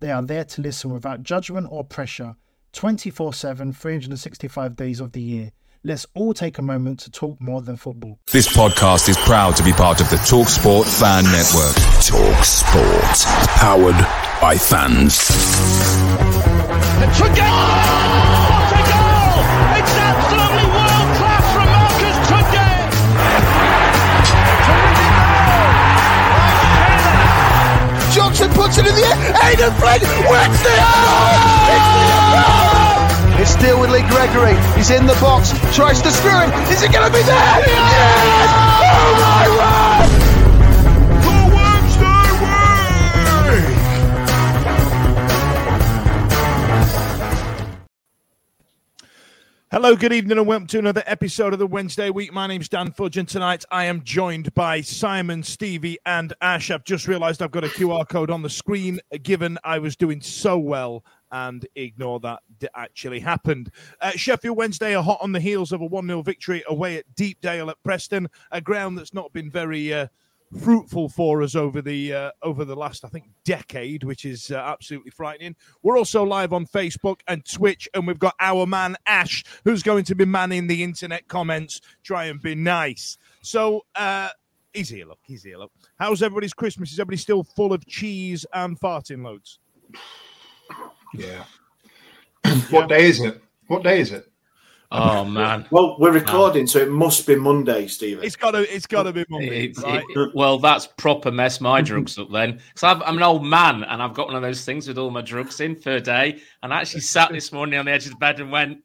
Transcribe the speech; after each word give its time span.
They 0.00 0.10
are 0.10 0.22
there 0.22 0.44
to 0.44 0.60
listen 0.60 0.92
without 0.92 1.22
judgment 1.22 1.68
or 1.70 1.82
pressure 1.82 2.36
24 2.72 3.32
7, 3.32 3.72
365 3.72 4.76
days 4.76 5.00
of 5.00 5.12
the 5.12 5.20
year. 5.22 5.52
Let's 5.84 6.06
all 6.14 6.34
take 6.34 6.58
a 6.58 6.62
moment 6.62 7.00
to 7.00 7.10
talk 7.10 7.40
more 7.40 7.62
than 7.62 7.76
football. 7.76 8.18
This 8.30 8.54
podcast 8.54 9.08
is 9.08 9.16
proud 9.18 9.56
to 9.56 9.62
be 9.62 9.72
part 9.72 10.00
of 10.00 10.10
the 10.10 10.16
TalkSport 10.16 10.84
Fan 11.00 11.24
Network. 11.24 11.76
TalkSport, 12.02 13.24
powered 13.56 13.96
by 14.40 14.58
fans. 14.58 15.30
It's 16.98 17.20
a 17.20 17.28
goal! 17.28 17.46
What 18.52 18.72
a 18.72 18.82
goal! 18.92 19.44
It's 19.78 19.94
absolutely 19.96 20.66
world 20.76 21.10
class 21.16 21.44
from 21.54 21.66
Marcus 21.72 22.28
Tunde! 22.28 22.65
Johnson 28.16 28.48
puts 28.52 28.78
it 28.78 28.86
in 28.86 28.94
the 28.94 29.04
air. 29.04 29.16
Aden 29.44 29.74
Flint 29.76 30.00
wins 30.00 30.62
the 30.64 30.72
It's 33.42 33.50
still 33.50 33.78
with 33.78 33.90
Lee 33.90 34.08
Gregory. 34.08 34.56
He's 34.74 34.88
in 34.88 35.06
the 35.06 35.12
box. 35.20 35.50
Tries 35.76 36.00
to 36.00 36.10
screw 36.10 36.30
him. 36.30 36.50
Is 36.72 36.82
it 36.82 36.92
going 36.92 37.06
to 37.06 37.12
be 37.12 37.22
there? 37.22 37.36
Yes! 37.36 38.48
Oh 38.96 39.12
my 39.20 40.16
word! 40.16 40.25
Hello, 49.72 49.96
good 49.96 50.12
evening, 50.12 50.38
and 50.38 50.46
welcome 50.46 50.68
to 50.68 50.78
another 50.78 51.02
episode 51.06 51.52
of 51.52 51.58
the 51.58 51.66
Wednesday 51.66 52.08
Week. 52.08 52.32
My 52.32 52.46
name's 52.46 52.68
Dan 52.68 52.92
Fudge, 52.92 53.16
and 53.16 53.28
tonight 53.28 53.64
I 53.68 53.86
am 53.86 54.04
joined 54.04 54.54
by 54.54 54.80
Simon, 54.80 55.42
Stevie, 55.42 55.98
and 56.06 56.32
Ash. 56.40 56.70
I've 56.70 56.84
just 56.84 57.08
realised 57.08 57.42
I've 57.42 57.50
got 57.50 57.64
a 57.64 57.68
QR 57.68 58.08
code 58.08 58.30
on 58.30 58.42
the 58.42 58.48
screen, 58.48 59.00
given 59.24 59.58
I 59.64 59.80
was 59.80 59.96
doing 59.96 60.20
so 60.20 60.56
well, 60.56 61.04
and 61.32 61.66
ignore 61.74 62.20
that 62.20 62.42
actually 62.76 63.18
happened. 63.18 63.72
Uh, 64.00 64.12
Sheffield 64.12 64.56
Wednesday 64.56 64.94
are 64.94 65.02
hot 65.02 65.18
on 65.20 65.32
the 65.32 65.40
heels 65.40 65.72
of 65.72 65.80
a 65.80 65.86
1 65.86 66.06
0 66.06 66.22
victory 66.22 66.62
away 66.68 66.98
at 66.98 67.12
Deepdale 67.16 67.68
at 67.68 67.82
Preston, 67.82 68.28
a 68.52 68.60
ground 68.60 68.96
that's 68.96 69.14
not 69.14 69.32
been 69.32 69.50
very. 69.50 69.92
Uh, 69.92 70.06
fruitful 70.60 71.08
for 71.08 71.42
us 71.42 71.54
over 71.54 71.82
the 71.82 72.12
uh, 72.12 72.30
over 72.42 72.64
the 72.64 72.76
last 72.76 73.04
I 73.04 73.08
think 73.08 73.24
decade, 73.44 74.04
which 74.04 74.24
is 74.24 74.50
uh, 74.50 74.56
absolutely 74.56 75.10
frightening. 75.10 75.56
We're 75.82 75.98
also 75.98 76.24
live 76.24 76.52
on 76.52 76.66
Facebook 76.66 77.20
and 77.28 77.44
Twitch, 77.44 77.88
and 77.94 78.06
we've 78.06 78.18
got 78.18 78.34
our 78.40 78.66
man 78.66 78.96
Ash, 79.06 79.44
who's 79.64 79.82
going 79.82 80.04
to 80.04 80.14
be 80.14 80.24
manning 80.24 80.66
the 80.66 80.82
internet 80.82 81.28
comments. 81.28 81.80
Try 82.02 82.26
and 82.26 82.40
be 82.40 82.54
nice. 82.54 83.18
So 83.42 83.84
uh, 83.94 84.30
he's 84.72 84.88
here. 84.88 85.06
Look, 85.06 85.20
he's 85.22 85.42
here. 85.42 85.58
Look, 85.58 85.72
how's 85.98 86.22
everybody's 86.22 86.54
Christmas? 86.54 86.92
Is 86.92 87.00
everybody 87.00 87.18
still 87.18 87.42
full 87.42 87.72
of 87.72 87.86
cheese 87.86 88.46
and 88.52 88.78
farting 88.78 89.24
loads? 89.24 89.58
Yeah. 91.14 91.44
what 92.70 92.88
day 92.88 93.06
is 93.06 93.20
it? 93.20 93.40
What 93.66 93.82
day 93.82 94.00
is 94.00 94.12
it? 94.12 94.30
Oh 94.98 95.24
man! 95.24 95.66
Well, 95.70 95.96
we're 95.98 96.12
recording, 96.12 96.66
so 96.66 96.78
it 96.78 96.90
must 96.90 97.26
be 97.26 97.36
Monday, 97.36 97.86
Stephen. 97.86 98.24
It's 98.24 98.34
got 98.36 98.52
to. 98.52 98.74
It's 98.74 98.86
got 98.86 99.02
to 99.02 99.12
be 99.12 99.24
Monday, 99.28 99.64
It's- 99.66 99.84
right? 99.84 100.02
it- 100.08 100.34
well, 100.34 100.58
that's 100.58 100.86
proper 100.86 101.30
mess 101.30 101.60
my 101.60 101.82
drugs 101.82 102.18
up 102.18 102.30
then. 102.32 102.60
Because 102.74 103.02
I'm 103.04 103.16
an 103.16 103.22
old 103.22 103.44
man 103.44 103.84
and 103.84 104.02
I've 104.02 104.14
got 104.14 104.28
one 104.28 104.36
of 104.36 104.42
those 104.42 104.64
things 104.64 104.88
with 104.88 104.96
all 104.96 105.10
my 105.10 105.20
drugs 105.20 105.60
in 105.60 105.76
for 105.76 105.92
a 105.92 106.00
day. 106.00 106.40
And 106.62 106.72
I 106.72 106.80
actually 106.80 107.00
sat 107.02 107.30
this 107.30 107.52
morning 107.52 107.78
on 107.78 107.84
the 107.84 107.92
edge 107.92 108.06
of 108.06 108.12
the 108.12 108.16
bed 108.18 108.40
and 108.40 108.50
went, 108.50 108.78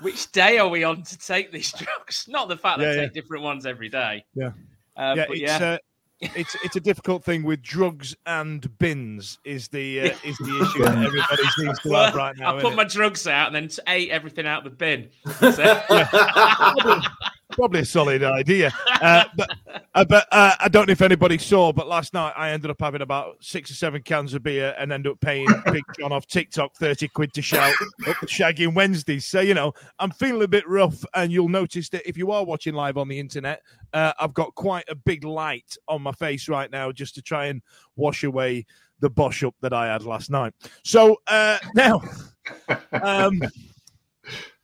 "Which 0.00 0.30
day 0.32 0.58
are 0.58 0.68
we 0.68 0.84
on 0.84 1.02
to 1.04 1.18
take 1.18 1.52
these 1.52 1.72
drugs?" 1.78 2.26
Not 2.28 2.48
the 2.48 2.56
fact 2.56 2.78
that 2.80 2.84
Yeah, 2.86 2.90
I 2.90 2.94
yeah. 2.94 3.00
take 3.02 3.12
different 3.14 3.44
ones 3.44 3.66
every 3.66 3.88
day. 3.88 4.24
Yeah. 4.34 4.50
Uh, 4.96 5.14
yeah, 5.16 5.24
but 5.28 5.36
it's 5.36 5.40
yeah. 5.40 5.56
Uh, 5.74 5.78
it's 6.20 6.56
it's 6.64 6.76
a 6.76 6.80
difficult 6.80 7.24
thing 7.24 7.42
with 7.42 7.62
drugs 7.62 8.16
and 8.24 8.78
bins 8.78 9.38
is 9.44 9.68
the 9.68 10.00
uh, 10.00 10.04
is 10.24 10.36
the 10.38 10.62
issue 10.62 10.82
that 10.84 10.96
everybody 10.96 11.42
seems 11.56 11.78
to 11.80 11.90
have 11.92 12.14
right 12.14 12.36
now. 12.36 12.56
I 12.56 12.60
put 12.62 12.74
my 12.74 12.84
drugs 12.84 13.26
out 13.26 13.54
and 13.54 13.70
then 13.70 13.84
ate 13.86 14.10
everything 14.10 14.46
out 14.46 14.66
of 14.66 14.70
the 14.72 14.76
bin. 14.76 15.08
So- 15.52 15.82
Probably 17.56 17.80
a 17.80 17.84
solid 17.86 18.22
idea. 18.22 18.70
Uh, 19.00 19.24
but 19.34 19.50
uh, 19.94 20.04
but 20.04 20.28
uh, 20.30 20.54
I 20.60 20.68
don't 20.68 20.88
know 20.88 20.92
if 20.92 21.00
anybody 21.00 21.38
saw, 21.38 21.72
but 21.72 21.88
last 21.88 22.12
night 22.12 22.34
I 22.36 22.50
ended 22.50 22.70
up 22.70 22.76
having 22.78 23.00
about 23.00 23.42
six 23.42 23.70
or 23.70 23.74
seven 23.74 24.02
cans 24.02 24.34
of 24.34 24.42
beer 24.42 24.74
and 24.78 24.92
ended 24.92 25.12
up 25.12 25.20
paying 25.20 25.46
Big 25.72 25.82
John 25.98 26.12
off 26.12 26.26
TikTok 26.26 26.74
30 26.76 27.08
quid 27.08 27.32
to 27.32 27.40
shout 27.40 27.72
up 27.72 28.16
the 28.20 28.26
shagging 28.26 28.74
Wednesdays. 28.74 29.24
So, 29.24 29.40
you 29.40 29.54
know, 29.54 29.72
I'm 29.98 30.10
feeling 30.10 30.42
a 30.42 30.48
bit 30.48 30.68
rough. 30.68 31.02
And 31.14 31.32
you'll 31.32 31.48
notice 31.48 31.88
that 31.88 32.06
if 32.06 32.18
you 32.18 32.30
are 32.30 32.44
watching 32.44 32.74
live 32.74 32.98
on 32.98 33.08
the 33.08 33.18
internet, 33.18 33.62
uh, 33.94 34.12
I've 34.20 34.34
got 34.34 34.54
quite 34.54 34.84
a 34.90 34.94
big 34.94 35.24
light 35.24 35.76
on 35.88 36.02
my 36.02 36.12
face 36.12 36.46
right 36.46 36.70
now 36.70 36.92
just 36.92 37.14
to 37.14 37.22
try 37.22 37.46
and 37.46 37.62
wash 37.96 38.22
away 38.22 38.66
the 39.00 39.08
bosh 39.08 39.42
up 39.44 39.54
that 39.62 39.72
I 39.72 39.86
had 39.86 40.02
last 40.02 40.30
night. 40.30 40.52
So 40.84 41.16
uh, 41.26 41.56
now, 41.74 42.02
um, 42.92 43.40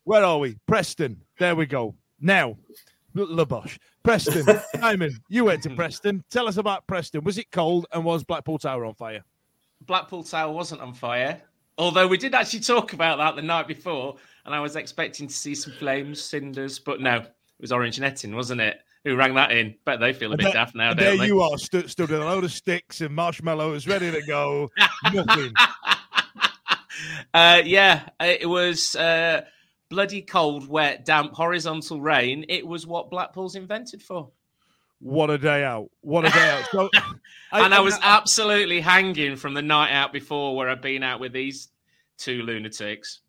where 0.05 0.25
are 0.25 0.39
we? 0.39 0.59
Preston. 0.67 1.23
There 1.39 1.57
we 1.57 1.65
go. 1.65 1.95
Now, 2.23 2.57
Labosh. 3.15 3.79
Preston. 4.03 4.61
Simon, 4.81 5.13
you 5.29 5.45
went 5.45 5.63
to 5.65 5.71
Preston. 5.71 6.25
Tell 6.31 6.49
us 6.49 6.57
about 6.57 6.87
Preston. 6.87 7.25
Was 7.25 7.37
it 7.37 7.51
cold 7.51 7.87
and 7.93 8.05
was 8.05 8.25
Blackpool 8.25 8.59
Tower 8.59 8.85
on 8.85 8.95
fire? 8.95 9.23
Blackpool 9.83 10.23
Tower 10.23 10.53
wasn't 10.53 10.81
on 10.81 10.95
fire. 10.95 11.43
Although 11.79 12.07
we 12.07 12.19
did 12.19 12.35
actually 12.35 12.61
talk 12.61 12.93
about 12.93 13.19
that 13.19 13.37
the 13.37 13.43
night 13.43 13.67
before, 13.67 14.17
and 14.45 14.55
I 14.55 14.61
was 14.61 14.77
expecting 14.77 15.27
to 15.27 15.35
see 15.35 15.55
some 15.55 15.73
flames, 15.73 16.23
cinders, 16.23 16.79
but 16.79 17.01
no, 17.01 17.17
it 17.17 17.27
was 17.61 17.73
orange 17.73 17.99
netting, 17.99 18.35
wasn't 18.35 18.61
it? 18.61 18.79
Who 19.05 19.17
rang 19.17 19.35
that 19.35 19.51
in? 19.51 19.75
Bet 19.85 19.99
they 19.99 20.13
feel 20.13 20.33
a 20.33 20.37
bit 20.37 20.45
there, 20.45 20.53
daft 20.53 20.77
now, 20.77 20.95
there 20.95 21.17
they? 21.17 21.27
you 21.27 21.41
are, 21.41 21.59
stu- 21.59 21.89
stood 21.89 22.11
with 22.11 22.21
a 22.21 22.25
load 22.25 22.45
of 22.45 22.53
sticks 22.53 23.01
and 23.01 23.15
marshmallows 23.15 23.89
ready 23.89 24.13
to 24.13 24.23
go. 24.23 24.71
Nothing. 25.13 25.53
Uh, 27.35 27.63
yeah, 27.65 28.09
it 28.21 28.49
was 28.49 28.95
uh, 28.95 29.43
bloody 29.93 30.23
cold, 30.23 30.67
wet, 30.67 31.05
damp, 31.05 31.35
horizontal 31.35 32.01
rain. 32.01 32.47
It 32.49 32.67
was 32.67 32.87
what 32.87 33.11
Blackpool's 33.11 33.57
invented 33.57 34.03
for. 34.03 34.31
What 35.01 35.29
a 35.29 35.37
day 35.37 35.65
out. 35.65 35.91
What 36.01 36.25
a 36.25 36.31
day 36.31 36.51
out. 36.51 36.65
So, 36.73 36.89
and 37.53 37.75
I 37.75 37.81
was 37.81 37.99
absolutely 38.03 38.81
hanging 38.81 39.37
from 39.37 39.53
the 39.53 39.61
night 39.61 39.93
out 39.93 40.11
before 40.11 40.57
where 40.57 40.71
I'd 40.71 40.81
been 40.81 41.03
out 41.03 41.21
with 41.21 41.35
these 41.35 41.69
two 42.17 42.43
lunatics. 42.43 43.21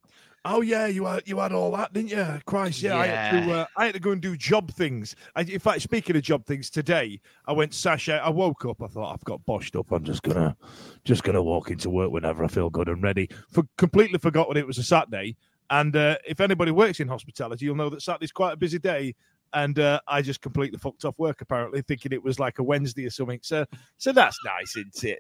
Oh 0.46 0.62
yeah, 0.62 0.88
you 0.88 1.06
had 1.06 1.24
you 1.26 1.40
had 1.40 1.52
all 1.52 1.72
that, 1.72 1.92
didn't 1.92 2.12
you? 2.12 2.42
Christ, 2.46 2.82
yeah. 2.82 2.98
I 2.98 3.08
had 3.08 3.46
to 3.46 3.52
uh, 3.52 3.66
I 3.76 3.86
had 3.86 3.96
to 3.96 4.00
go 4.00 4.12
and 4.12 4.22
do 4.22 4.38
job 4.38 4.72
things. 4.72 5.16
I, 5.36 5.42
in 5.42 5.60
fact, 5.60 5.82
speaking 5.82 6.16
of 6.16 6.22
job 6.22 6.46
things, 6.46 6.70
today 6.70 7.20
I 7.46 7.54
went 7.54 7.74
Sasha. 7.74 8.22
I 8.24 8.30
woke 8.30 8.66
up. 8.66 8.82
I 8.82 8.88
thought 8.88 9.14
I've 9.14 9.24
got 9.24 9.46
boshed 9.46 9.78
up. 9.78 9.92
I'm 9.92 10.04
just 10.04 10.22
gonna 10.22 10.56
just 11.04 11.24
gonna 11.24 11.44
walk 11.44 11.72
into 11.72 11.90
work 11.90 12.12
whenever 12.12 12.44
I 12.44 12.48
feel 12.48 12.70
good 12.70 12.88
and 12.88 13.02
ready. 13.02 13.30
For 13.50 13.64
completely 13.78 14.20
forgot 14.20 14.48
when 14.48 14.58
it 14.58 14.68
was 14.68 14.78
a 14.78 14.84
Saturday, 14.84 15.38
And 15.74 15.96
uh, 15.96 16.18
if 16.24 16.40
anybody 16.40 16.70
works 16.70 17.00
in 17.00 17.08
hospitality, 17.08 17.66
you'll 17.66 17.76
know 17.76 17.90
that 17.90 18.04
Saturday's 18.04 18.32
quite 18.32 18.54
a 18.54 18.58
busy 18.58 18.78
day. 18.78 19.16
And 19.54 19.80
uh, 19.80 20.02
I 20.08 20.22
just 20.22 20.40
completely 20.40 20.78
fucked 20.78 21.04
off 21.04 21.18
work 21.18 21.42
apparently, 21.42 21.82
thinking 21.82 22.12
it 22.12 22.24
was 22.24 22.40
like 22.40 22.60
a 22.60 22.64
Wednesday 22.64 23.08
or 23.08 23.10
something. 23.10 23.40
So, 23.42 23.66
so 23.98 24.12
that's 24.12 24.38
nice, 24.46 24.78
isn't 24.78 25.04
it? 25.04 25.20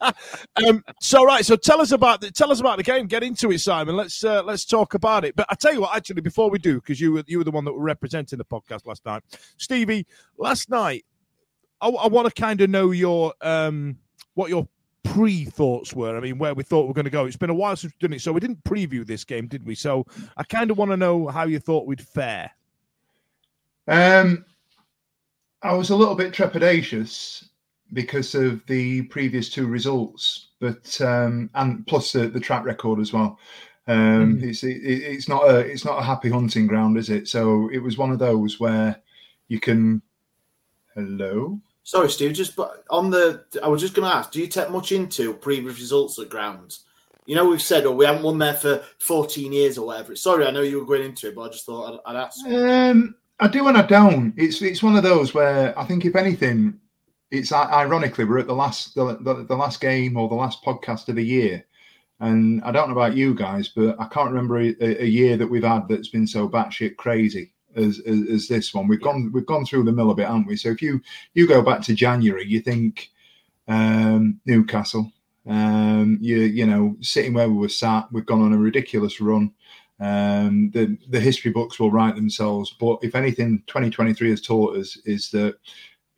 um, 0.66 0.82
so 1.02 1.26
right, 1.26 1.44
so 1.44 1.56
tell 1.56 1.82
us 1.82 1.92
about 1.92 2.22
the 2.22 2.30
tell 2.30 2.50
us 2.50 2.60
about 2.60 2.78
the 2.78 2.82
game. 2.82 3.06
Get 3.06 3.22
into 3.22 3.50
it, 3.50 3.60
Simon. 3.60 3.96
Let's 3.96 4.24
uh, 4.24 4.42
let's 4.44 4.64
talk 4.64 4.94
about 4.94 5.26
it. 5.26 5.36
But 5.36 5.46
I 5.50 5.56
tell 5.56 5.74
you 5.74 5.82
what, 5.82 5.94
actually, 5.94 6.22
before 6.22 6.50
we 6.50 6.58
do, 6.58 6.76
because 6.76 6.98
you 6.98 7.12
were 7.12 7.24
you 7.26 7.36
were 7.36 7.44
the 7.44 7.50
one 7.50 7.66
that 7.66 7.72
were 7.74 7.82
representing 7.82 8.38
the 8.38 8.46
podcast 8.46 8.86
last 8.86 9.04
night, 9.04 9.22
Stevie. 9.58 10.06
Last 10.38 10.70
night, 10.70 11.04
I, 11.82 11.88
I 11.88 12.08
want 12.08 12.34
to 12.34 12.40
kind 12.40 12.62
of 12.62 12.68
know 12.68 12.92
your 12.92 13.34
um, 13.42 13.98
what 14.34 14.48
your 14.50 14.68
pre 15.12 15.44
thoughts 15.44 15.94
were. 15.94 16.16
I 16.16 16.20
mean, 16.20 16.38
where 16.38 16.54
we 16.54 16.62
thought 16.62 16.84
we 16.84 16.90
are 16.90 16.94
going 16.94 17.04
to 17.04 17.10
go. 17.10 17.26
It's 17.26 17.36
been 17.36 17.50
a 17.50 17.54
while 17.54 17.76
since 17.76 17.92
we've 17.92 18.10
done 18.10 18.12
it, 18.14 18.20
so 18.20 18.32
we 18.32 18.40
didn't 18.40 18.62
preview 18.64 19.06
this 19.06 19.24
game, 19.24 19.46
did 19.46 19.66
we? 19.66 19.74
So 19.74 20.06
I 20.36 20.44
kind 20.44 20.70
of 20.70 20.78
want 20.78 20.90
to 20.90 20.96
know 20.96 21.28
how 21.28 21.44
you 21.44 21.58
thought 21.58 21.86
we'd 21.86 22.00
fare. 22.00 22.50
Um, 23.86 24.44
I 25.62 25.74
was 25.74 25.90
a 25.90 25.96
little 25.96 26.14
bit 26.14 26.32
trepidatious 26.32 27.48
because 27.92 28.34
of 28.34 28.64
the 28.66 29.02
previous 29.02 29.48
two 29.48 29.66
results, 29.66 30.48
but 30.60 31.00
um, 31.00 31.50
and 31.54 31.86
plus 31.86 32.12
the, 32.12 32.28
the 32.28 32.40
track 32.40 32.64
record 32.64 33.00
as 33.00 33.12
well. 33.12 33.38
Um, 33.86 34.38
mm. 34.38 34.42
It's 34.42 34.62
it, 34.62 34.82
it's 34.82 35.28
not 35.28 35.48
a 35.48 35.58
it's 35.60 35.84
not 35.84 35.98
a 35.98 36.04
happy 36.04 36.28
hunting 36.28 36.66
ground, 36.66 36.98
is 36.98 37.08
it? 37.08 37.28
So 37.28 37.70
it 37.72 37.78
was 37.78 37.96
one 37.96 38.10
of 38.10 38.18
those 38.18 38.60
where 38.60 39.00
you 39.48 39.58
can. 39.58 40.02
Hello. 40.94 41.60
Sorry, 41.88 42.10
Steve. 42.10 42.34
Just 42.34 42.54
but 42.54 42.84
on 42.90 43.08
the, 43.08 43.44
I 43.62 43.68
was 43.68 43.80
just 43.80 43.94
going 43.94 44.06
to 44.06 44.14
ask: 44.14 44.30
Do 44.30 44.40
you 44.40 44.46
take 44.46 44.68
much 44.68 44.92
into 44.92 45.32
previous 45.32 45.80
results 45.80 46.18
at 46.18 46.28
grounds? 46.28 46.84
You 47.24 47.34
know, 47.34 47.48
we've 47.48 47.62
said, 47.62 47.86
oh, 47.86 47.92
we 47.92 48.04
haven't 48.04 48.24
won 48.24 48.36
there 48.36 48.52
for 48.52 48.82
14 48.98 49.50
years 49.50 49.78
or 49.78 49.86
whatever. 49.86 50.14
Sorry, 50.14 50.46
I 50.46 50.50
know 50.50 50.60
you 50.60 50.80
were 50.80 50.84
going 50.84 51.04
into 51.04 51.28
it, 51.28 51.34
but 51.34 51.42
I 51.42 51.48
just 51.48 51.64
thought 51.64 52.02
I'd, 52.06 52.14
I'd 52.14 52.24
ask. 52.24 52.46
Um, 52.46 53.14
I 53.40 53.48
do 53.48 53.68
and 53.68 53.78
I 53.78 53.86
don't. 53.86 54.34
It's 54.36 54.60
it's 54.60 54.82
one 54.82 54.96
of 54.96 55.02
those 55.02 55.32
where 55.32 55.78
I 55.78 55.84
think 55.84 56.04
if 56.04 56.14
anything, 56.14 56.78
it's 57.30 57.52
ironically 57.52 58.26
we're 58.26 58.40
at 58.40 58.48
the 58.48 58.54
last 58.54 58.94
the, 58.94 59.16
the, 59.22 59.46
the 59.48 59.56
last 59.56 59.80
game 59.80 60.18
or 60.18 60.28
the 60.28 60.34
last 60.34 60.62
podcast 60.62 61.08
of 61.08 61.16
the 61.16 61.24
year, 61.24 61.64
and 62.20 62.62
I 62.64 62.70
don't 62.70 62.88
know 62.88 62.96
about 63.00 63.16
you 63.16 63.34
guys, 63.34 63.68
but 63.68 63.98
I 63.98 64.08
can't 64.08 64.28
remember 64.28 64.58
a, 64.58 64.74
a 64.82 65.06
year 65.06 65.38
that 65.38 65.48
we've 65.48 65.64
had 65.64 65.88
that's 65.88 66.08
been 66.08 66.26
so 66.26 66.50
batshit 66.50 66.96
crazy 66.96 67.54
as, 67.78 68.00
as, 68.00 68.28
as 68.30 68.48
this 68.48 68.74
one. 68.74 68.88
We've 68.88 69.00
yeah. 69.00 69.04
gone 69.04 69.32
we've 69.32 69.46
gone 69.46 69.64
through 69.64 69.84
the 69.84 69.92
mill 69.92 70.10
a 70.10 70.14
bit, 70.14 70.26
haven't 70.26 70.46
we? 70.46 70.56
So 70.56 70.70
if 70.70 70.82
you 70.82 71.00
you 71.34 71.46
go 71.46 71.62
back 71.62 71.82
to 71.82 71.94
January, 71.94 72.46
you 72.46 72.60
think 72.60 73.10
um, 73.66 74.40
Newcastle, 74.46 75.12
um, 75.46 76.18
you 76.20 76.38
you 76.38 76.66
know 76.66 76.96
sitting 77.00 77.34
where 77.34 77.48
we 77.48 77.56
were 77.56 77.68
sat, 77.68 78.10
we've 78.12 78.26
gone 78.26 78.42
on 78.42 78.52
a 78.52 78.58
ridiculous 78.58 79.20
run. 79.20 79.52
Um, 80.00 80.70
the 80.72 80.96
the 81.08 81.20
history 81.20 81.50
books 81.50 81.80
will 81.80 81.90
write 81.90 82.14
themselves, 82.14 82.74
but 82.78 82.98
if 83.02 83.14
anything, 83.14 83.62
2023 83.66 84.30
has 84.30 84.40
taught 84.40 84.76
us 84.76 84.96
is 85.04 85.30
that 85.30 85.56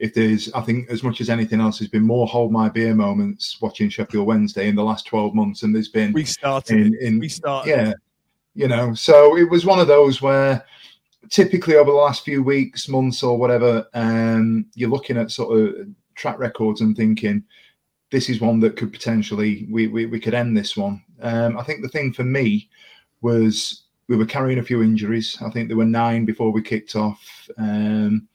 if 0.00 0.14
there's, 0.14 0.50
I 0.54 0.62
think, 0.62 0.88
as 0.88 1.02
much 1.02 1.20
as 1.20 1.28
anything 1.28 1.60
else, 1.60 1.78
there's 1.78 1.90
been 1.90 2.06
more 2.06 2.26
hold 2.26 2.50
my 2.50 2.70
beer 2.70 2.94
moments 2.94 3.60
watching 3.60 3.90
Sheffield 3.90 4.26
Wednesday 4.26 4.66
in 4.68 4.74
the 4.74 4.82
last 4.82 5.06
12 5.06 5.34
months 5.34 5.60
than 5.60 5.74
there's 5.74 5.90
been. 5.90 6.14
We 6.14 6.24
started. 6.24 6.86
In, 6.86 6.96
in, 7.00 7.18
we 7.18 7.28
started. 7.28 7.68
Yeah, 7.68 7.92
you 8.54 8.66
know, 8.66 8.94
so 8.94 9.36
it 9.36 9.48
was 9.48 9.66
one 9.66 9.78
of 9.78 9.86
those 9.86 10.22
where 10.22 10.64
typically 11.28 11.76
over 11.76 11.90
the 11.90 11.96
last 11.96 12.24
few 12.24 12.42
weeks, 12.42 12.88
months, 12.88 13.22
or 13.22 13.36
whatever, 13.36 13.86
um, 13.94 14.66
you're 14.74 14.90
looking 14.90 15.16
at 15.16 15.30
sort 15.30 15.58
of 15.58 15.88
track 16.14 16.38
records 16.38 16.80
and 16.80 16.96
thinking 16.96 17.44
this 18.10 18.28
is 18.28 18.40
one 18.40 18.60
that 18.60 18.76
could 18.76 18.92
potentially 18.92 19.66
we 19.70 19.86
we, 19.86 20.06
we 20.06 20.20
could 20.20 20.34
end 20.34 20.56
this 20.56 20.76
one. 20.76 21.02
Um, 21.22 21.58
I 21.58 21.62
think 21.62 21.82
the 21.82 21.88
thing 21.88 22.12
for 22.12 22.24
me 22.24 22.68
was 23.20 23.84
we 24.08 24.16
were 24.16 24.26
carrying 24.26 24.58
a 24.58 24.62
few 24.62 24.82
injuries. 24.82 25.38
I 25.40 25.50
think 25.50 25.68
there 25.68 25.76
were 25.76 25.84
nine 25.84 26.24
before 26.24 26.50
we 26.50 26.62
kicked 26.62 26.96
off. 26.96 27.48
Um, 27.56 28.28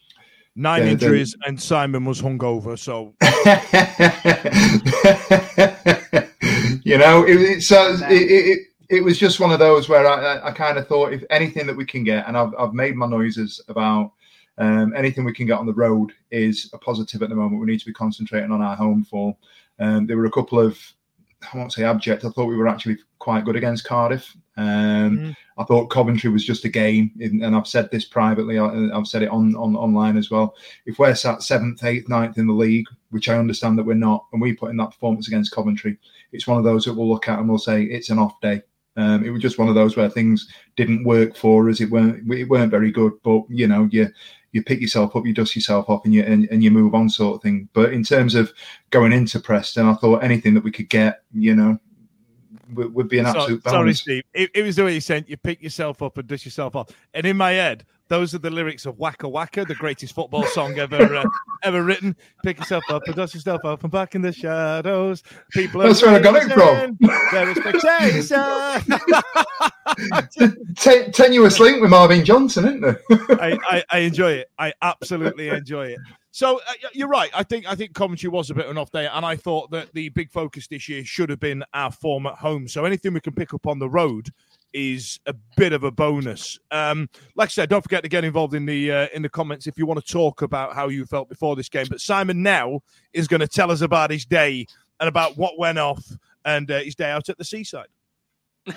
nine 0.55 0.83
injuries, 0.83 1.35
and 1.45 1.61
Simon 1.61 2.05
was 2.05 2.21
hungover. 2.21 2.79
So, 2.79 3.13
you 6.83 6.97
know, 6.97 7.25
it, 7.27 7.41
it, 7.41 7.61
so 7.61 7.97
it, 8.09 8.09
it, 8.09 8.59
it, 8.89 9.03
was 9.03 9.17
just 9.17 9.39
one 9.39 9.51
of 9.51 9.59
those 9.59 9.89
where 9.89 10.07
I, 10.07 10.37
I, 10.37 10.47
I 10.47 10.51
kind 10.51 10.77
of 10.77 10.87
thought 10.87 11.13
if 11.13 11.23
anything 11.29 11.67
that 11.67 11.75
we 11.75 11.85
can 11.85 12.03
get, 12.03 12.27
and 12.27 12.37
I've, 12.37 12.53
I've 12.57 12.73
made 12.73 12.95
my 12.95 13.07
noises 13.07 13.61
about 13.67 14.11
um, 14.57 14.93
anything 14.95 15.25
we 15.25 15.33
can 15.33 15.47
get 15.47 15.57
on 15.57 15.65
the 15.65 15.73
road 15.73 16.11
is 16.31 16.69
a 16.73 16.77
positive 16.77 17.21
at 17.21 17.29
the 17.29 17.35
moment. 17.35 17.59
We 17.59 17.67
need 17.67 17.79
to 17.79 17.85
be 17.85 17.93
concentrating 17.93 18.51
on 18.51 18.61
our 18.61 18.75
home 18.75 19.03
form. 19.03 19.35
Um, 19.79 20.07
there 20.07 20.17
were 20.17 20.25
a 20.25 20.31
couple 20.31 20.59
of 20.59 20.79
I 21.53 21.57
won't 21.57 21.73
say 21.73 21.83
abject. 21.83 22.25
I 22.25 22.29
thought 22.29 22.45
we 22.45 22.55
were 22.55 22.67
actually 22.67 22.97
quite 23.19 23.45
good 23.45 23.55
against 23.55 23.85
Cardiff. 23.85 24.35
Um, 24.57 25.17
mm. 25.17 25.35
I 25.57 25.63
thought 25.63 25.87
Coventry 25.87 26.29
was 26.29 26.45
just 26.45 26.65
a 26.65 26.69
game, 26.69 27.11
and 27.19 27.55
I've 27.55 27.67
said 27.67 27.89
this 27.91 28.05
privately. 28.05 28.59
I've 28.59 29.07
said 29.07 29.21
it 29.21 29.29
on, 29.29 29.55
on 29.55 29.75
online 29.75 30.17
as 30.17 30.31
well. 30.31 30.55
If 30.85 30.99
we're 30.99 31.15
sat 31.15 31.43
seventh, 31.43 31.83
eighth, 31.83 32.09
ninth 32.09 32.37
in 32.37 32.47
the 32.47 32.53
league, 32.53 32.87
which 33.11 33.29
I 33.29 33.37
understand 33.37 33.77
that 33.77 33.85
we're 33.85 33.93
not, 33.93 34.25
and 34.33 34.41
we 34.41 34.53
put 34.53 34.71
in 34.71 34.77
that 34.77 34.91
performance 34.91 35.27
against 35.27 35.51
Coventry, 35.53 35.97
it's 36.31 36.47
one 36.47 36.57
of 36.57 36.63
those 36.63 36.85
that 36.85 36.93
we'll 36.93 37.09
look 37.09 37.29
at 37.29 37.39
and 37.39 37.47
we'll 37.47 37.57
say 37.57 37.83
it's 37.83 38.09
an 38.09 38.19
off 38.19 38.39
day. 38.41 38.61
Um, 38.97 39.25
it 39.25 39.29
was 39.29 39.41
just 39.41 39.57
one 39.57 39.67
of 39.67 39.75
those 39.75 39.97
where 39.97 40.09
things 40.09 40.47
didn't 40.75 41.03
work 41.03 41.35
for 41.35 41.69
us. 41.69 41.81
It 41.81 41.89
weren't 41.89 42.31
it 42.31 42.49
weren't 42.49 42.71
very 42.71 42.91
good, 42.91 43.13
but 43.23 43.43
you 43.49 43.67
know 43.67 43.89
you 43.91 44.09
you 44.51 44.63
pick 44.63 44.79
yourself 44.79 45.15
up, 45.15 45.25
you 45.25 45.33
dust 45.33 45.55
yourself 45.55 45.89
off, 45.89 46.05
and 46.05 46.13
you 46.13 46.23
and, 46.23 46.47
and 46.49 46.63
you 46.63 46.71
move 46.71 46.95
on, 46.95 47.09
sort 47.09 47.35
of 47.35 47.41
thing. 47.41 47.67
But 47.73 47.91
in 47.91 48.03
terms 48.03 48.35
of 48.35 48.53
going 48.89 49.11
into 49.11 49.39
Preston, 49.39 49.85
I 49.85 49.95
thought 49.95 50.23
anything 50.23 50.53
that 50.53 50.63
we 50.63 50.71
could 50.71 50.89
get, 50.89 51.23
you 51.33 51.55
know, 51.55 51.77
would, 52.73 52.93
would 52.93 53.07
be 53.07 53.19
an 53.19 53.25
absolute. 53.25 53.63
So, 53.63 53.69
sorry, 53.69 53.93
Steve. 53.93 54.23
It, 54.33 54.51
it, 54.53 54.63
was 54.63 54.75
the 54.75 54.83
way 54.85 54.93
you 54.93 55.01
said 55.01 55.25
you 55.27 55.37
pick 55.37 55.61
yourself 55.61 56.01
up 56.01 56.17
and 56.17 56.27
dust 56.27 56.45
yourself 56.45 56.75
off, 56.75 56.89
and 57.13 57.25
in 57.25 57.37
my 57.37 57.51
head, 57.51 57.85
those 58.07 58.35
are 58.35 58.39
the 58.39 58.49
lyrics 58.49 58.85
of 58.85 58.99
Waka 58.99 59.27
Waka, 59.27 59.65
the 59.65 59.75
greatest 59.75 60.13
football 60.13 60.45
song 60.45 60.77
ever 60.77 61.15
uh, 61.15 61.25
ever 61.63 61.83
written. 61.83 62.15
Pick 62.43 62.59
yourself 62.59 62.83
up 62.89 63.03
and 63.07 63.15
dust 63.15 63.33
yourself 63.33 63.65
off 63.65 63.83
and 63.83 63.91
back 63.91 64.15
in 64.15 64.21
the 64.21 64.31
shadows. 64.31 65.23
People 65.51 65.81
That's 65.81 66.01
where 66.01 66.15
I 66.15 66.19
got 66.19 66.35
it 66.35 66.51
from. 66.51 66.97
Their 67.31 67.49
expectation. 67.49 68.37
Ten- 70.75 71.11
tenuous 71.11 71.59
link 71.59 71.81
with 71.81 71.89
Marvin 71.89 72.23
Johnson, 72.23 72.65
isn't 72.65 72.81
there? 72.81 73.01
I, 73.39 73.57
I, 73.69 73.83
I, 73.89 73.99
enjoy 73.99 74.33
it. 74.33 74.51
I 74.57 74.73
absolutely 74.81 75.49
enjoy 75.49 75.87
it. 75.87 75.99
So 76.35 76.57
uh, 76.57 76.73
you're 76.91 77.07
right. 77.07 77.31
I 77.33 77.43
think 77.43 77.65
I 77.65 77.75
think 77.75 77.93
Coventry 77.93 78.27
was 78.27 78.49
a 78.49 78.53
bit 78.53 78.65
of 78.65 78.71
an 78.71 78.77
off 78.77 78.91
day, 78.91 79.07
and 79.07 79.25
I 79.25 79.37
thought 79.37 79.71
that 79.71 79.93
the 79.93 80.09
big 80.09 80.29
focus 80.29 80.67
this 80.67 80.89
year 80.89 81.05
should 81.05 81.29
have 81.29 81.39
been 81.39 81.63
our 81.73 81.93
form 81.93 82.25
at 82.25 82.33
home. 82.33 82.67
So 82.67 82.83
anything 82.83 83.13
we 83.13 83.21
can 83.21 83.31
pick 83.31 83.53
up 83.53 83.65
on 83.65 83.79
the 83.79 83.87
road 83.87 84.31
is 84.73 85.17
a 85.27 85.33
bit 85.55 85.71
of 85.71 85.85
a 85.85 85.91
bonus. 85.91 86.59
Um, 86.71 87.09
like 87.37 87.47
I 87.47 87.51
said, 87.51 87.69
don't 87.69 87.81
forget 87.81 88.03
to 88.03 88.09
get 88.09 88.25
involved 88.25 88.53
in 88.53 88.65
the 88.65 88.91
uh, 88.91 89.07
in 89.13 89.21
the 89.21 89.29
comments 89.29 89.65
if 89.65 89.77
you 89.77 89.85
want 89.85 90.05
to 90.05 90.11
talk 90.11 90.41
about 90.41 90.75
how 90.75 90.89
you 90.89 91.05
felt 91.05 91.29
before 91.29 91.55
this 91.55 91.69
game. 91.69 91.85
But 91.89 92.01
Simon 92.01 92.43
now 92.43 92.81
is 93.13 93.29
going 93.29 93.39
to 93.39 93.47
tell 93.47 93.71
us 93.71 93.79
about 93.79 94.11
his 94.11 94.25
day 94.25 94.67
and 94.99 95.07
about 95.07 95.37
what 95.37 95.57
went 95.57 95.79
off 95.79 96.05
and 96.43 96.69
uh, 96.69 96.79
his 96.79 96.95
day 96.95 97.11
out 97.11 97.29
at 97.29 97.37
the 97.37 97.45
seaside. 97.45 97.87
uh, 98.67 98.73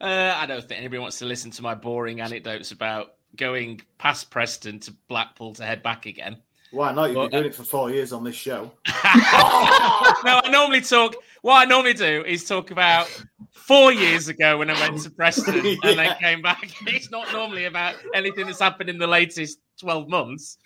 I 0.00 0.46
don't 0.46 0.62
think 0.62 0.78
anybody 0.78 1.00
wants 1.00 1.18
to 1.18 1.24
listen 1.24 1.50
to 1.50 1.62
my 1.62 1.74
boring 1.74 2.20
anecdotes 2.20 2.70
about 2.70 3.14
going 3.36 3.80
past 3.98 4.30
Preston 4.30 4.78
to 4.80 4.94
Blackpool 5.08 5.54
to 5.54 5.64
head 5.64 5.82
back 5.82 6.06
again. 6.06 6.38
Why 6.70 6.92
not? 6.92 7.06
You've 7.06 7.14
but, 7.14 7.30
been 7.30 7.40
doing 7.40 7.52
it 7.52 7.54
for 7.54 7.62
four 7.62 7.90
years 7.90 8.12
on 8.12 8.24
this 8.24 8.34
show. 8.34 8.72
no, 8.88 8.92
I 9.04 10.48
normally 10.50 10.80
talk. 10.80 11.14
What 11.42 11.62
I 11.62 11.64
normally 11.66 11.94
do 11.94 12.24
is 12.26 12.44
talk 12.44 12.72
about 12.72 13.08
four 13.52 13.92
years 13.92 14.28
ago 14.28 14.58
when 14.58 14.70
I 14.70 14.80
went 14.80 15.00
to 15.02 15.10
Preston 15.10 15.64
yeah. 15.64 15.76
and 15.84 15.98
then 15.98 16.16
came 16.16 16.42
back. 16.42 16.70
It's 16.86 17.10
not 17.10 17.32
normally 17.32 17.66
about 17.66 17.94
anything 18.12 18.46
that's 18.46 18.60
happened 18.60 18.90
in 18.90 18.98
the 18.98 19.06
latest 19.06 19.58
12 19.80 20.08
months. 20.08 20.58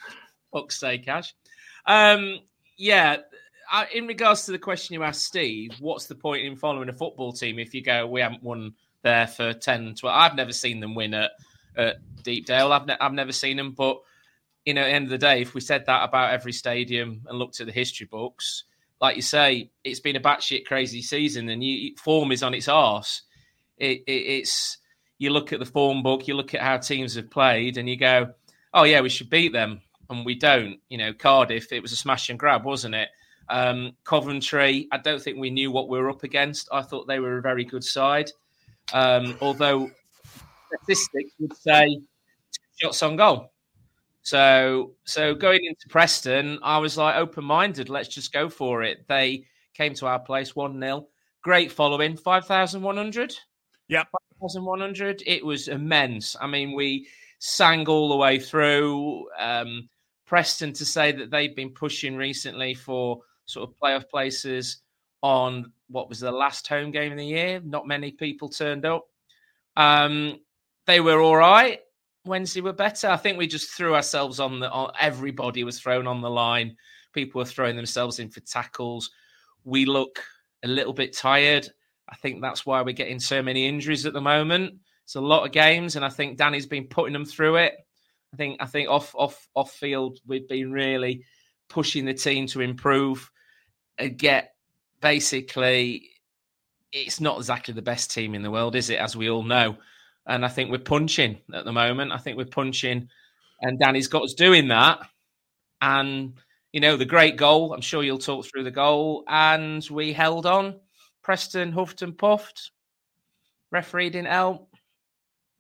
Fuck's 0.53 0.81
sake, 0.81 1.07
Ash. 1.09 1.35
Um, 1.87 2.39
yeah, 2.79 3.19
I, 3.71 3.87
in 3.95 4.07
regards 4.07 4.47
to 4.47 4.53
the 4.53 4.59
question 4.59 4.95
you 4.95 5.03
asked 5.03 5.25
Steve, 5.25 5.73
what's 5.79 6.07
the 6.07 6.15
point 6.15 6.45
in 6.45 6.57
following 6.57 6.89
a 6.89 6.93
football 6.93 7.33
team 7.33 7.59
if 7.59 7.75
you 7.75 7.83
go, 7.83 8.07
we 8.07 8.21
haven't 8.21 8.43
won 8.43 8.73
there 9.03 9.27
for 9.27 9.53
10, 9.53 9.95
12? 9.95 10.17
I've 10.17 10.37
never 10.37 10.53
seen 10.53 10.81
them 10.81 10.95
win 10.95 11.15
at, 11.15 11.33
at 11.79 11.97
Deepdale. 12.23 12.73
I've, 12.73 12.87
ne- 12.87 12.97
I've 13.01 13.13
never 13.13 13.33
seen 13.33 13.57
them, 13.57 13.73
but 13.73 14.01
you 14.65 14.75
know, 14.75 14.83
at 14.83 14.89
the 14.89 14.93
end 14.93 15.05
of 15.05 15.11
the 15.11 15.19
day, 15.19 15.41
if 15.41 15.55
we 15.55 15.63
said 15.63 15.87
that 15.87 16.05
about 16.05 16.35
every 16.35 16.53
stadium 16.53 17.23
and 17.27 17.39
looked 17.39 17.61
at 17.61 17.67
the 17.67 17.73
history 17.73 18.07
books, 18.07 18.65
like 19.01 19.17
you 19.17 19.23
say, 19.23 19.71
it's 19.85 20.01
been 20.01 20.17
a 20.17 20.21
batshit 20.21 20.67
crazy 20.67 21.01
season, 21.01 21.49
and 21.49 21.65
you, 21.65 21.95
form 21.97 22.33
is 22.33 22.43
on 22.43 22.53
its 22.53 22.69
arse. 22.69 23.23
It, 23.79 24.03
it, 24.07 24.13
it's 24.13 24.79
you 25.19 25.31
look 25.31 25.53
at 25.53 25.61
the 25.61 25.65
form 25.65 26.03
book, 26.03 26.29
you 26.29 26.35
look 26.35 26.55
at 26.55 26.61
how 26.61 26.77
teams 26.77 27.15
have 27.15 27.31
played, 27.31 27.79
and 27.79 27.89
you 27.89 27.97
go, 27.97 28.35
"Oh 28.75 28.85
yeah, 28.85 29.01
we 29.01 29.09
should 29.09 29.31
beat 29.31 29.53
them," 29.53 29.81
and 30.11 30.27
we 30.27 30.35
don't. 30.35 30.79
You 30.89 30.99
know, 30.99 31.13
Cardiff, 31.13 31.73
it 31.73 31.81
was 31.81 31.93
a 31.93 31.97
smash 31.97 32.29
and 32.29 32.39
grab, 32.39 32.65
wasn't 32.65 32.97
it? 32.97 33.09
Um, 33.49 33.93
Coventry, 34.05 34.89
I 34.93 34.99
don't 34.99 35.23
think 35.23 35.39
we 35.39 35.51
knew 35.51 35.71
what 35.71 35.89
we 35.89 35.99
were 35.99 36.11
up 36.11 36.25
against. 36.25 36.69
I 36.73 36.83
thought 36.83 37.07
they 37.07 37.21
were 37.21 37.39
a 37.39 37.43
very 37.43 37.65
good 37.65 37.85
side, 37.85 38.31
um, 38.93 39.39
although 39.41 39.91
statistics 40.73 41.33
would 41.41 41.57
say 41.57 42.01
shots 42.81 43.03
on 43.03 43.17
goal. 43.17 43.53
So, 44.23 44.95
so 45.05 45.35
going 45.35 45.65
into 45.65 45.89
Preston, 45.89 46.59
I 46.63 46.79
was 46.79 46.97
like 46.97 47.17
open 47.17 47.45
minded. 47.45 47.89
Let's 47.89 48.09
just 48.09 48.33
go 48.33 48.49
for 48.49 48.83
it. 48.83 49.07
They 49.09 49.45
came 49.75 49.95
to 49.95 50.07
our 50.07 50.19
place 50.19 50.55
one 50.55 50.79
0 50.81 51.09
Great 51.43 51.73
following, 51.73 52.17
five 52.17 52.47
thousand 52.47 52.83
one 52.83 52.97
hundred. 52.97 53.35
Yep. 53.89 54.09
1,100. 54.39 55.23
It 55.27 55.45
was 55.45 55.69
immense. 55.69 56.37
I 56.41 56.47
mean, 56.47 56.75
we 56.75 57.09
sang 57.39 57.87
all 57.89 58.09
the 58.09 58.17
way 58.17 58.39
through. 58.39 59.29
Um, 59.39 59.89
Preston 60.27 60.75
to 60.75 60.85
say 60.85 61.11
that 61.13 61.31
they've 61.31 61.57
been 61.57 61.71
pushing 61.71 62.17
recently 62.17 62.75
for 62.75 63.21
sort 63.47 63.69
of 63.69 63.75
playoff 63.83 64.09
places 64.11 64.83
on 65.23 65.73
what 65.89 66.09
was 66.09 66.21
the 66.21 66.31
last 66.31 66.69
home 66.69 66.91
game 66.91 67.13
of 67.13 67.19
the 67.19 67.25
year. 67.27 67.61
Not 67.65 67.87
many 67.87 68.11
people 68.11 68.49
turned 68.49 68.85
up. 68.85 69.07
Um, 69.77 70.41
they 70.89 71.01
were 71.01 71.21
all 71.21 71.37
right. 71.37 71.81
Wednesday 72.25 72.63
were 72.63 72.73
better. 72.73 73.09
I 73.09 73.19
think 73.19 73.37
we 73.37 73.47
just 73.47 73.71
threw 73.71 73.95
ourselves 73.95 74.41
on 74.41 74.59
the. 74.59 74.71
On, 74.71 74.91
everybody 74.99 75.63
was 75.63 75.79
thrown 75.79 76.07
on 76.07 76.23
the 76.23 76.31
line. 76.31 76.77
People 77.13 77.41
were 77.41 77.45
throwing 77.45 77.77
themselves 77.77 78.19
in 78.19 78.31
for 78.31 78.41
tackles. 78.41 79.11
We 79.65 79.85
look 79.85 80.19
a 80.65 80.69
little 80.69 80.95
bit 80.95 81.15
tired. 81.15 81.69
I 82.09 82.17
think 82.17 82.41
that's 82.41 82.65
why 82.65 82.81
we're 82.81 82.93
getting 82.93 83.21
so 83.21 83.43
many 83.43 83.67
injuries 83.67 84.07
at 84.07 84.15
the 84.15 84.21
moment. 84.23 84.77
It's 85.05 85.15
a 85.15 85.21
lot 85.21 85.45
of 85.45 85.53
games, 85.53 85.95
and 85.97 86.05
I 86.05 86.09
think 86.09 86.39
Danny's 86.39 86.67
been 86.67 86.87
putting 86.87 87.13
them 87.13 87.27
through 87.27 87.57
it. 87.57 87.75
I 88.33 88.37
think 88.37 88.57
I 88.61 88.67
think 88.67 88.89
off 88.89 89.15
off 89.15 89.47
off 89.55 89.73
field 89.73 90.19
we've 90.27 90.49
been 90.49 90.73
really 90.73 91.23
pushing 91.69 92.07
the 92.07 92.15
team 92.15 92.47
to 92.47 92.63
improve 92.63 93.31
and 93.99 94.17
get 94.17 94.55
basically 95.03 96.09
it's 96.93 97.21
not 97.21 97.37
exactly 97.37 97.75
the 97.75 97.83
best 97.83 98.11
team 98.11 98.35
in 98.35 98.41
the 98.41 98.51
world, 98.51 98.75
is 98.75 98.89
it? 98.89 98.99
As 98.99 99.15
we 99.15 99.29
all 99.29 99.43
know. 99.43 99.77
And 100.29 100.45
I 100.45 100.49
think 100.49 100.71
we're 100.71 100.79
punching 100.79 101.39
at 101.55 101.65
the 101.65 101.73
moment. 101.73 102.13
I 102.13 102.19
think 102.19 102.37
we're 102.37 102.45
punching, 102.45 103.09
and 103.63 103.79
Danny's 103.79 104.09
got 104.09 104.23
us 104.23 104.35
doing 104.35 104.69
that. 104.69 105.01
And 105.81 106.35
you 106.73 106.81
know, 106.81 106.97
the 106.97 107.05
great 107.05 107.37
goal. 107.37 107.73
I'm 107.73 107.81
sure 107.81 108.03
you'll 108.03 108.19
talk 108.19 108.47
through 108.47 108.65
the 108.65 108.71
goal. 108.71 109.25
And 109.29 109.87
we 109.91 110.13
held 110.13 110.47
on. 110.47 110.81
Preston 111.23 111.73
huffed 111.73 112.03
and 112.03 112.17
puffed. 112.17 112.71
Referee 113.71 114.11
didn't 114.11 114.29
help. 114.29 114.71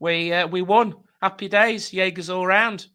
We 0.00 0.32
uh, 0.32 0.46
we 0.46 0.62
won. 0.62 0.94
Happy 1.20 1.48
days. 1.48 1.92
Jaegers 1.92 2.30
all 2.30 2.46
round. 2.46 2.86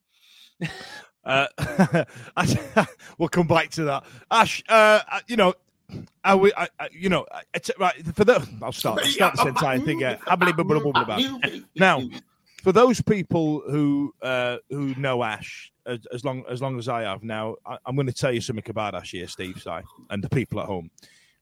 uh, 1.26 1.48
we'll 3.18 3.30
come 3.30 3.48
back 3.48 3.70
to 3.72 3.84
that. 3.86 4.06
Ash, 4.32 4.64
uh, 4.70 5.02
you 5.28 5.36
know, 5.36 5.54
I, 6.24 6.70
I, 6.80 6.90
you 6.92 7.10
know, 7.10 7.26
it's 7.54 7.72
right 7.80 7.96
for 8.16 8.26
the. 8.26 8.48
I'll 8.62 8.72
start. 8.72 9.00
I'll 9.02 9.06
start 9.06 9.36
this 9.38 9.46
entire 9.46 9.80
thing. 9.80 10.00
Yeah. 10.00 10.18
Now, 11.76 12.02
for 12.64 12.72
those 12.72 13.02
people 13.02 13.62
who 13.70 14.14
uh, 14.22 14.58
who 14.70 14.96
know 14.96 15.24
Ash 15.24 15.72
as, 15.86 16.00
as, 16.14 16.24
long 16.24 16.44
as 16.50 16.62
long 16.62 16.80
as 16.80 16.88
I 16.88 17.04
have 17.04 17.24
now, 17.24 17.56
I, 17.66 17.78
am 17.88 17.96
going 17.96 18.08
to 18.08 18.14
tell 18.14 18.32
you 18.32 18.42
something 18.42 18.64
about 18.70 18.96
Ash 18.96 19.12
here, 19.12 19.28
Steve, 19.28 19.62
Si, 19.62 19.80
and 20.10 20.24
the 20.24 20.30
people 20.30 20.60
at 20.62 20.66
home. 20.66 20.90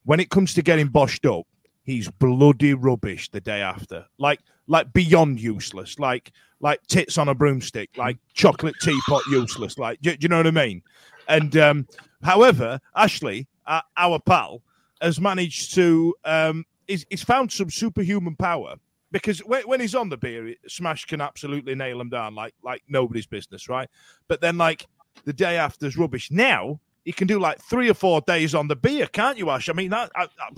When 0.03 0.19
it 0.19 0.31
comes 0.31 0.55
to 0.55 0.63
getting 0.63 0.89
boshed 0.89 1.29
up, 1.31 1.45
he's 1.83 2.09
bloody 2.09 2.73
rubbish 2.73 3.29
the 3.29 3.39
day 3.39 3.61
after, 3.61 4.05
like 4.17 4.39
like 4.67 4.91
beyond 4.93 5.39
useless, 5.39 5.99
like 5.99 6.31
like 6.59 6.81
tits 6.87 7.17
on 7.17 7.29
a 7.29 7.35
broomstick, 7.35 7.89
like 7.97 8.17
chocolate 8.33 8.75
teapot 8.81 9.21
useless, 9.29 9.77
like 9.77 10.01
do, 10.01 10.15
do 10.15 10.25
you 10.25 10.29
know 10.29 10.37
what 10.37 10.47
I 10.47 10.51
mean? 10.51 10.81
And 11.27 11.55
um, 11.57 11.87
however, 12.23 12.79
Ashley, 12.95 13.47
uh, 13.71 13.81
our 13.97 14.19
pal, 14.19 14.61
has 15.01 15.19
managed 15.19 15.73
to 15.73 16.13
um, 16.25 16.65
he's, 16.87 17.05
he's 17.09 17.23
found 17.23 17.51
some 17.51 17.69
superhuman 17.69 18.35
power 18.35 18.75
because 19.11 19.39
when, 19.39 19.63
when 19.63 19.79
he's 19.79 19.95
on 19.95 20.09
the 20.09 20.17
beer, 20.17 20.53
Smash 20.67 21.05
can 21.05 21.21
absolutely 21.21 21.75
nail 21.75 21.99
him 21.99 22.09
down 22.09 22.35
like 22.35 22.53
like 22.63 22.83
nobody's 22.87 23.25
business, 23.25 23.69
right? 23.69 23.89
But 24.27 24.41
then 24.41 24.57
like 24.57 24.85
the 25.25 25.33
day 25.33 25.57
after, 25.57 25.85
after's 25.85 25.97
rubbish. 25.97 26.31
Now 26.31 26.79
he 27.05 27.11
can 27.11 27.27
do 27.27 27.39
like 27.39 27.59
three 27.61 27.89
or 27.89 27.93
four 27.93 28.21
days 28.21 28.53
on 28.53 28.67
the 28.67 28.75
beer, 28.75 29.07
can't 29.07 29.37
you, 29.37 29.49
Ash? 29.49 29.69
I 29.69 29.73
mean 29.73 29.89
that. 29.91 30.11
I, 30.15 30.23
I... 30.23 30.49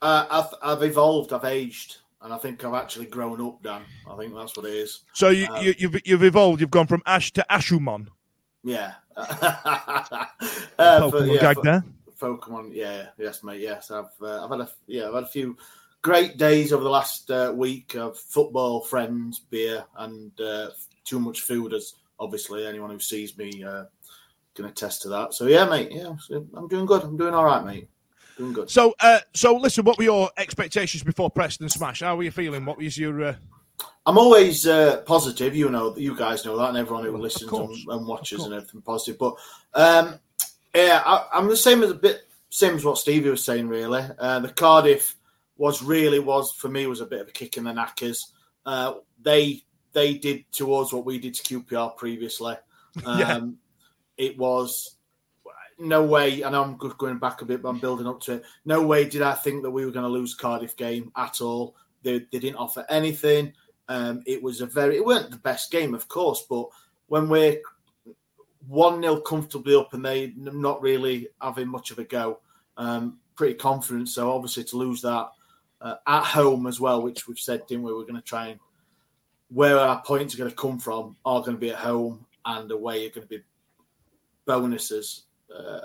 Uh, 0.00 0.26
I've, 0.30 0.78
I've 0.78 0.82
evolved, 0.82 1.32
I've 1.32 1.44
aged, 1.44 1.98
and 2.22 2.32
I 2.32 2.38
think 2.38 2.64
I've 2.64 2.74
actually 2.74 3.06
grown 3.06 3.40
up, 3.40 3.62
Dan. 3.62 3.82
I 4.10 4.16
think 4.16 4.34
that's 4.34 4.56
what 4.56 4.66
it 4.66 4.74
is. 4.74 5.04
So 5.12 5.28
you, 5.28 5.46
um, 5.46 5.64
you, 5.64 5.74
you've 5.78 6.00
you've 6.04 6.24
evolved. 6.24 6.60
You've 6.60 6.70
gone 6.70 6.88
from 6.88 7.02
Ash 7.06 7.32
to 7.34 7.46
Ashumon. 7.50 8.08
Yeah. 8.64 8.94
uh, 9.16 10.26
Pokemon 10.78 11.34
yeah, 11.34 11.40
gag 11.40 11.62
there. 11.62 11.84
Pokemon, 12.20 12.70
yeah, 12.72 13.06
yes, 13.18 13.42
mate, 13.42 13.60
yes. 13.60 13.90
I've 13.90 14.06
uh, 14.22 14.44
I've 14.44 14.50
had 14.50 14.60
a 14.60 14.68
yeah, 14.86 15.08
I've 15.08 15.14
had 15.14 15.24
a 15.24 15.28
few 15.28 15.56
great 16.02 16.36
days 16.36 16.72
over 16.72 16.84
the 16.84 16.90
last 16.90 17.30
uh, 17.30 17.52
week 17.54 17.96
of 17.96 18.16
football, 18.16 18.82
friends, 18.82 19.40
beer, 19.50 19.84
and 19.98 20.38
uh, 20.40 20.68
too 21.04 21.18
much 21.18 21.40
food. 21.40 21.72
As 21.72 21.94
obviously 22.20 22.66
anyone 22.66 22.90
who 22.90 23.00
sees 23.00 23.36
me 23.36 23.64
uh, 23.64 23.84
can 24.54 24.66
attest 24.66 25.02
to 25.02 25.08
that. 25.08 25.34
So 25.34 25.46
yeah, 25.46 25.64
mate, 25.64 25.90
yeah, 25.90 26.14
I'm 26.54 26.68
doing 26.68 26.86
good. 26.86 27.02
I'm 27.02 27.16
doing 27.16 27.34
all 27.34 27.44
right, 27.44 27.64
mate. 27.64 27.88
Doing 28.38 28.52
good. 28.52 28.70
So, 28.70 28.94
uh, 29.00 29.20
so 29.34 29.56
listen, 29.56 29.84
what 29.84 29.98
were 29.98 30.04
your 30.04 30.30
expectations 30.36 31.02
before 31.02 31.30
Preston 31.30 31.68
Smash? 31.68 32.00
How 32.00 32.16
were 32.16 32.22
you 32.22 32.30
feeling? 32.30 32.64
What 32.64 32.78
was 32.78 32.96
your 32.96 33.22
uh, 33.24 33.34
I'm 34.04 34.18
always 34.18 34.66
uh, 34.66 35.02
positive. 35.06 35.54
You 35.54 35.70
know, 35.70 35.96
you 35.96 36.16
guys 36.16 36.44
know 36.44 36.56
that, 36.58 36.70
and 36.70 36.78
everyone 36.78 37.04
who 37.04 37.16
listens 37.16 37.52
and, 37.52 37.70
and, 37.88 38.06
watches 38.06 38.44
and 38.44 38.54
everything 38.54 38.82
positive. 38.82 39.18
But 39.18 39.36
um, 39.74 40.18
yeah, 40.74 41.02
I, 41.04 41.38
am 41.38 41.48
the 41.48 41.56
same 41.56 41.82
as 41.82 41.90
a 41.90 41.94
bit 41.94 42.22
same 42.50 42.74
as 42.74 42.84
what 42.84 42.98
Stevie 42.98 43.30
was 43.30 43.44
saying. 43.44 43.68
Really, 43.68 44.02
uh, 44.18 44.40
the 44.40 44.48
Cardiff 44.48 45.16
was 45.56 45.82
really 45.82 46.18
was 46.18 46.52
for 46.52 46.68
me 46.68 46.86
was 46.86 47.00
a 47.00 47.06
bit 47.06 47.20
of 47.20 47.28
a 47.28 47.32
kick 47.32 47.56
in 47.56 47.64
the 47.64 47.72
knackers. 47.72 48.32
Uh, 48.66 48.94
they 49.20 49.62
they 49.92 50.14
did 50.14 50.50
towards 50.50 50.92
what 50.92 51.04
we 51.04 51.18
did 51.18 51.34
to 51.34 51.60
QPR 51.60 51.96
previously. 51.96 52.56
Um, 53.06 53.18
yeah. 53.18 53.40
It 54.18 54.36
was 54.36 54.96
no 55.78 56.04
way, 56.04 56.42
and 56.42 56.54
I'm 56.54 56.76
going 56.76 57.18
back 57.18 57.40
a 57.40 57.46
bit, 57.46 57.62
but 57.62 57.70
I'm 57.70 57.78
building 57.78 58.06
up 58.06 58.20
to 58.22 58.34
it. 58.34 58.44
No 58.66 58.82
way 58.82 59.08
did 59.08 59.22
I 59.22 59.32
think 59.32 59.62
that 59.62 59.70
we 59.70 59.86
were 59.86 59.90
going 59.90 60.04
to 60.04 60.12
lose 60.12 60.34
Cardiff 60.34 60.76
game 60.76 61.10
at 61.16 61.40
all. 61.40 61.74
They, 62.02 62.18
they 62.30 62.38
didn't 62.38 62.56
offer 62.56 62.84
anything. 62.90 63.54
Um, 63.92 64.22
it 64.24 64.42
was 64.42 64.62
a 64.62 64.66
very, 64.66 64.96
it 64.96 65.04
weren't 65.04 65.30
the 65.30 65.36
best 65.36 65.70
game, 65.70 65.92
of 65.92 66.08
course, 66.08 66.46
but 66.48 66.66
when 67.08 67.28
we're 67.28 67.60
1 68.66 69.02
0 69.02 69.20
comfortably 69.20 69.74
up 69.74 69.92
and 69.92 70.02
they 70.02 70.32
not 70.36 70.80
really 70.80 71.28
having 71.42 71.68
much 71.68 71.90
of 71.90 71.98
a 71.98 72.04
go, 72.04 72.40
um, 72.78 73.18
pretty 73.36 73.52
confident. 73.52 74.08
So 74.08 74.32
obviously 74.32 74.64
to 74.64 74.78
lose 74.78 75.02
that 75.02 75.28
uh, 75.82 75.96
at 76.06 76.24
home 76.24 76.66
as 76.66 76.80
well, 76.80 77.02
which 77.02 77.28
we've 77.28 77.38
said, 77.38 77.66
didn't 77.66 77.84
we? 77.84 77.92
We're 77.92 78.02
going 78.02 78.14
to 78.14 78.22
try 78.22 78.46
and 78.48 78.60
where 79.50 79.78
our 79.78 80.00
points 80.00 80.34
are 80.34 80.38
going 80.38 80.48
to 80.48 80.56
come 80.56 80.78
from 80.78 81.14
are 81.26 81.40
going 81.40 81.56
to 81.56 81.60
be 81.60 81.70
at 81.70 81.76
home 81.76 82.24
and 82.46 82.70
away 82.70 83.06
are 83.06 83.10
going 83.10 83.28
to 83.28 83.28
be 83.28 83.42
bonuses. 84.46 85.24
Uh, 85.54 85.80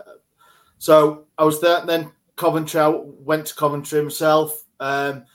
so 0.77 1.25
I 1.37 1.43
was 1.43 1.59
there. 1.59 1.79
And 1.79 1.89
then 1.89 2.11
Coventry, 2.37 2.79
I 2.79 2.87
went 2.87 3.47
to 3.47 3.55
Coventry 3.55 4.01
myself. 4.01 4.63
Um, 4.79 5.25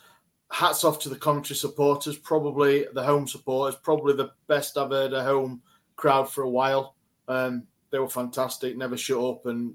hats 0.53 0.85
off 0.85 0.99
to 1.01 1.09
the 1.09 1.17
Coventry 1.17 1.57
supporters, 1.57 2.19
probably 2.19 2.87
the 2.93 3.03
home 3.03 3.27
supporters, 3.27 3.81
probably 3.83 4.15
the 4.15 4.31
best 4.47 4.77
I've 4.77 4.91
heard 4.91 5.15
a 5.15 5.25
home 5.25 5.63
crowd 5.97 6.31
for 6.31 6.43
a 6.43 6.51
while. 6.51 6.95
Um, 7.27 7.67
they 7.91 7.99
were 7.99 8.09
fantastic, 8.09 8.77
never 8.77 8.97
shut 8.97 9.19
up, 9.19 9.47
and 9.47 9.75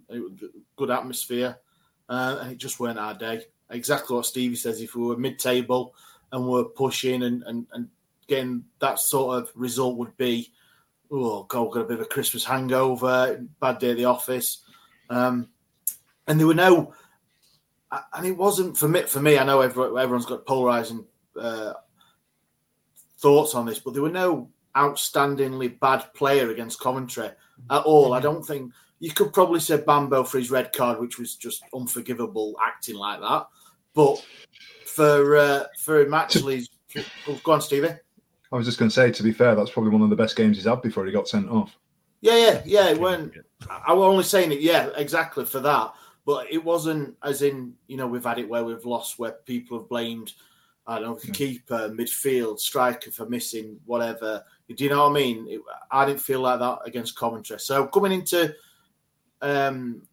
good 0.75 0.91
atmosphere. 0.91 1.57
Uh, 2.07 2.37
and 2.41 2.51
it 2.51 2.57
just 2.59 2.79
weren't 2.79 2.99
our 2.99 3.15
day. 3.15 3.43
Exactly 3.71 4.15
what 4.15 4.27
Stevie 4.27 4.55
says. 4.55 4.79
If 4.79 4.95
we 4.95 5.01
were 5.01 5.17
mid-table 5.17 5.95
and 6.31 6.47
we're 6.47 6.65
pushing 6.65 7.23
and, 7.23 7.43
and, 7.43 7.65
and 7.73 7.89
getting 8.27 8.63
that 8.79 8.99
sort 8.99 9.41
of 9.41 9.51
result, 9.55 9.97
would 9.97 10.15
be, 10.15 10.51
oh 11.11 11.43
God, 11.43 11.71
got 11.71 11.81
a 11.81 11.85
bit 11.85 11.99
of 11.99 12.05
a 12.05 12.09
Christmas 12.09 12.45
hangover, 12.45 13.43
bad 13.59 13.79
day 13.79 13.91
at 13.91 13.97
the 13.97 14.05
office, 14.05 14.63
um, 15.09 15.49
and 16.27 16.39
there 16.39 16.47
were 16.47 16.53
no 16.53 16.93
and 17.91 18.25
it 18.25 18.37
wasn't 18.37 18.77
for 18.77 18.87
me. 18.87 19.03
For 19.03 19.21
me, 19.21 19.37
I 19.37 19.45
know 19.45 19.61
everyone's 19.61 20.25
got 20.25 20.45
polarizing 20.45 21.05
uh, 21.39 21.73
thoughts 23.19 23.55
on 23.55 23.65
this, 23.65 23.79
but 23.79 23.93
there 23.93 24.03
were 24.03 24.09
no 24.09 24.49
outstandingly 24.75 25.79
bad 25.79 26.05
player 26.13 26.49
against 26.49 26.79
Coventry 26.79 27.29
at 27.69 27.83
all. 27.83 28.13
I 28.13 28.19
don't 28.19 28.43
think 28.43 28.71
you 28.99 29.11
could 29.11 29.33
probably 29.33 29.59
say 29.59 29.77
Bambo 29.77 30.23
for 30.23 30.37
his 30.37 30.51
red 30.51 30.73
card, 30.73 30.99
which 30.99 31.17
was 31.17 31.35
just 31.35 31.63
unforgivable 31.73 32.55
acting 32.65 32.95
like 32.95 33.21
that. 33.21 33.47
But 33.93 34.23
for 34.85 35.37
uh, 35.37 35.63
for 35.79 36.01
him 36.01 36.13
actually, 36.13 36.67
oh, 37.27 37.39
go 37.43 37.53
on, 37.53 37.61
Stevie. 37.61 37.89
I 38.51 38.55
was 38.55 38.65
just 38.65 38.79
going 38.79 38.89
to 38.89 38.95
say, 38.95 39.11
to 39.11 39.23
be 39.23 39.33
fair, 39.33 39.55
that's 39.55 39.71
probably 39.71 39.91
one 39.91 40.01
of 40.01 40.09
the 40.09 40.15
best 40.15 40.35
games 40.35 40.55
he's 40.55 40.65
had 40.65 40.81
before 40.81 41.05
he 41.05 41.11
got 41.11 41.27
sent 41.27 41.49
off. 41.49 41.77
Yeah, 42.21 42.37
yeah, 42.37 42.61
yeah. 42.65 42.93
Weren't. 42.93 43.33
I 43.69 43.93
was 43.93 44.05
only 44.05 44.23
saying 44.23 44.51
it. 44.51 44.61
Yeah, 44.61 44.89
exactly 44.95 45.45
for 45.45 45.59
that 45.59 45.93
but 46.27 46.51
it 46.51 46.61
wasn't 46.61 47.15
as 47.23 47.41
in 47.41 47.73
you 47.87 47.95
know 47.95 48.05
we've 48.05 48.25
had 48.25 48.37
it 48.37 48.49
where 48.49 48.65
we've 48.65 48.85
lost 48.85 49.17
where 49.17 49.31
people 49.45 49.79
have 49.79 49.87
blamed 49.89 50.33
I 50.85 50.99
don't 50.99 51.09
know 51.09 51.19
the 51.19 51.31
keeper, 51.31 51.89
midfield, 51.89 52.59
striker 52.59 53.11
for 53.11 53.25
missing 53.25 53.77
whatever. 53.85 54.45
Do 54.73 54.81
you 54.81 54.89
know 54.89 55.03
what 55.03 55.11
I 55.11 55.13
mean? 55.15 55.45
It, 55.49 55.61
I 55.91 56.05
didn't 56.05 56.21
feel 56.21 56.39
like 56.39 56.59
that 56.59 56.79
against 56.85 57.17
Coventry. 57.17 57.59
So 57.59 57.87
coming 57.87 58.13
into 58.13 58.55
um, 59.41 60.03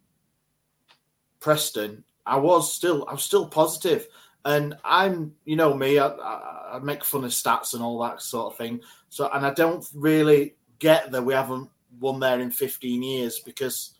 Preston, 1.38 2.02
I 2.26 2.38
was 2.38 2.72
still 2.72 3.06
I 3.08 3.12
was 3.12 3.22
still 3.22 3.46
positive, 3.46 4.08
and 4.44 4.76
I'm 4.84 5.34
you 5.44 5.54
know 5.54 5.74
me, 5.74 5.98
I, 5.98 6.08
I, 6.08 6.70
I 6.74 6.78
make 6.80 7.04
fun 7.04 7.24
of 7.24 7.30
stats 7.30 7.74
and 7.74 7.82
all 7.82 8.00
that 8.00 8.20
sort 8.20 8.52
of 8.52 8.58
thing. 8.58 8.80
So 9.10 9.30
and 9.32 9.46
I 9.46 9.54
don't 9.54 9.86
really 9.94 10.56
get 10.80 11.12
that 11.12 11.24
we 11.24 11.34
haven't 11.34 11.70
won 12.00 12.18
there 12.18 12.40
in 12.40 12.50
15 12.50 13.00
years 13.00 13.38
because 13.38 13.93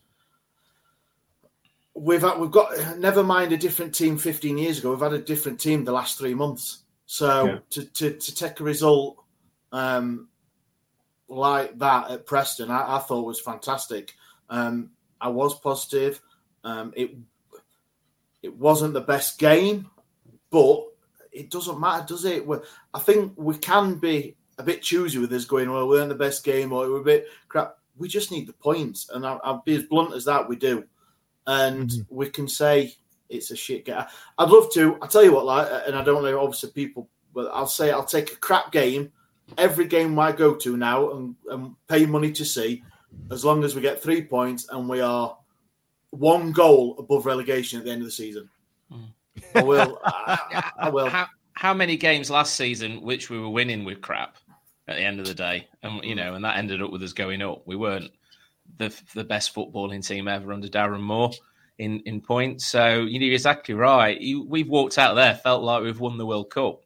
we've 1.95 2.21
had, 2.21 2.37
we've 2.39 2.51
got 2.51 2.97
never 2.97 3.23
mind 3.23 3.51
a 3.53 3.57
different 3.57 3.95
team 3.95 4.17
15 4.17 4.57
years 4.57 4.79
ago. 4.79 4.91
We've 4.91 4.99
had 4.99 5.13
a 5.13 5.19
different 5.19 5.59
team 5.59 5.83
the 5.83 5.91
last 5.91 6.17
three 6.17 6.33
months. 6.33 6.83
So 7.05 7.45
Yeah. 7.45 7.59
to, 7.71 7.85
to 7.85 8.11
to 8.17 8.35
take 8.35 8.59
a 8.59 8.63
result 8.63 9.23
um, 9.71 10.27
like 11.27 11.77
that 11.79 12.11
at 12.11 12.25
Preston, 12.25 12.69
I, 12.71 12.97
I 12.97 12.99
thought 12.99 13.25
was 13.25 13.39
fantastic. 13.41 14.13
Um, 14.49 14.91
I 15.21 15.29
was 15.29 15.59
positive. 15.59 16.21
Um, 16.63 16.93
it 16.95 17.11
it 18.43 18.55
wasn't 18.55 18.93
the 18.93 19.01
best 19.01 19.39
game, 19.39 19.89
but 20.51 20.83
it 21.31 21.49
doesn't 21.49 21.79
matter, 21.79 22.05
does 22.07 22.25
it? 22.25 22.45
we 22.45 22.57
I 22.93 22.99
think 22.99 23.33
we 23.35 23.57
can 23.57 23.95
be 23.95 24.35
a 24.57 24.63
bit 24.63 24.81
choosy 24.81 25.17
with 25.19 25.29
this 25.29 25.45
going, 25.45 25.69
well, 25.69 25.87
we 25.87 25.97
weren't 25.97 26.09
the 26.09 26.15
best 26.15 26.43
game 26.43 26.71
or 26.71 26.89
we're 26.89 27.01
a 27.01 27.03
bit 27.03 27.27
crap. 27.49 27.77
We 27.97 28.07
just 28.07 28.31
need 28.31 28.47
the 28.47 28.53
points, 28.53 29.09
and 29.09 29.25
I, 29.25 29.37
I'll 29.43 29.63
be 29.65 29.75
as 29.75 29.83
blunt 29.83 30.13
as 30.13 30.25
that. 30.25 30.47
We 30.49 30.55
do, 30.57 30.83
and 31.47 31.89
mm-hmm. 31.89 32.15
we 32.15 32.29
can 32.29 32.47
say 32.47 32.95
it's 33.29 33.51
a 33.51 33.55
shit 33.55 33.85
game. 33.85 34.03
I'd 34.37 34.49
love 34.49 34.71
to. 34.73 34.97
I 35.01 35.07
tell 35.07 35.23
you 35.23 35.33
what, 35.33 35.45
like, 35.45 35.67
and 35.87 35.95
I 35.95 36.03
don't 36.03 36.23
know, 36.23 36.39
obviously 36.39 36.71
people, 36.71 37.09
but 37.33 37.49
I'll 37.53 37.67
say 37.67 37.91
I'll 37.91 38.05
take 38.05 38.33
a 38.33 38.37
crap 38.37 38.71
game 38.71 39.11
every 39.57 39.85
game 39.85 40.17
I 40.17 40.31
go 40.31 40.55
to 40.55 40.77
now 40.77 41.11
and, 41.11 41.35
and 41.49 41.75
pay 41.87 42.05
money 42.05 42.31
to 42.33 42.45
see, 42.45 42.83
as 43.31 43.45
long 43.45 43.63
as 43.63 43.75
we 43.75 43.81
get 43.81 44.01
three 44.01 44.21
points 44.21 44.67
and 44.69 44.89
we 44.89 45.01
are 45.01 45.37
one 46.09 46.51
goal 46.51 46.95
above 46.97 47.25
relegation 47.25 47.79
at 47.79 47.85
the 47.85 47.91
end 47.91 48.01
of 48.01 48.07
the 48.07 48.11
season. 48.11 48.49
Mm. 48.91 49.07
I 49.55 49.63
will. 49.63 49.99
I, 50.03 50.71
I 50.79 50.89
will. 50.89 51.09
How, 51.09 51.27
how 51.53 51.73
many 51.73 51.97
games 51.97 52.29
last 52.29 52.55
season 52.55 53.01
which 53.01 53.29
we 53.29 53.39
were 53.39 53.49
winning 53.49 53.85
with 53.85 54.01
crap 54.01 54.37
at 54.87 54.97
the 54.97 55.01
end 55.01 55.19
of 55.19 55.25
the 55.25 55.33
day, 55.33 55.67
and 55.83 56.03
you 56.03 56.13
mm. 56.13 56.17
know, 56.17 56.35
and 56.35 56.43
that 56.45 56.57
ended 56.57 56.81
up 56.81 56.91
with 56.91 57.03
us 57.03 57.13
going 57.13 57.41
up. 57.41 57.63
We 57.65 57.75
weren't 57.75 58.11
the 58.77 58.93
the 59.13 59.23
best 59.23 59.53
footballing 59.53 60.05
team 60.05 60.27
ever 60.27 60.53
under 60.53 60.67
Darren 60.67 61.01
Moore 61.01 61.31
in 61.77 61.99
in 62.01 62.21
points. 62.21 62.65
So 62.65 63.01
you're 63.01 63.33
exactly 63.33 63.75
right. 63.75 64.19
You, 64.19 64.45
we've 64.45 64.69
walked 64.69 64.97
out 64.97 65.15
there, 65.15 65.35
felt 65.35 65.63
like 65.63 65.83
we've 65.83 65.99
won 65.99 66.17
the 66.17 66.25
World 66.25 66.49
Cup. 66.49 66.81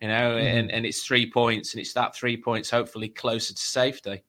You 0.00 0.08
know, 0.08 0.36
and, 0.36 0.70
and 0.70 0.84
it's 0.84 1.02
three 1.02 1.30
points, 1.30 1.72
and 1.72 1.80
it's 1.80 1.94
that 1.94 2.14
three 2.14 2.36
points 2.36 2.68
hopefully 2.68 3.08
closer 3.08 3.54
to 3.54 3.60
safety. 3.60 4.22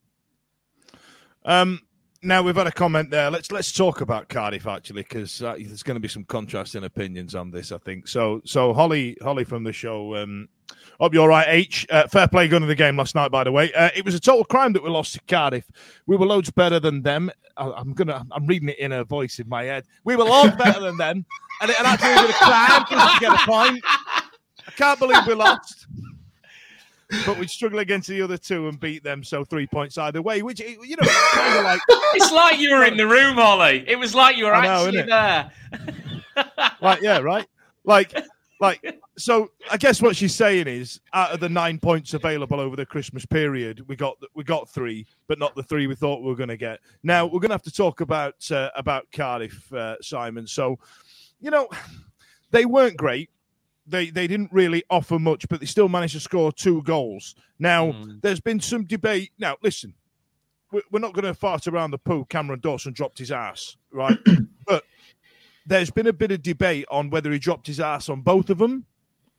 Um, 1.44 1.82
now 2.26 2.42
we've 2.42 2.56
had 2.56 2.68
a 2.68 2.72
comment 2.72 3.10
there. 3.10 3.30
Let's 3.30 3.52
let's 3.52 3.72
talk 3.72 4.02
about 4.02 4.28
Cardiff 4.28 4.68
actually, 4.68 5.04
because 5.04 5.42
uh, 5.42 5.56
there's 5.58 5.84
going 5.84 5.96
to 5.96 6.02
be 6.02 6.08
some 6.08 6.24
contrasting 6.26 6.84
opinions 6.84 7.36
on 7.36 7.52
this. 7.52 7.72
I 7.72 7.78
think 7.78 8.08
so. 8.08 8.42
So 8.46 8.74
Holly, 8.74 9.18
Holly 9.22 9.44
from 9.44 9.64
the 9.64 9.72
show. 9.72 10.16
Um, 10.16 10.50
hope 11.00 11.14
you're 11.14 11.22
all 11.22 11.30
right, 11.30 11.48
H. 11.48 11.86
Uh, 11.90 12.08
fair 12.08 12.28
play 12.28 12.48
gun 12.48 12.64
of 12.64 12.68
the 12.68 12.76
game 12.76 12.98
last 12.98 13.16
night, 13.16 13.32
by 13.32 13.44
the 13.44 13.52
way. 13.52 13.72
Uh, 13.74 13.90
it 13.96 14.04
was 14.04 14.16
a 14.16 14.20
total 14.20 14.44
crime 14.44 14.74
that 14.74 14.84
we 14.84 14.90
lost 14.90 15.14
to 15.14 15.22
Cardiff. 15.28 15.66
We 16.08 16.18
were 16.18 16.26
loads 16.26 16.50
better 16.52 16.80
than 16.80 17.02
them. 17.02 17.32
I, 17.58 17.72
I'm 17.72 17.94
gonna. 17.94 18.26
I'm 18.32 18.48
reading 18.48 18.70
it 18.70 18.80
in 18.80 18.92
a 18.92 19.04
voice 19.04 19.40
in 19.40 19.48
my 19.48 19.64
head. 19.64 19.86
We 20.04 20.16
were 20.16 20.26
loads 20.26 20.56
better 20.58 20.80
than 20.80 20.98
them, 20.98 21.26
and 21.62 21.72
it 21.72 21.78
and 21.78 21.88
actually 21.88 22.14
was 22.26 22.30
a 22.32 22.34
crime 22.34 22.86
for 22.88 22.96
us 22.96 23.14
to 23.14 23.20
get 23.20 23.34
a 23.34 23.46
point. 23.46 23.84
I 24.68 24.72
can't 24.76 25.00
believe 25.00 25.26
we 25.28 25.36
lost. 25.36 25.88
But 27.26 27.38
we'd 27.38 27.50
struggle 27.50 27.80
against 27.80 28.08
the 28.08 28.22
other 28.22 28.38
two 28.38 28.68
and 28.68 28.80
beat 28.80 29.04
them, 29.04 29.24
so 29.24 29.44
three 29.44 29.68
points 29.68 29.98
either 29.98 30.22
way. 30.22 30.42
Which 30.42 30.60
you 30.60 30.96
know, 31.00 31.08
kind 31.08 31.60
of 31.60 31.64
like 31.64 31.82
It's 32.16 32.32
like 32.32 32.60
you 32.60 32.72
were 32.76 32.86
in 32.86 32.98
the 32.98 33.08
room, 33.08 33.38
Ollie. 33.38 33.84
It 33.88 33.98
was 33.98 34.16
like 34.16 34.38
you 34.38 34.46
were 34.46 34.52
know, 34.52 34.86
actually 34.86 35.04
there. 35.04 35.52
like 36.82 37.02
yeah, 37.02 37.20
right. 37.20 37.46
Like 37.84 38.18
like 38.60 39.00
so. 39.18 39.52
I 39.70 39.78
guess 39.78 40.02
what 40.02 40.16
she's 40.16 40.34
saying 40.36 40.68
is, 40.68 41.00
out 41.14 41.32
of 41.32 41.40
the 41.40 41.50
nine 41.50 41.80
points 41.80 42.14
available 42.14 42.60
over 42.60 42.76
the 42.76 42.86
Christmas 42.86 43.26
period, 43.26 43.84
we 43.88 43.96
got 43.96 44.18
we 44.34 44.44
got 44.44 44.70
three, 44.70 45.06
but 45.28 45.38
not 45.38 45.56
the 45.56 45.64
three 45.64 45.86
we 45.86 45.96
thought 45.96 46.22
we 46.22 46.28
were 46.28 46.36
going 46.36 46.50
to 46.50 46.58
get. 46.58 46.80
Now 47.04 47.26
we're 47.26 47.40
going 47.40 47.50
to 47.50 47.56
have 47.56 47.64
to 47.64 47.72
talk 47.72 48.02
about 48.02 48.52
uh, 48.52 48.70
about 48.76 49.06
Cardiff, 49.12 49.72
uh, 49.74 49.96
Simon. 50.02 50.48
So, 50.48 50.80
you 51.40 51.52
know, 51.52 51.68
they 52.50 52.66
weren't 52.66 52.98
great. 52.98 53.30
They 53.88 54.10
they 54.10 54.28
didn't 54.28 54.52
really 54.52 54.84
offer 54.90 55.20
much, 55.20 55.48
but 55.48 55.60
they 55.60 55.66
still 55.66 55.90
managed 55.90 56.14
to 56.14 56.20
score 56.20 56.52
two 56.52 56.82
goals. 56.84 57.36
Now 57.60 57.92
hmm. 57.92 58.14
there's 58.22 58.40
been 58.40 58.60
some 58.60 58.86
debate. 58.86 59.32
Now 59.38 59.58
listen, 59.62 59.94
we're 60.72 60.82
we're 60.92 61.00
not 61.00 61.14
going 61.14 61.26
to 61.26 61.34
fart 61.34 61.68
around 61.68 61.92
the 61.92 61.98
poo. 61.98 62.26
Cameron 62.26 62.60
Dawson 62.60 62.94
dropped 62.94 63.20
his 63.20 63.32
ass, 63.32 63.78
right? 63.92 64.18
but 64.68 64.84
there's 65.66 65.92
been 65.92 66.08
a 66.08 66.14
bit 66.14 66.32
of 66.32 66.42
debate 66.42 66.86
on 66.90 67.10
whether 67.10 67.32
he 67.32 67.40
dropped 67.40 67.68
his 67.68 67.80
ass 67.80 68.10
on 68.10 68.22
both 68.22 68.50
of 68.50 68.58
them, 68.58 68.86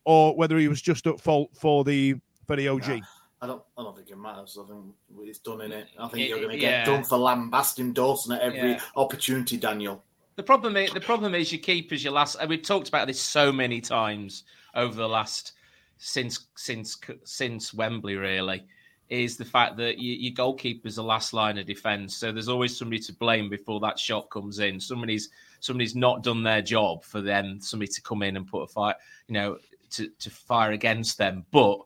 or 0.05 0.37
whether 0.37 0.59
he 0.59 0.69
was 0.69 0.81
just 0.81 1.07
at 1.07 1.21
fault 1.21 1.51
for 1.55 1.85
the 1.85 2.15
for 2.47 2.57
the 2.57 2.69
OG. 2.69 3.03
I 3.41 3.47
don't. 3.47 3.63
I 3.77 3.83
don't 3.83 3.95
think 3.95 4.09
it 4.09 4.17
matters. 4.17 4.59
I 4.61 4.67
think 4.67 4.95
it's 5.21 5.41
done 5.41 5.61
in 5.61 5.73
it. 5.73 5.89
I 5.99 6.09
think 6.09 6.21
Yeah, 6.21 6.37
you're 6.37 6.45
going 6.45 6.59
to 6.59 6.63
yeah. 6.63 6.85
get 6.85 6.87
done 6.87 7.05
for 7.05 7.19
lambasting 7.19 7.93
Dawson 7.93 8.33
at 8.33 8.41
every 8.41 8.73
Yeah. 8.73 8.81
opportunity, 8.97 9.59
Daniel. 9.59 10.03
The 10.37 10.43
problem 10.43 10.77
is 10.77 10.93
the 10.93 11.01
problem 11.01 11.35
is 11.35 11.51
your 11.51 11.63
keepers, 11.63 12.05
your 12.05 12.13
last. 12.13 12.37
and 12.39 12.49
We've 12.49 12.63
talked 12.63 12.89
about 12.89 13.07
this 13.07 13.21
so 13.21 13.51
many 13.51 13.81
times 13.81 14.45
over 14.75 14.95
the 14.95 15.09
last 15.09 15.53
since 15.97 16.49
since 16.57 16.99
since 17.25 17.73
Wembley. 17.73 18.17
Really, 18.17 18.67
is 19.09 19.39
the 19.39 19.47
fact 19.47 19.79
that 19.79 19.99
your, 19.99 20.17
your 20.17 20.35
goalkeeper's 20.35 20.97
the 20.97 21.03
last 21.03 21.33
line 21.33 21.57
of 21.57 21.67
defence. 21.67 22.17
So 22.17 22.33
there's 22.33 22.51
always 22.51 22.77
somebody 22.77 23.01
to 23.03 23.15
blame 23.15 23.49
before 23.49 23.81
that 23.81 23.99
shot 23.99 24.29
comes 24.29 24.59
in. 24.59 24.79
Somebody's 24.79 25.31
somebody's 25.61 25.97
not 25.97 26.23
done 26.23 26.43
their 26.43 26.61
job 26.61 27.03
for 27.03 27.23
them. 27.23 27.59
Somebody 27.61 27.91
to 27.93 28.03
come 28.03 28.23
in 28.23 28.37
and 28.37 28.47
put 28.47 28.63
a 28.63 28.67
fight, 28.67 28.97
you 29.29 29.33
know, 29.33 29.57
to 29.93 30.11
to 30.19 30.31
fire 30.31 30.73
against 30.73 31.17
them. 31.17 31.47
But 31.51 31.79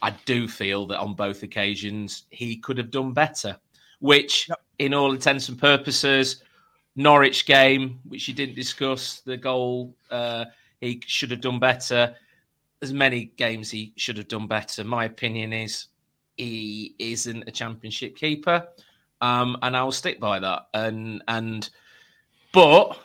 I 0.00 0.12
do 0.24 0.48
feel 0.48 0.86
that 0.86 1.00
on 1.00 1.14
both 1.14 1.42
occasions 1.42 2.24
he 2.30 2.56
could 2.56 2.78
have 2.78 2.90
done 2.90 3.12
better. 3.12 3.58
Which, 3.98 4.48
in 4.78 4.94
all 4.94 5.12
intents 5.12 5.50
and 5.50 5.58
purposes, 5.58 6.42
Norwich 6.96 7.46
game, 7.46 8.00
which 8.08 8.28
you 8.28 8.34
didn't 8.34 8.56
discuss, 8.56 9.20
the 9.20 9.36
goal 9.36 9.94
uh, 10.10 10.46
he 10.80 11.02
should 11.06 11.30
have 11.30 11.40
done 11.40 11.58
better. 11.58 12.14
As 12.82 12.92
many 12.92 13.26
games 13.36 13.70
he 13.70 13.92
should 13.96 14.16
have 14.16 14.28
done 14.28 14.46
better. 14.46 14.84
My 14.84 15.04
opinion 15.04 15.52
is 15.52 15.86
he 16.36 16.94
isn't 16.98 17.44
a 17.46 17.50
championship 17.50 18.16
keeper, 18.16 18.66
um, 19.20 19.56
and 19.62 19.76
I 19.76 19.82
will 19.82 19.92
stick 19.92 20.18
by 20.18 20.38
that. 20.40 20.68
And 20.72 21.22
and 21.28 21.68
but 22.52 22.98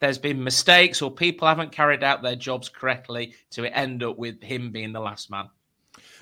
there's 0.00 0.18
been 0.18 0.42
mistakes 0.42 1.00
or 1.00 1.10
people 1.10 1.46
haven't 1.46 1.70
carried 1.70 2.02
out 2.02 2.22
their 2.22 2.34
jobs 2.34 2.68
correctly 2.68 3.34
to 3.52 3.64
end 3.66 4.02
up 4.02 4.18
with 4.18 4.42
him 4.42 4.72
being 4.72 4.92
the 4.92 5.00
last 5.00 5.30
man. 5.30 5.48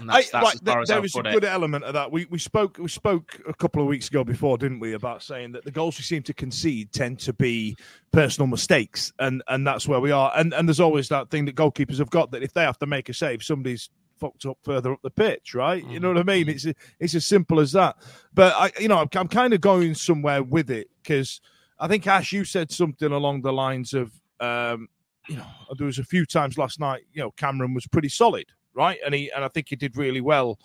I, 0.09 0.19
that's, 0.19 0.31
that's 0.31 0.45
right, 0.45 0.55
as 0.55 0.61
th- 0.61 0.77
as 0.77 0.89
there 0.89 0.97
I'll 0.97 1.03
was 1.03 1.15
a 1.17 1.23
good 1.23 1.45
it. 1.45 1.49
element 1.49 1.85
of 1.85 1.95
that. 1.95 2.13
We 2.13 2.27
we 2.27 2.39
spoke 2.39 2.79
we 2.79 2.89
spoke 2.89 3.41
a 3.49 3.55
couple 3.55 3.83
of 3.83 3.89
weeks 3.89 4.09
ago 4.09 4.23
before, 4.25 4.57
didn't 4.57 4.81
we, 4.81 4.93
about 4.93 5.23
saying 5.23 5.53
that 5.53 5.65
the 5.65 5.71
goals 5.71 5.99
we 5.99 6.05
seem 6.05 6.23
to 6.23 6.35
concede 6.35 6.93
tend 6.93 7.19
to 7.21 7.33
be 7.33 7.77
personal 8.13 8.47
mistakes, 8.47 9.13
and 9.19 9.43
and 9.49 9.67
that's 9.67 9.89
where 9.89 10.01
we 10.01 10.13
are. 10.13 10.33
And 10.37 10.55
and 10.55 10.69
there's 10.69 10.81
always 10.81 11.09
that 11.09 11.31
thing 11.31 11.45
that 11.47 11.57
goalkeepers 11.57 11.99
have 11.99 12.11
got 12.11 12.31
that 12.31 12.43
if 12.43 12.55
they 12.55 12.63
have 12.63 12.79
to 12.79 12.87
make 12.87 13.09
a 13.09 13.15
save, 13.15 13.43
somebody's 13.43 13.91
fucked 14.21 14.45
up 14.45 14.59
further 14.63 14.93
up 14.93 15.01
the 15.03 15.11
pitch, 15.11 15.55
right? 15.55 15.85
You 15.87 15.99
know 15.99 16.09
what 16.09 16.19
I 16.19 16.23
mean? 16.23 16.49
It's 16.49 16.67
it's 17.01 17.15
as 17.15 17.27
simple 17.27 17.59
as 17.59 17.73
that. 17.73 17.97
But 18.33 18.55
I, 18.55 18.71
you 18.81 18.87
know, 18.89 18.99
I'm, 18.99 19.09
I'm 19.15 19.29
kind 19.29 19.55
of 19.55 19.61
going 19.61 19.95
somewhere 19.95 20.43
with 20.43 20.71
it 20.71 20.89
because 21.03 21.41
I 21.79 21.89
think 21.89 22.07
Ash, 22.07 22.33
you 22.33 22.45
said 22.45 22.71
something 22.71 23.11
along 23.11 23.41
the 23.41 23.53
lines 23.53 23.95
of, 23.95 24.13
um, 24.39 24.89
you 25.29 25.37
know, 25.37 25.47
there 25.77 25.87
was 25.87 25.99
a 25.99 26.05
few 26.05 26.27
times 26.27 26.59
last 26.59 26.79
night. 26.79 27.05
You 27.13 27.23
know, 27.23 27.31
Cameron 27.31 27.73
was 27.73 27.87
pretty 27.87 28.11
solid, 28.11 28.47
right? 28.75 28.99
And 29.05 29.15
he 29.15 29.31
and 29.33 29.45
I 29.45 29.49
think 29.49 29.69
he 29.69 29.77
did 29.77 29.97
really 29.97 30.21
well 30.21 30.59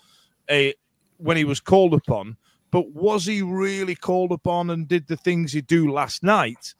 uh, 0.48 0.68
when 1.18 1.36
he 1.36 1.44
was 1.44 1.60
called 1.60 1.94
upon. 1.94 2.36
But 2.70 2.90
was 2.92 3.24
he 3.24 3.42
really 3.42 3.94
called 3.94 4.32
upon 4.32 4.70
and 4.70 4.88
did 4.88 5.06
the 5.06 5.16
things 5.16 5.52
he 5.52 5.60
do 5.60 5.90
last 5.90 6.22
night 6.22 6.74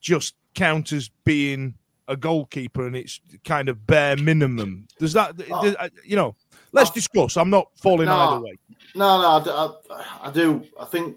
just 0.00 0.34
count 0.54 0.92
as 0.92 1.10
being 1.24 1.74
a 2.08 2.16
goalkeeper 2.16 2.86
and 2.86 2.96
it's 2.96 3.20
kind 3.44 3.68
of 3.68 3.86
bare 3.86 4.16
minimum? 4.16 4.88
Does 4.98 5.12
that, 5.12 5.36
does- 5.36 5.76
uh, 5.78 5.88
you 6.04 6.16
know? 6.16 6.34
Let's 6.72 6.90
discuss. 6.90 7.36
I'm 7.36 7.50
not 7.50 7.68
falling 7.76 8.06
No. 8.06 8.16
either 8.16 8.40
way. 8.44 8.58
No, 8.94 9.20
no, 9.20 9.78
I 10.22 10.30
do. 10.30 10.64
I 10.80 10.84
think 10.86 11.16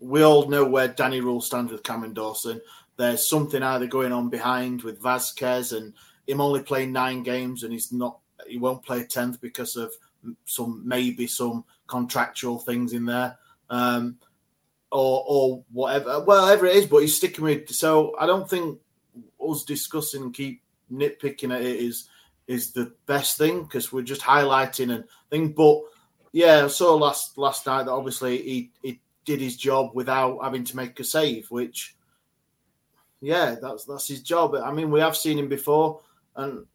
we 0.00 0.22
all 0.22 0.48
know 0.48 0.64
where 0.64 0.88
Danny 0.88 1.20
Röhl 1.20 1.42
stands 1.42 1.70
with 1.72 1.82
Cameron 1.82 2.12
Dawson. 2.12 2.60
There's 2.96 3.26
something 3.26 3.62
either 3.62 3.86
going 3.86 4.12
on 4.12 4.28
behind 4.30 4.82
with 4.82 5.00
Vasquez 5.02 5.72
and 5.72 5.92
him 6.26 6.40
only 6.40 6.62
playing 6.62 6.92
nine 6.92 7.22
games, 7.22 7.62
and 7.62 7.72
he's 7.72 7.92
not. 7.92 8.18
He 8.46 8.58
won't 8.58 8.84
play 8.84 9.04
tenth 9.04 9.40
because 9.40 9.76
of 9.76 9.92
some 10.44 10.82
maybe 10.86 11.26
some 11.26 11.64
contractual 11.86 12.58
things 12.58 12.92
in 12.92 13.06
there, 13.06 13.38
um, 13.68 14.18
or 14.90 15.24
or 15.26 15.64
whatever, 15.72 16.20
whatever 16.20 16.66
it 16.66 16.76
is. 16.76 16.86
But 16.86 16.98
he's 16.98 17.16
sticking 17.16 17.44
with. 17.44 17.70
So 17.70 18.14
I 18.18 18.26
don't 18.26 18.48
think 18.48 18.78
us 19.40 19.64
discussing 19.64 20.22
and 20.22 20.34
keep 20.34 20.62
nitpicking 20.92 21.54
at 21.54 21.62
it 21.62 21.76
is 21.76 22.08
is 22.46 22.72
the 22.72 22.92
best 23.06 23.38
thing 23.38 23.62
because 23.62 23.92
we're 23.92 24.02
just 24.02 24.22
highlighting 24.22 24.92
and 24.92 25.04
thing. 25.30 25.52
But 25.52 25.82
yeah, 26.32 26.64
I 26.64 26.68
saw 26.68 26.94
last 26.94 27.38
last 27.38 27.66
night 27.66 27.84
that 27.84 27.92
obviously 27.92 28.42
he, 28.42 28.70
he 28.82 29.00
did 29.24 29.40
his 29.40 29.56
job 29.56 29.90
without 29.94 30.40
having 30.42 30.64
to 30.64 30.76
make 30.76 30.98
a 30.98 31.04
save, 31.04 31.50
which 31.50 31.94
yeah, 33.20 33.56
that's 33.60 33.84
that's 33.84 34.08
his 34.08 34.22
job. 34.22 34.54
I 34.54 34.72
mean, 34.72 34.90
we 34.90 35.00
have 35.00 35.16
seen 35.16 35.38
him 35.38 35.48
before, 35.48 36.00
and 36.36 36.66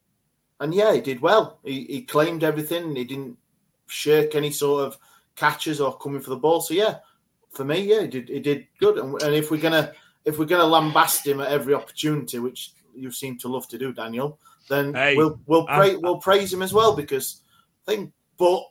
and 0.59 0.73
yeah, 0.73 0.93
he 0.93 1.01
did 1.01 1.19
well. 1.21 1.59
He, 1.63 1.83
he 1.85 2.01
claimed 2.01 2.43
everything. 2.43 2.95
He 2.95 3.03
didn't 3.03 3.37
shirk 3.87 4.35
any 4.35 4.51
sort 4.51 4.85
of 4.85 4.97
catches 5.35 5.81
or 5.81 5.97
coming 5.97 6.21
for 6.21 6.29
the 6.31 6.37
ball. 6.37 6.61
So 6.61 6.73
yeah, 6.73 6.97
for 7.51 7.65
me, 7.65 7.79
yeah, 7.81 8.01
he 8.01 8.07
did 8.07 8.29
he 8.29 8.39
did 8.39 8.67
good. 8.79 8.97
And, 8.97 9.21
and 9.21 9.33
if 9.35 9.51
we're 9.51 9.61
gonna 9.61 9.91
if 10.25 10.39
we're 10.39 10.45
going 10.45 10.61
to 10.61 10.67
lambast 10.99 11.25
him 11.25 11.39
at 11.39 11.51
every 11.51 11.73
opportunity, 11.75 12.39
which 12.39 12.71
you 12.95 13.11
seem 13.11 13.37
to 13.37 13.47
love 13.47 13.67
to 13.67 13.77
do, 13.77 13.93
Daniel, 13.93 14.39
then 14.69 14.93
Hey, 14.93 15.15
we'll 15.15 15.39
we'll 15.45 15.67
I'm- 15.69 15.91
pra- 15.91 15.99
we'll 15.99 16.17
praise 16.17 16.51
him 16.51 16.61
as 16.61 16.73
well 16.73 16.95
because 16.95 17.41
I 17.87 17.91
think. 17.91 18.11
But 18.37 18.63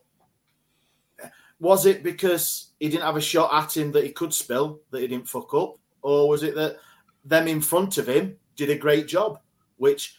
was 1.61 1.87
it 1.87 2.03
because 2.03 2.73
he 2.81 2.89
didn't 2.89 3.05
have 3.05 3.17
a 3.17 3.21
shot 3.21 3.51
at 3.55 3.77
him 3.77 3.93
that 3.93 4.05
he 4.05 4.11
could 4.11 4.35
spill 4.35 4.81
that 4.91 5.01
he 5.01 5.07
didn't 5.07 5.29
fuck 5.29 5.55
up, 5.55 5.77
or 6.03 6.29
was 6.29 6.43
it 6.43 6.55
that 6.57 6.77
them 7.25 7.49
in 7.49 7.61
front 7.61 7.97
of 7.99 8.09
him 8.09 8.37
did 8.57 8.71
a 8.71 8.77
great 8.77 9.07
job? 9.07 9.39
Which 9.77 10.17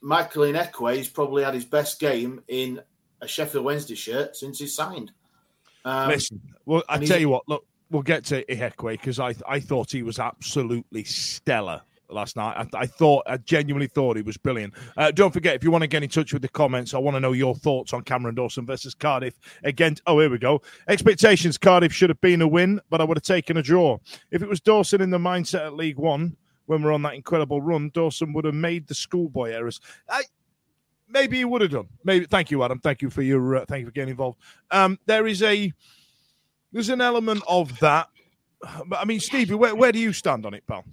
Michael 0.00 0.44
Ihiekwe 0.44 0.98
has 0.98 1.08
probably 1.08 1.44
had 1.44 1.54
his 1.54 1.64
best 1.64 2.00
game 2.00 2.42
in 2.48 2.80
a 3.20 3.28
Sheffield 3.28 3.64
Wednesday 3.64 3.94
shirt 3.94 4.36
since 4.36 4.58
he 4.58 4.66
signed. 4.66 5.12
Um, 5.84 6.08
Listen, 6.08 6.40
well, 6.64 6.82
I 6.88 6.98
tell 7.04 7.20
you 7.20 7.28
what. 7.28 7.48
Look, 7.48 7.64
we'll 7.90 8.02
get 8.02 8.24
to 8.26 8.44
Ihiekwe 8.44 8.92
because 8.92 9.20
I 9.20 9.34
I 9.48 9.60
thought 9.60 9.90
he 9.90 10.02
was 10.02 10.18
absolutely 10.18 11.04
stellar 11.04 11.82
last 12.08 12.36
night. 12.36 12.68
I, 12.72 12.78
I 12.78 12.86
thought, 12.86 13.24
I 13.26 13.36
genuinely 13.38 13.88
thought 13.88 14.16
he 14.16 14.22
was 14.22 14.36
brilliant. 14.36 14.74
Uh, 14.96 15.10
don't 15.10 15.32
forget, 15.32 15.54
if 15.54 15.64
you 15.64 15.70
want 15.70 15.82
to 15.82 15.88
get 15.88 16.02
in 16.02 16.08
touch 16.08 16.32
with 16.32 16.42
the 16.42 16.48
comments, 16.48 16.94
I 16.94 16.98
want 16.98 17.16
to 17.16 17.20
know 17.20 17.32
your 17.32 17.54
thoughts 17.54 17.92
on 17.92 18.02
Cameron 18.02 18.34
Dawson 18.34 18.66
versus 18.66 18.94
Cardiff 18.94 19.38
against. 19.64 20.02
Oh, 20.06 20.18
here 20.20 20.30
we 20.30 20.38
go. 20.38 20.62
Expectations: 20.88 21.58
Cardiff 21.58 21.92
should 21.92 22.10
have 22.10 22.20
been 22.20 22.42
a 22.42 22.48
win, 22.48 22.80
but 22.90 23.00
I 23.00 23.04
would 23.04 23.16
have 23.16 23.24
taken 23.24 23.56
a 23.56 23.62
draw. 23.62 23.98
If 24.30 24.42
it 24.42 24.48
was 24.48 24.60
Dawson 24.60 25.00
in 25.00 25.10
the 25.10 25.18
mindset 25.18 25.66
at 25.66 25.74
League 25.74 25.98
One 25.98 26.36
when 26.66 26.82
we're 26.82 26.92
on 26.92 27.02
that 27.02 27.14
incredible 27.14 27.60
run, 27.60 27.90
Dawson 27.94 28.32
would 28.32 28.44
have 28.44 28.54
made 28.54 28.86
the 28.86 28.94
schoolboy 28.94 29.50
errors. 29.52 29.80
I, 30.08 30.22
maybe 31.08 31.38
he 31.38 31.44
would 31.44 31.62
have 31.62 31.70
done. 31.70 31.88
Maybe. 32.04 32.26
Thank 32.26 32.50
you, 32.50 32.62
Adam. 32.62 32.78
Thank 32.78 33.02
you 33.02 33.10
for 33.10 33.22
your. 33.22 33.56
Uh, 33.56 33.64
thank 33.66 33.80
you 33.80 33.86
for 33.86 33.92
getting 33.92 34.10
involved. 34.10 34.38
Um, 34.70 34.98
there 35.06 35.26
is 35.26 35.42
a. 35.42 35.72
There's 36.72 36.88
an 36.88 37.00
element 37.00 37.42
of 37.48 37.78
that. 37.80 38.08
But 38.86 39.00
I 39.00 39.04
mean, 39.04 39.20
Stevie, 39.20 39.54
where, 39.54 39.74
where 39.74 39.92
do 39.92 39.98
you 39.98 40.12
stand 40.12 40.46
on 40.46 40.54
it, 40.54 40.66
pal? 40.66 40.84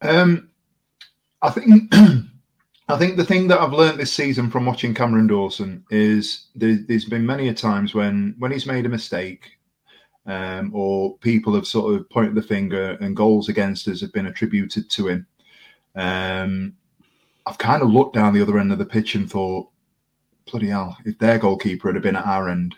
Um, 0.00 0.50
I 1.42 1.50
think 1.50 1.94
I 2.88 2.98
think 2.98 3.16
the 3.16 3.24
thing 3.24 3.48
that 3.48 3.60
I've 3.60 3.72
learned 3.72 3.98
this 3.98 4.12
season 4.12 4.50
from 4.50 4.66
watching 4.66 4.94
Cameron 4.94 5.26
Dawson 5.26 5.84
is 5.90 6.46
there, 6.54 6.78
there's 6.86 7.06
been 7.06 7.24
many 7.24 7.48
a 7.48 7.54
times 7.54 7.94
when 7.94 8.34
when 8.38 8.52
he's 8.52 8.66
made 8.66 8.86
a 8.86 8.90
mistake, 8.90 9.58
um, 10.26 10.70
or 10.74 11.16
people 11.18 11.54
have 11.54 11.66
sort 11.66 11.94
of 11.94 12.08
pointed 12.10 12.34
the 12.34 12.42
finger 12.42 12.92
and 13.00 13.16
goals 13.16 13.48
against 13.48 13.88
us 13.88 14.00
have 14.00 14.12
been 14.12 14.26
attributed 14.26 14.90
to 14.90 15.08
him. 15.08 15.26
Um, 15.94 16.74
I've 17.46 17.58
kind 17.58 17.82
of 17.82 17.90
looked 17.90 18.14
down 18.14 18.32
the 18.32 18.42
other 18.42 18.58
end 18.58 18.72
of 18.72 18.78
the 18.78 18.86
pitch 18.86 19.14
and 19.14 19.30
thought, 19.30 19.68
bloody 20.50 20.68
hell, 20.68 20.96
if 21.04 21.18
their 21.18 21.38
goalkeeper 21.38 21.92
had 21.92 22.02
been 22.02 22.16
at 22.16 22.26
our 22.26 22.48
end, 22.48 22.74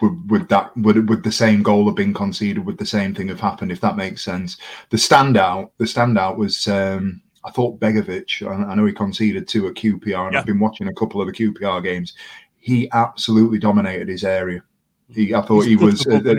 would, 0.00 0.30
would 0.30 0.48
that 0.48 0.74
would 0.78 1.08
would 1.08 1.22
the 1.22 1.32
same 1.32 1.62
goal 1.62 1.86
have 1.86 1.96
been 1.96 2.14
conceded? 2.14 2.64
Would 2.64 2.78
the 2.78 2.86
same 2.86 3.14
thing 3.14 3.28
have 3.28 3.40
happened? 3.40 3.70
If 3.70 3.80
that 3.82 3.96
makes 3.96 4.22
sense. 4.22 4.56
The 4.88 4.96
standout, 4.96 5.70
the 5.76 5.84
standout 5.84 6.36
was 6.36 6.66
um, 6.68 7.20
I 7.44 7.50
thought 7.50 7.80
Begovic. 7.80 8.46
I, 8.46 8.70
I 8.70 8.74
know 8.74 8.86
he 8.86 8.92
conceded 8.92 9.46
two 9.46 9.66
at 9.68 9.74
QPR, 9.74 10.26
and 10.26 10.32
Yeah. 10.32 10.40
I've 10.40 10.46
been 10.46 10.58
watching 10.60 10.88
a 10.88 10.94
couple 10.94 11.20
of 11.20 11.26
the 11.26 11.32
QPR 11.32 11.82
games. 11.82 12.14
He 12.58 12.90
absolutely 12.92 13.58
dominated 13.58 14.08
his 14.08 14.24
area. 14.24 14.62
He, 15.14 15.34
I 15.34 15.42
thought 15.42 15.62
He's 15.62 15.78
he 15.80 15.84
was. 15.84 16.06
uh, 16.06 16.20
uh, 16.24 16.34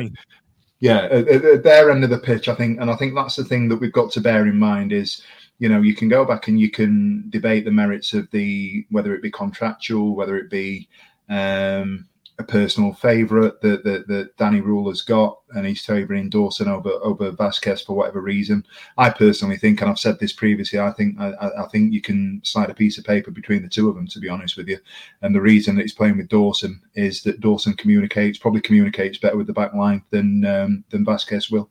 yeah, 0.80 1.04
at, 1.12 1.28
at- 1.28 1.46
at 1.46 1.64
their 1.64 1.92
end 1.92 2.04
of 2.04 2.10
the 2.10 2.18
pitch, 2.18 2.48
I 2.50 2.56
think, 2.56 2.80
and 2.80 2.90
I 2.90 2.96
think 2.96 3.14
that's 3.16 3.36
the 3.36 3.44
thing 3.46 3.70
that 3.70 3.78
we've 3.78 3.92
got 3.92 4.12
to 4.14 4.22
bear 4.22 4.48
in 4.48 4.58
mind 4.58 4.92
is, 4.94 5.22
you 5.60 5.70
know, 5.70 5.82
you 5.82 5.94
can 5.96 6.08
go 6.10 6.26
back 6.26 6.48
and 6.48 6.60
you 6.60 6.72
can 6.72 7.30
debate 7.30 7.66
the 7.66 7.72
merits 7.72 8.14
of 8.14 8.30
the 8.32 8.86
whether 8.90 9.14
it 9.14 9.22
be 9.22 9.30
contractual, 9.32 10.16
whether 10.16 10.38
it 10.38 10.50
be 10.50 10.90
um, 11.30 12.08
a 12.40 12.44
personal 12.44 12.94
favourite 12.94 13.62
that, 13.62 13.84
that 13.84 14.08
that 14.08 14.36
Danny 14.38 14.62
Röhl 14.62 14.90
has 14.90 15.02
got, 15.02 15.40
and 15.52 15.66
he's 15.66 15.86
favouring 15.86 16.30
Dawson 16.30 16.68
over 16.68 16.90
over 17.04 17.32
Vasquez 17.32 17.82
for 17.82 17.94
whatever 17.94 18.22
reason. 18.22 18.66
I 18.98 19.10
personally 19.10 19.58
think, 19.58 19.82
and 19.82 19.90
I've 19.90 20.00
said 20.00 20.20
this 20.20 20.34
previously, 20.34 20.80
I 20.80 20.92
think 20.92 21.20
I, 21.20 21.34
I 21.60 21.68
think 21.68 21.94
you 21.94 22.02
can 22.02 22.42
slide 22.44 22.70
a 22.70 22.74
piece 22.74 22.98
of 22.98 23.06
paper 23.06 23.32
between 23.32 23.62
the 23.62 23.70
two 23.70 23.90
of 23.90 23.96
them. 23.96 24.08
To 24.08 24.20
be 24.20 24.30
honest 24.30 24.58
with 24.58 24.68
you, 24.68 24.80
and 25.22 25.36
the 25.36 25.42
reason 25.42 25.76
that 25.76 25.84
he's 25.84 25.94
playing 25.94 26.18
with 26.18 26.30
Dawson 26.30 26.82
is 26.96 27.22
that 27.24 27.42
Dawson 27.42 27.74
communicates, 27.74 28.38
probably 28.38 28.62
communicates 28.62 29.18
better 29.18 29.38
with 29.38 29.48
the 29.48 29.54
back 29.54 29.74
line 29.74 30.04
than 30.10 30.46
um, 30.46 30.84
than 30.90 31.06
Vasquez 31.06 31.52
will. 31.52 31.70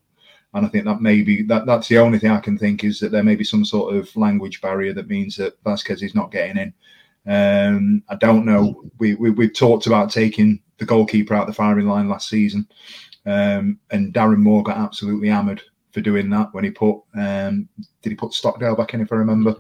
And 0.53 0.66
I 0.66 0.68
think 0.68 0.85
that 0.85 1.01
maybe 1.01 1.42
that 1.44 1.66
that's 1.66 1.88
the 1.88 1.99
only 1.99 2.18
thing 2.18 2.31
I 2.31 2.40
can 2.40 2.59
think 2.59 2.83
is 2.85 2.99
that 3.01 3.12
there 3.12 3.23
may 3.23 3.37
be 3.37 3.44
some 3.44 3.64
sort 3.64 3.94
of 3.94 4.14
language 4.16 4.61
barrier 4.61 4.92
that 4.94 5.09
means 5.09 5.37
that 5.37 5.57
Vasquez 5.64 6.03
is 6.03 6.14
not 6.14 6.33
getting 6.33 6.57
in. 6.57 6.75
Um, 7.27 8.03
I 8.09 8.17
don't 8.17 8.45
know. 8.45 8.83
We, 8.99 9.15
we 9.15 9.31
we've 9.31 9.55
talked 9.55 9.87
about 9.87 10.11
taking 10.11 10.61
the 10.79 10.87
goalkeeper 10.87 11.35
out 11.35 11.47
the 11.47 11.53
firing 11.53 11.87
line 11.87 12.09
last 12.09 12.29
season, 12.29 12.67
um, 13.27 13.79
and 13.91 14.15
Darren 14.15 14.39
Moore 14.39 14.63
got 14.63 14.79
absolutely 14.79 15.29
hammered 15.29 15.63
for 15.93 16.01
doing 16.01 16.31
that 16.31 16.53
when 16.53 16.65
he 16.65 16.71
put 16.71 17.01
um, 17.15 17.69
did 18.03 18.11
he 18.11 18.15
put 18.15 18.33
Stockdale 18.33 18.77
back 18.77 18.95
in 18.95 19.01
if 19.01 19.13
I 19.13 19.17
remember. 19.17 19.57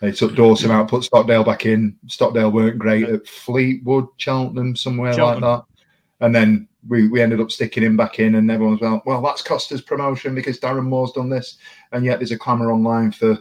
They 0.00 0.12
took 0.12 0.34
Dawson 0.34 0.70
out, 0.70 0.88
put 0.88 1.04
Stockdale 1.04 1.44
back 1.44 1.64
in. 1.64 1.96
Stockdale 2.06 2.52
weren't 2.52 2.78
great 2.78 3.08
at 3.08 3.26
Fleetwood, 3.26 4.06
Cheltenham, 4.18 4.76
somewhere 4.76 5.14
Cheltenham. 5.14 5.42
like 5.42 5.60
that. 5.60 6.24
And 6.24 6.34
then 6.34 6.68
we, 6.86 7.08
we 7.08 7.22
ended 7.22 7.40
up 7.40 7.50
sticking 7.50 7.82
him 7.82 7.96
back 7.96 8.18
in, 8.18 8.34
and 8.34 8.50
everyone's 8.50 8.80
like, 8.80 9.06
well, 9.06 9.22
that's 9.22 9.42
cost 9.42 9.72
us 9.72 9.80
promotion 9.80 10.34
because 10.34 10.60
Darren 10.60 10.84
Moore's 10.84 11.12
done 11.12 11.30
this. 11.30 11.56
And 11.92 12.04
yet 12.04 12.18
there's 12.18 12.32
a 12.32 12.38
clamour 12.38 12.70
online 12.70 13.12
for 13.12 13.38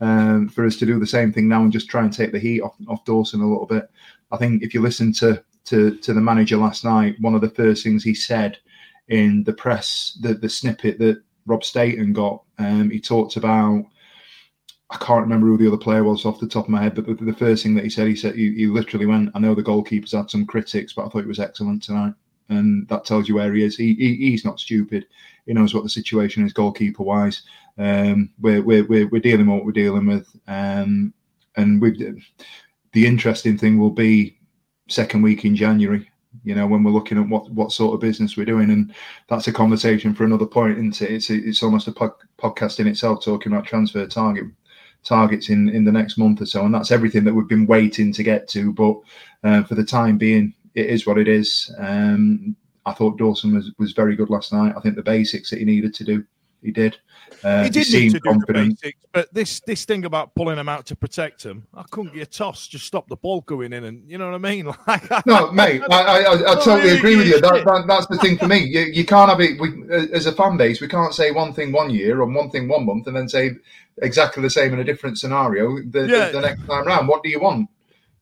um, 0.00 0.48
for 0.48 0.66
us 0.66 0.76
to 0.76 0.86
do 0.86 0.98
the 0.98 1.06
same 1.06 1.32
thing 1.32 1.48
now 1.48 1.62
and 1.62 1.72
just 1.72 1.88
try 1.88 2.02
and 2.02 2.12
take 2.12 2.32
the 2.32 2.38
heat 2.38 2.60
off, 2.60 2.74
off 2.88 3.04
Dawson 3.04 3.40
a 3.40 3.48
little 3.48 3.66
bit. 3.66 3.90
I 4.30 4.36
think 4.36 4.62
if 4.62 4.74
you 4.74 4.80
listen 4.80 5.12
to, 5.14 5.42
to 5.66 5.96
to 5.96 6.12
the 6.12 6.20
manager 6.20 6.56
last 6.56 6.84
night, 6.84 7.16
one 7.20 7.34
of 7.34 7.40
the 7.40 7.50
first 7.50 7.82
things 7.82 8.04
he 8.04 8.14
said 8.14 8.58
in 9.08 9.44
the 9.44 9.52
press, 9.52 10.18
the, 10.20 10.34
the 10.34 10.48
snippet 10.48 10.98
that 10.98 11.22
Rob 11.46 11.64
Staten 11.64 12.12
got, 12.12 12.42
um, 12.58 12.90
he 12.90 13.00
talked 13.00 13.36
about 13.36 13.84
I 14.90 14.96
can't 14.98 15.22
remember 15.22 15.46
who 15.48 15.58
the 15.58 15.66
other 15.66 15.76
player 15.76 16.04
was 16.04 16.24
off 16.24 16.38
the 16.38 16.46
top 16.46 16.66
of 16.66 16.70
my 16.70 16.82
head, 16.82 16.94
but 16.94 17.06
the, 17.06 17.14
the 17.14 17.32
first 17.32 17.62
thing 17.62 17.74
that 17.74 17.84
he 17.84 17.90
said, 17.90 18.06
he 18.06 18.14
said 18.14 18.36
he, 18.36 18.54
he 18.54 18.66
literally 18.66 19.06
went, 19.06 19.30
"I 19.34 19.40
know 19.40 19.54
the 19.54 19.62
goalkeeper's 19.62 20.12
had 20.12 20.30
some 20.30 20.46
critics, 20.46 20.92
but 20.92 21.04
I 21.04 21.08
thought 21.08 21.22
he 21.22 21.28
was 21.28 21.40
excellent 21.40 21.82
tonight." 21.82 22.14
And 22.48 22.86
that 22.88 23.04
tells 23.04 23.28
you 23.28 23.34
where 23.34 23.52
he 23.52 23.64
is. 23.64 23.76
He, 23.76 23.94
he 23.94 24.16
he's 24.30 24.44
not 24.44 24.60
stupid. 24.60 25.06
He 25.46 25.54
knows 25.54 25.74
what 25.74 25.82
the 25.82 25.88
situation 25.88 26.46
is 26.46 26.52
goalkeeper 26.52 27.02
wise. 27.02 27.42
Um, 27.78 28.30
we're, 28.40 28.62
we're 28.62 29.08
we're 29.08 29.20
dealing 29.20 29.46
with 29.46 29.56
what 29.56 29.64
we're 29.64 29.72
dealing 29.72 30.06
with, 30.06 30.28
um, 30.46 31.12
and 31.56 31.80
we 31.80 32.22
the 32.92 33.06
interesting 33.06 33.58
thing 33.58 33.78
will 33.78 33.90
be 33.90 34.38
second 34.88 35.22
week 35.22 35.44
in 35.44 35.54
January. 35.54 36.10
You 36.44 36.54
know, 36.54 36.66
when 36.66 36.84
we're 36.84 36.92
looking 36.92 37.18
at 37.18 37.28
what 37.28 37.50
what 37.50 37.72
sort 37.72 37.94
of 37.94 38.00
business 38.00 38.36
we're 38.36 38.44
doing, 38.44 38.70
and 38.70 38.94
that's 39.28 39.48
a 39.48 39.52
conversation 39.52 40.14
for 40.14 40.24
another 40.24 40.46
point, 40.46 40.78
isn't 40.78 41.02
it? 41.02 41.10
It's 41.10 41.30
it's 41.30 41.62
almost 41.62 41.88
a 41.88 41.92
pod, 41.92 42.12
podcast 42.38 42.80
in 42.80 42.86
itself 42.86 43.24
talking 43.24 43.52
about 43.52 43.66
transfer 43.66 44.06
target 44.06 44.46
targets 45.04 45.50
in 45.50 45.68
in 45.70 45.84
the 45.84 45.92
next 45.92 46.18
month 46.18 46.40
or 46.40 46.46
so, 46.46 46.64
and 46.64 46.74
that's 46.74 46.90
everything 46.90 47.24
that 47.24 47.34
we've 47.34 47.48
been 47.48 47.66
waiting 47.66 48.12
to 48.12 48.22
get 48.22 48.48
to. 48.48 48.72
But 48.72 48.96
uh, 49.44 49.62
for 49.64 49.74
the 49.74 49.84
time 49.84 50.18
being, 50.18 50.54
it 50.74 50.86
is 50.86 51.06
what 51.06 51.18
it 51.18 51.28
is. 51.28 51.74
Um, 51.78 52.56
I 52.84 52.92
thought 52.92 53.18
Dawson 53.18 53.54
was 53.54 53.72
was 53.78 53.92
very 53.92 54.14
good 54.16 54.30
last 54.30 54.52
night. 54.52 54.74
I 54.76 54.80
think 54.80 54.96
the 54.96 55.02
basics 55.02 55.50
that 55.50 55.58
he 55.58 55.64
needed 55.64 55.94
to 55.94 56.04
do, 56.04 56.24
he 56.66 56.72
did. 56.72 56.98
Uh, 57.44 57.62
he 57.62 57.70
did 57.70 57.78
need 57.78 57.84
seemed 57.84 58.14
to 58.14 58.20
do 58.20 58.40
the 58.46 58.52
basics, 58.52 58.98
but 59.12 59.32
this 59.32 59.60
this 59.60 59.84
thing 59.84 60.04
about 60.04 60.34
pulling 60.34 60.58
him 60.58 60.68
out 60.68 60.84
to 60.86 60.96
protect 60.96 61.44
him, 61.44 61.64
I 61.74 61.84
couldn't 61.90 62.12
get 62.12 62.22
a 62.22 62.26
toss. 62.26 62.66
Just 62.66 62.86
stop 62.86 63.08
the 63.08 63.16
ball 63.16 63.42
going 63.42 63.72
in, 63.72 63.84
and 63.84 64.02
you 64.10 64.18
know 64.18 64.26
what 64.26 64.34
I 64.34 64.38
mean. 64.38 64.66
Like, 64.86 65.26
No, 65.26 65.52
mate, 65.52 65.82
I, 65.90 66.02
I, 66.02 66.18
I, 66.22 66.52
I 66.52 66.54
totally 66.56 66.96
agree 66.96 67.16
with 67.16 67.28
you. 67.28 67.40
That, 67.40 67.64
that, 67.64 67.84
that's 67.86 68.06
the 68.08 68.18
thing 68.18 68.36
for 68.36 68.48
me. 68.48 68.64
You, 68.64 68.80
you 68.80 69.04
can't 69.04 69.30
have 69.30 69.40
it. 69.40 69.60
We, 69.60 69.84
as 70.12 70.26
a 70.26 70.32
fan 70.32 70.56
base, 70.56 70.80
we 70.80 70.88
can't 70.88 71.14
say 71.14 71.30
one 71.30 71.52
thing 71.52 71.70
one 71.72 71.90
year 71.90 72.22
and 72.22 72.34
one 72.34 72.50
thing 72.50 72.68
one 72.68 72.84
month, 72.84 73.06
and 73.06 73.16
then 73.16 73.28
say 73.28 73.52
exactly 74.02 74.42
the 74.42 74.50
same 74.50 74.72
in 74.72 74.80
a 74.80 74.84
different 74.84 75.18
scenario 75.18 75.76
the, 75.90 76.06
Yeah. 76.06 76.26
the, 76.26 76.32
the 76.32 76.40
next 76.40 76.66
time 76.66 76.86
round. 76.86 77.06
What 77.08 77.22
do 77.22 77.30
you 77.30 77.40
want? 77.40 77.70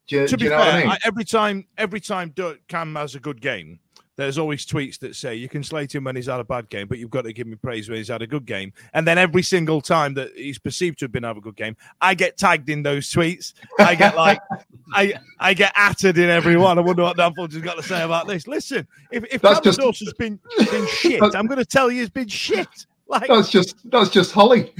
Do 0.06 0.16
you, 0.16 0.28
to 0.28 0.36
be 0.36 0.44
you 0.44 0.50
know 0.50 0.58
fair, 0.58 0.66
what 0.66 0.74
I 0.74 0.86
mean? 0.86 0.98
Every 1.04 1.24
time 1.24 1.66
every 1.78 2.00
time 2.00 2.34
Cam 2.68 2.94
has 2.96 3.14
a 3.14 3.20
good 3.20 3.40
game, 3.40 3.80
there's 4.16 4.38
always 4.38 4.64
tweets 4.64 4.98
that 5.00 5.16
say 5.16 5.34
you 5.34 5.48
can 5.48 5.62
slate 5.62 5.94
him 5.94 6.04
when 6.04 6.16
he's 6.16 6.26
had 6.26 6.40
a 6.40 6.44
bad 6.44 6.68
game, 6.68 6.86
but 6.86 6.98
you've 6.98 7.10
got 7.10 7.22
to 7.22 7.32
give 7.32 7.46
him 7.46 7.58
praise 7.58 7.88
when 7.88 7.98
he's 7.98 8.08
had 8.08 8.22
a 8.22 8.26
good 8.26 8.46
game. 8.46 8.72
And 8.92 9.06
then 9.06 9.18
every 9.18 9.42
single 9.42 9.80
time 9.80 10.14
that 10.14 10.30
he's 10.36 10.58
perceived 10.58 10.98
to 11.00 11.06
have 11.06 11.12
been 11.12 11.24
have 11.24 11.36
a 11.36 11.40
good 11.40 11.56
game, 11.56 11.76
I 12.00 12.14
get 12.14 12.36
tagged 12.36 12.68
in 12.70 12.82
those 12.82 13.10
tweets. 13.10 13.54
I 13.78 13.94
get 13.94 14.16
like 14.16 14.40
I 14.94 15.14
I 15.40 15.54
get 15.54 15.72
atted 15.76 16.18
in 16.18 16.30
every 16.30 16.56
one. 16.56 16.78
I 16.78 16.82
wonder 16.82 17.02
what 17.02 17.16
Dan 17.16 17.34
Fudge 17.34 17.54
has 17.54 17.62
got 17.62 17.76
to 17.76 17.82
say 17.82 18.02
about 18.02 18.26
this. 18.28 18.46
Listen, 18.46 18.86
if 19.10 19.24
if 19.32 19.42
That's 19.42 19.60
just- 19.60 19.80
Dawson's 19.80 20.12
been 20.14 20.38
been 20.58 20.86
shit, 20.86 21.22
I'm 21.22 21.46
going 21.46 21.58
to 21.58 21.64
tell 21.64 21.90
you 21.90 22.02
it's 22.02 22.10
been 22.10 22.28
shit. 22.28 22.86
Like 23.06 23.28
That's 23.28 23.50
just 23.50 23.76
that's 23.90 24.08
just 24.08 24.32
Holly. 24.32 24.72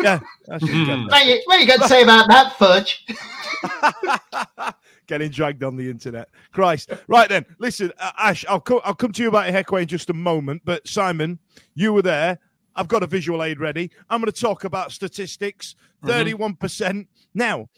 yeah, 0.00 0.18
that's 0.46 0.64
just 0.64 0.72
hmm. 0.72 0.84
Cam. 0.84 1.06
What 1.06 1.26
you, 1.26 1.40
what 1.44 1.60
you 1.60 1.66
going 1.66 1.80
to 1.80 1.88
say 1.88 2.02
about 2.02 2.28
that, 2.28 2.54
Fudge? 2.58 3.06
Getting 5.06 5.30
dragged 5.30 5.62
on 5.62 5.76
the 5.76 5.88
internet. 5.88 6.28
Christ. 6.52 6.90
Right 7.08 7.28
then, 7.28 7.46
listen, 7.58 7.92
uh, 7.98 8.10
Ash, 8.18 8.44
I'll 8.48 8.60
come. 8.60 8.80
I'll 8.84 8.94
come 8.94 9.12
to 9.12 9.22
you 9.22 9.28
about 9.28 9.52
Hekwe 9.52 9.82
in 9.82 9.88
just 9.88 10.10
a 10.10 10.14
moment. 10.14 10.62
But 10.64 10.86
Simon, 10.88 11.38
you 11.74 11.92
were 11.92 12.02
there. 12.02 12.38
I've 12.74 12.88
got 12.88 13.02
a 13.02 13.06
visual 13.06 13.42
aid 13.42 13.58
ready. 13.60 13.90
I'm 14.10 14.20
going 14.20 14.30
to 14.32 14.40
talk 14.40 14.64
about 14.64 14.92
statistics. 14.92 15.74
Thirty-one 16.04 16.54
percent. 16.56 17.08
Now, 17.34 17.68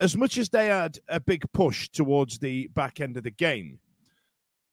as 0.00 0.16
much 0.16 0.38
as 0.38 0.48
they 0.48 0.66
had 0.66 0.98
a 1.08 1.20
big 1.20 1.44
push 1.52 1.88
towards 1.90 2.38
the 2.38 2.68
back 2.68 3.00
end 3.00 3.16
of 3.16 3.22
the 3.24 3.30
game, 3.30 3.78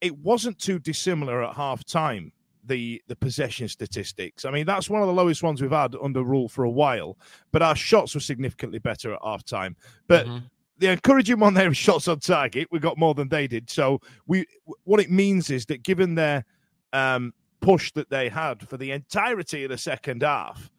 it 0.02 0.18
wasn't 0.18 0.58
too 0.60 0.80
dissimilar 0.80 1.44
at 1.44 1.56
half 1.56 1.84
time. 1.86 2.32
the 2.68 3.00
the 3.08 3.16
possession 3.16 3.68
statistics. 3.68 4.44
I 4.44 4.50
mean, 4.50 4.66
that's 4.66 4.90
one 4.90 5.02
of 5.04 5.08
the 5.08 5.14
lowest 5.14 5.44
ones 5.44 5.62
we've 5.62 5.70
had 5.70 5.94
under 6.02 6.22
Röhl 6.24 6.50
for 6.50 6.64
a 6.64 6.70
while. 6.70 7.16
But 7.52 7.62
our 7.62 7.76
shots 7.76 8.16
were 8.16 8.22
significantly 8.22 8.80
better 8.80 9.14
at 9.14 9.20
half 9.24 9.44
time. 9.46 9.76
But 10.08 10.26
Mhm. 10.26 10.50
The 10.78 10.88
encouraging 10.88 11.40
one 11.40 11.54
there 11.54 11.70
is 11.70 11.78
shots 11.88 12.08
on 12.08 12.20
target. 12.20 12.68
We 12.72 12.80
got 12.80 12.98
more 12.98 13.14
than 13.14 13.30
they 13.30 13.48
did. 13.48 13.70
So 13.70 14.02
we 14.28 14.46
what 14.84 15.00
it 15.00 15.12
means 15.12 15.50
is 15.50 15.66
that 15.68 15.84
given 15.84 16.16
their 16.16 16.46
um, 16.94 17.34
push 17.62 17.92
that 17.94 18.10
they 18.10 18.30
had 18.30 18.68
for 18.68 18.78
the 18.78 18.92
entirety 18.92 19.64
of 19.64 19.72
the 19.72 19.78
second 19.78 20.22
half, 20.22 20.70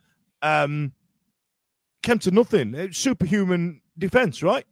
um, 0.43 0.93
came 2.03 2.19
to 2.21 2.31
nothing. 2.31 2.75
It's 2.75 2.99
superhuman 2.99 3.81
defense, 3.99 4.43
right? 4.43 4.65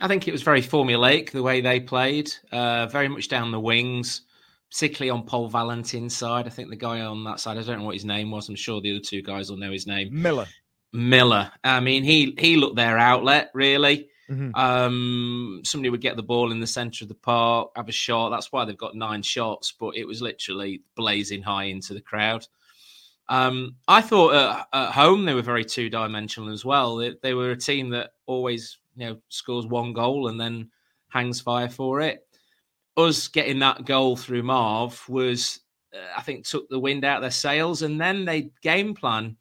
I 0.00 0.08
think 0.08 0.26
it 0.26 0.32
was 0.32 0.42
very 0.42 0.62
formulaic 0.62 1.30
the 1.30 1.42
way 1.42 1.60
they 1.60 1.78
played, 1.78 2.32
uh, 2.50 2.86
very 2.86 3.08
much 3.08 3.28
down 3.28 3.52
the 3.52 3.60
wings, 3.60 4.22
particularly 4.70 5.10
on 5.10 5.24
Pol 5.24 5.50
Valentín's 5.50 6.16
side. 6.16 6.46
I 6.46 6.50
think 6.50 6.70
the 6.70 6.76
guy 6.76 7.02
on 7.02 7.22
that 7.24 7.38
side, 7.38 7.56
I 7.56 7.62
don't 7.62 7.78
know 7.78 7.84
what 7.84 7.94
his 7.94 8.04
name 8.04 8.30
was. 8.30 8.48
I'm 8.48 8.56
sure 8.56 8.80
the 8.80 8.96
other 8.96 9.04
two 9.04 9.22
guys 9.22 9.50
will 9.50 9.58
know 9.58 9.70
his 9.70 9.86
name. 9.86 10.08
Miller. 10.10 10.46
Miller. 10.92 11.50
I 11.64 11.80
mean, 11.80 12.04
he 12.04 12.34
he 12.38 12.56
looked 12.56 12.76
their 12.76 12.98
outlet 12.98 13.50
really. 13.54 14.08
Mhm. 14.30 14.56
Um, 14.56 15.60
somebody 15.64 15.90
would 15.90 16.00
get 16.00 16.16
the 16.16 16.22
ball 16.22 16.52
in 16.52 16.60
the 16.60 16.66
centre 16.66 17.04
of 17.04 17.08
the 17.08 17.14
park, 17.14 17.70
have 17.76 17.88
a 17.88 17.92
shot. 17.92 18.30
That's 18.30 18.50
why 18.52 18.64
they've 18.64 18.76
got 18.76 18.94
nine 18.94 19.22
shots, 19.22 19.74
but 19.78 19.96
it 19.96 20.06
was 20.06 20.22
literally 20.22 20.82
blazing 20.94 21.42
high 21.42 21.64
into 21.64 21.92
the 21.92 22.00
crowd. 22.00 22.46
Um, 23.28 23.76
I 23.88 24.00
thought 24.00 24.34
at, 24.34 24.68
at 24.72 24.92
home 24.92 25.24
they 25.24 25.34
were 25.34 25.42
very 25.42 25.64
two 25.64 25.90
dimensional 25.90 26.50
as 26.50 26.64
well. 26.64 26.96
They, 26.96 27.14
they 27.22 27.34
were 27.34 27.50
a 27.50 27.56
team 27.56 27.90
that 27.90 28.12
always, 28.26 28.78
you 28.96 29.06
know, 29.06 29.18
scores 29.28 29.66
one 29.66 29.92
goal 29.92 30.28
and 30.28 30.40
then 30.40 30.70
hangs 31.08 31.40
fire 31.40 31.68
for 31.68 32.00
it. 32.00 32.26
Us 32.96 33.28
getting 33.28 33.58
that 33.58 33.84
goal 33.84 34.16
through 34.16 34.42
Marv 34.44 35.06
was, 35.08 35.60
uh, 35.94 36.16
I 36.16 36.22
think, 36.22 36.44
took 36.46 36.68
the 36.68 36.78
wind 36.80 37.04
out 37.04 37.16
of 37.16 37.22
their 37.22 37.30
sails, 37.30 37.82
and 37.82 38.00
then 38.00 38.24
they 38.24 38.50
game 38.62 38.94
plan 38.94 39.36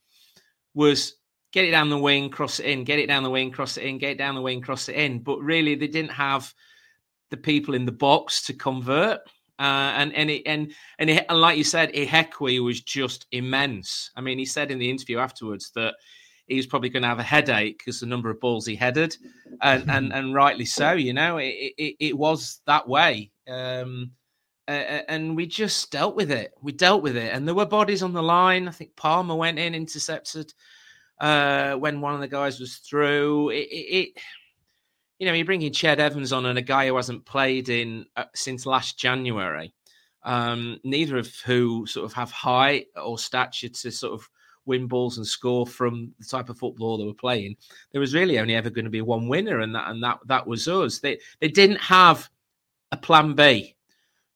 was 0.74 1.16
get 1.52 1.66
it 1.66 1.72
down 1.72 1.90
the 1.90 1.98
wing, 1.98 2.30
cross 2.30 2.60
it 2.60 2.66
in, 2.66 2.84
get 2.84 3.00
it 3.00 3.08
down 3.08 3.24
the 3.24 3.30
wing, 3.30 3.52
cross 3.52 3.78
it 3.78 3.84
in, 3.84 3.98
get 3.98 4.12
it 4.12 4.18
down 4.18 4.36
the 4.36 4.42
wing, 4.42 4.62
cross 4.62 4.90
it 4.90 4.96
in. 4.96 5.20
But 5.20 5.40
really, 5.40 5.76
they 5.76 5.88
didn't 5.88 6.12
have 6.12 6.54
the 7.30 7.38
people 7.38 7.74
in 7.74 7.86
the 7.86 7.92
box 7.92 8.44
to 8.44 8.54
convert. 8.54 9.20
Uh, 9.60 9.94
and 9.96 10.14
and 10.16 10.30
it, 10.32 10.44
and 10.46 10.74
and, 10.98 11.10
it, 11.10 11.26
and 11.30 11.40
like 11.40 11.58
you 11.58 11.64
said, 11.64 11.94
Ihiekwe 11.94 12.64
was 12.64 12.82
just 12.82 13.28
immense. 13.32 14.12
I 14.16 14.22
mean, 14.22 14.40
he 14.40 14.46
said 14.46 14.72
in 14.72 14.80
the 14.80 14.90
interview 14.90 15.20
afterwards 15.20 15.72
that 15.76 15.96
he 16.48 16.56
was 16.56 16.66
probably 16.66 16.90
going 16.90 17.04
to 17.04 17.10
have 17.10 17.20
a 17.20 17.24
headache 17.24 17.78
because 17.78 18.00
the 18.00 18.08
number 18.08 18.30
of 18.30 18.40
balls 18.40 18.66
he 18.66 18.76
headed, 18.76 19.16
and 19.62 19.90
and, 19.90 20.14
and 20.14 20.34
rightly 20.34 20.66
so. 20.66 20.94
You 20.94 21.14
know, 21.14 21.38
it, 21.38 21.74
it, 21.78 21.96
it 22.00 22.18
was 22.18 22.62
that 22.66 22.88
way. 22.88 23.32
Um, 23.48 24.12
uh, 24.68 25.02
and 25.10 25.36
we 25.36 25.46
just 25.46 25.92
dealt 25.92 26.16
with 26.16 26.32
it. 26.32 26.54
We 26.62 26.72
dealt 26.72 27.04
with 27.04 27.18
it, 27.18 27.34
and 27.34 27.48
there 27.48 27.56
were 27.56 27.66
bodies 27.66 28.02
on 28.02 28.14
the 28.14 28.24
line. 28.24 28.68
I 28.68 28.72
think 28.72 28.96
Palmer 28.96 29.36
went 29.36 29.60
in, 29.60 29.76
intercepted 29.76 30.54
uh, 31.22 31.76
when 31.76 32.02
one 32.02 32.16
of 32.16 32.20
the 32.20 32.28
guys 32.28 32.60
was 32.60 32.78
through. 32.78 33.50
It, 33.52 33.68
it, 33.70 33.96
it 33.96 34.10
you 35.20 35.28
know, 35.28 35.34
you're 35.34 35.46
bringing 35.46 35.72
Ched 35.72 36.00
Evans 36.00 36.34
on 36.34 36.48
and 36.48 36.58
a 36.58 36.64
guy 36.64 36.88
who 36.88 36.96
hasn't 36.96 37.26
played 37.26 37.70
in 37.70 38.06
uh, 38.18 38.26
since 38.34 38.66
last 38.66 38.98
January. 38.98 39.72
Um, 40.24 40.80
neither 40.84 41.18
of 41.18 41.34
who 41.46 41.86
sort 41.86 42.06
of 42.06 42.14
have 42.14 42.32
height 42.32 42.88
or 43.02 43.20
stature 43.20 43.70
to 43.70 43.92
sort 43.92 44.14
of 44.14 44.28
win 44.66 44.88
balls 44.88 45.18
and 45.18 45.26
score 45.26 45.66
from 45.68 46.12
the 46.20 46.26
type 46.26 46.50
of 46.50 46.58
football 46.58 46.98
they 46.98 47.06
were 47.06 47.14
playing. 47.14 47.56
There 47.92 48.02
was 48.02 48.16
really 48.16 48.40
only 48.40 48.56
ever 48.56 48.72
going 48.72 48.86
to 48.86 48.92
be 48.92 49.02
one 49.02 49.28
winner, 49.28 49.60
and 49.60 49.76
that 49.76 49.90
and 49.90 50.04
that 50.04 50.20
that 50.26 50.48
was 50.48 50.68
us. 50.68 51.00
They 51.00 51.20
they 51.40 51.50
didn't 51.50 51.82
have 51.82 52.28
a 52.92 52.98
plan 52.98 53.34
B. 53.34 53.76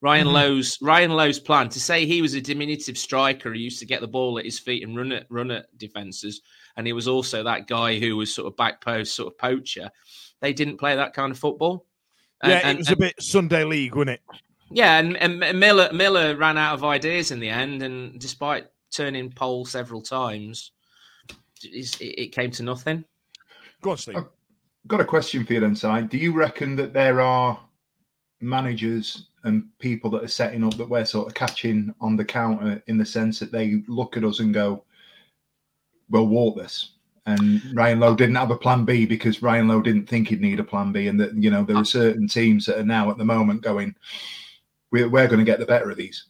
Ryan 0.01 0.27
Mhm. 0.27 0.33
Lowe's 0.33 0.77
Ryan 0.81 1.11
Lowe's 1.11 1.39
plan 1.39 1.69
to 1.69 1.79
say 1.79 2.05
he 2.05 2.21
was 2.21 2.35
a 2.35 2.41
diminutive 2.41 2.97
striker 2.97 3.51
who 3.51 3.59
used 3.59 3.79
to 3.79 3.87
get 3.87 4.01
the 4.01 4.07
ball 4.07 4.37
at 4.37 4.45
his 4.45 4.59
feet 4.59 4.83
and 4.83 4.95
run 4.95 5.11
at 5.11 5.25
run 5.29 5.49
at 5.49 5.65
defenses, 5.77 6.41
and 6.77 6.85
he 6.87 6.93
was 6.93 7.07
also 7.07 7.43
that 7.43 7.67
guy 7.67 7.99
who 7.99 8.17
was 8.17 8.33
sort 8.33 8.47
of 8.47 8.55
back 8.57 8.81
post 8.81 9.15
sort 9.15 9.31
of 9.33 9.37
poacher. 9.37 9.89
They 10.41 10.53
didn't 10.53 10.77
play 10.77 10.95
that 10.95 11.13
kind 11.13 11.31
of 11.31 11.39
football. 11.39 11.85
And- 12.41 12.51
yeah, 12.51 12.61
and- 12.63 12.77
it 12.77 12.79
was 12.79 12.91
a 12.91 12.95
bit 12.95 13.15
Sunday 13.19 13.63
League, 13.63 13.95
wasn't 13.95 14.11
it? 14.11 14.21
yeah, 14.71 14.97
and, 14.99 15.15
and 15.17 15.39
Miller 15.59 15.89
Miller 15.93 16.35
ran 16.35 16.57
out 16.57 16.73
of 16.73 16.83
ideas 16.83 17.31
in 17.31 17.39
the 17.39 17.49
end, 17.49 17.83
and 17.83 18.19
despite 18.19 18.67
turning 18.91 19.31
pole 19.31 19.65
several 19.65 20.01
times, 20.01 20.71
it, 21.63 22.01
it 22.01 22.31
came 22.31 22.51
to 22.51 22.63
nothing. 22.63 23.03
Go 23.81 23.91
on, 23.91 23.97
Steve. 23.97 24.15
Got 24.87 25.01
a 25.01 25.05
question 25.05 25.45
for 25.45 25.53
you 25.53 25.59
then, 25.59 25.75
Si. 25.75 26.01
Do 26.03 26.17
you 26.17 26.31
reckon 26.33 26.75
that 26.75 26.93
there 26.93 27.19
are 27.21 27.59
managers 28.41 29.27
and 29.43 29.65
people 29.79 30.09
that 30.11 30.23
are 30.23 30.27
setting 30.27 30.63
up 30.63 30.75
that 30.75 30.89
we're 30.89 31.05
sort 31.05 31.27
of 31.27 31.33
catching 31.33 31.93
on 32.01 32.15
the 32.15 32.25
counter 32.25 32.81
in 32.87 32.97
the 32.97 33.05
sense 33.05 33.39
that 33.39 33.51
they 33.51 33.83
look 33.87 34.17
at 34.17 34.23
us 34.23 34.39
and 34.39 34.53
go, 34.53 34.83
"We'll 36.09 36.27
walk 36.27 36.57
this." 36.57 36.91
And 37.27 37.61
Ryan 37.73 37.99
Lowe 37.99 38.15
didn't 38.15 38.35
have 38.35 38.51
a 38.51 38.57
plan 38.57 38.85
B 38.85 39.05
because 39.05 39.41
Ryan 39.41 39.67
Lowe 39.67 39.81
didn't 39.81 40.07
think 40.07 40.27
he'd 40.27 40.41
need 40.41 40.59
a 40.59 40.63
plan 40.63 40.91
B, 40.91 41.07
and 41.07 41.19
that 41.19 41.33
you 41.35 41.49
know 41.49 41.63
there 41.63 41.77
are 41.77 41.85
certain 41.85 42.27
teams 42.27 42.65
that 42.65 42.77
are 42.77 42.85
now 42.85 43.09
at 43.09 43.17
the 43.17 43.25
moment 43.25 43.61
going, 43.61 43.95
"We're, 44.91 45.09
we're 45.09 45.27
going 45.27 45.39
to 45.39 45.45
get 45.45 45.59
the 45.59 45.65
better 45.65 45.89
of 45.89 45.97
these." 45.97 46.27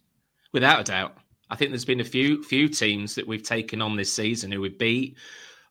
without 0.56 0.80
a 0.80 0.84
doubt. 0.86 1.18
I 1.50 1.58
think 1.58 1.70
there's 1.70 1.86
been 1.86 2.00
a 2.00 2.06
few 2.06 2.42
few 2.42 2.68
teams 2.70 3.14
that 3.16 3.28
we've 3.28 3.44
taken 3.44 3.82
on 3.82 3.96
this 3.96 4.12
season 4.12 4.52
who 4.52 4.62
we 4.62 4.70
beat 4.70 5.18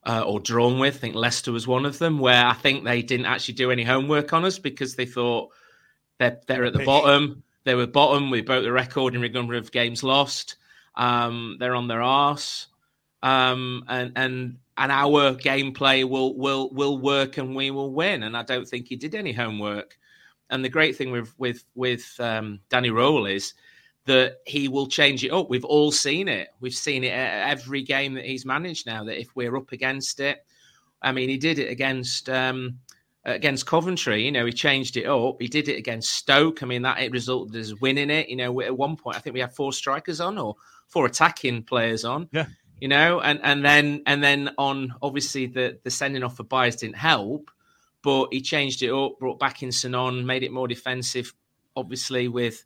uh, 0.05 0.21
or 0.21 0.39
drawn 0.39 0.79
with. 0.79 0.95
I 0.95 0.99
think 0.99 1.15
Leicester 1.15 1.51
was 1.51 1.67
one 1.67 1.85
of 1.85 1.97
them, 1.97 2.19
where 2.19 2.45
I 2.45 2.53
think 2.53 2.85
they 2.85 3.01
didn't 3.01 3.25
actually 3.25 3.55
do 3.55 3.71
any 3.71 3.83
homework 3.83 4.31
on 4.31 4.45
us 4.45 4.59
because 4.59 4.95
they 4.95 5.07
thought 5.07 5.49
they're 6.19 6.39
they're 6.47 6.65
at 6.65 6.73
the 6.73 6.85
bottom. 6.85 7.43
They 7.65 7.75
were 7.75 7.87
bottom. 7.87 8.29
We 8.29 8.41
broke 8.41 8.63
the 8.63 8.71
record 8.71 9.15
in 9.15 9.31
number 9.33 9.55
of 9.55 9.71
games 9.71 10.03
lost. 10.03 10.57
Um, 10.93 11.57
they're 11.59 11.75
on 11.75 11.87
their 11.87 12.03
arse, 12.03 12.67
um, 13.25 13.83
and 13.87 14.11
and 14.15 14.57
and 14.77 14.91
our 14.91 15.33
gameplay 15.33 16.07
will 16.07 16.37
will 16.37 16.69
will 16.69 16.99
work 16.99 17.37
and 17.37 17.55
we 17.55 17.71
will 17.71 17.91
win. 17.91 18.23
And 18.23 18.37
I 18.37 18.43
don't 18.43 18.67
think 18.67 18.87
he 18.87 18.95
did 18.95 19.15
any 19.15 19.33
homework. 19.33 19.97
And 20.51 20.63
the 20.63 20.69
great 20.69 20.95
thing 20.95 21.11
with 21.11 21.33
with 21.39 21.65
with 21.73 22.15
um, 22.19 22.59
Danny 22.69 22.91
Röhl 22.91 23.33
is 23.33 23.55
that 24.05 24.37
he 24.45 24.67
will 24.67 24.85
change 24.85 25.23
it 25.23 25.31
up. 25.31 25.49
We've 25.49 25.65
all 25.65 25.91
seen 25.91 26.27
it. 26.27 26.49
We've 26.59 26.71
seen 26.71 27.03
it 27.03 27.09
every 27.09 27.81
game 27.81 28.13
that 28.13 28.25
he's 28.25 28.45
managed 28.45 28.85
now. 28.85 29.03
That 29.03 29.19
if 29.19 29.35
we're 29.35 29.57
up 29.57 29.71
against 29.71 30.19
it, 30.19 30.45
I 31.01 31.11
mean, 31.11 31.27
he 31.27 31.37
did 31.37 31.57
it 31.57 31.71
against 31.71 32.29
um, 32.29 32.77
against 33.23 33.65
Coventry. 33.65 34.23
You 34.23 34.31
know, 34.31 34.45
he 34.45 34.53
changed 34.53 34.97
it 34.97 35.07
up. 35.07 35.37
He 35.41 35.47
did 35.47 35.67
it 35.67 35.79
against 35.79 36.11
Stoke. 36.11 36.61
I 36.61 36.67
mean, 36.67 36.83
that 36.83 36.99
it 36.99 37.11
resulted 37.11 37.55
as 37.55 37.73
winning 37.81 38.11
it. 38.11 38.29
You 38.29 38.35
know, 38.35 38.61
at 38.61 38.77
one 38.77 38.95
point, 38.97 39.17
I 39.17 39.19
think 39.19 39.33
we 39.33 39.39
had 39.39 39.55
four 39.55 39.73
strikers 39.73 40.21
on 40.21 40.37
or 40.37 40.57
four 40.89 41.07
attacking 41.07 41.63
players 41.63 42.05
on. 42.05 42.29
Yeah. 42.31 42.45
You 42.81 42.89
know, 42.89 43.21
and 43.21 43.39
and 43.43 43.63
then 43.63 44.01
and 44.05 44.23
then 44.23 44.51
on 44.57 44.93
obviously 45.01 45.45
the 45.47 45.79
the 45.83 45.89
sending 45.89 46.23
off 46.23 46.37
for 46.37 46.43
Byers 46.43 46.75
didn't 46.75 46.97
help, 46.97 47.49
but 48.01 48.27
he 48.31 48.41
changed 48.41 48.83
it 48.83 48.91
up, 48.91 49.17
brought 49.17 49.39
back 49.39 49.63
in 49.63 49.71
Sanon, 49.71 50.25
made 50.25 50.43
it 50.43 50.51
more 50.51 50.67
defensive. 50.67 51.33
Obviously, 51.75 52.27
with 52.27 52.65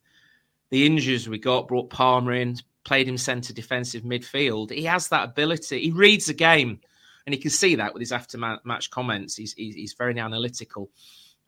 the 0.70 0.84
injuries 0.86 1.28
we 1.28 1.38
got, 1.38 1.68
brought 1.68 1.90
Palmer 1.90 2.32
in, 2.32 2.56
played 2.84 3.08
him 3.08 3.16
centre 3.18 3.52
defensive 3.52 4.02
midfield. 4.02 4.70
He 4.70 4.84
has 4.84 5.08
that 5.08 5.24
ability. 5.24 5.80
He 5.80 5.90
reads 5.92 6.26
the 6.26 6.34
game, 6.34 6.80
and 7.26 7.34
he 7.34 7.40
can 7.40 7.50
see 7.50 7.76
that 7.76 7.92
with 7.94 8.00
his 8.00 8.12
after 8.12 8.36
match 8.38 8.90
comments. 8.90 9.36
He's, 9.36 9.52
he's 9.52 9.74
he's 9.76 9.92
very 9.94 10.18
analytical. 10.18 10.90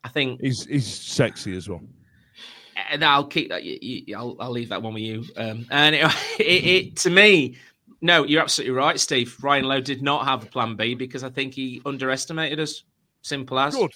I 0.05 0.09
think 0.09 0.41
He's 0.41 0.65
he's 0.65 0.87
sexy 0.87 1.55
as 1.55 1.67
well. 1.69 1.81
and 2.89 3.03
I'll 3.03 3.27
keep 3.27 3.49
that. 3.49 3.61
I'll 4.17 4.37
I'll 4.39 4.51
leave 4.51 4.69
that 4.69 4.81
one 4.81 4.93
with 4.93 5.03
you. 5.03 5.25
Um, 5.37 5.65
and 5.69 5.95
it, 5.95 6.05
it, 6.39 6.43
it 6.43 6.95
to 6.97 7.09
me, 7.09 7.57
no, 8.03 8.25
you're 8.25 8.41
absolutely 8.41 8.75
right, 8.75 8.99
Steve. 8.99 9.37
Ryan 9.41 9.63
Lowe 9.63 9.79
did 9.79 10.03
not 10.03 10.25
have 10.25 10.43
a 10.43 10.45
plan 10.45 10.75
B 10.75 10.93
because 10.93 11.23
I 11.23 11.29
think 11.29 11.53
he 11.53 11.81
underestimated 11.85 12.59
us. 12.59 12.83
Simple 13.21 13.57
as. 13.57 13.75
Good. 13.75 13.93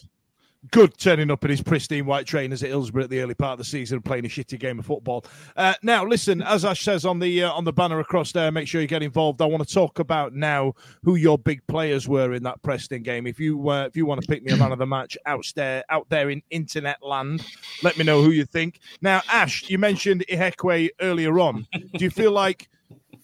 Good 0.72 0.98
turning 0.98 1.30
up 1.30 1.44
in 1.44 1.52
his 1.52 1.62
pristine 1.62 2.06
white 2.06 2.26
trainers 2.26 2.64
at 2.64 2.70
Hillsborough 2.70 3.04
at 3.04 3.10
the 3.10 3.20
early 3.20 3.36
part 3.36 3.54
of 3.54 3.58
the 3.60 3.66
season 3.66 3.98
and 3.98 4.06
playing 4.06 4.26
a 4.26 4.30
shitty 4.30 4.58
game 4.60 4.80
of 4.80 4.86
football. 4.86 5.26
Uh, 5.58 5.74
now, 5.84 6.06
listen, 6.06 6.42
as 6.42 6.64
Ash 6.64 6.82
says 6.82 7.06
on 7.06 7.20
the 7.20 7.44
uh, 7.44 7.52
on 7.52 7.66
the 7.66 7.74
banner 7.74 8.00
across 8.00 8.32
there, 8.32 8.50
make 8.50 8.68
sure 8.68 8.80
you 8.80 8.88
get 8.88 9.04
involved. 9.04 9.42
I 9.42 9.46
want 9.46 9.68
to 9.68 9.74
talk 9.74 10.00
about 10.00 10.34
now 10.34 10.74
who 11.04 11.16
your 11.16 11.38
big 11.38 11.62
players 11.68 12.08
were 12.08 12.34
in 12.34 12.44
that 12.44 12.62
Preston 12.64 13.04
game. 13.04 13.28
If 13.28 13.42
you 13.42 13.70
uh, 13.70 13.86
if 13.86 13.98
you 13.98 14.06
want 14.06 14.22
to 14.22 14.28
pick 14.28 14.42
me 14.44 14.54
a 14.54 14.58
man 14.58 14.72
of 14.72 14.80
the 14.80 14.86
match 14.86 15.18
out 15.26 15.46
there 15.56 15.84
out 15.90 16.08
there 16.10 16.30
in 16.30 16.42
internet 16.50 17.04
land, 17.04 17.46
let 17.84 17.98
me 17.98 18.06
know 18.06 18.24
who 18.24 18.32
you 18.32 18.46
think. 18.46 18.80
Now, 19.02 19.22
Ash, 19.30 19.70
you 19.70 19.78
mentioned 19.78 20.26
Ihiekwe 20.30 20.90
earlier 21.02 21.40
on. 21.40 21.68
Do 21.74 22.04
you 22.04 22.10
feel 22.10 22.32
like 22.32 22.70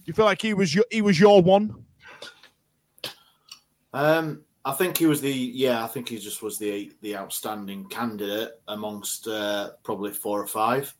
you 0.06 0.14
feel 0.14 0.26
like 0.26 0.42
he 0.42 0.54
was 0.54 0.74
your 0.74 0.86
he 0.92 1.02
was 1.02 1.20
your 1.20 1.42
one? 1.42 1.76
Um, 3.94 4.42
I 4.66 4.72
think 4.72 4.98
he 4.98 5.06
was 5.06 5.22
the 5.22 5.32
yeah. 5.32 5.84
I 5.84 5.88
think 5.88 6.10
he 6.10 6.18
just 6.18 6.42
was 6.42 6.58
the 6.58 6.92
the 7.02 7.16
outstanding 7.18 7.86
candidate 7.90 8.52
amongst 8.68 9.28
uh, 9.28 9.72
probably 9.84 10.12
four 10.12 10.42
or 10.42 10.48
five 10.48 10.94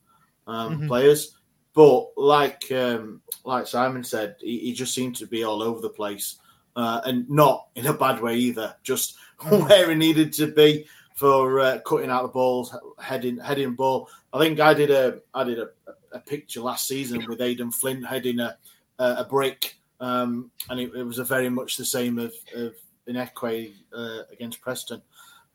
um, 0.46 0.80
Mhm. 0.82 0.88
players. 0.88 1.36
But 1.72 2.16
like 2.16 2.70
um, 2.70 3.20
like 3.44 3.66
Simon 3.66 4.04
said, 4.04 4.36
he, 4.40 4.58
he 4.60 4.72
just 4.72 4.94
seemed 4.94 5.16
to 5.16 5.26
be 5.26 5.42
all 5.44 5.62
over 5.62 5.80
the 5.80 5.88
place, 5.90 6.36
uh, 6.76 7.00
and 7.04 7.28
not 7.28 7.68
in 7.74 7.86
a 7.86 7.92
bad 7.94 8.20
way 8.20 8.36
either. 8.36 8.76
Just 8.82 9.16
where 9.48 9.88
he 9.90 9.96
needed 9.96 10.32
to 10.34 10.46
be. 10.48 10.86
for 11.16 11.60
uh, 11.60 11.78
cutting 11.86 12.10
out 12.10 12.22
the 12.22 12.28
balls, 12.28 12.76
heading 12.98 13.38
heading 13.38 13.74
ball. 13.74 14.08
I 14.32 14.38
think 14.40 14.58
I 14.60 14.74
did 14.74 14.90
a 14.90 15.20
I 15.32 15.44
did 15.44 15.58
a, 15.60 15.68
a 16.12 16.18
picture 16.20 16.60
last 16.60 16.86
season 16.88 17.24
with 17.28 17.40
Aden 17.40 17.70
Flint 17.70 18.04
heading 18.06 18.40
a 18.40 18.56
a 18.98 19.24
break, 19.24 19.76
um, 20.00 20.50
and 20.70 20.80
it, 20.80 20.94
it, 20.94 21.02
was 21.02 21.18
a 21.18 21.24
very 21.24 21.48
much 21.48 21.76
the 21.76 21.84
same 21.84 22.18
of, 22.18 22.32
of 22.54 22.74
Ihiekwe 23.08 23.72
uh, 23.96 24.18
against 24.32 24.60
Preston. 24.60 25.02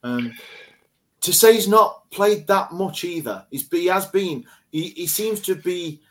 Um, 0.03 0.33
to 1.21 1.33
say 1.33 1.53
he's 1.53 1.67
not 1.67 2.09
played 2.11 2.47
that 2.47 2.71
much 2.71 3.03
either. 3.03 3.45
He's 3.51 3.67
he 3.69 3.87
has 3.87 4.05
been. 4.07 4.45
He, 4.71 4.89
he 4.89 5.07
seems 5.07 5.41
to 5.41 5.55
be 5.55 6.01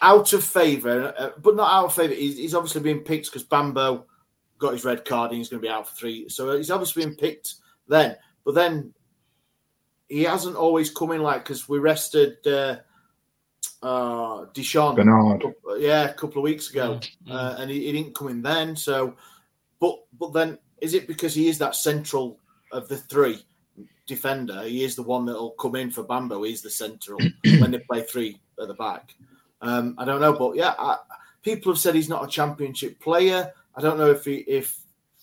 out 0.00 0.32
of 0.32 0.44
favour, 0.44 1.14
uh, 1.18 1.30
but 1.42 1.56
not 1.56 1.72
out 1.72 1.86
of 1.86 1.94
favour. 1.94 2.14
He's, 2.14 2.36
he's 2.36 2.54
obviously 2.54 2.82
been 2.82 3.00
picked 3.00 3.26
because 3.26 3.42
Bambo 3.42 4.06
got 4.58 4.72
his 4.72 4.84
red 4.84 5.04
card 5.04 5.30
and 5.30 5.38
he's 5.38 5.48
going 5.48 5.60
to 5.60 5.66
be 5.66 5.72
out 5.72 5.88
for 5.88 5.94
three. 5.94 6.28
So 6.28 6.56
he's 6.56 6.70
obviously 6.70 7.04
been 7.04 7.16
picked 7.16 7.54
then. 7.88 8.16
But 8.44 8.54
then 8.54 8.92
he 10.08 10.22
hasn't 10.22 10.56
always 10.56 10.90
come 10.90 11.12
in 11.12 11.22
like 11.22 11.44
because 11.44 11.68
we 11.68 11.78
rested 11.78 12.46
uh, 12.46 12.76
uh 13.82 14.46
Di'Shon 14.46 14.96
Bernard. 14.96 15.44
Yeah, 15.78 16.08
a 16.08 16.14
couple 16.14 16.38
of 16.38 16.44
weeks 16.44 16.70
ago, 16.70 16.94
mm-hmm. 16.94 17.32
uh, 17.32 17.56
and 17.58 17.70
he, 17.70 17.86
he, 17.86 17.92
didn't 17.92 18.14
come 18.14 18.28
in 18.28 18.42
then. 18.42 18.76
So, 18.76 19.14
but 19.80 19.98
but 20.18 20.32
then 20.32 20.58
is 20.80 20.94
it 20.94 21.06
because 21.06 21.34
he 21.34 21.48
is 21.48 21.58
that 21.58 21.76
central 21.76 22.38
of 22.72 22.88
the 22.88 22.96
three 22.96 23.44
defender? 24.06 24.62
He 24.62 24.84
is 24.84 24.96
the 24.96 25.02
one 25.02 25.26
that 25.26 25.34
will 25.34 25.52
come 25.52 25.76
in 25.76 25.90
for 25.90 26.02
Bambo. 26.02 26.42
He's 26.42 26.62
the 26.62 26.70
central 26.70 27.18
when 27.44 27.70
they 27.70 27.78
play 27.78 28.02
three 28.02 28.40
at 28.60 28.68
the 28.68 28.74
back. 28.74 29.14
Um, 29.60 29.94
I 29.98 30.04
don't 30.04 30.20
know, 30.20 30.32
but 30.32 30.56
yeah, 30.56 30.74
I, 30.78 30.98
people 31.42 31.72
have 31.72 31.80
said 31.80 31.94
he's 31.94 32.08
not 32.08 32.24
a 32.24 32.28
championship 32.28 33.00
player. 33.00 33.52
I 33.76 33.80
don't 33.80 33.98
know 33.98 34.10
if 34.10 34.24
he 34.24 34.36
if 34.38 34.76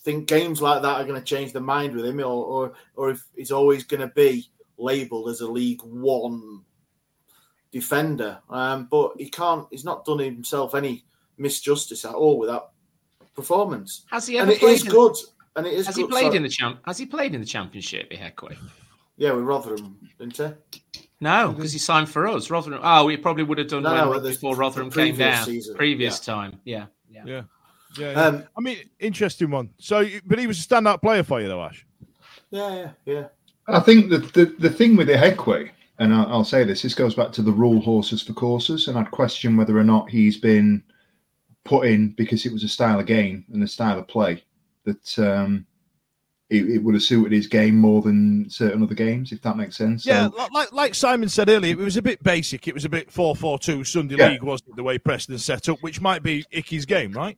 think 0.03 0.27
games 0.27 0.61
like 0.61 0.81
that 0.83 1.01
are 1.01 1.05
going 1.05 1.19
to 1.19 1.25
change 1.25 1.51
the 1.51 1.59
mind 1.59 1.95
with 1.95 2.05
him, 2.05 2.19
or 2.19 2.23
or, 2.23 2.73
or 2.95 3.09
if 3.09 3.23
he's 3.35 3.51
always 3.51 3.83
going 3.83 4.01
to 4.01 4.13
be 4.15 4.47
labelled 4.77 5.29
as 5.29 5.41
a 5.41 5.47
League 5.47 5.81
One 5.81 6.63
defender. 7.75 8.39
Um, 8.49 8.87
but 8.89 9.11
he 9.17 9.29
can't. 9.29 9.67
He's 9.69 9.83
not 9.83 10.05
done 10.05 10.19
himself 10.19 10.73
any 10.73 11.03
misjustice 11.37 12.07
at 12.07 12.15
all 12.15 12.39
with 12.39 12.49
that 12.49 12.69
performance. 13.35 14.05
Has 14.09 14.25
he 14.25 14.39
ever? 14.39 14.51
And 14.51 14.61
it 14.61 14.63
is 14.63 14.85
in, 14.85 14.91
good. 14.91 15.15
And 15.57 15.67
it 15.67 15.73
is. 15.73 15.85
Has 15.85 15.95
good, 15.95 16.05
he 16.05 16.07
played 16.07 16.33
in 16.33 16.43
the 16.43 16.49
champ? 16.49 16.79
Has 16.85 16.97
he 16.97 17.05
played 17.05 17.35
in 17.35 17.41
the 17.41 17.45
championship, 17.45 18.09
Ihiekwe? 18.11 18.55
Yeah, 19.17 19.33
with 19.33 19.43
Rotherham, 19.43 19.97
didn't 20.17 20.37
he? 20.37 21.01
No, 21.19 21.51
because 21.51 21.73
he 21.73 21.79
signed 21.79 22.09
for 22.09 22.27
us. 22.27 22.49
Rotherham. 22.49 22.79
Oh, 22.81 23.07
he 23.09 23.17
probably 23.17 23.43
would 23.43 23.57
have 23.57 23.67
done 23.67 23.83
no, 23.83 24.13
no, 24.13 24.19
before 24.21 24.55
Rotherham 24.55 24.89
came 24.89 25.17
down. 25.17 25.45
Season. 25.45 25.75
Previous 25.75 26.25
yeah. 26.25 26.33
time, 26.33 26.59
yeah, 26.63 26.85
yeah, 27.09 27.23
yeah. 27.25 27.41
yeah, 27.97 28.11
yeah. 28.11 28.21
Um, 28.21 28.43
I 28.57 28.61
mean, 28.61 28.77
interesting 28.99 29.51
one. 29.51 29.69
So, 29.79 30.07
but 30.25 30.39
he 30.39 30.47
was 30.47 30.59
a 30.59 30.67
standout 30.67 31.01
player 31.01 31.23
for 31.23 31.41
you, 31.41 31.49
though, 31.49 31.63
Ash. 31.63 31.85
Yeah, 32.51 32.75
yeah, 32.75 32.89
yeah. 33.05 33.27
I 33.67 33.79
think 33.81 34.09
the 34.09 34.19
the, 34.19 34.45
the 34.59 34.69
thing 34.69 34.95
with 34.95 35.07
the 35.07 35.13
Ihiekwe, 35.13 35.71
and 35.99 36.13
I'll, 36.13 36.27
I'll 36.27 36.43
say 36.43 36.63
this, 36.63 36.81
this 36.81 36.93
goes 36.93 37.15
back 37.15 37.31
to 37.33 37.41
the 37.41 37.51
rule 37.51 37.81
horses 37.81 38.21
for 38.21 38.33
courses, 38.33 38.87
and 38.87 38.97
I'd 38.97 39.11
question 39.11 39.57
whether 39.57 39.77
or 39.77 39.83
not 39.83 40.09
he's 40.09 40.37
been 40.37 40.83
put 41.63 41.87
in 41.87 42.11
because 42.11 42.45
it 42.45 42.53
was 42.53 42.63
a 42.63 42.69
style 42.69 42.99
of 42.99 43.05
game 43.05 43.45
and 43.51 43.63
a 43.63 43.67
style 43.67 43.97
of 43.97 44.07
play 44.07 44.43
that 44.85 45.19
um, 45.19 45.65
it, 46.49 46.69
it, 46.69 46.83
would 46.83 46.93
have 46.93 47.03
suited 47.03 47.31
his 47.31 47.47
game 47.47 47.75
more 47.75 48.01
than 48.01 48.47
certain 48.49 48.83
other 48.83 48.93
games, 48.93 49.31
if 49.31 49.41
that 49.41 49.57
makes 49.57 49.75
sense. 49.75 50.05
Yeah, 50.05 50.29
so, 50.29 50.47
like 50.53 50.71
like 50.71 50.95
Simon 50.95 51.27
said 51.27 51.49
earlier, 51.49 51.73
it 51.73 51.77
was 51.77 51.97
a 51.97 52.01
bit 52.01 52.21
basic. 52.23 52.67
It 52.67 52.73
was 52.73 52.85
a 52.85 52.89
bit 52.89 53.11
4 53.11 53.35
4 53.35 53.59
2 53.59 53.83
Sunday 53.83 54.15
yeah. 54.15 54.29
League, 54.29 54.43
wasn't 54.43 54.69
it, 54.69 54.75
the 54.75 54.83
way 54.83 54.97
Preston 54.97 55.37
set 55.39 55.67
up, 55.69 55.81
which 55.81 56.01
might 56.01 56.21
be 56.21 56.45
Icky's 56.51 56.85
game, 56.85 57.11
right? 57.13 57.37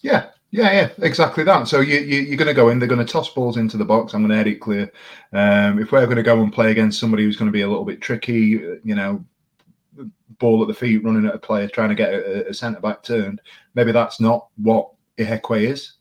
Yeah, 0.00 0.30
yeah, 0.50 0.72
yeah, 0.72 0.90
exactly 0.98 1.44
that. 1.44 1.68
So 1.68 1.80
you, 1.80 1.98
you, 1.98 2.34
are 2.34 2.36
going 2.36 2.48
to 2.48 2.54
go 2.54 2.70
in, 2.70 2.78
they're 2.78 2.88
going 2.88 3.04
to 3.04 3.12
toss 3.12 3.32
balls 3.32 3.56
into 3.56 3.76
the 3.76 3.84
box. 3.84 4.12
I'm 4.12 4.22
going 4.22 4.30
to 4.30 4.36
head 4.36 4.48
it 4.48 4.60
clear. 4.60 4.90
Um, 5.32 5.78
if 5.78 5.92
we're 5.92 6.04
going 6.06 6.16
to 6.16 6.22
go 6.24 6.42
and 6.42 6.52
play 6.52 6.72
against 6.72 6.98
somebody 6.98 7.22
who's 7.22 7.36
going 7.36 7.48
to 7.48 7.52
be 7.52 7.62
a 7.62 7.68
little 7.68 7.84
bit 7.84 8.00
tricky, 8.00 8.78
you 8.82 8.94
know, 8.94 9.24
ball 10.38 10.60
at 10.62 10.68
the 10.68 10.74
feet, 10.74 11.04
running 11.04 11.26
at 11.26 11.34
a 11.34 11.38
player, 11.38 11.68
trying 11.68 11.90
to 11.90 11.94
get 11.94 12.12
a, 12.12 12.48
a 12.48 12.54
centre 12.54 12.80
back 12.80 13.04
turned, 13.04 13.40
maybe 13.74 13.92
that's 13.92 14.20
not 14.20 14.48
what 14.56 14.90
Ihiekwe 15.18 15.70
is. 15.70 15.92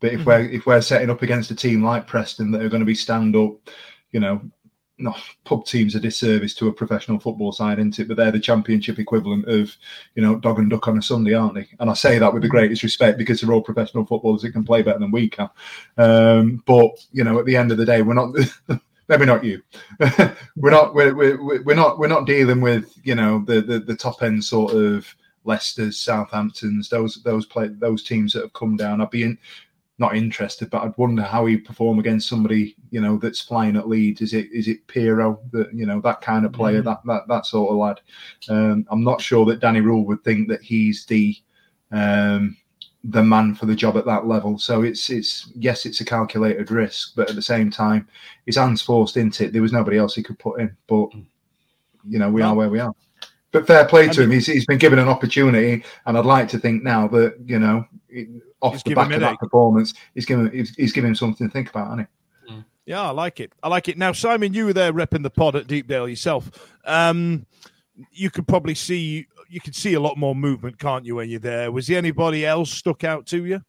But 0.00 0.12
if 0.12 0.20
mm-hmm. 0.20 0.28
we're 0.28 0.50
if 0.50 0.66
we're 0.66 0.80
setting 0.80 1.10
up 1.10 1.22
against 1.22 1.52
a 1.52 1.54
team 1.54 1.82
like 1.82 2.06
Preston 2.06 2.50
that 2.50 2.62
are 2.62 2.68
going 2.68 2.80
to 2.80 2.86
be 2.86 2.96
stand 2.96 3.36
up, 3.36 3.54
you 4.10 4.20
know, 4.20 4.42
no, 5.04 5.14
pub 5.44 5.66
teams 5.66 5.94
are 5.94 5.98
a 5.98 6.00
disservice 6.00 6.54
to 6.54 6.68
a 6.68 6.72
professional 6.72 7.20
football 7.20 7.52
side, 7.52 7.78
isn't 7.78 7.98
it? 7.98 8.08
But 8.08 8.16
they're 8.16 8.32
the 8.32 8.40
championship 8.40 8.98
equivalent 8.98 9.46
of, 9.46 9.76
you 10.14 10.22
know, 10.22 10.36
dog 10.36 10.58
and 10.58 10.70
duck 10.70 10.88
on 10.88 10.96
a 10.96 11.02
Sunday, 11.02 11.34
aren't 11.34 11.54
they? 11.54 11.68
And 11.78 11.90
I 11.90 11.94
say 11.94 12.18
that 12.18 12.32
with 12.32 12.42
the 12.42 12.48
greatest 12.48 12.82
respect 12.82 13.18
because 13.18 13.40
they're 13.40 13.52
all 13.52 13.60
professional 13.60 14.06
footballers 14.06 14.40
that 14.42 14.52
can 14.52 14.64
play 14.64 14.80
better 14.80 14.98
than 14.98 15.10
we 15.10 15.28
can. 15.28 15.50
Um, 15.98 16.62
but 16.66 17.06
you 17.12 17.22
know, 17.22 17.38
at 17.38 17.44
the 17.44 17.56
end 17.56 17.70
of 17.70 17.78
the 17.78 17.84
day, 17.84 18.00
we're 18.00 18.14
not. 18.14 18.34
maybe 19.08 19.26
not 19.26 19.44
you. 19.44 19.62
we're 20.56 20.70
not. 20.70 20.94
We're, 20.94 21.14
we're, 21.14 21.62
we're 21.62 21.76
not. 21.76 21.98
We're 21.98 22.08
not 22.08 22.26
dealing 22.26 22.62
with 22.62 22.90
you 23.04 23.14
know 23.14 23.44
the 23.44 23.60
the, 23.60 23.78
the 23.80 23.96
top 23.96 24.22
end 24.22 24.42
sort 24.42 24.72
of 24.72 25.14
Leicester's, 25.44 25.98
Southamptons, 25.98 26.88
those 26.88 27.22
those 27.22 27.44
play 27.44 27.68
those 27.68 28.02
teams 28.02 28.32
that 28.32 28.42
have 28.42 28.54
come 28.54 28.76
down. 28.76 29.02
I'd 29.02 29.10
be 29.10 29.24
in, 29.24 29.38
not 29.98 30.16
interested, 30.16 30.70
but 30.70 30.82
I'd 30.82 30.96
wonder 30.98 31.22
how 31.22 31.46
he'd 31.46 31.64
perform 31.64 31.98
against 31.98 32.28
somebody, 32.28 32.74
you 32.90 33.00
know, 33.00 33.16
that's 33.16 33.40
flying 33.40 33.76
at 33.76 33.88
Leeds. 33.88 34.22
Is 34.22 34.34
it 34.34 34.48
is 34.52 34.66
it 34.66 34.86
Piroe, 34.88 35.38
that 35.52 35.72
you 35.72 35.86
know, 35.86 36.00
that 36.00 36.20
kind 36.20 36.44
of 36.44 36.52
player, 36.52 36.82
mm. 36.82 36.84
that 36.84 37.00
that 37.04 37.28
that 37.28 37.46
sort 37.46 37.70
of 37.70 37.76
lad? 37.76 38.00
Um, 38.48 38.86
I'm 38.90 39.04
not 39.04 39.20
sure 39.20 39.44
that 39.46 39.60
Danny 39.60 39.80
Röhl 39.80 40.04
would 40.06 40.24
think 40.24 40.48
that 40.48 40.62
he's 40.62 41.06
the 41.06 41.36
um, 41.92 42.56
the 43.04 43.22
man 43.22 43.54
for 43.54 43.66
the 43.66 43.74
job 43.74 43.96
at 43.96 44.06
that 44.06 44.26
level. 44.26 44.58
So 44.58 44.82
it's 44.82 45.10
it's 45.10 45.50
yes, 45.54 45.86
it's 45.86 46.00
a 46.00 46.04
calculated 46.04 46.70
risk, 46.70 47.12
but 47.14 47.28
at 47.28 47.36
the 47.36 47.42
same 47.42 47.70
time, 47.70 48.08
his 48.46 48.56
hands 48.56 48.82
forced 48.82 49.16
into 49.16 49.44
it. 49.44 49.52
There 49.52 49.62
was 49.62 49.72
nobody 49.72 49.98
else 49.98 50.14
he 50.14 50.22
could 50.22 50.38
put 50.38 50.60
in. 50.60 50.76
But 50.88 51.10
you 52.08 52.18
know, 52.18 52.30
we 52.30 52.40
well, 52.40 52.50
are 52.52 52.56
where 52.56 52.70
we 52.70 52.80
are. 52.80 52.94
But 53.52 53.68
fair 53.68 53.84
play 53.84 54.08
to 54.08 54.22
him. 54.22 54.32
He's, 54.32 54.46
he's 54.46 54.66
been 54.66 54.78
given 54.78 54.98
an 54.98 55.06
opportunity, 55.06 55.84
and 56.06 56.18
I'd 56.18 56.26
like 56.26 56.48
to 56.48 56.58
think 56.58 56.82
now 56.82 57.06
that 57.08 57.36
you 57.44 57.60
know, 57.60 57.86
off 58.60 58.74
he's 58.74 58.82
the 58.82 58.94
back 58.94 59.12
of 59.12 59.20
that 59.20 59.38
performance, 59.38 59.94
he's 60.14 60.26
given 60.26 60.50
he's, 60.50 60.74
he's 60.74 60.92
given 60.92 61.10
him 61.10 61.14
something 61.14 61.46
to 61.46 61.52
think 61.52 61.70
about, 61.70 61.90
hasn't 61.90 62.08
he? 62.48 62.54
Mm. 62.54 62.64
Yeah, 62.86 63.02
I 63.02 63.10
like 63.10 63.40
it. 63.40 63.52
I 63.62 63.68
like 63.68 63.88
it. 63.88 63.96
Now, 63.96 64.12
Simon, 64.12 64.52
you 64.52 64.66
were 64.66 64.72
there 64.72 64.92
repping 64.92 65.22
the 65.22 65.30
pod 65.30 65.56
at 65.56 65.66
Deepdale 65.66 66.08
yourself. 66.08 66.50
Um, 66.84 67.46
you 68.10 68.30
could 68.30 68.46
probably 68.46 68.74
see 68.74 69.26
you 69.48 69.60
could 69.60 69.74
see 69.74 69.94
a 69.94 70.00
lot 70.00 70.16
more 70.16 70.34
movement, 70.34 70.78
can't 70.78 71.04
you, 71.04 71.16
when 71.16 71.28
you're 71.28 71.40
there? 71.40 71.70
Was 71.70 71.86
there 71.86 71.98
anybody 71.98 72.44
else 72.44 72.70
stuck 72.70 73.04
out 73.04 73.26
to 73.26 73.44
you? 73.44 73.62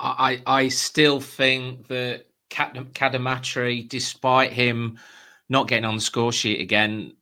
I 0.00 0.42
I 0.46 0.68
still 0.68 1.20
think 1.20 1.88
that 1.88 2.26
Cadamarteri, 2.50 3.88
despite 3.88 4.52
him 4.52 4.98
not 5.48 5.68
getting 5.68 5.84
on 5.84 5.96
the 5.96 6.00
score 6.00 6.32
sheet 6.32 6.60
again, 6.60 7.14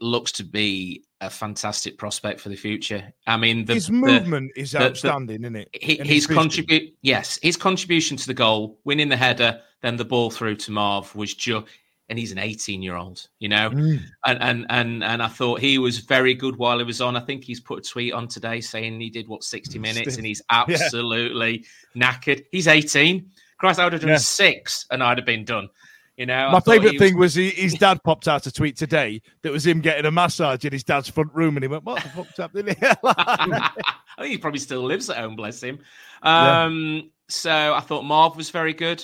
looks 0.00 0.32
to 0.32 0.44
be 0.44 1.04
a 1.20 1.30
fantastic 1.30 1.98
prospect 1.98 2.40
for 2.40 2.48
the 2.48 2.56
future. 2.56 3.12
I 3.26 3.36
mean, 3.36 3.64
the, 3.64 3.74
his 3.74 3.90
movement 3.90 4.52
the, 4.54 4.62
is 4.62 4.74
outstanding, 4.74 5.42
the, 5.42 5.48
isn't 5.48 5.56
it? 5.56 5.68
He, 5.72 5.96
his 5.96 6.26
contribute, 6.26 6.94
yes, 7.02 7.38
his 7.42 7.56
contribution 7.56 8.16
to 8.16 8.26
the 8.26 8.34
goal, 8.34 8.78
winning 8.84 9.08
the 9.08 9.16
header, 9.16 9.60
then 9.82 9.96
the 9.96 10.04
ball 10.04 10.30
through 10.30 10.56
to 10.56 10.72
Marv 10.72 11.14
was 11.14 11.34
just, 11.34 11.66
and 12.08 12.18
he's 12.18 12.32
an 12.32 12.38
18 12.38 12.82
year 12.82 12.96
old, 12.96 13.28
you 13.38 13.48
know, 13.48 13.70
mm. 13.70 14.00
and 14.26 14.42
and 14.42 14.66
and 14.68 15.04
and 15.04 15.22
I 15.22 15.28
thought 15.28 15.60
he 15.60 15.78
was 15.78 15.98
very 15.98 16.34
good 16.34 16.56
while 16.56 16.78
he 16.78 16.84
was 16.84 17.00
on. 17.00 17.16
I 17.16 17.20
think 17.20 17.44
he's 17.44 17.60
put 17.60 17.86
a 17.86 17.88
tweet 17.88 18.12
on 18.12 18.26
today 18.26 18.60
saying 18.60 19.00
he 19.00 19.10
did 19.10 19.28
what 19.28 19.44
60 19.44 19.78
minutes, 19.78 20.16
and 20.16 20.26
he's 20.26 20.42
absolutely 20.50 21.64
yeah. 21.94 22.10
knackered. 22.12 22.44
He's 22.50 22.66
18. 22.66 23.30
Christ, 23.58 23.78
I 23.78 23.84
would 23.84 23.92
have 23.92 24.02
done 24.02 24.10
yeah. 24.10 24.16
six, 24.16 24.86
and 24.90 25.02
I'd 25.02 25.18
have 25.18 25.26
been 25.26 25.44
done. 25.44 25.68
You 26.20 26.26
know, 26.26 26.50
my 26.50 26.60
favourite 26.60 26.98
thing 26.98 27.16
was 27.16 27.34
he, 27.34 27.48
his 27.48 27.72
dad 27.72 28.04
popped 28.04 28.28
out 28.28 28.46
a 28.46 28.52
tweet 28.52 28.76
today 28.76 29.22
that 29.40 29.50
was 29.50 29.66
him 29.66 29.80
getting 29.80 30.04
a 30.04 30.10
massage 30.10 30.66
in 30.66 30.70
his 30.70 30.84
dad's 30.84 31.08
front 31.08 31.32
room, 31.32 31.56
and 31.56 31.64
he 31.64 31.68
went, 31.68 31.82
"What 31.82 32.02
the 32.02 32.10
fuck's 32.10 32.36
happening 32.36 32.76
here?" 32.78 32.94
I 33.04 33.70
think 34.18 34.32
he 34.32 34.36
probably 34.36 34.60
still 34.60 34.82
lives 34.82 35.08
at 35.08 35.16
home, 35.16 35.34
bless 35.34 35.62
him. 35.62 35.78
Um, 36.22 36.92
yeah. 36.94 37.00
So 37.28 37.72
I 37.74 37.80
thought 37.80 38.04
Marv 38.04 38.36
was 38.36 38.50
very 38.50 38.74
good. 38.74 39.02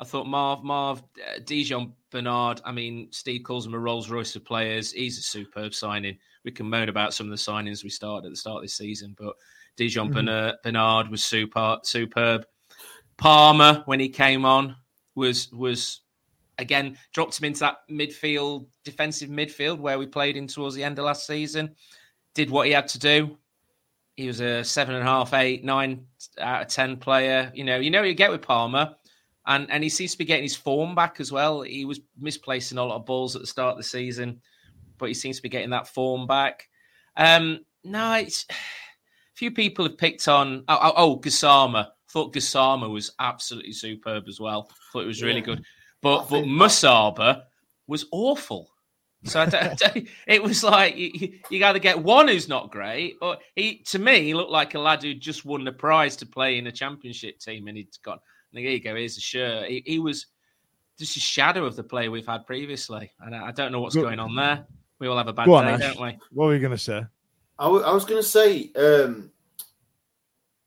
I 0.00 0.04
thought 0.04 0.26
Marv, 0.26 0.64
Marv, 0.64 1.02
uh, 1.18 1.40
Di'Shon 1.40 1.92
Bernard. 2.10 2.62
I 2.64 2.72
mean, 2.72 3.08
Steve 3.10 3.42
calls 3.44 3.66
him 3.66 3.74
a 3.74 3.78
Rolls 3.78 4.08
Royce 4.08 4.34
of 4.34 4.42
players. 4.42 4.92
He's 4.92 5.18
a 5.18 5.22
superb 5.22 5.74
signing. 5.74 6.16
We 6.46 6.52
can 6.52 6.70
moan 6.70 6.88
about 6.88 7.12
some 7.12 7.26
of 7.26 7.32
the 7.32 7.36
signings 7.36 7.84
we 7.84 7.90
started 7.90 8.24
at 8.24 8.32
the 8.32 8.36
start 8.36 8.56
of 8.56 8.62
this 8.62 8.78
season, 8.78 9.14
but 9.18 9.34
Di'Shon 9.76 10.10
mm-hmm. 10.10 10.56
Bernard 10.62 11.10
was 11.10 11.22
super, 11.22 11.76
superb. 11.82 12.46
Palmer, 13.18 13.82
when 13.84 14.00
he 14.00 14.08
came 14.08 14.46
on, 14.46 14.76
was 15.14 15.52
was 15.52 16.00
again 16.60 16.96
dropped 17.12 17.40
him 17.40 17.46
into 17.46 17.60
that 17.60 17.78
midfield, 17.90 18.66
defensive 18.84 19.30
midfield 19.30 19.78
where 19.78 19.98
we 19.98 20.06
played 20.06 20.36
in 20.36 20.46
towards 20.46 20.74
the 20.74 20.84
end 20.84 20.98
of 20.98 21.04
last 21.04 21.26
season. 21.26 21.74
Did 22.34 22.50
what 22.50 22.66
he 22.66 22.72
had 22.72 22.88
to 22.88 22.98
do. 22.98 23.36
He 24.16 24.26
was 24.26 24.40
a 24.40 24.62
seven 24.62 24.94
and 24.94 25.02
a 25.02 25.10
half, 25.10 25.34
eight, 25.34 25.64
nine 25.64 26.06
out 26.38 26.62
of 26.62 26.68
ten 26.68 26.96
player. 26.98 27.50
You 27.54 27.64
know, 27.64 27.78
you 27.78 27.90
know 27.90 28.02
you 28.02 28.14
get 28.14 28.30
with 28.30 28.42
Palmer, 28.42 28.94
and 29.46 29.68
and 29.70 29.82
he 29.82 29.88
seems 29.88 30.12
to 30.12 30.18
be 30.18 30.24
getting 30.24 30.44
his 30.44 30.56
form 30.56 30.94
back 30.94 31.18
as 31.18 31.32
well. 31.32 31.62
He 31.62 31.84
was 31.84 32.00
misplacing 32.18 32.78
a 32.78 32.84
lot 32.84 32.96
of 32.96 33.06
balls 33.06 33.34
at 33.34 33.40
the 33.40 33.48
start 33.48 33.72
of 33.72 33.78
the 33.78 33.84
season, 33.84 34.40
but 34.98 35.06
he 35.06 35.14
seems 35.14 35.36
to 35.36 35.42
be 35.42 35.48
getting 35.48 35.70
that 35.70 35.88
form 35.88 36.26
back. 36.26 36.68
Um, 37.16 37.60
no, 37.82 38.14
it's 38.14 38.46
a 38.50 38.54
few 39.34 39.50
people 39.50 39.86
have 39.86 39.98
picked 39.98 40.28
on. 40.28 40.64
Oh, 40.68 40.78
oh, 40.80 40.92
oh 40.96 41.18
Gassama. 41.18 41.88
Thought 42.10 42.34
Gassama 42.34 42.90
was 42.90 43.12
absolutely 43.20 43.72
superb 43.72 44.24
as 44.28 44.40
well. 44.40 44.68
Thought 44.92 45.04
it 45.04 45.06
was 45.06 45.22
really 45.22 45.38
yeah. 45.38 45.46
good 45.46 45.64
but 46.02 46.28
but 46.28 46.44
Musaba 46.44 47.42
was 47.86 48.06
awful. 48.12 48.70
So 49.24 49.42
I 49.42 49.46
don't, 49.46 49.62
I 49.62 49.74
don't, 49.74 50.08
it 50.26 50.42
was 50.42 50.64
like 50.64 50.96
you, 50.96 51.38
you 51.50 51.64
either 51.64 51.78
get 51.78 52.02
one 52.02 52.28
who's 52.28 52.48
not 52.48 52.70
great, 52.70 53.18
or 53.20 53.36
he 53.54 53.78
to 53.88 53.98
me 53.98 54.22
he 54.22 54.34
looked 54.34 54.50
like 54.50 54.74
a 54.74 54.78
lad 54.78 55.02
who 55.02 55.12
just 55.14 55.44
won 55.44 55.64
the 55.64 55.72
prize 55.72 56.16
to 56.16 56.26
play 56.26 56.56
in 56.56 56.66
a 56.66 56.72
championship 56.72 57.38
team, 57.38 57.68
and 57.68 57.76
he'd 57.76 57.88
got 58.02 58.20
there 58.52 58.62
you 58.62 58.80
go, 58.80 58.96
here's 58.96 59.16
a 59.16 59.20
shirt. 59.20 59.68
He, 59.68 59.82
he 59.86 59.98
was 59.98 60.26
just 60.98 61.16
a 61.16 61.20
shadow 61.20 61.64
of 61.66 61.76
the 61.76 61.82
player 61.84 62.10
we've 62.10 62.26
had 62.26 62.46
previously, 62.46 63.12
and 63.20 63.34
I, 63.36 63.48
I 63.48 63.50
don't 63.52 63.72
know 63.72 63.80
what's 63.80 63.94
Go- 63.94 64.02
going 64.02 64.18
on 64.20 64.34
there. 64.34 64.64
We 64.98 65.06
all 65.08 65.16
have 65.16 65.28
a 65.28 65.32
bad 65.32 65.46
Go 65.46 65.54
on, 65.54 65.64
day, 65.66 65.72
Ash. 65.72 65.94
don't 65.94 66.02
we? 66.04 66.18
What 66.32 66.46
were 66.46 66.54
you 66.54 66.60
going 66.60 66.72
to 66.72 66.78
say? 66.78 67.04
I 67.58 67.68
was 67.68 68.04
going 68.06 68.22
to 68.22 68.26
say, 68.26 68.70
um, 68.74 69.30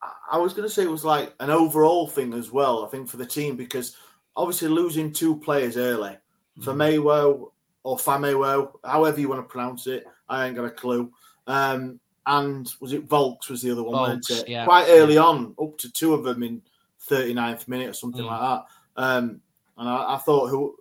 I- 0.02 0.14
I 0.34 0.38
was 0.38 0.54
going 0.54 0.68
to 0.68 0.74
say 0.74 0.84
it 0.84 0.90
was 0.92 1.04
like 1.06 1.34
an 1.40 1.50
overall 1.50 2.08
thing 2.08 2.34
as 2.34 2.52
well. 2.52 2.86
I 2.86 2.90
think 2.90 3.10
for 3.10 3.18
the 3.18 3.26
team 3.26 3.56
because 3.56 3.96
obviously 4.36 4.68
losing 4.70 5.12
two 5.12 5.38
players 5.40 5.78
early 5.78 6.18
for 6.62 6.74
Maywo 6.74 7.52
or 7.84 7.98
Famewo, 7.98 8.72
however 8.86 9.20
you 9.20 9.28
want 9.28 9.42
to 9.42 9.52
pronounce 9.52 9.88
it, 9.88 10.06
I 10.30 10.46
ain't 10.48 10.56
got 10.56 10.66
a 10.66 10.72
clue. 10.72 11.12
Um, 11.48 12.00
and 12.26 12.72
was 12.80 12.94
it 12.94 13.08
Vaulks 13.08 13.50
was 13.50 13.62
the 13.62 13.72
other 13.72 13.84
one, 13.84 14.20
Vaulks, 14.22 14.30
it? 14.30 14.48
yeah. 14.48 14.64
Quite 14.66 14.86
early 14.88 15.18
on, 15.18 15.54
up 15.62 15.78
to 15.80 15.92
two 15.92 16.14
of 16.14 16.24
them 16.24 16.42
in 16.44 16.62
39th 17.10 17.68
minute 17.68 17.90
or 17.90 17.94
something 17.94 18.24
Mm. 18.24 18.28
like 18.28 18.40
that. 18.40 18.66
Um, 19.04 19.42
and 19.78 19.90
I, 19.90 20.14
I 20.14 20.18
thought 20.20 20.50
who 20.50 20.76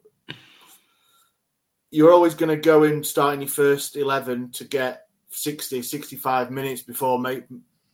you're 1.90 2.12
always 2.12 2.34
going 2.34 2.48
to 2.48 2.56
go 2.56 2.84
in 2.84 3.04
starting 3.04 3.40
your 3.42 3.50
first 3.50 3.96
11 3.96 4.50
to 4.52 4.64
get 4.64 5.06
60, 5.30 5.82
65 5.82 6.50
minutes 6.50 6.82
before 6.82 7.18
make, 7.18 7.44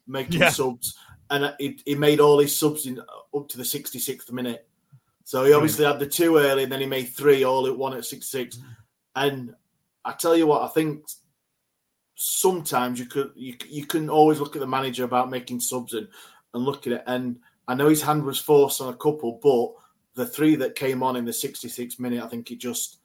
making 0.06 0.40
Yeah. 0.40 0.50
subs. 0.50 0.96
And 1.30 1.54
he, 1.58 1.80
he 1.84 1.94
made 1.94 2.20
all 2.20 2.38
his 2.38 2.56
subs 2.56 2.86
in 2.86 3.00
up 3.00 3.48
to 3.48 3.56
the 3.58 3.64
66th 3.64 4.30
minute. 4.32 4.67
So 5.28 5.44
he 5.44 5.52
obviously 5.52 5.84
had 5.84 5.98
the 5.98 6.06
two 6.06 6.38
early 6.38 6.62
and 6.62 6.72
then 6.72 6.80
he 6.80 6.86
made 6.86 7.10
three 7.10 7.44
all 7.44 7.66
at 7.66 7.76
one 7.76 7.92
at 7.92 8.06
six 8.06 8.30
66. 8.30 8.56
Mm-hmm. 8.56 8.72
And 9.14 9.54
I 10.02 10.12
tell 10.12 10.34
you 10.34 10.46
what, 10.46 10.62
I 10.62 10.68
think 10.68 11.04
sometimes 12.14 12.98
you 12.98 13.04
could 13.04 13.32
you, 13.36 13.54
you 13.68 13.84
can 13.84 14.08
always 14.08 14.40
look 14.40 14.56
at 14.56 14.60
the 14.60 14.66
manager 14.66 15.04
about 15.04 15.28
making 15.28 15.60
subs 15.60 15.92
and, 15.92 16.08
and 16.54 16.64
look 16.64 16.86
at 16.86 16.94
it. 16.94 17.04
And 17.06 17.40
I 17.68 17.74
know 17.74 17.90
his 17.90 18.00
hand 18.00 18.24
was 18.24 18.40
forced 18.40 18.80
on 18.80 18.90
a 18.90 18.96
couple, 18.96 19.38
but 19.42 19.74
the 20.14 20.26
three 20.26 20.56
that 20.56 20.76
came 20.76 21.02
on 21.02 21.14
in 21.14 21.26
the 21.26 21.32
66 21.34 21.98
minute, 21.98 22.24
I 22.24 22.26
think 22.26 22.50
it 22.50 22.56
just 22.56 22.96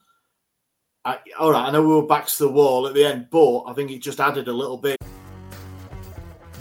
I, 1.04 1.18
all 1.38 1.52
right, 1.52 1.68
I 1.68 1.72
know 1.72 1.82
we 1.82 1.94
were 1.94 2.08
back 2.08 2.28
to 2.28 2.44
the 2.46 2.50
wall 2.50 2.88
at 2.88 2.94
the 2.94 3.04
end, 3.04 3.28
but 3.32 3.64
I 3.64 3.74
think 3.74 3.92
it 3.92 4.02
just 4.02 4.22
added 4.22 4.48
a 4.48 4.54
little 4.54 4.78
bit. 4.78 5.03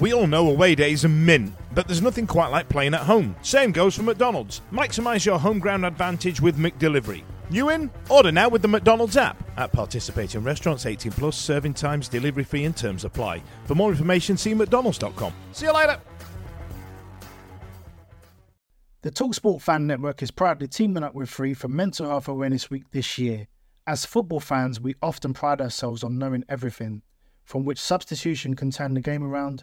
We 0.03 0.13
all 0.13 0.27
know 0.27 0.51
away 0.51 0.75
days 0.75 1.05
are 1.05 1.09
mint, 1.09 1.55
but 1.73 1.87
there's 1.87 2.03
nothing 2.03 2.27
quite 2.27 2.49
like 2.49 2.69
playing 2.69 2.93
at 2.93 3.03
home. 3.03 3.37
Same 3.43 3.71
goes 3.71 3.95
for 3.95 4.03
McDonald's. 4.03 4.61
Maximise 4.73 5.25
your 5.25 5.39
home 5.39 5.61
ground 5.61 5.87
advantage 5.87 6.41
with 6.41 6.59
McDelivery. 6.59 7.23
You 7.51 7.69
in? 7.71 7.89
Order 8.09 8.33
now 8.33 8.49
with 8.49 8.63
the 8.63 8.69
McDonald's 8.69 9.17
app. 9.17 9.41
At 9.57 9.71
participating 9.71 10.43
restaurants 10.43 10.87
18 10.87 11.13
plus, 11.13 11.37
serving 11.37 11.75
times, 11.75 12.09
delivery 12.09 12.43
fee 12.43 12.65
and 12.65 12.77
terms 12.77 13.05
apply. 13.05 13.45
For 13.67 13.77
more 13.77 13.91
information, 13.91 14.37
see 14.37 14.55
mcdonalds.com. 14.55 15.33
See 15.53 15.67
you 15.67 15.73
later. 15.73 16.01
The 19.03 19.13
Talksport 19.13 19.63
Fan 19.63 19.87
Network 19.87 20.21
is 20.21 20.33
proudly 20.33 20.67
teaming 20.67 21.05
up 21.05 21.15
with 21.15 21.31
Free 21.31 21.55
for 21.55 21.69
Mental 21.69 22.09
Health 22.09 22.27
Awareness 22.27 22.69
Week 22.69 22.91
this 22.91 23.19
year. 23.19 23.47
As 23.87 24.05
football 24.05 24.41
fans, 24.41 24.81
we 24.81 24.97
often 25.01 25.33
pride 25.33 25.61
ourselves 25.61 26.03
on 26.03 26.19
knowing 26.19 26.43
everything, 26.49 27.03
from 27.45 27.65
which 27.65 27.79
substitution 27.79 28.57
can 28.57 28.73
turn 28.73 28.95
the 28.95 29.01
game 29.01 29.23
around 29.23 29.63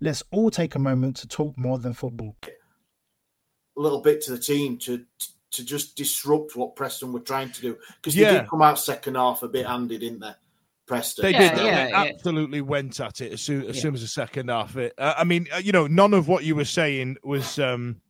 Let's 0.00 0.22
all 0.30 0.50
take 0.50 0.74
a 0.74 0.78
moment 0.78 1.16
to 1.18 1.28
talk 1.28 1.56
more 1.58 1.78
than 1.78 1.92
football. 1.94 2.36
a 2.44 3.80
little 3.80 4.00
bit 4.00 4.20
to 4.22 4.32
the 4.32 4.38
team 4.38 4.76
to 4.78 5.04
to 5.52 5.64
just 5.64 5.96
disrupt 5.96 6.56
what 6.56 6.74
Preston 6.76 7.12
were 7.12 7.20
trying 7.20 7.50
to 7.52 7.60
do 7.60 7.78
because 7.96 8.14
Yeah. 8.16 8.32
they 8.32 8.38
did 8.40 8.48
come 8.48 8.60
out 8.60 8.78
second 8.78 9.14
half 9.14 9.42
a 9.44 9.48
bit 9.48 9.66
handy, 9.66 9.96
didn't 9.98 10.18
they? 10.20 10.32
Preston. 10.86 11.22
They 11.22 11.30
Yeah, 11.32 11.54
did. 11.54 11.64
yeah, 11.64 11.84
they 11.84 11.90
yeah. 11.90 12.02
absolutely 12.12 12.60
went 12.60 12.98
at 13.00 13.20
it 13.20 13.32
as 13.32 13.40
soon 13.40 13.64
as, 13.66 13.76
Yeah. 13.76 13.82
soon 13.82 13.94
as 13.94 14.00
the 14.02 14.08
second 14.08 14.48
half. 14.50 14.76
It. 14.76 14.94
Uh, 14.98 15.14
I 15.16 15.24
mean, 15.24 15.46
uh, 15.54 15.58
you 15.58 15.70
know, 15.72 15.86
none 15.86 16.12
of 16.12 16.26
what 16.28 16.44
you 16.44 16.54
were 16.56 16.64
saying 16.64 17.16
was. 17.22 17.58
Um, 17.58 18.00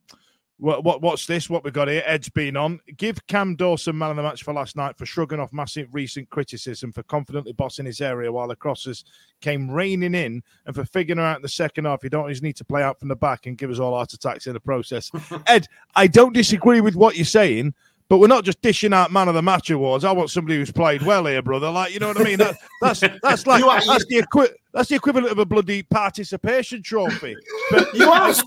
what, 0.59 0.83
what 0.83 1.01
what's 1.01 1.25
this? 1.25 1.49
What 1.49 1.63
we 1.63 1.71
got 1.71 1.87
here? 1.87 2.03
Ed's 2.05 2.27
been 2.29 2.57
on. 2.57 2.81
Give 2.97 3.25
Cam 3.27 3.55
Dawson 3.55 3.97
man 3.97 4.11
of 4.11 4.17
the 4.17 4.23
match 4.23 4.43
for 4.43 4.53
last 4.53 4.75
night 4.75 4.97
for 4.97 5.05
shrugging 5.05 5.39
off 5.39 5.53
massive 5.53 5.87
recent 5.93 6.29
criticism 6.29 6.91
for 6.91 7.01
confidently 7.03 7.53
bossing 7.53 7.85
his 7.85 8.01
area 8.01 8.31
while 8.31 8.47
the 8.47 8.55
crosses 8.55 9.05
came 9.41 9.71
raining 9.71 10.13
in, 10.13 10.43
and 10.65 10.75
for 10.75 10.83
figuring 10.83 11.19
out 11.19 11.37
in 11.37 11.41
the 11.41 11.49
second 11.49 11.85
half 11.85 12.03
you 12.03 12.09
don't 12.09 12.21
always 12.21 12.41
need 12.41 12.57
to 12.57 12.65
play 12.65 12.83
out 12.83 12.99
from 12.99 13.07
the 13.07 13.15
back 13.15 13.45
and 13.45 13.57
give 13.57 13.71
us 13.71 13.79
all 13.79 13.93
heart 13.93 14.11
attacks 14.11 14.47
in 14.47 14.53
the 14.53 14.59
process. 14.59 15.09
Ed, 15.47 15.67
I 15.95 16.07
don't 16.07 16.33
disagree 16.33 16.81
with 16.81 16.95
what 16.95 17.15
you're 17.15 17.25
saying. 17.25 17.73
But 18.09 18.17
we're 18.17 18.27
not 18.27 18.43
just 18.43 18.59
dishing 18.63 18.91
out 18.91 19.11
man 19.11 19.27
of 19.27 19.35
the 19.35 19.41
match 19.43 19.69
awards. 19.69 20.03
I 20.03 20.11
want 20.11 20.31
somebody 20.31 20.57
who's 20.57 20.71
played 20.71 21.03
well 21.03 21.25
here, 21.27 21.43
brother. 21.43 21.69
Like 21.69 21.93
you 21.93 21.99
know 21.99 22.07
what 22.07 22.19
I 22.19 22.23
mean? 22.23 22.39
That, 22.39 22.57
that's 22.81 23.01
that's 23.21 23.45
like 23.45 23.59
You 23.59 23.69
are- 23.69 23.85
that's 23.85 24.05
the 24.07 24.17
equi- 24.17 24.55
that's 24.73 24.89
the 24.89 24.95
equivalent 24.95 25.31
of 25.31 25.37
a 25.37 25.45
bloody 25.45 25.83
participation 25.83 26.81
trophy. 26.81 27.35
But 27.69 27.93
You 27.93 28.11
asked, 28.11 28.45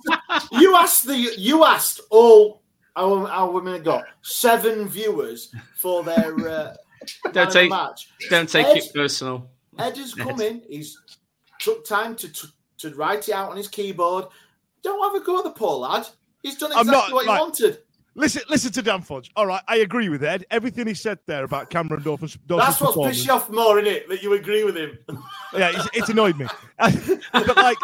you 0.50 0.74
asked 0.76 1.06
the, 1.06 1.34
you 1.38 1.64
asked 1.64 2.00
all 2.10 2.62
our, 2.96 3.28
our 3.28 3.50
women 3.50 3.74
have 3.74 3.84
got 3.84 4.04
seven 4.22 4.88
viewers 4.88 5.54
for 5.78 6.02
their 6.02 6.34
uh, 6.48 6.74
Don't 7.32 7.34
the 7.34 7.46
take 7.46 7.70
match. 7.70 8.08
don't 8.30 8.48
take 8.48 8.66
Ed, 8.66 8.76
it 8.78 8.92
personal. 8.94 9.48
Ed 9.78 9.96
has 9.96 10.14
come 10.16 10.40
in. 10.40 10.62
He's 10.68 10.98
took 11.60 11.84
time 11.86 12.16
to, 12.16 12.28
to 12.32 12.46
to 12.78 12.94
write 12.96 13.28
it 13.28 13.32
out 13.34 13.50
on 13.50 13.56
his 13.56 13.68
keyboard. 13.68 14.24
Don't 14.82 15.00
have 15.12 15.22
a 15.22 15.24
go 15.24 15.38
at 15.38 15.44
the 15.44 15.50
poor 15.50 15.78
lad. 15.78 16.06
He's 16.42 16.56
done 16.58 16.72
exactly 16.72 16.90
not, 16.92 17.12
what 17.12 17.22
he 17.24 17.28
like- 17.30 17.40
wanted. 17.40 17.78
Listen, 18.14 18.42
listen 18.50 18.70
to 18.72 18.82
Dan 18.82 19.00
Fudge. 19.00 19.30
All 19.36 19.46
right, 19.46 19.62
I 19.68 19.78
agree 19.78 20.10
with 20.10 20.22
Ed. 20.22 20.44
Everything 20.50 20.86
he 20.86 20.94
said 20.94 21.18
there 21.26 21.44
about 21.44 21.70
Cameron 21.70 22.02
Dawson's 22.02 22.36
That's 22.46 22.60
what's 22.60 22.78
performance. 22.78 23.16
pissed 23.16 23.26
you 23.26 23.32
off 23.32 23.50
more, 23.50 23.78
isn't 23.78 23.90
it? 23.90 24.08
That 24.08 24.22
you 24.22 24.34
agree 24.34 24.64
with 24.64 24.76
him. 24.76 24.98
yeah, 25.54 25.72
it's, 25.74 25.88
it's 25.94 26.08
annoyed 26.10 26.36
me. 26.36 26.46
but 27.32 27.56
like, 27.56 27.78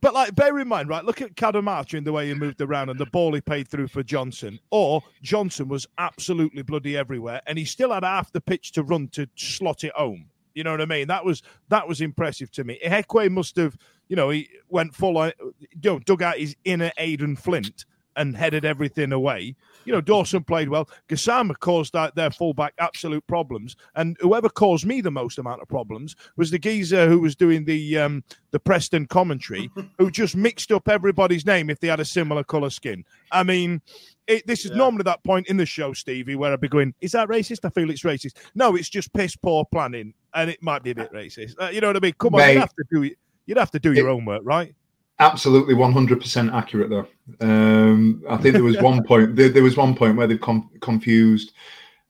but 0.00 0.14
like, 0.14 0.34
bear 0.34 0.58
in 0.58 0.66
mind, 0.66 0.88
right? 0.88 1.04
Look 1.04 1.22
at 1.22 1.36
Cadamarteri 1.36 1.94
in 1.94 2.04
the 2.04 2.12
way 2.12 2.26
he 2.26 2.34
moved 2.34 2.60
around 2.60 2.90
and 2.90 2.98
the 2.98 3.06
ball 3.06 3.34
he 3.34 3.40
paid 3.40 3.68
through 3.68 3.86
for 3.86 4.02
Johnson. 4.02 4.58
Or 4.70 5.00
Johnson 5.22 5.68
was 5.68 5.86
absolutely 5.98 6.62
bloody 6.62 6.96
everywhere, 6.96 7.40
and 7.46 7.56
he 7.56 7.64
still 7.64 7.92
had 7.92 8.02
half 8.02 8.32
the 8.32 8.40
pitch 8.40 8.72
to 8.72 8.82
run 8.82 9.08
to 9.08 9.28
slot 9.36 9.84
it 9.84 9.92
home. 9.94 10.28
You 10.54 10.64
know 10.64 10.72
what 10.72 10.80
I 10.80 10.86
mean? 10.86 11.06
That 11.06 11.24
was 11.24 11.42
that 11.68 11.86
was 11.86 12.00
impressive 12.00 12.50
to 12.52 12.64
me. 12.64 12.80
Hekwe 12.84 13.30
must 13.30 13.56
have, 13.56 13.76
you 14.08 14.16
know, 14.16 14.30
he 14.30 14.48
went 14.68 14.92
full 14.94 15.18
on, 15.18 15.32
you 15.38 15.78
know, 15.84 15.98
dug 16.00 16.22
out 16.22 16.38
his 16.38 16.56
inner 16.64 16.90
Aden 16.98 17.36
Flint 17.36 17.84
and 18.16 18.36
headed 18.36 18.64
everything 18.64 19.12
away. 19.12 19.54
You 19.84 19.92
know, 19.92 20.00
Dawson 20.00 20.42
played 20.42 20.68
well. 20.68 20.88
Gassama 21.08 21.58
caused 21.60 21.92
that 21.92 22.14
their 22.14 22.30
fullback 22.30 22.74
absolute 22.78 23.26
problems, 23.26 23.76
and 23.94 24.16
whoever 24.20 24.48
caused 24.48 24.84
me 24.86 25.00
the 25.00 25.10
most 25.10 25.38
amount 25.38 25.62
of 25.62 25.68
problems 25.68 26.16
was 26.36 26.50
the 26.50 26.58
geezer 26.58 27.08
who 27.08 27.20
was 27.20 27.36
doing 27.36 27.64
the 27.64 27.98
um, 27.98 28.24
the 28.50 28.58
Preston 28.60 29.06
commentary, 29.06 29.70
who 29.98 30.10
just 30.10 30.34
mixed 30.36 30.72
up 30.72 30.88
everybody's 30.88 31.46
name 31.46 31.70
if 31.70 31.78
they 31.80 31.88
had 31.88 32.00
a 32.00 32.04
similar 32.04 32.42
color 32.44 32.70
skin. 32.70 33.04
I 33.30 33.42
mean. 33.42 33.80
It, 34.28 34.44
this 34.44 34.64
is 34.64 34.72
Yeah. 34.72 34.78
normally 34.78 35.04
that 35.04 35.22
point 35.22 35.46
in 35.46 35.56
the 35.56 35.64
show, 35.64 35.92
Stevie, 35.92 36.34
where 36.34 36.52
I'd 36.52 36.60
be 36.60 36.66
going, 36.66 36.92
"Is 37.00 37.12
that 37.12 37.28
racist?" 37.28 37.60
I 37.64 37.68
feel 37.70 37.88
it's 37.90 38.02
racist. 38.02 38.32
No, 38.56 38.74
it's 38.74 38.88
just 38.88 39.12
piss 39.14 39.36
poor 39.36 39.64
planning, 39.70 40.14
and 40.34 40.50
it 40.50 40.60
might 40.60 40.82
be 40.82 40.90
a 40.90 40.96
bit 40.96 41.12
racist. 41.12 41.54
Uh, 41.60 41.68
you 41.68 41.80
know 41.80 41.86
what 41.86 41.96
I 41.96 42.00
mean? 42.00 42.14
Come 42.18 42.34
on, 42.34 42.40
Mate. 42.40 42.54
you'd 42.54 42.58
have 42.60 42.74
to 42.74 42.84
do 42.90 43.02
it. 43.04 43.18
You'd 43.46 43.58
have 43.58 43.70
to 43.70 43.78
do 43.78 43.92
your 43.92 44.08
It- 44.08 44.24
work, 44.24 44.42
right? 44.44 44.74
Absolutely 45.18 45.74
100% 45.74 46.52
accurate 46.52 46.90
though 46.90 47.06
um 47.40 48.22
i 48.28 48.36
think 48.36 48.52
there 48.54 48.62
was 48.62 48.76
one 48.82 49.02
point 49.08 49.34
there, 49.34 49.48
there 49.48 49.62
was 49.62 49.76
one 49.76 49.94
point 49.94 50.16
where 50.16 50.26
they 50.26 50.36
com- 50.38 50.70
confused 50.80 51.52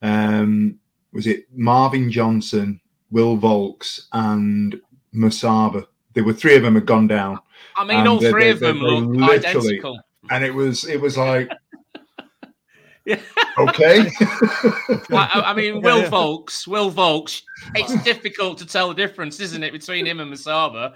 um 0.02 0.76
was 1.12 1.26
it 1.26 1.46
marvin 1.54 2.10
johnson 2.10 2.78
will 3.10 3.36
vaulks 3.38 4.08
and 4.12 4.80
musaba 5.14 5.86
there 6.14 6.24
were 6.24 6.32
three 6.34 6.56
of 6.56 6.62
them 6.62 6.74
had 6.74 6.84
gone 6.84 7.06
down 7.06 7.38
I 7.76 7.84
mean, 7.84 8.06
all 8.06 8.18
they- 8.18 8.30
three 8.30 8.44
they- 8.44 8.50
of 8.50 8.60
them 8.60 8.78
they 8.80 8.84
look 8.86 9.08
literally- 9.08 9.36
identical. 9.38 10.00
and 10.30 10.44
it 10.44 10.52
was 10.54 10.84
it 10.84 11.00
was 11.00 11.16
like 11.16 11.48
Yeah. 13.06 13.20
okay 13.58 14.10
I, 14.20 15.30
I- 15.34 15.50
I 15.50 15.54
mean, 15.54 15.80
Will 15.80 16.00
yeah. 16.02 16.10
Vaulks, 16.10 16.66
Will 16.66 16.90
Vaulks. 16.90 17.42
It's 17.76 18.02
difficult 18.02 18.58
to 18.58 18.66
tell 18.66 18.88
the 18.88 18.94
difference, 18.94 19.38
isn't 19.38 19.62
it, 19.62 19.72
between 19.72 20.04
him 20.04 20.18
and 20.18 20.32
Musaba? 20.32 20.94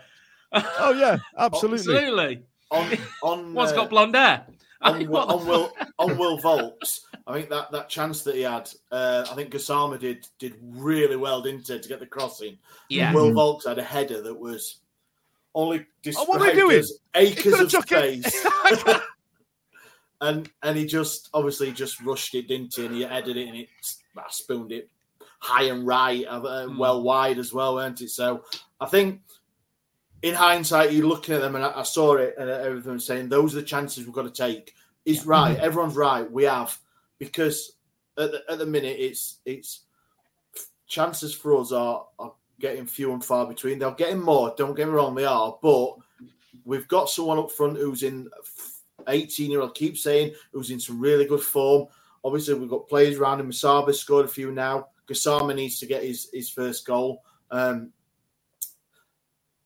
Oh 0.78 0.92
yeah, 0.92 1.18
absolutely. 1.38 1.94
Absolutely. 1.96 2.42
On 2.70 2.98
on 3.22 3.54
One's 3.54 3.72
uh, 3.72 3.76
got 3.76 3.90
blonde 3.90 4.14
hair. 4.14 4.46
I 4.82 4.90
on, 4.92 4.98
mean, 4.98 5.10
Will- 5.10 5.18
on 5.30 5.46
Will 5.46 5.72
on 5.98 6.16
Will 6.18 6.38
Vaulks. 6.38 7.00
I 7.26 7.34
think 7.34 7.50
that, 7.50 7.70
that 7.70 7.88
chance 7.88 8.22
that 8.22 8.34
he 8.34 8.40
had, 8.42 8.68
uh, 8.90 9.26
I 9.30 9.34
think 9.34 9.50
Gassama 9.52 9.98
did 10.00 10.26
did 10.38 10.54
really 10.62 11.16
well, 11.16 11.42
didn't 11.42 11.66
he, 11.68 11.78
to 11.78 11.88
get 11.88 12.00
the 12.00 12.06
crossing. 12.06 12.58
Yeah. 12.88 13.12
Will 13.12 13.30
Vaulks 13.30 13.66
had 13.68 13.78
a 13.78 13.82
header 13.82 14.22
that 14.22 14.34
was 14.38 14.80
only 15.54 15.86
Oh, 16.16 16.24
what 16.24 16.40
are 16.40 16.44
they 16.46 16.54
described 16.54 16.56
doing? 16.56 16.78
as 16.78 16.98
acres 17.14 17.60
of 17.60 17.68
took 17.70 17.86
space. 17.86 18.46
and 20.20 20.50
and 20.62 20.76
he 20.76 20.86
just 20.86 21.28
obviously 21.34 21.72
just 21.72 22.00
rushed 22.02 22.34
it, 22.34 22.48
didn't 22.48 22.74
he? 22.74 22.86
And 22.86 22.94
he 22.94 23.02
headed 23.02 23.36
it 23.36 23.48
and 23.48 23.56
it 23.56 23.68
well, 24.14 24.26
spooned 24.30 24.72
it 24.72 24.88
high 25.42 25.64
and 25.64 25.86
right, 25.86 26.24
uh, 26.28 26.66
Hmm. 26.66 26.78
well 26.78 27.02
wide 27.02 27.38
as 27.38 27.52
well, 27.52 27.74
weren't 27.76 28.00
it? 28.02 28.10
So 28.10 28.44
I 28.80 28.86
think 28.86 29.20
in 30.22 30.34
hindsight, 30.34 30.92
you're 30.92 31.06
looking 31.06 31.34
at 31.34 31.40
them, 31.40 31.56
and 31.56 31.64
I, 31.64 31.80
I 31.80 31.82
saw 31.82 32.14
it, 32.14 32.34
and 32.38 32.50
everything 32.50 32.92
was 32.92 33.06
saying 33.06 33.28
those 33.28 33.54
are 33.54 33.60
the 33.60 33.66
chances 33.66 34.04
we've 34.04 34.14
got 34.14 34.22
to 34.22 34.30
take. 34.30 34.74
He's 35.04 35.24
right. 35.24 35.56
Everyone's 35.58 35.96
right. 35.96 36.30
We 36.30 36.44
have 36.44 36.76
because 37.18 37.72
at 38.18 38.32
the, 38.32 38.42
at 38.50 38.58
the 38.58 38.66
minute 38.66 38.96
it's 38.98 39.38
it's 39.44 39.84
chances 40.86 41.32
for 41.32 41.56
us 41.56 41.72
are, 41.72 42.06
are 42.18 42.32
getting 42.60 42.86
few 42.86 43.12
and 43.12 43.24
far 43.24 43.46
between. 43.46 43.78
They're 43.78 43.92
getting 43.92 44.20
more. 44.20 44.54
Don't 44.56 44.74
get 44.76 44.88
me 44.88 44.94
wrong, 44.94 45.14
they 45.14 45.24
are, 45.24 45.56
but 45.62 45.96
we've 46.64 46.88
got 46.88 47.08
someone 47.08 47.38
up 47.38 47.50
front 47.50 47.78
who's 47.78 48.02
in 48.02 48.28
18 49.08 49.50
year 49.50 49.62
old. 49.62 49.74
Keep 49.74 49.96
saying 49.96 50.34
who's 50.52 50.70
in 50.70 50.80
some 50.80 51.00
really 51.00 51.24
good 51.24 51.40
form. 51.40 51.86
Obviously, 52.22 52.54
we've 52.54 52.68
got 52.68 52.88
players 52.88 53.16
around 53.16 53.40
him. 53.40 53.50
Musaba 53.50 53.94
scored 53.94 54.26
a 54.26 54.28
few 54.28 54.52
now. 54.52 54.88
Gassama 55.08 55.54
needs 55.54 55.78
to 55.80 55.86
get 55.86 56.04
his 56.04 56.28
his 56.32 56.50
first 56.50 56.86
goal. 56.86 57.22
Um, 57.50 57.92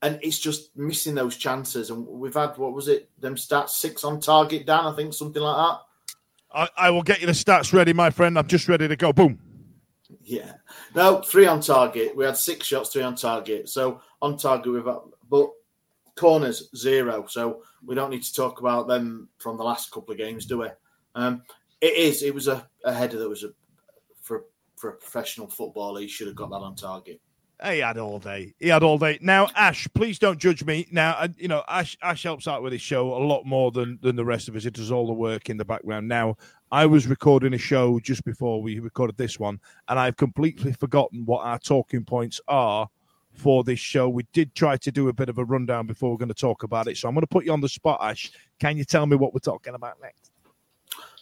and 0.05 0.19
it's 0.23 0.39
just 0.39 0.77
missing 0.77 1.15
those 1.15 1.37
chances. 1.37 1.89
And 1.89 2.07
we've 2.07 2.35
had 2.35 2.59
what 2.59 2.75
was 2.75 2.89
it? 2.89 3.09
Them 3.19 3.37
stats 3.37 3.71
six 3.71 4.05
on 4.05 4.21
target, 4.21 4.67
Dan. 4.67 4.85
I 4.85 4.95
think 4.95 5.15
something 5.15 5.41
like 5.41 5.57
that. 5.57 5.79
I, 6.55 6.69
I 6.87 6.91
will 6.91 7.03
get 7.03 7.23
you 7.23 7.27
the 7.27 7.33
stats 7.33 7.73
ready, 7.73 7.95
my 7.95 8.11
friend. 8.11 8.39
I'm 8.39 8.47
just 8.47 8.69
ready 8.69 8.87
to 8.87 8.97
go. 8.97 9.15
Boom. 9.15 9.39
Yeah. 10.23 10.53
No, 10.95 11.23
three 11.23 11.47
on 11.47 11.63
target. 11.63 12.15
We 12.15 12.27
had 12.27 12.37
six 12.37 12.67
shots, 12.67 12.91
three 12.91 13.03
on 13.03 13.17
target. 13.17 13.71
So 13.71 14.03
on 14.21 14.37
target, 14.37 14.75
we've 14.75 14.85
had, 14.85 14.99
but 15.31 15.49
corners 16.17 16.69
zero. 16.77 17.25
So 17.27 17.63
we 17.85 17.95
don't 17.95 18.11
need 18.11 18.23
to 18.25 18.35
talk 18.35 18.61
about 18.61 18.87
them 18.87 19.31
from 19.39 19.57
the 19.57 19.65
last 19.65 19.91
couple 19.91 20.13
of 20.13 20.19
games, 20.19 20.45
do 20.45 20.59
we? 20.59 20.69
Um, 21.15 21.43
it 21.81 21.97
is. 21.97 22.23
It 22.23 22.35
was 22.35 22.47
a, 22.49 22.69
a 22.85 22.93
header 22.93 23.19
that 23.19 23.29
was 23.29 23.43
a 23.43 23.49
for 24.21 24.45
for 24.77 24.91
a 24.91 24.97
professional 24.97 25.49
footballer. 25.49 26.03
He 26.03 26.09
should 26.09 26.27
have 26.27 26.37
got 26.37 26.51
that 26.51 26.57
on 26.57 26.77
target. 26.77 27.23
He 27.65 27.79
had 27.79 27.99
all 27.99 28.19
day. 28.19 28.55
He 28.59 28.69
had 28.69 28.83
all 28.83 28.99
day. 28.99 29.19
Now, 29.23 29.49
Ash, 29.57 29.89
please 29.95 30.19
don't 30.19 30.39
judge 30.39 30.65
me. 30.65 30.87
Now, 30.91 31.17
and 31.21 31.35
you 31.39 31.49
know, 31.49 31.63
Ash 31.69 31.97
Ash 32.03 32.23
helps 32.23 32.47
out 32.47 32.63
with 32.63 32.73
his 32.73 32.83
show 32.83 33.15
a 33.15 33.23
lot 33.25 33.45
more 33.45 33.71
than 33.71 33.99
than 34.03 34.17
the 34.17 34.25
rest 34.25 34.49
of 34.49 34.57
us. 34.57 34.67
It 34.67 34.75
does 34.75 34.91
all 34.93 35.07
the 35.07 35.13
work 35.13 35.49
in 35.49 35.57
the 35.57 35.65
background. 35.65 36.07
Now, 36.07 36.37
I 36.71 36.87
was 36.87 37.07
recording 37.07 37.55
a 37.55 37.59
show 37.59 37.99
just 38.01 38.25
before 38.25 38.61
we 38.61 38.81
recorded 38.81 39.17
this 39.17 39.39
one, 39.39 39.61
and 39.89 39.99
I've 39.99 40.17
completely 40.17 40.73
forgotten 40.73 41.25
what 41.25 41.45
our 41.45 41.59
talking 41.59 42.05
points 42.05 42.41
are 42.49 42.89
for 43.33 43.65
this 43.65 43.81
show. 43.81 44.09
We 44.09 44.27
did 44.33 44.55
try 44.55 44.77
to 44.77 44.93
do 44.93 45.09
a 45.09 45.13
bit 45.13 45.29
of 45.29 45.39
a 45.39 45.45
rundown 45.45 45.87
before 45.87 46.11
we're 46.11 46.19
going 46.19 46.29
to 46.29 46.35
talk 46.35 46.63
about 46.63 46.87
it. 46.87 46.97
So 46.97 47.09
I'm 47.09 47.15
going 47.15 47.23
to 47.23 47.27
put 47.27 47.45
you 47.45 47.53
on 47.53 47.61
the 47.61 47.69
spot, 47.69 47.99
Ash. 48.03 48.31
Can 48.61 48.77
you 48.77 48.85
tell 48.85 49.07
me 49.07 49.17
what 49.17 49.35
we're 49.35 49.41
talking 49.41 49.75
about 49.75 50.01
next? 50.03 50.31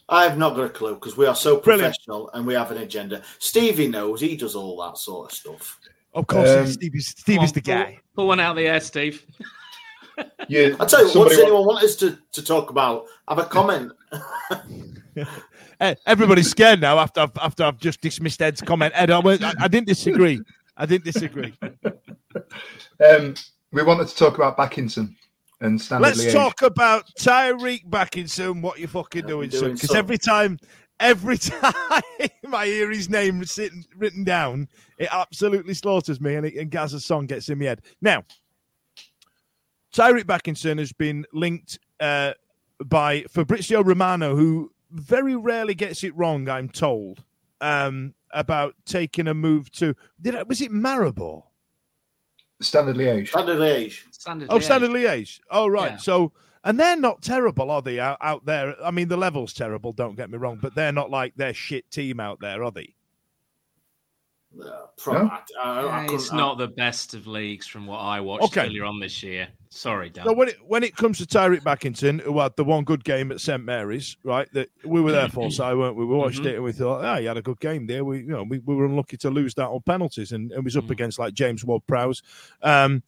I 0.08 0.24
have 0.24 0.36
not 0.36 0.56
got 0.56 0.64
a 0.64 0.68
clue 0.68 0.94
because 0.94 1.16
we 1.16 1.26
are 1.26 1.34
so 1.34 1.60
Brilliant. 1.60 1.94
professional 1.94 2.28
and 2.34 2.46
we 2.46 2.54
have 2.54 2.70
an 2.70 2.78
agenda. 2.78 3.22
Stevie 3.38 3.88
knows. 3.88 4.20
He 4.20 4.36
does 4.36 4.54
all 4.54 4.76
that 4.82 4.98
sort 4.98 5.30
of 5.30 5.36
stuff. 5.36 5.78
Of 6.14 6.26
course, 6.26 6.48
Um, 6.50 6.66
Stevie's, 6.66 7.12
Come 7.14 7.20
Stevie's 7.20 7.50
on, 7.50 7.54
the 7.54 7.60
guy. 7.60 7.98
Pull 8.14 8.26
one 8.28 8.40
out 8.40 8.50
of 8.50 8.56
the 8.56 8.66
air, 8.68 8.80
Steve. 8.80 9.24
Yeah, 10.48 10.76
I 10.80 10.84
tell 10.84 11.06
you, 11.10 11.18
what 11.18 11.30
does 11.30 11.38
anyone 11.38 11.64
want 11.66 11.82
us 11.82 11.96
to, 11.96 12.18
to 12.32 12.42
talk 12.42 12.70
about? 12.70 13.06
Have 13.28 13.38
a 13.38 13.44
comment. 13.44 13.92
Eh, 15.80 15.94
Everybody's 16.06 16.48
scared 16.48 16.80
now 16.80 16.96
after 16.98 17.22
I've, 17.22 17.36
after 17.40 17.64
I've 17.64 17.76
just 17.78 18.00
dismissed 18.00 18.40
Ed's 18.40 18.60
comment. 18.60 18.92
Ed, 18.94 19.10
I, 19.10 19.18
went- 19.18 19.42
I, 19.42 19.52
I 19.62 19.66
didn't 19.68 19.88
disagree. 19.88 20.40
I 20.76 20.86
didn't 20.86 21.04
disagree. 21.04 21.54
Um, 23.04 23.34
we 23.72 23.82
wanted 23.82 24.06
to 24.08 24.16
talk 24.16 24.36
about 24.36 24.56
Bakinson 24.56 25.14
and 25.60 25.80
Standard 25.80 26.06
Let's 26.06 26.24
Liège. 26.24 26.32
talk 26.32 26.62
about 26.62 27.04
Tyreeq 27.18 27.84
Bakinson. 27.90 28.62
What 28.62 28.78
you 28.78 28.86
fucking 28.86 29.22
Yeah, 29.24 29.28
doing, 29.28 29.50
doing 29.50 29.62
son? 29.62 29.72
Because 29.74 29.94
every 29.96 30.18
time, 30.18 30.58
every 31.00 31.38
time 31.38 32.02
I 32.52 32.66
hear 32.66 32.90
his 32.90 33.08
name 33.08 33.44
sitting, 33.44 33.84
written 33.96 34.24
down, 34.24 34.68
it 34.98 35.08
absolutely 35.12 35.74
slaughters 35.74 36.20
me, 36.20 36.34
and, 36.34 36.46
it, 36.46 36.54
and 36.56 36.70
Gaz's 36.70 37.04
song 37.04 37.26
gets 37.26 37.48
in 37.48 37.58
my 37.58 37.66
head. 37.66 37.82
Now, 38.00 38.24
Tyreeq 39.94 40.24
Bakinson 40.24 40.78
has 40.78 40.92
been 40.92 41.26
linked 41.32 41.78
uh, 42.00 42.32
by 42.84 43.22
Fabrizio 43.28 43.82
Romano, 43.82 44.34
who 44.36 44.72
very 44.90 45.36
rarely 45.36 45.74
gets 45.74 46.04
it 46.04 46.16
wrong. 46.16 46.48
I'm 46.48 46.68
told 46.68 47.22
um, 47.60 48.14
about 48.32 48.74
taking 48.84 49.28
a 49.28 49.34
move 49.34 49.70
to. 49.72 49.94
Did 50.20 50.36
I, 50.36 50.42
was 50.44 50.60
it 50.60 50.70
Maribor? 50.70 51.44
Standard 52.60 52.96
Liège. 52.96 53.28
Standard 53.28 53.60
age. 53.60 54.06
Standard. 54.12 54.48
Oh, 54.50 54.56
Liège. 54.56 54.62
Standard 54.62 54.90
Liège. 54.90 55.40
Oh, 55.50 55.66
right. 55.66 55.92
Yeah. 55.92 55.96
So, 55.96 56.32
and 56.64 56.78
they're 56.78 56.96
not 56.96 57.22
terrible, 57.22 57.70
are 57.70 57.82
they? 57.82 57.98
Out, 58.00 58.18
out 58.20 58.44
there. 58.46 58.74
I 58.84 58.90
mean, 58.90 59.08
the 59.08 59.16
level's 59.16 59.52
terrible. 59.52 59.92
Don't 59.92 60.16
get 60.16 60.30
me 60.30 60.38
wrong, 60.38 60.58
but 60.60 60.74
they're 60.74 60.92
not 60.92 61.10
like 61.10 61.34
their 61.36 61.54
shit 61.54 61.90
team 61.90 62.20
out 62.20 62.40
there, 62.40 62.62
are 62.62 62.70
they? 62.70 62.94
Uh, 64.62 64.68
pro- 64.98 65.22
No? 65.22 65.30
I, 65.30 65.40
I, 65.62 65.70
I 65.70 65.82
Yeah, 65.82 66.00
couldn't- 66.02 66.14
it's 66.20 66.32
not 66.32 66.58
the 66.58 66.68
best 66.68 67.14
of 67.14 67.26
leagues 67.26 67.66
from 67.66 67.86
what 67.86 67.98
I 68.00 68.20
watched 68.20 68.44
Okay. 68.44 68.66
earlier 68.66 68.84
on 68.84 69.00
this 69.00 69.22
year. 69.22 69.48
Sorry, 69.70 70.10
Dan. 70.10 70.26
So 70.26 70.34
when 70.34 70.48
it 70.48 70.56
when 70.66 70.82
it 70.84 70.94
comes 70.94 71.16
to 71.18 71.24
Tyreeq 71.24 71.62
Bakinson, 71.62 72.20
who 72.20 72.38
had 72.38 72.54
the 72.56 72.64
one 72.64 72.84
good 72.84 73.02
game 73.02 73.32
at 73.32 73.40
St 73.40 73.64
Mary's, 73.64 74.18
right? 74.22 74.46
That 74.52 74.68
we 74.84 75.00
were 75.00 75.12
there 75.12 75.30
for, 75.30 75.50
so 75.50 75.78
weren't 75.78 75.96
we? 75.96 76.04
We 76.04 76.14
watched 76.14 76.42
Mhm. 76.42 76.46
it 76.46 76.54
and 76.56 76.64
we 76.64 76.72
thought, 76.72 77.02
oh, 77.02 77.18
he 77.18 77.24
had 77.24 77.38
a 77.38 77.42
good 77.42 77.58
game 77.60 77.86
there. 77.86 78.04
We, 78.04 78.18
you 78.18 78.26
know, 78.26 78.42
we, 78.42 78.58
we 78.58 78.74
were 78.74 78.84
unlucky 78.84 79.16
to 79.18 79.30
lose 79.30 79.54
that 79.54 79.68
on 79.68 79.80
penalties, 79.80 80.32
and 80.32 80.52
it 80.52 80.62
was 80.62 80.76
up 80.76 80.84
Mm. 80.84 80.90
against 80.90 81.18
like 81.18 81.32
James 81.32 81.64
Ward-Prowse. 81.64 82.22
Um, 82.62 83.02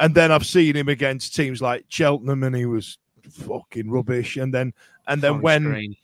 and 0.00 0.14
then 0.14 0.32
I've 0.32 0.46
seen 0.46 0.74
him 0.74 0.88
against 0.88 1.36
teams 1.36 1.62
like 1.62 1.84
Cheltenham, 1.88 2.42
and 2.42 2.56
he 2.56 2.66
was 2.66 2.98
fucking 3.30 3.90
rubbish. 3.90 4.36
And 4.36 4.52
then 4.52 4.72
and 5.06 5.22
then 5.22 5.34
Forest 5.34 5.44
when 5.44 5.64
Green. 5.64 5.96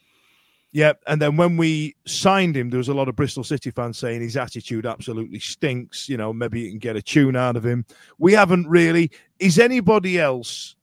Yeah, 0.73 0.93
and 1.07 1.21
then 1.21 1.37
when 1.37 1.57
we 1.57 1.95
signed 2.05 2.55
him, 2.55 2.69
there 2.69 2.77
was 2.77 2.89
a 2.89 2.93
lot 2.93 3.07
of 3.07 3.15
Bristol 3.15 3.43
City 3.43 3.71
fans 3.71 3.97
saying 3.97 4.21
his 4.21 4.37
attitude 4.37 4.85
absolutely 4.85 5.39
stinks. 5.39 6.07
You 6.07 6.17
know, 6.17 6.31
maybe 6.31 6.61
you 6.61 6.69
can 6.69 6.77
get 6.77 6.95
a 6.95 7.01
tune 7.01 7.35
out 7.35 7.55
of 7.55 7.65
him. 7.65 7.85
We 8.19 8.33
haven't 8.33 8.67
really. 8.67 9.09
Is 9.39 9.59
anybody 9.59 10.19
else 10.19 10.75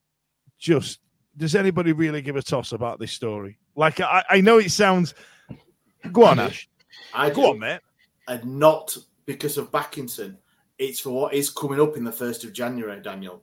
just? 0.59 1.01
Does 1.37 1.55
anybody 1.55 1.93
really 1.93 2.23
give 2.23 2.37
a 2.37 2.43
toss 2.43 2.73
about 2.73 2.99
this 2.99 3.13
story? 3.13 3.59
Like, 3.77 4.01
I, 4.01 4.25
I 4.31 4.41
know 4.41 4.59
it 4.59 4.71
sounds. 4.71 5.15
Go 6.13 6.25
on, 6.25 6.39
Ash. 6.39 6.69
I 7.13 7.29
Go 7.31 7.43
do, 7.43 7.49
on, 7.51 7.59
mate. 7.61 7.81
and 8.29 8.59
not 8.59 8.97
because 9.27 9.59
of 9.59 9.71
Bakinson. 9.71 10.37
It's 10.79 11.01
for 11.01 11.11
what 11.11 11.35
is 11.35 11.51
coming 11.51 11.81
up 11.81 11.97
in 11.97 12.05
the 12.05 12.13
first 12.13 12.45
of 12.45 12.53
January, 12.53 13.01
Daniel. 13.01 13.43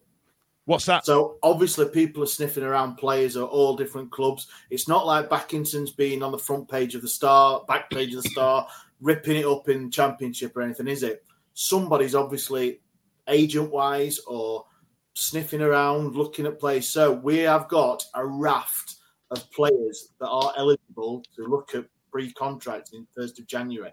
What's 0.66 0.86
that? 0.86 1.06
So 1.06 1.38
obviously, 1.42 1.90
people 1.90 2.24
are 2.24 2.28
sniffing 2.28 2.64
around 2.64 2.96
players 2.96 3.36
at 3.36 3.44
all 3.44 3.76
different 3.76 4.12
clubs. 4.12 4.48
It's 4.70 4.88
not 4.88 5.06
like 5.06 5.30
Bakinson's 5.30 5.92
being 5.92 6.22
on 6.22 6.32
the 6.32 6.38
front 6.38 6.70
page 6.70 6.94
of 6.94 7.02
the 7.02 7.08
Star, 7.08 7.64
back 7.68 7.90
page 7.90 8.14
of 8.14 8.24
the 8.24 8.30
Star, 8.30 8.68
ripping 9.02 9.38
it 9.38 9.46
up 9.46 9.70
in 9.70 9.90
Championship 9.90 10.56
or 10.56 10.62
anything, 10.62 10.88
is 10.88 11.04
it? 11.04 11.26
Somebody's 11.54 12.16
obviously 12.16 12.82
agent 13.28 13.72
wise 13.72 14.20
or 14.28 14.66
sniffing 15.14 15.62
around, 15.62 16.16
looking 16.16 16.46
at 16.46 16.60
players. 16.60 16.88
So 16.88 17.12
we 17.12 17.40
have 17.40 17.68
got 17.68 18.04
a 18.14 18.26
raft 18.26 18.96
of 19.32 19.50
players 19.52 20.10
that 20.20 20.28
are 20.30 20.54
eligible 20.58 21.24
to 21.36 21.44
look 21.44 21.74
at 21.74 21.86
pre-contracts 22.12 22.94
in 22.94 23.08
first 23.16 23.40
of 23.40 23.48
January. 23.48 23.92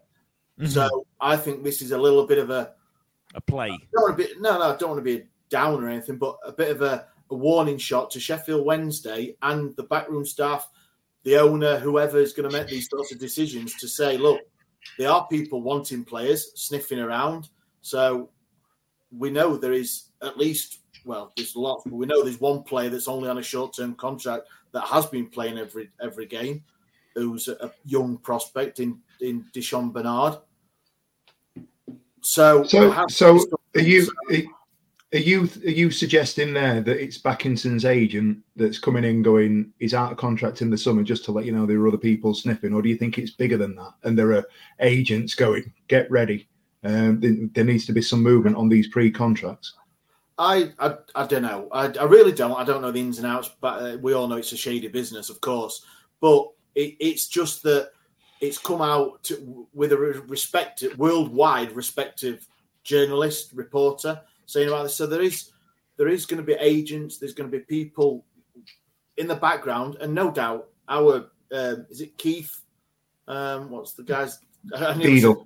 Mhm. 0.58 0.68
So 0.68 1.06
I 1.20 1.36
think 1.36 1.62
this 1.62 1.80
is 1.82 1.92
a 1.92 1.98
little 1.98 2.26
bit 2.26 2.38
of 2.38 2.50
a 2.50 2.74
a 3.38 3.40
play. 3.40 3.70
no, 3.94 4.58
no, 4.58 4.74
I 4.74 4.76
don't 4.76 4.90
want 4.90 4.98
to 4.98 5.02
be 5.02 5.16
a 5.16 5.26
down 5.48 5.82
or 5.82 5.88
anything, 5.88 6.18
but 6.18 6.36
a 6.44 6.52
bit 6.52 6.70
of 6.70 6.82
a, 6.82 7.06
a 7.30 7.34
warning 7.34 7.78
shot 7.78 8.10
to 8.10 8.20
Sheffield 8.20 8.64
Wednesday 8.64 9.36
and 9.42 9.74
the 9.76 9.84
backroom 9.84 10.26
staff, 10.26 10.68
the 11.24 11.36
owner, 11.36 11.78
whoever 11.78 12.18
is 12.18 12.32
going 12.32 12.48
to 12.48 12.56
make 12.56 12.68
these 12.68 12.88
sorts 12.88 13.12
of 13.12 13.18
decisions, 13.18 13.74
to 13.76 13.88
say, 13.88 14.16
look, 14.16 14.40
there 14.98 15.10
are 15.10 15.26
people 15.28 15.62
wanting 15.62 16.04
players 16.04 16.52
sniffing 16.54 17.00
around. 17.00 17.48
So 17.80 18.30
we 19.16 19.30
know 19.30 19.56
there 19.56 19.72
is 19.72 20.10
at 20.22 20.36
least, 20.36 20.80
well, 21.04 21.32
there's 21.36 21.56
lots, 21.56 21.84
but 21.84 21.94
we 21.94 22.06
know 22.06 22.22
there's 22.22 22.40
one 22.40 22.62
player 22.62 22.90
that's 22.90 23.08
only 23.08 23.28
on 23.28 23.38
a 23.38 23.42
short-term 23.42 23.94
contract 23.94 24.48
that 24.72 24.82
has 24.82 25.06
been 25.06 25.26
playing 25.26 25.58
every 25.58 25.90
every 26.00 26.26
game, 26.26 26.62
who's 27.14 27.48
a 27.48 27.72
young 27.84 28.18
prospect 28.18 28.80
in 28.80 29.00
in 29.20 29.44
Di'Shon 29.54 29.92
Bernard. 29.92 30.38
So, 32.28 32.62
So, 32.64 33.06
so 33.08 33.40
are 33.74 33.80
you 33.80 34.06
are 34.30 35.18
you 35.18 35.48
are 35.64 35.70
you 35.70 35.90
suggesting 35.90 36.52
there 36.52 36.82
that 36.82 37.02
it's 37.02 37.16
Bakinson's 37.16 37.86
agent 37.86 38.40
that's 38.54 38.78
coming 38.78 39.04
in, 39.04 39.22
going, 39.22 39.72
he's 39.78 39.94
out 39.94 40.12
of 40.12 40.18
contract 40.18 40.60
in 40.60 40.68
the 40.68 40.76
summer, 40.76 41.02
just 41.02 41.24
to 41.24 41.32
let 41.32 41.46
you 41.46 41.52
know 41.52 41.64
there 41.64 41.80
are 41.80 41.88
other 41.88 41.96
people 41.96 42.34
sniffing, 42.34 42.74
or 42.74 42.82
do 42.82 42.90
you 42.90 42.98
think 42.98 43.16
it's 43.16 43.30
bigger 43.30 43.56
than 43.56 43.74
that, 43.76 43.94
and 44.04 44.18
there 44.18 44.32
are 44.32 44.44
agents 44.80 45.34
going, 45.34 45.72
get 45.88 46.10
ready, 46.10 46.46
um, 46.84 47.18
there, 47.18 47.34
there 47.54 47.64
needs 47.64 47.86
to 47.86 47.94
be 47.94 48.02
some 48.02 48.22
movement 48.22 48.56
on 48.56 48.68
these 48.68 48.88
pre-contracts. 48.88 49.72
I, 50.36 50.72
I, 50.78 50.96
I 51.14 51.26
don't 51.26 51.42
know. 51.42 51.68
I, 51.72 51.86
I 51.98 52.04
really 52.04 52.32
don't. 52.32 52.60
I 52.60 52.64
don't 52.64 52.82
know 52.82 52.92
the 52.92 53.00
ins 53.00 53.16
and 53.16 53.26
outs, 53.26 53.50
but 53.62 53.82
uh, 53.82 53.96
we 54.02 54.12
all 54.12 54.28
know 54.28 54.36
it's 54.36 54.52
a 54.52 54.56
shady 54.56 54.88
business, 54.88 55.30
of 55.30 55.40
course. 55.40 55.82
But 56.20 56.46
it, 56.74 56.94
it's 57.00 57.26
just 57.26 57.62
that 57.62 57.92
it's 58.40 58.58
come 58.58 58.82
out 58.82 59.22
to, 59.24 59.66
with 59.74 59.92
a 59.92 59.96
respect 59.96 60.84
worldwide 60.96 61.72
respective 61.72 62.46
journalist 62.84 63.52
reporter 63.54 64.20
saying 64.46 64.68
about 64.68 64.84
this. 64.84 64.94
So 64.94 65.06
there 65.06 65.22
is 65.22 65.52
there 65.96 66.08
is 66.08 66.26
going 66.26 66.40
to 66.40 66.46
be 66.46 66.54
agents. 66.54 67.18
There's 67.18 67.34
going 67.34 67.50
to 67.50 67.56
be 67.56 67.64
people 67.64 68.24
in 69.16 69.26
the 69.26 69.34
background, 69.34 69.96
and 70.00 70.14
no 70.14 70.30
doubt 70.30 70.68
our 70.88 71.30
um, 71.52 71.86
is 71.90 72.00
it 72.00 72.16
Keith? 72.18 72.62
Um, 73.26 73.70
what's 73.70 73.92
the 73.92 74.04
guy's? 74.04 74.38
Beadle. 74.96 75.44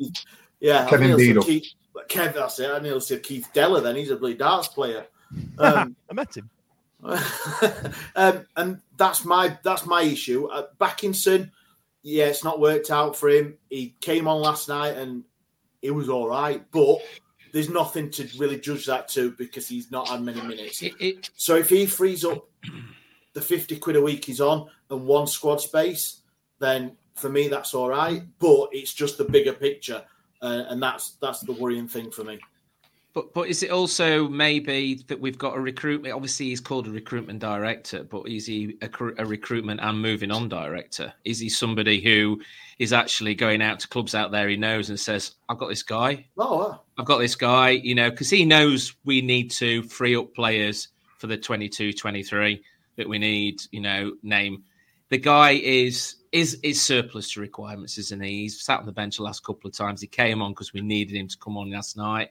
Yeah, 0.60 0.88
Kevin 0.88 1.16
Beadle. 1.16 1.42
Keith, 1.42 1.72
Kev, 2.08 2.34
that's 2.34 2.58
it. 2.60 2.70
I 2.70 2.78
nearly 2.78 3.00
said 3.00 3.22
Keith 3.22 3.48
Deller. 3.54 3.82
Then 3.82 3.96
he's 3.96 4.10
a 4.10 4.16
bloody 4.16 4.34
darts 4.34 4.68
player. 4.68 5.06
Um, 5.58 5.96
I 6.10 6.12
met 6.12 6.36
him. 6.36 6.50
um, 8.16 8.46
and 8.56 8.80
that's 8.98 9.24
my 9.24 9.58
that's 9.62 9.86
my 9.86 10.02
issue. 10.02 10.46
Uh, 10.46 10.66
Bakinson, 10.78 11.50
yeah, 12.02 12.26
it's 12.26 12.44
not 12.44 12.60
worked 12.60 12.90
out 12.90 13.16
for 13.16 13.28
him. 13.28 13.56
He 13.70 13.94
came 14.00 14.26
on 14.26 14.40
last 14.40 14.68
night 14.68 14.96
and 14.96 15.24
it 15.80 15.90
was 15.90 16.08
all 16.08 16.28
right, 16.28 16.64
but 16.70 16.98
there's 17.52 17.68
nothing 17.68 18.10
to 18.10 18.28
really 18.38 18.58
judge 18.58 18.86
that 18.86 19.08
to 19.10 19.32
because 19.32 19.68
he's 19.68 19.90
not 19.90 20.08
had 20.08 20.22
many 20.22 20.40
minutes. 20.40 20.82
It, 20.82 20.94
it, 21.00 21.30
so 21.36 21.56
if 21.56 21.68
he 21.68 21.86
frees 21.86 22.24
up 22.24 22.48
the 23.34 23.40
50 23.40 23.76
quid 23.78 23.96
a 23.96 24.02
week 24.02 24.24
he's 24.24 24.40
on 24.40 24.68
and 24.90 25.06
one 25.06 25.26
squad 25.26 25.60
space, 25.60 26.22
then 26.58 26.96
for 27.14 27.28
me 27.28 27.48
that's 27.48 27.74
all 27.74 27.88
right. 27.88 28.22
But 28.38 28.70
it's 28.72 28.94
just 28.94 29.18
the 29.18 29.24
bigger 29.24 29.52
picture, 29.52 30.02
uh, 30.40 30.64
and 30.68 30.82
that's 30.82 31.12
that's 31.20 31.40
the 31.40 31.52
worrying 31.52 31.88
thing 31.88 32.10
for 32.10 32.24
me. 32.24 32.40
But 33.14 33.34
but 33.34 33.48
is 33.48 33.62
it 33.62 33.70
also 33.70 34.26
maybe 34.26 34.94
that 35.08 35.20
we've 35.20 35.36
got 35.36 35.56
a 35.56 35.60
recruitment? 35.60 36.14
Obviously, 36.14 36.46
he's 36.46 36.60
called 36.60 36.86
a 36.86 36.90
recruitment 36.90 37.40
director, 37.40 38.04
but 38.04 38.26
is 38.26 38.46
he 38.46 38.78
a, 38.80 38.88
a, 39.18 39.26
recruitment 39.26 39.80
and 39.82 40.00
moving 40.00 40.30
on 40.30 40.48
director? 40.48 41.12
Is 41.24 41.38
he 41.38 41.50
somebody 41.50 42.00
who 42.00 42.40
is 42.78 42.92
actually 42.94 43.34
going 43.34 43.60
out 43.60 43.80
to 43.80 43.88
clubs 43.88 44.14
out 44.14 44.30
there 44.30 44.48
he 44.48 44.56
knows 44.56 44.88
and 44.88 44.98
says, 44.98 45.34
"I've 45.50 45.58
got 45.58 45.68
this 45.68 45.82
guy. 45.82 46.24
Oh, 46.38 46.58
wow. 46.58 46.80
I've 46.96 47.04
got 47.04 47.18
this 47.18 47.34
guy." 47.34 47.70
You 47.70 47.94
know, 47.94 48.10
because 48.10 48.30
he 48.30 48.46
knows 48.46 48.94
we 49.04 49.20
need 49.20 49.50
to 49.52 49.82
free 49.82 50.16
up 50.16 50.34
players 50.34 50.88
for 51.18 51.26
the 51.26 51.36
22-23 51.36 52.62
that 52.96 53.08
we 53.08 53.18
need. 53.18 53.60
You 53.72 53.82
know, 53.82 54.12
name 54.22 54.64
the 55.10 55.18
guy 55.18 55.50
is 55.50 56.14
is 56.32 56.54
is 56.62 56.80
surplus 56.80 57.34
to 57.34 57.42
requirements, 57.42 57.98
isn't 57.98 58.22
he? 58.22 58.44
He's 58.44 58.62
sat 58.62 58.80
on 58.80 58.86
the 58.86 58.92
bench 58.92 59.18
the 59.18 59.22
last 59.22 59.44
couple 59.44 59.68
of 59.68 59.76
times. 59.76 60.00
He 60.00 60.06
came 60.06 60.40
on 60.40 60.52
because 60.52 60.72
we 60.72 60.80
needed 60.80 61.14
him 61.14 61.28
to 61.28 61.36
come 61.36 61.58
on 61.58 61.70
last 61.70 61.98
night 61.98 62.30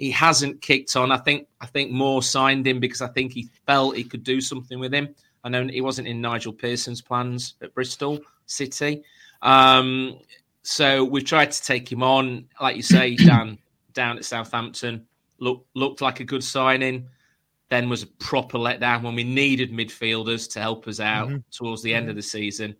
he 0.00 0.10
hasn't 0.10 0.62
kicked 0.62 0.96
on. 0.96 1.12
I 1.12 1.18
think 1.18 1.46
I 1.60 1.66
think 1.66 1.90
Moore 1.90 2.22
signed 2.22 2.66
him 2.66 2.80
because 2.80 3.02
I 3.02 3.08
think 3.08 3.32
he 3.32 3.50
felt 3.66 3.96
he 3.96 4.02
could 4.02 4.24
do 4.24 4.40
something 4.40 4.80
with 4.80 4.94
him. 4.94 5.14
I 5.44 5.50
know 5.50 5.66
he 5.66 5.82
wasn't 5.82 6.08
in 6.08 6.22
Nigel 6.22 6.54
Pearson's 6.54 7.02
plans 7.02 7.54
at 7.60 7.74
Bristol 7.74 8.18
City. 8.46 9.02
Um, 9.42 10.18
so 10.62 11.04
we've 11.04 11.24
tried 11.24 11.50
to 11.50 11.62
take 11.62 11.92
him 11.92 12.02
on, 12.02 12.46
like 12.62 12.76
you 12.76 12.82
say, 12.82 13.14
Dan, 13.16 13.58
down 13.92 14.16
at 14.16 14.24
Southampton. 14.24 15.06
Look, 15.38 15.66
looked 15.74 16.00
like 16.00 16.20
a 16.20 16.24
good 16.24 16.44
signing. 16.44 17.06
Then 17.68 17.90
was 17.90 18.02
a 18.02 18.06
proper 18.06 18.56
letdown 18.56 19.02
when 19.02 19.14
we 19.14 19.22
needed 19.22 19.70
midfielders 19.70 20.50
to 20.52 20.60
help 20.60 20.88
us 20.88 20.98
out 20.98 21.28
mm-hmm. 21.28 21.38
towards 21.50 21.82
the 21.82 21.92
end 21.92 22.08
of 22.08 22.16
the 22.16 22.22
season. 22.22 22.74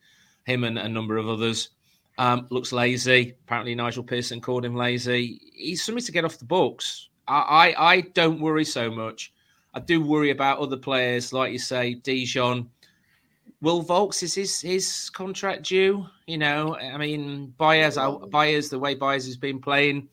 Him 0.45 0.65
and 0.65 0.79
a 0.79 0.89
number 0.89 1.19
of 1.19 1.29
others. 1.29 1.69
Um, 2.17 2.47
looks 2.49 2.73
lazy. 2.73 3.37
Apparently, 3.45 3.75
Nigel 3.75 4.05
Pearson 4.05 4.41
called 4.41 4.65
him 4.65 4.75
lazy. 4.75 5.39
He's 5.53 5.85
something 5.85 6.03
to 6.03 6.13
get 6.13 6.25
off 6.25 6.39
the 6.39 6.47
books. 6.47 7.10
I, 7.31 7.71
I, 7.71 7.93
I 7.93 8.01
don't 8.01 8.41
worry 8.41 8.65
so 8.65 8.91
much. 8.91 9.33
I 9.73 9.81
do 9.81 10.03
worry 10.03 10.31
about 10.31 10.59
other 10.59 10.77
players, 10.77 11.33
like 11.33 11.53
you 11.53 11.59
say, 11.59 11.95
Di'Shon. 12.03 12.67
Will 13.63 13.85
Vaulks 13.85 14.23
is 14.23 14.35
his 14.35 14.61
his 14.61 15.11
contract 15.11 15.65
due? 15.65 16.07
You 16.27 16.39
know, 16.39 16.77
I 16.77 16.97
mean, 16.97 17.55
Baez, 17.59 17.97
Baez, 18.31 18.71
the 18.71 18.79
way 18.79 18.95
Baez 18.95 19.27
has 19.27 19.37
been 19.37 19.61
playing, 19.61 20.09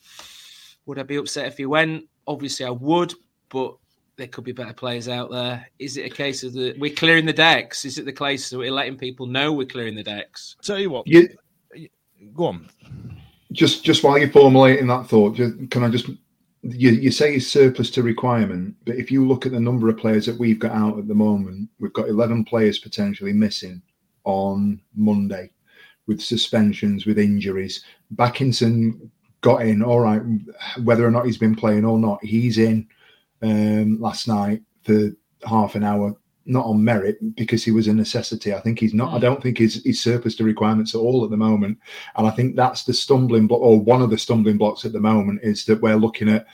would 0.86 1.00
I 1.00 1.04
be 1.04 1.16
upset 1.16 1.48
if 1.48 1.58
he 1.58 1.66
went? 1.66 2.06
Obviously, 2.28 2.66
I 2.66 2.72
would, 2.72 3.14
but 3.50 3.76
there 4.18 4.28
could 4.28 4.44
be 4.44 4.52
better 4.52 4.74
players 4.74 5.08
out 5.08 5.32
there. 5.32 5.66
Is 5.80 5.96
it 5.96 6.12
a 6.12 6.14
case 6.14 6.44
of 6.44 6.54
the 6.54 6.76
we're 6.78 6.94
clearing 6.94 7.26
the 7.26 7.34
decks? 7.34 7.86
Is 7.86 7.98
it 7.98 8.06
the 8.06 8.14
case 8.14 8.50
that 8.50 8.58
we're 8.58 8.72
letting 8.72 8.98
people 8.98 9.26
know 9.26 9.54
we're 9.54 9.66
clearing 9.66 9.96
the 9.96 10.04
decks? 10.04 10.58
Tell 10.62 10.78
you 10.78 10.90
what, 10.90 11.08
you, 11.08 11.30
go 12.34 12.48
on. 12.48 12.70
Just 13.54 13.86
just 13.86 14.04
while 14.04 14.18
you're 14.18 14.30
formulating 14.30 14.88
that 14.88 15.08
thought, 15.08 15.38
can 15.38 15.84
I 15.84 15.90
just 15.90 16.10
you, 16.64 16.92
you 16.92 17.12
say 17.12 17.36
it's 17.36 17.48
surplus 17.48 17.90
to 17.92 18.04
requirement, 18.04 18.76
but 18.86 18.96
if 18.96 19.12
you 19.12 19.28
look 19.28 19.46
at 19.46 19.52
the 19.52 19.60
number 19.60 19.90
of 19.90 19.98
players 19.98 20.26
that 20.26 20.40
we've 20.40 20.60
got 20.60 20.72
out 20.72 20.98
at 20.98 21.08
the 21.08 21.14
moment, 21.14 21.70
we've 21.80 21.94
got 21.94 22.10
11 22.10 22.46
players 22.46 22.80
potentially 22.80 23.34
missing 23.34 23.82
on 24.24 24.82
Monday 24.96 25.52
with 26.08 26.22
suspensions, 26.22 27.06
with 27.06 27.20
injuries. 27.20 27.84
Bakinson 28.16 29.10
got 29.42 29.62
in, 29.62 29.84
all 29.84 30.00
right, 30.00 30.22
whether 30.84 31.06
or 31.06 31.12
not 31.12 31.26
he's 31.26 31.38
been 31.38 31.56
playing 31.56 31.86
or 31.86 32.00
not, 32.00 32.24
he's 32.24 32.58
in 32.58 32.88
um, 33.42 34.00
last 34.02 34.28
night 34.28 34.62
for 34.84 35.12
half 35.48 35.76
an 35.76 35.84
hour 35.84 36.16
not 36.48 36.66
on 36.66 36.84
merit 36.84 37.18
because 37.36 37.64
he 37.64 37.72
was 37.72 37.88
a 37.88 37.94
necessity. 37.94 38.54
I 38.54 38.60
think 38.60 38.80
he's 38.80 38.94
not. 38.94 39.14
I 39.14 39.18
mm. 39.18 39.22
don't 39.22 39.44
think 39.44 39.58
he's, 39.58 39.84
he's 39.84 40.02
surplus 40.02 40.36
to 40.36 40.44
requirements 40.44 40.96
at 40.96 41.00
all 41.00 41.24
at 41.24 41.30
the 41.30 41.38
moment. 41.38 41.78
And 42.16 42.28
I 42.28 42.32
think 42.32 42.56
that's 42.56 42.84
the 42.84 42.94
stumbling 42.94 43.48
block, 43.48 43.62
or 43.62 43.80
one 43.80 44.02
of 44.02 44.10
the 44.10 44.18
stumbling 44.18 44.58
blocks 44.58 44.86
at 44.86 44.94
the 44.94 45.00
moment, 45.00 45.42
is 45.44 45.66
that 45.66 45.82
we're 45.82 45.96
looking 45.96 46.30
at, 46.30 46.48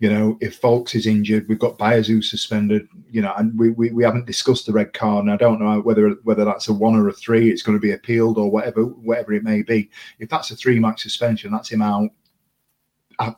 you 0.00 0.10
know, 0.10 0.38
if 0.40 0.60
Vaulks 0.60 0.94
is 0.94 1.06
injured, 1.06 1.48
we've 1.48 1.58
got 1.58 1.78
Bayazu 1.78 2.22
suspended, 2.22 2.86
you 3.10 3.20
know, 3.20 3.34
and 3.36 3.58
we, 3.58 3.70
we, 3.70 3.90
we 3.90 4.04
haven't 4.04 4.26
discussed 4.26 4.66
the 4.66 4.72
red 4.72 4.92
card. 4.92 5.24
And 5.24 5.32
I 5.32 5.36
don't 5.36 5.60
know 5.60 5.80
whether 5.80 6.10
whether 6.22 6.44
that's 6.44 6.68
a 6.68 6.72
one 6.72 6.94
or 6.94 7.08
a 7.08 7.12
three. 7.12 7.50
It's 7.50 7.62
going 7.62 7.76
to 7.76 7.82
be 7.82 7.92
appealed 7.92 8.38
or 8.38 8.50
whatever 8.50 8.84
whatever 8.84 9.32
it 9.32 9.42
may 9.42 9.62
be. 9.62 9.90
If 10.18 10.28
that's 10.28 10.50
a 10.50 10.56
three 10.56 10.78
match 10.78 11.02
suspension, 11.02 11.50
that's 11.50 11.70
him 11.70 11.82
out 11.82 12.10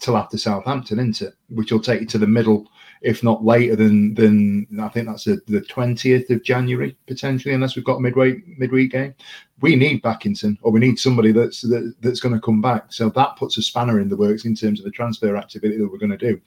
till 0.01 0.17
after 0.17 0.37
Southampton, 0.37 0.99
isn't 0.99 1.23
it? 1.29 1.35
Which 1.49 1.73
will 1.73 1.81
take 1.81 2.03
you 2.03 2.07
to 2.09 2.19
the 2.19 2.27
middle 2.27 2.69
if 3.01 3.23
not 3.23 3.45
later 3.45 3.77
than 3.77 4.15
than 4.15 4.67
I 4.81 4.89
think 4.89 5.07
that's 5.07 5.25
the 5.25 5.65
twentieth 5.69 6.29
of 6.31 6.43
January 6.43 6.97
potentially, 7.07 7.55
unless 7.55 7.77
we've 7.77 7.85
got 7.85 7.97
a 7.97 8.01
midway 8.01 8.43
midweek 8.59 8.93
game. 8.93 9.15
We 9.63 9.77
need 9.77 10.03
Bakinson, 10.03 10.57
or 10.63 10.73
we 10.73 10.81
need 10.81 10.99
somebody 10.99 11.33
that's 11.33 11.63
that, 11.63 11.95
that's 12.01 12.21
going 12.21 12.35
to 12.35 12.41
come 12.41 12.61
back. 12.61 12.93
So 12.93 13.09
that 13.11 13.37
puts 13.37 13.59
a 13.59 13.63
spanner 13.63 14.01
in 14.01 14.09
the 14.09 14.17
works 14.17 14.45
in 14.45 14.55
terms 14.55 14.81
of 14.81 14.85
the 14.85 14.91
transfer 14.91 15.37
activity 15.37 15.79
that 15.79 15.91
we're 15.91 15.99
going 15.99 16.17
to 16.17 16.17
do. 16.17 16.41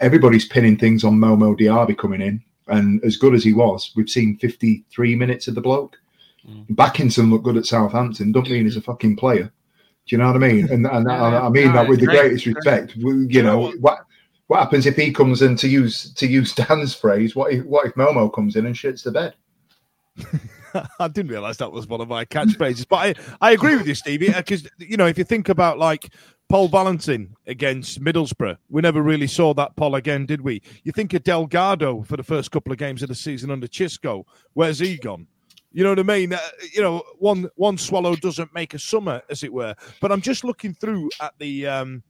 Everybody's 0.00 0.48
pinning 0.48 0.76
things 0.76 1.04
on 1.04 1.18
Momo 1.18 1.58
Diaby 1.58 1.96
coming 1.96 2.20
in, 2.20 2.42
and 2.68 3.02
as 3.04 3.16
good 3.16 3.34
as 3.34 3.44
he 3.44 3.54
was, 3.54 3.92
we've 3.96 4.10
seen 4.10 4.36
fifty 4.38 4.84
three 4.90 5.14
minutes 5.14 5.48
of 5.48 5.54
the 5.54 5.60
bloke. 5.60 5.98
Mm. 6.46 6.66
Bakinson 6.70 7.30
looked 7.30 7.44
good 7.44 7.56
at 7.56 7.66
Southampton. 7.66 8.32
Don't 8.32 8.50
mean 8.50 8.64
he's 8.64 8.76
a 8.76 8.82
fucking 8.82 9.16
player. 9.16 9.50
Do 10.06 10.14
you 10.14 10.18
know 10.18 10.28
what 10.28 10.36
I 10.36 10.38
mean? 10.38 10.70
And, 10.70 10.86
and 10.86 11.06
yeah, 11.08 11.40
I, 11.42 11.48
mean 11.48 11.72
that 11.72 11.88
with 11.88 11.98
the 11.98 12.06
greatest 12.06 12.46
respect. 12.46 12.94
You 12.94 13.42
know, 13.42 13.72
what 13.80 14.05
what 14.46 14.60
happens 14.60 14.86
if 14.86 14.96
he 14.96 15.12
comes 15.12 15.42
in 15.42 15.56
to 15.56 15.68
use 15.68 16.12
to 16.14 16.26
use 16.26 16.54
Dan's 16.54 16.94
phrase? 16.94 17.34
What 17.34 17.52
if 17.52 17.64
what 17.64 17.86
if 17.86 17.94
Momo 17.94 18.32
comes 18.32 18.56
in 18.56 18.66
and 18.66 18.74
shits 18.74 19.02
the 19.02 19.12
bed? 19.12 19.34
I 20.98 21.08
didn't 21.08 21.30
realize 21.30 21.56
that 21.58 21.72
was 21.72 21.86
one 21.86 22.00
of 22.00 22.08
my 22.08 22.24
catchphrases, 22.24 22.86
but 22.88 22.96
I, 22.96 23.14
I 23.40 23.52
agree 23.52 23.76
with 23.76 23.86
you, 23.86 23.94
Stevie, 23.94 24.32
because 24.32 24.68
you 24.78 24.96
know 24.96 25.06
if 25.06 25.16
you 25.16 25.24
think 25.24 25.48
about 25.48 25.78
like 25.78 26.12
Pol 26.48 26.68
Valentín 26.68 27.30
against 27.46 28.02
Middlesbrough, 28.02 28.58
we 28.68 28.82
never 28.82 29.02
really 29.02 29.26
saw 29.26 29.54
that 29.54 29.74
Pol 29.76 29.94
again, 29.94 30.26
did 30.26 30.40
we? 30.40 30.62
You 30.84 30.92
think 30.92 31.12
of 31.14 31.24
Delgado 31.24 32.02
for 32.02 32.16
the 32.16 32.22
first 32.22 32.50
couple 32.50 32.72
of 32.72 32.78
games 32.78 33.02
of 33.02 33.08
the 33.08 33.14
season 33.14 33.50
under 33.50 33.66
Xisco, 33.66 34.24
where's 34.52 34.78
he 34.78 34.96
gone? 34.96 35.26
You 35.72 35.84
know 35.84 35.90
what 35.90 35.98
I 35.98 36.04
mean? 36.04 36.32
Uh, 36.32 36.38
you 36.72 36.80
know, 36.80 37.02
one 37.18 37.50
one 37.56 37.76
swallow 37.76 38.16
doesn't 38.16 38.54
make 38.54 38.72
a 38.74 38.78
summer, 38.78 39.22
as 39.28 39.42
it 39.42 39.52
were. 39.52 39.74
But 40.00 40.12
I'm 40.12 40.22
just 40.22 40.42
looking 40.44 40.72
through 40.72 41.10
at 41.20 41.34
the 41.38 41.66
um, 41.66 42.02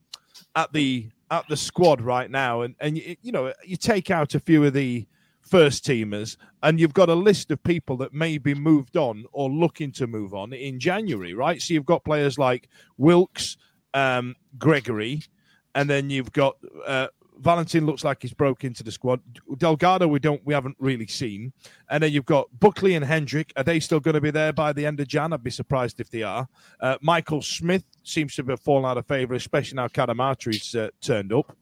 at 0.54 0.72
the 0.72 1.10
at 1.30 1.48
the 1.48 1.56
squad 1.56 2.00
right 2.00 2.30
now, 2.30 2.62
and 2.62 2.74
and 2.80 2.96
you, 2.96 3.32
know 3.32 3.52
you 3.64 3.76
take 3.76 4.10
out 4.10 4.34
a 4.34 4.40
few 4.40 4.64
of 4.64 4.72
the 4.72 5.06
first 5.40 5.84
teamers, 5.84 6.36
and 6.62 6.80
you've 6.80 6.94
got 6.94 7.08
a 7.08 7.14
list 7.14 7.50
of 7.50 7.62
people 7.62 7.96
that 7.98 8.12
may 8.12 8.38
be 8.38 8.54
moved 8.54 8.96
on 8.96 9.24
or 9.32 9.48
looking 9.48 9.92
to 9.92 10.06
move 10.06 10.34
on 10.34 10.52
in 10.52 10.78
January, 10.80 11.34
right? 11.34 11.62
So 11.62 11.74
you've 11.74 11.86
got 11.86 12.04
players 12.04 12.38
like 12.38 12.68
Wilks, 12.96 13.56
um, 13.94 14.34
Gregory, 14.58 15.22
and 15.74 15.88
then 15.88 16.10
you've 16.10 16.32
got 16.32 16.56
uh, 16.86 17.08
Valentín 17.40 17.86
looks 17.86 18.04
like 18.04 18.22
he's 18.22 18.32
broke 18.32 18.64
into 18.64 18.82
the 18.82 18.90
squad. 18.90 19.20
Delgado, 19.58 20.08
we 20.08 20.18
don't, 20.18 20.44
we 20.44 20.54
haven't 20.54 20.76
really 20.78 21.06
seen. 21.06 21.52
And 21.90 22.02
then 22.02 22.12
you've 22.12 22.26
got 22.26 22.48
Buckley 22.58 22.94
and 22.94 23.04
Hendrick. 23.04 23.52
Are 23.56 23.64
they 23.64 23.80
still 23.80 24.00
going 24.00 24.14
to 24.14 24.20
be 24.20 24.30
there 24.30 24.52
by 24.52 24.72
the 24.72 24.86
end 24.86 25.00
of 25.00 25.08
Jan? 25.08 25.32
I'd 25.32 25.42
be 25.42 25.50
surprised 25.50 26.00
if 26.00 26.10
they 26.10 26.22
are. 26.22 26.48
Uh, 26.80 26.96
Michael 27.00 27.42
Smith 27.42 27.84
seems 28.02 28.34
to 28.36 28.44
have 28.44 28.60
fallen 28.60 28.84
out 28.84 28.98
of 28.98 29.06
favour, 29.06 29.34
especially 29.34 29.76
now 29.76 29.88
Cadamarteri's 29.88 30.74
uh, 30.74 30.88
turned 31.00 31.32
up. 31.32 31.56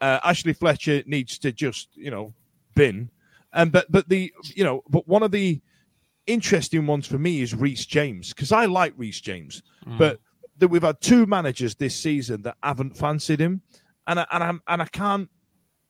Uh, 0.00 0.20
Ashley 0.24 0.52
Fletcher 0.52 1.02
needs 1.06 1.38
to 1.38 1.52
just, 1.52 1.88
you 1.94 2.10
know, 2.10 2.32
bin. 2.74 3.10
And 3.52 3.72
but 3.72 3.90
but 3.90 4.08
the 4.08 4.32
you 4.54 4.64
know, 4.64 4.82
but 4.88 5.08
one 5.08 5.22
of 5.22 5.30
the 5.30 5.60
interesting 6.26 6.86
ones 6.86 7.06
for 7.06 7.18
me 7.18 7.40
is 7.40 7.54
Reece 7.54 7.86
James 7.86 8.30
because 8.34 8.52
I 8.52 8.66
like 8.66 8.92
Reece 8.96 9.20
James, 9.20 9.62
mm. 9.86 9.96
but 9.96 10.20
that 10.58 10.68
we've 10.68 10.82
had 10.82 11.00
two 11.00 11.26
managers 11.26 11.74
this 11.74 11.94
season 11.94 12.42
that 12.42 12.56
haven't 12.62 12.96
fancied 12.96 13.40
him 13.40 13.62
and 14.06 14.20
I, 14.20 14.26
and 14.30 14.44
I'm 14.44 14.62
and 14.66 14.82
I 14.82 14.86
can't. 14.86 15.30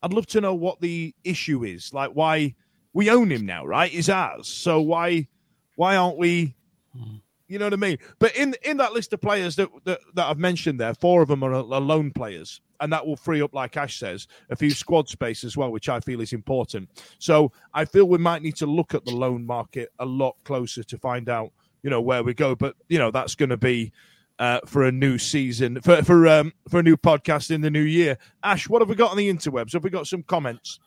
I'd 0.03 0.13
love 0.13 0.27
to 0.27 0.41
know 0.41 0.53
what 0.53 0.79
the 0.79 1.15
issue 1.23 1.63
is. 1.63 1.93
Like 1.93 2.11
why 2.11 2.55
we 2.93 3.09
own 3.09 3.31
him 3.31 3.45
now, 3.45 3.65
right? 3.65 3.91
He's 3.91 4.09
ours. 4.09 4.47
So 4.47 4.81
why 4.81 5.27
why 5.75 5.95
aren't 5.95 6.17
we 6.17 6.55
hmm. 6.95 7.17
You 7.47 7.59
know 7.59 7.65
what 7.65 7.73
I 7.73 7.77
mean? 7.77 7.97
But 8.19 8.35
in 8.35 8.55
in 8.63 8.77
that 8.77 8.93
list 8.93 9.13
of 9.13 9.21
players 9.21 9.55
that 9.55 9.69
that, 9.85 10.01
that 10.15 10.27
I've 10.27 10.37
mentioned 10.37 10.79
there, 10.79 10.93
four 10.93 11.21
of 11.21 11.29
them 11.29 11.43
are, 11.43 11.53
are 11.53 11.63
loan 11.63 12.11
players, 12.11 12.59
and 12.81 12.91
that 12.91 13.07
will 13.07 13.15
free 13.15 13.41
up, 13.41 13.53
like 13.53 13.77
Ash 13.77 13.97
says, 13.97 14.27
a 14.49 14.55
few 14.55 14.69
squad 14.69 15.07
space 15.07 15.43
as 15.45 15.55
well, 15.55 15.71
which 15.71 15.87
I 15.87 16.01
feel 16.01 16.19
is 16.19 16.33
important. 16.33 16.89
So 17.19 17.53
I 17.73 17.85
feel 17.85 18.05
we 18.05 18.17
might 18.17 18.41
need 18.41 18.57
to 18.57 18.65
look 18.65 18.93
at 18.93 19.05
the 19.05 19.15
loan 19.15 19.45
market 19.45 19.89
a 19.99 20.05
lot 20.05 20.35
closer 20.43 20.83
to 20.83 20.97
find 20.97 21.29
out, 21.29 21.53
you 21.83 21.89
know, 21.89 22.01
where 22.01 22.21
we 22.21 22.33
go. 22.33 22.53
But 22.53 22.75
you 22.89 22.99
know, 22.99 23.11
that's 23.11 23.35
going 23.35 23.49
to 23.49 23.57
be. 23.57 23.93
Uh, 24.39 24.59
for 24.67 24.83
a 24.83 24.91
new 24.91 25.17
season, 25.17 25.81
for 25.81 26.03
for 26.03 26.27
um, 26.27 26.53
for 26.69 26.79
a 26.79 26.83
new 26.83 26.95
podcast 26.95 27.49
in 27.49 27.61
the 27.61 27.71
new 27.71 27.81
year, 27.81 28.15
Ash, 28.43 28.69
what 28.69 28.83
have 28.83 28.89
we 28.89 28.93
got 28.93 29.09
on 29.09 29.17
the 29.17 29.33
interwebs? 29.33 29.73
Have 29.73 29.83
we 29.83 29.89
got 29.89 30.05
some 30.05 30.21
comments? 30.21 30.79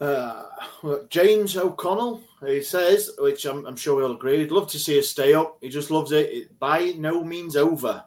Uh, 0.00 0.44
well, 0.82 1.04
James 1.10 1.58
O'Connell, 1.58 2.22
he 2.46 2.62
says, 2.62 3.10
which 3.18 3.44
I'm, 3.44 3.66
I'm, 3.66 3.76
sure 3.76 3.96
we 3.96 4.02
all 4.02 4.12
agree, 4.12 4.38
he'd 4.38 4.50
love 4.50 4.66
to 4.68 4.78
see 4.78 4.98
us 4.98 5.08
stay 5.08 5.34
up. 5.34 5.58
He 5.60 5.68
just 5.68 5.90
loves 5.90 6.10
it. 6.12 6.30
it 6.30 6.58
by 6.58 6.94
no 6.96 7.22
means 7.22 7.54
over. 7.54 8.02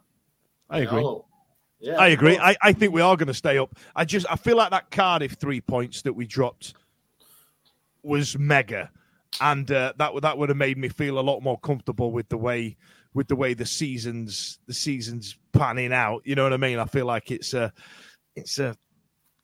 I 0.71 0.79
agree. 0.79 1.07
Yeah, 1.79 1.99
I 1.99 2.07
agree. 2.07 2.39
I, 2.39 2.55
I 2.63 2.73
think 2.73 2.93
we 2.93 3.01
are 3.01 3.15
going 3.15 3.27
to 3.27 3.33
stay 3.33 3.59
up. 3.59 3.75
I 3.95 4.05
just 4.05 4.25
I 4.29 4.37
feel 4.37 4.57
like 4.57 4.71
that 4.71 4.89
Cardiff 4.89 5.33
three 5.33 5.61
points 5.61 6.01
that 6.03 6.13
we 6.13 6.25
dropped 6.25 6.73
was 8.01 8.39
mega, 8.39 8.89
and 9.39 9.69
uh, 9.69 9.93
that 9.97 10.13
that 10.21 10.37
would 10.37 10.49
have 10.49 10.57
made 10.57 10.77
me 10.77 10.89
feel 10.89 11.19
a 11.19 11.21
lot 11.21 11.41
more 11.41 11.59
comfortable 11.59 12.11
with 12.11 12.27
the 12.29 12.37
way 12.37 12.77
with 13.13 13.27
the 13.27 13.35
way 13.35 13.53
the 13.53 13.65
seasons 13.65 14.59
the 14.67 14.73
seasons 14.73 15.37
panning 15.51 15.93
out. 15.93 16.21
You 16.25 16.35
know 16.35 16.43
what 16.43 16.53
I 16.53 16.57
mean? 16.57 16.79
I 16.79 16.85
feel 16.85 17.05
like 17.05 17.31
it's 17.31 17.53
a 17.53 17.71
it's 18.35 18.59
a 18.59 18.75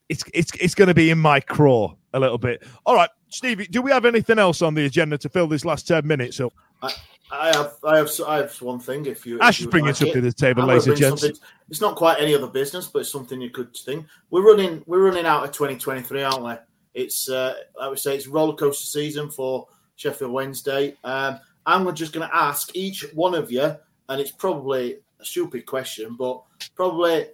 it's 0.10 0.24
it's 0.34 0.52
it's 0.60 0.76
going 0.76 0.88
to 0.88 0.94
be 0.94 1.10
in 1.10 1.20
my 1.20 1.40
craw 1.40 1.94
a 2.14 2.20
little 2.20 2.38
bit. 2.38 2.64
All 2.86 2.96
right, 2.96 3.10
Stevie, 3.30 3.68
do 3.68 3.82
we 3.82 3.92
have 3.92 4.06
anything 4.06 4.40
else 4.40 4.62
on 4.62 4.74
the 4.74 4.86
agenda 4.86 5.18
to 5.20 5.30
fill 5.30 5.48
this 5.48 5.66
last 5.66 5.88
ten 5.88 6.06
minutes 6.06 6.40
up? 6.40 6.54
I, 6.82 6.94
I 7.32 7.56
have, 7.56 7.76
I 7.84 7.98
have, 7.98 8.10
I 8.28 8.38
have 8.38 8.62
one 8.62 8.80
thing. 8.80 9.06
If 9.06 9.26
you, 9.26 9.40
Ash 9.40 9.60
is 9.60 9.68
bringing 9.68 9.88
like 9.88 9.98
something 9.98 10.16
to 10.16 10.22
the 10.22 10.34
table, 10.34 10.66
ladies 10.66 10.88
and 10.88 10.98
gents. 10.98 11.24
It's 11.24 11.82
not 11.82 11.96
quite 11.96 12.20
any 12.20 12.34
other 12.34 12.48
business, 12.48 12.88
but 12.88 13.00
it's 13.00 13.12
something 13.12 13.40
you 13.40 13.52
could 13.52 13.76
think. 13.76 14.06
We're 14.32 14.46
running, 14.50 14.82
we're 14.88 15.06
running 15.06 15.26
out 15.26 15.44
of 15.44 15.52
2023, 15.52 16.24
aren't 16.24 16.44
we? 16.44 16.54
It's, 16.96 17.30
uh, 17.30 17.54
I 17.80 17.88
would 17.88 18.00
say, 18.00 18.16
it's 18.16 18.26
roller 18.26 18.56
coaster 18.56 18.88
season 18.88 19.30
for 19.30 19.68
Sheffield 19.96 20.32
Wednesday. 20.32 20.98
Um, 21.04 21.40
I'm 21.70 21.94
just 21.94 22.14
going 22.14 22.28
to 22.28 22.36
ask 22.36 22.76
each 22.76 23.06
one 23.14 23.36
of 23.36 23.52
you, 23.52 23.76
and 24.10 24.20
it's 24.20 24.32
probably 24.32 24.98
a 25.20 25.26
stupid 25.26 25.68
question, 25.68 26.16
but 26.18 26.42
probably 26.76 27.28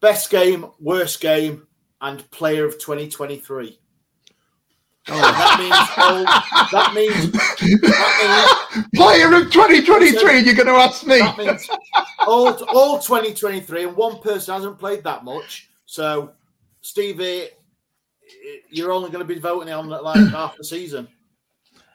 best 0.00 0.30
game, 0.30 0.66
worst 0.80 1.20
game, 1.20 1.66
and 2.00 2.28
player 2.30 2.64
of 2.64 2.78
2023. 2.78 3.78
Oh, 5.06 5.20
that 5.20 5.58
means 5.60 6.72
that 6.72 6.94
means 6.94 7.30
that 7.32 8.72
means 8.72 8.86
player 8.94 9.34
of 9.34 9.52
2023. 9.52 10.38
You're 10.38 10.54
going 10.54 10.66
to 10.66 10.72
ask 10.72 11.06
me. 11.06 11.18
That 11.18 11.36
means 11.36 11.68
all 12.26 12.54
all 12.74 12.98
2023, 12.98 13.84
and 13.84 13.96
one 13.96 14.18
person 14.20 14.54
hasn't 14.54 14.78
played 14.78 15.04
that 15.04 15.24
much. 15.24 15.68
So, 15.84 16.32
Stevie, 16.80 17.48
you're 18.70 18.92
only 18.92 19.10
going 19.10 19.26
to 19.26 19.34
be 19.34 19.38
voting 19.38 19.70
on 19.74 19.90
like 19.90 20.26
half 20.30 20.56
the 20.56 20.64
season. 20.64 21.06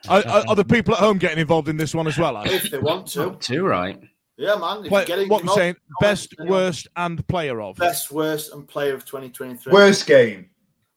Are, 0.08 0.26
are, 0.26 0.56
the 0.56 0.62
um, 0.62 0.68
people 0.68 0.94
at 0.94 1.00
home 1.00 1.18
getting 1.18 1.40
involved 1.40 1.68
in 1.68 1.78
this 1.78 1.94
one 1.94 2.08
as 2.08 2.18
well? 2.18 2.42
If 2.46 2.72
they 2.72 2.78
want 2.78 3.08
to, 3.08 3.36
too 3.40 3.66
right. 3.66 4.00
Yeah, 4.38 4.56
man. 4.56 4.84
Play, 4.84 5.28
what 5.28 5.44
we're 5.44 5.54
saying, 5.54 5.76
best, 6.00 6.34
worst, 6.46 6.88
and 6.96 7.28
player 7.28 7.62
of. 7.62 7.76
Best, 7.76 8.10
worst, 8.10 8.54
and 8.54 8.66
player 8.66 8.94
of 8.94 9.04
2023. 9.04 9.74
Worst 9.74 10.08
game. 10.08 10.50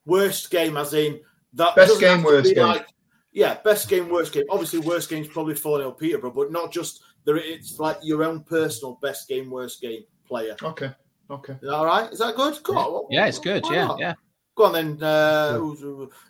Worst 0.05 0.49
game, 0.49 0.77
as 0.77 0.93
in 0.93 1.19
that 1.53 1.75
best 1.75 1.99
game, 1.99 2.23
worst 2.23 2.55
game. 2.55 2.65
Like, 2.65 2.87
yeah, 3.33 3.57
best 3.65 3.89
game, 3.89 4.09
worst 4.09 4.31
game. 4.31 4.45
Obviously, 4.49 4.79
worst 4.79 5.09
game 5.09 5.23
is 5.23 5.27
probably 5.27 5.55
4 5.55 5.79
0 5.79 5.91
Peterborough, 5.91 6.31
but 6.31 6.53
not 6.53 6.71
just 6.71 7.01
there. 7.25 7.35
It's 7.35 7.79
like 7.79 7.97
your 8.01 8.23
own 8.23 8.43
personal 8.43 8.97
best 9.01 9.27
game, 9.27 9.49
worst 9.49 9.81
game 9.81 10.03
player. 10.25 10.55
Okay. 10.63 10.91
Okay. 11.29 11.57
Is 11.61 11.69
all 11.69 11.85
right? 11.85 12.11
Is 12.11 12.19
that 12.19 12.35
good? 12.35 12.61
Go 12.63 12.77
on. 12.77 13.07
Yeah, 13.09 13.25
it's 13.25 13.39
good. 13.39 13.63
Yeah, 13.69 13.87
not? 13.87 13.99
yeah. 13.99 14.13
Go 14.55 14.65
on 14.65 14.73
then. 14.73 15.01
Uh, 15.01 15.59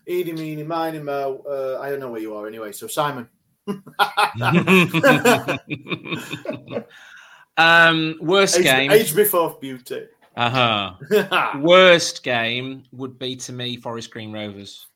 Edie, 0.07 0.33
meeny, 0.33 0.63
miny, 0.63 0.99
mo. 0.99 1.43
Uh, 1.47 1.79
I 1.81 1.89
don't 1.89 1.99
know 1.99 2.09
where 2.09 2.21
you 2.21 2.35
are 2.35 2.47
anyway. 2.47 2.71
So, 2.71 2.87
Simon. 2.87 3.27
um, 7.57 8.15
worst 8.21 8.57
age, 8.57 8.63
game. 8.63 8.91
Age 8.91 9.15
before 9.15 9.57
beauty. 9.59 10.05
Uh 10.35 10.49
huh. 10.49 11.57
worst 11.59 12.23
game 12.23 12.83
would 12.91 13.19
be 13.19 13.35
to 13.37 13.53
me 13.53 13.77
Forest 13.77 14.11
Green 14.11 14.31
Rovers 14.31 14.87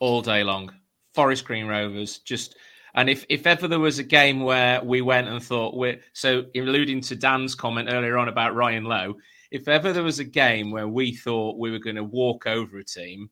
all 0.00 0.20
day 0.22 0.44
long. 0.44 0.72
Forest 1.14 1.44
Green 1.44 1.66
Rovers 1.66 2.18
just 2.18 2.56
and 2.94 3.08
if 3.08 3.24
if 3.28 3.46
ever 3.46 3.68
there 3.68 3.80
was 3.80 3.98
a 3.98 4.04
game 4.04 4.40
where 4.40 4.82
we 4.82 5.00
went 5.00 5.28
and 5.28 5.42
thought 5.42 5.74
we're 5.74 6.00
so 6.12 6.44
alluding 6.54 7.00
to 7.02 7.16
Dan's 7.16 7.54
comment 7.54 7.88
earlier 7.90 8.18
on 8.18 8.28
about 8.28 8.54
Ryan 8.54 8.84
Lowe, 8.84 9.14
if 9.50 9.68
ever 9.68 9.92
there 9.92 10.02
was 10.02 10.18
a 10.18 10.24
game 10.24 10.70
where 10.70 10.88
we 10.88 11.14
thought 11.14 11.58
we 11.58 11.70
were 11.70 11.78
going 11.78 11.96
to 11.96 12.04
walk 12.04 12.46
over 12.46 12.78
a 12.78 12.84
team 12.84 13.30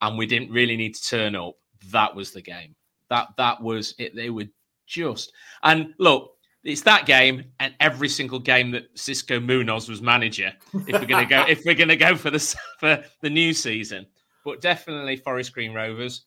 and 0.00 0.18
we 0.18 0.26
didn't 0.26 0.50
really 0.50 0.76
need 0.76 0.94
to 0.94 1.08
turn 1.08 1.34
up, 1.34 1.54
that 1.90 2.14
was 2.14 2.32
the 2.32 2.42
game. 2.42 2.74
That 3.10 3.28
that 3.36 3.60
was 3.60 3.94
it. 3.98 4.14
They 4.14 4.30
were 4.30 4.46
just 4.86 5.32
and 5.62 5.94
look, 5.98 6.32
it's 6.64 6.82
that 6.82 7.06
game 7.06 7.44
and 7.60 7.74
every 7.80 8.08
single 8.08 8.38
game 8.38 8.70
that 8.72 8.94
Xisco 8.94 9.42
Munoz 9.44 9.88
was 9.88 10.00
manager. 10.00 10.52
If 10.86 11.00
we're 11.00 11.06
gonna 11.06 11.26
go, 11.26 11.44
if 11.48 11.64
we're 11.64 11.74
gonna 11.74 11.96
go 11.96 12.16
for 12.16 12.30
the 12.30 12.38
for 12.80 13.04
the 13.20 13.30
new 13.30 13.52
season, 13.52 14.06
but 14.44 14.60
definitely 14.60 15.16
Forest 15.16 15.52
Green 15.52 15.72
Rovers. 15.72 16.24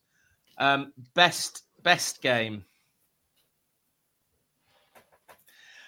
Um, 0.59 0.93
best 1.13 1.63
best 1.83 2.21
game. 2.21 2.63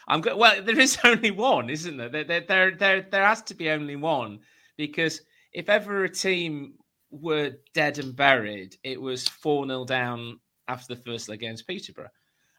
I'm 0.09 0.21
go- 0.21 0.35
well. 0.35 0.61
There 0.61 0.79
is 0.79 0.97
only 1.03 1.31
one, 1.31 1.69
isn't 1.69 1.97
there? 1.97 2.09
There, 2.09 2.23
there, 2.23 2.41
there, 2.41 2.71
there, 2.75 3.01
there 3.09 3.25
has 3.25 3.41
to 3.43 3.53
be 3.53 3.69
only 3.69 3.95
one 3.95 4.39
because 4.75 5.21
if 5.53 5.69
ever 5.69 6.03
a 6.03 6.09
team 6.09 6.73
were 7.11 7.53
dead 7.73 7.99
and 7.99 8.15
buried, 8.15 8.75
it 8.83 8.99
was 8.99 9.27
four 9.27 9.65
0 9.65 9.85
down 9.85 10.39
after 10.67 10.93
the 10.93 11.01
first 11.01 11.29
leg 11.29 11.39
against 11.39 11.67
Peterborough, 11.67 12.09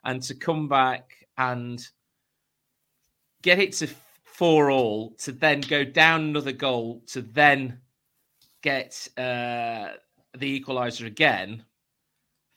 and 0.05 0.23
to 0.23 0.35
come 0.35 0.69
back 0.69 1.15
and 1.39 1.87
get 3.43 3.59
it 3.59 3.73
to 3.75 3.89
four 4.25 4.71
all, 4.71 5.11
to 5.19 5.33
then 5.33 5.61
go 5.61 5.85
down 5.85 6.23
another 6.23 6.53
goal, 6.53 7.03
to 7.07 7.23
then 7.23 7.81
get 8.63 9.09
uh, 9.17 9.89
the 10.37 10.61
equaliser 10.61 11.07
again, 11.07 11.65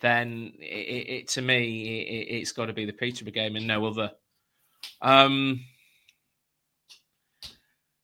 then 0.01 0.53
it, 0.59 1.09
it, 1.09 1.27
to 1.29 1.41
me 1.41 1.99
it, 2.01 2.39
has 2.39 2.51
got 2.51 2.65
to 2.65 2.73
be 2.73 2.85
the 2.85 2.93
Peterborough 2.93 3.31
game 3.31 3.55
and 3.55 3.67
no 3.67 3.85
other. 3.85 4.11
Um, 5.01 5.61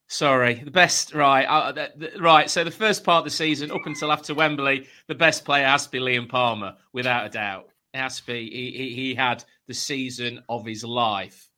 sorry, 0.07 0.55
the 0.55 0.71
best 0.71 1.13
right, 1.13 1.45
uh, 1.45 1.71
the, 1.71 1.91
the, 1.95 2.21
right. 2.21 2.49
So 2.49 2.63
the 2.63 2.71
first 2.71 3.03
part 3.03 3.19
of 3.19 3.25
the 3.25 3.35
season, 3.35 3.71
up 3.71 3.85
until 3.85 4.11
after 4.11 4.33
Wembley, 4.33 4.87
the 5.07 5.15
best 5.15 5.45
player 5.45 5.65
has 5.65 5.85
to 5.85 5.91
be 5.91 5.99
Liam 5.99 6.27
Palmer, 6.27 6.75
without 6.93 7.25
a 7.25 7.29
doubt. 7.29 7.69
It 7.93 7.97
has 7.97 8.17
to 8.19 8.25
be. 8.25 8.49
He, 8.49 8.71
he, 8.71 8.95
he 8.95 9.15
had 9.15 9.43
the 9.67 9.73
season 9.73 10.43
of 10.49 10.65
his 10.65 10.83
life. 10.83 11.49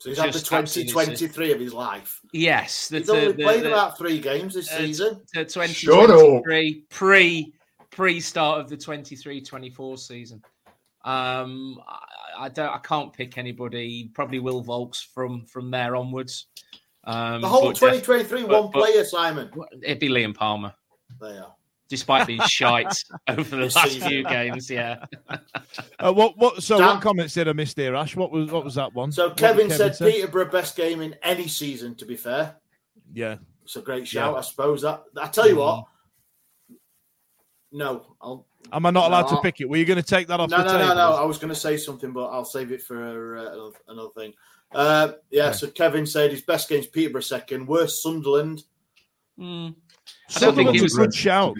So 0.00 0.10
he's 0.10 0.18
had 0.18 0.32
the 0.32 0.38
2023 0.38 1.52
of 1.52 1.58
his 1.58 1.74
life. 1.74 2.20
Yes. 2.32 2.88
The, 2.88 2.98
he's 2.98 3.10
only 3.10 3.32
the, 3.32 3.42
played 3.42 3.64
the, 3.64 3.68
about 3.68 3.98
three 3.98 4.20
games 4.20 4.54
this 4.54 4.70
uh, 4.70 4.78
season. 4.78 5.20
The 5.34 5.44
2023 5.44 6.84
pre 6.88 7.52
pre 7.90 8.20
start 8.20 8.60
of 8.60 8.68
the 8.68 8.76
23-24 8.76 9.98
season. 9.98 10.42
Um, 11.04 11.80
I, 11.86 12.44
I, 12.44 12.48
don't. 12.48 12.70
I 12.70 12.78
can't 12.78 13.12
pick 13.12 13.38
anybody. 13.38 14.10
Probably 14.14 14.38
Will 14.38 14.62
Volks 14.62 15.00
from 15.00 15.46
from 15.46 15.70
there 15.70 15.96
onwards. 15.96 16.46
Um, 17.04 17.40
the 17.40 17.48
whole 17.48 17.72
2023 17.72 18.40
def- 18.40 18.48
one 18.48 18.70
but, 18.70 18.72
player, 18.72 19.04
Simon. 19.04 19.50
It'd 19.82 19.98
be 19.98 20.08
Liam 20.08 20.34
Palmer. 20.34 20.74
They 21.20 21.38
are 21.38 21.54
despite 21.88 22.26
being 22.26 22.40
shite 22.46 22.92
over 23.28 23.56
the 23.56 23.70
last 23.74 23.98
few 23.98 24.24
games. 24.24 24.70
Yeah. 24.70 25.04
Uh, 26.00 26.12
what? 26.12 26.38
What? 26.38 26.62
So, 26.62 26.78
Dan, 26.78 26.86
what 26.86 27.02
comments 27.02 27.34
did 27.34 27.48
I 27.48 27.52
miss 27.52 27.74
there, 27.74 27.96
Ash? 27.96 28.16
What 28.16 28.30
was? 28.30 28.50
What 28.50 28.64
was 28.64 28.76
that 28.76 28.94
one? 28.94 29.10
So, 29.10 29.30
Kevin, 29.30 29.68
Kevin 29.68 29.76
said 29.76 29.96
say? 29.96 30.12
Peterborough 30.12 30.50
best 30.50 30.76
game 30.76 31.00
in 31.00 31.14
any 31.22 31.48
season. 31.48 31.94
To 31.96 32.06
be 32.06 32.16
fair. 32.16 32.56
Yeah. 33.12 33.36
It's 33.64 33.76
a 33.76 33.82
great 33.82 34.06
shout, 34.06 34.32
yeah. 34.32 34.38
I 34.38 34.42
suppose. 34.42 34.82
That 34.82 35.02
I 35.20 35.26
tell 35.28 35.48
you 35.48 35.56
mm. 35.56 35.58
what. 35.58 35.84
No, 37.72 38.16
I'll. 38.20 38.46
Am 38.72 38.84
I 38.84 38.90
not 38.90 39.08
allowed 39.08 39.30
no, 39.30 39.36
to 39.36 39.42
pick 39.42 39.60
it? 39.60 39.68
Were 39.68 39.76
you 39.76 39.84
going 39.84 40.02
to 40.02 40.02
take 40.02 40.26
that 40.28 40.40
off 40.40 40.50
no, 40.50 40.58
the 40.58 40.64
no, 40.64 40.72
table? 40.72 40.88
No, 40.88 40.94
no, 40.94 41.10
no. 41.10 41.16
I 41.16 41.24
was 41.24 41.38
going 41.38 41.48
to 41.52 41.58
say 41.58 41.76
something, 41.76 42.12
but 42.12 42.26
I'll 42.26 42.44
save 42.44 42.72
it 42.72 42.82
for 42.82 43.38
uh, 43.38 43.70
another 43.88 44.10
thing. 44.16 44.34
Uh, 44.72 45.12
yeah, 45.30 45.48
okay. 45.48 45.56
so 45.56 45.66
Kevin 45.68 46.06
said 46.06 46.30
his 46.30 46.42
best 46.42 46.68
game's 46.68 46.86
Peterborough 46.86 47.22
second, 47.22 47.66
worst 47.66 48.02
Sunderland. 48.02 48.64
Mm. 49.38 49.74
Sunderland's 50.28 50.94
a 50.94 50.96
good 50.96 51.14
shout. 51.14 51.56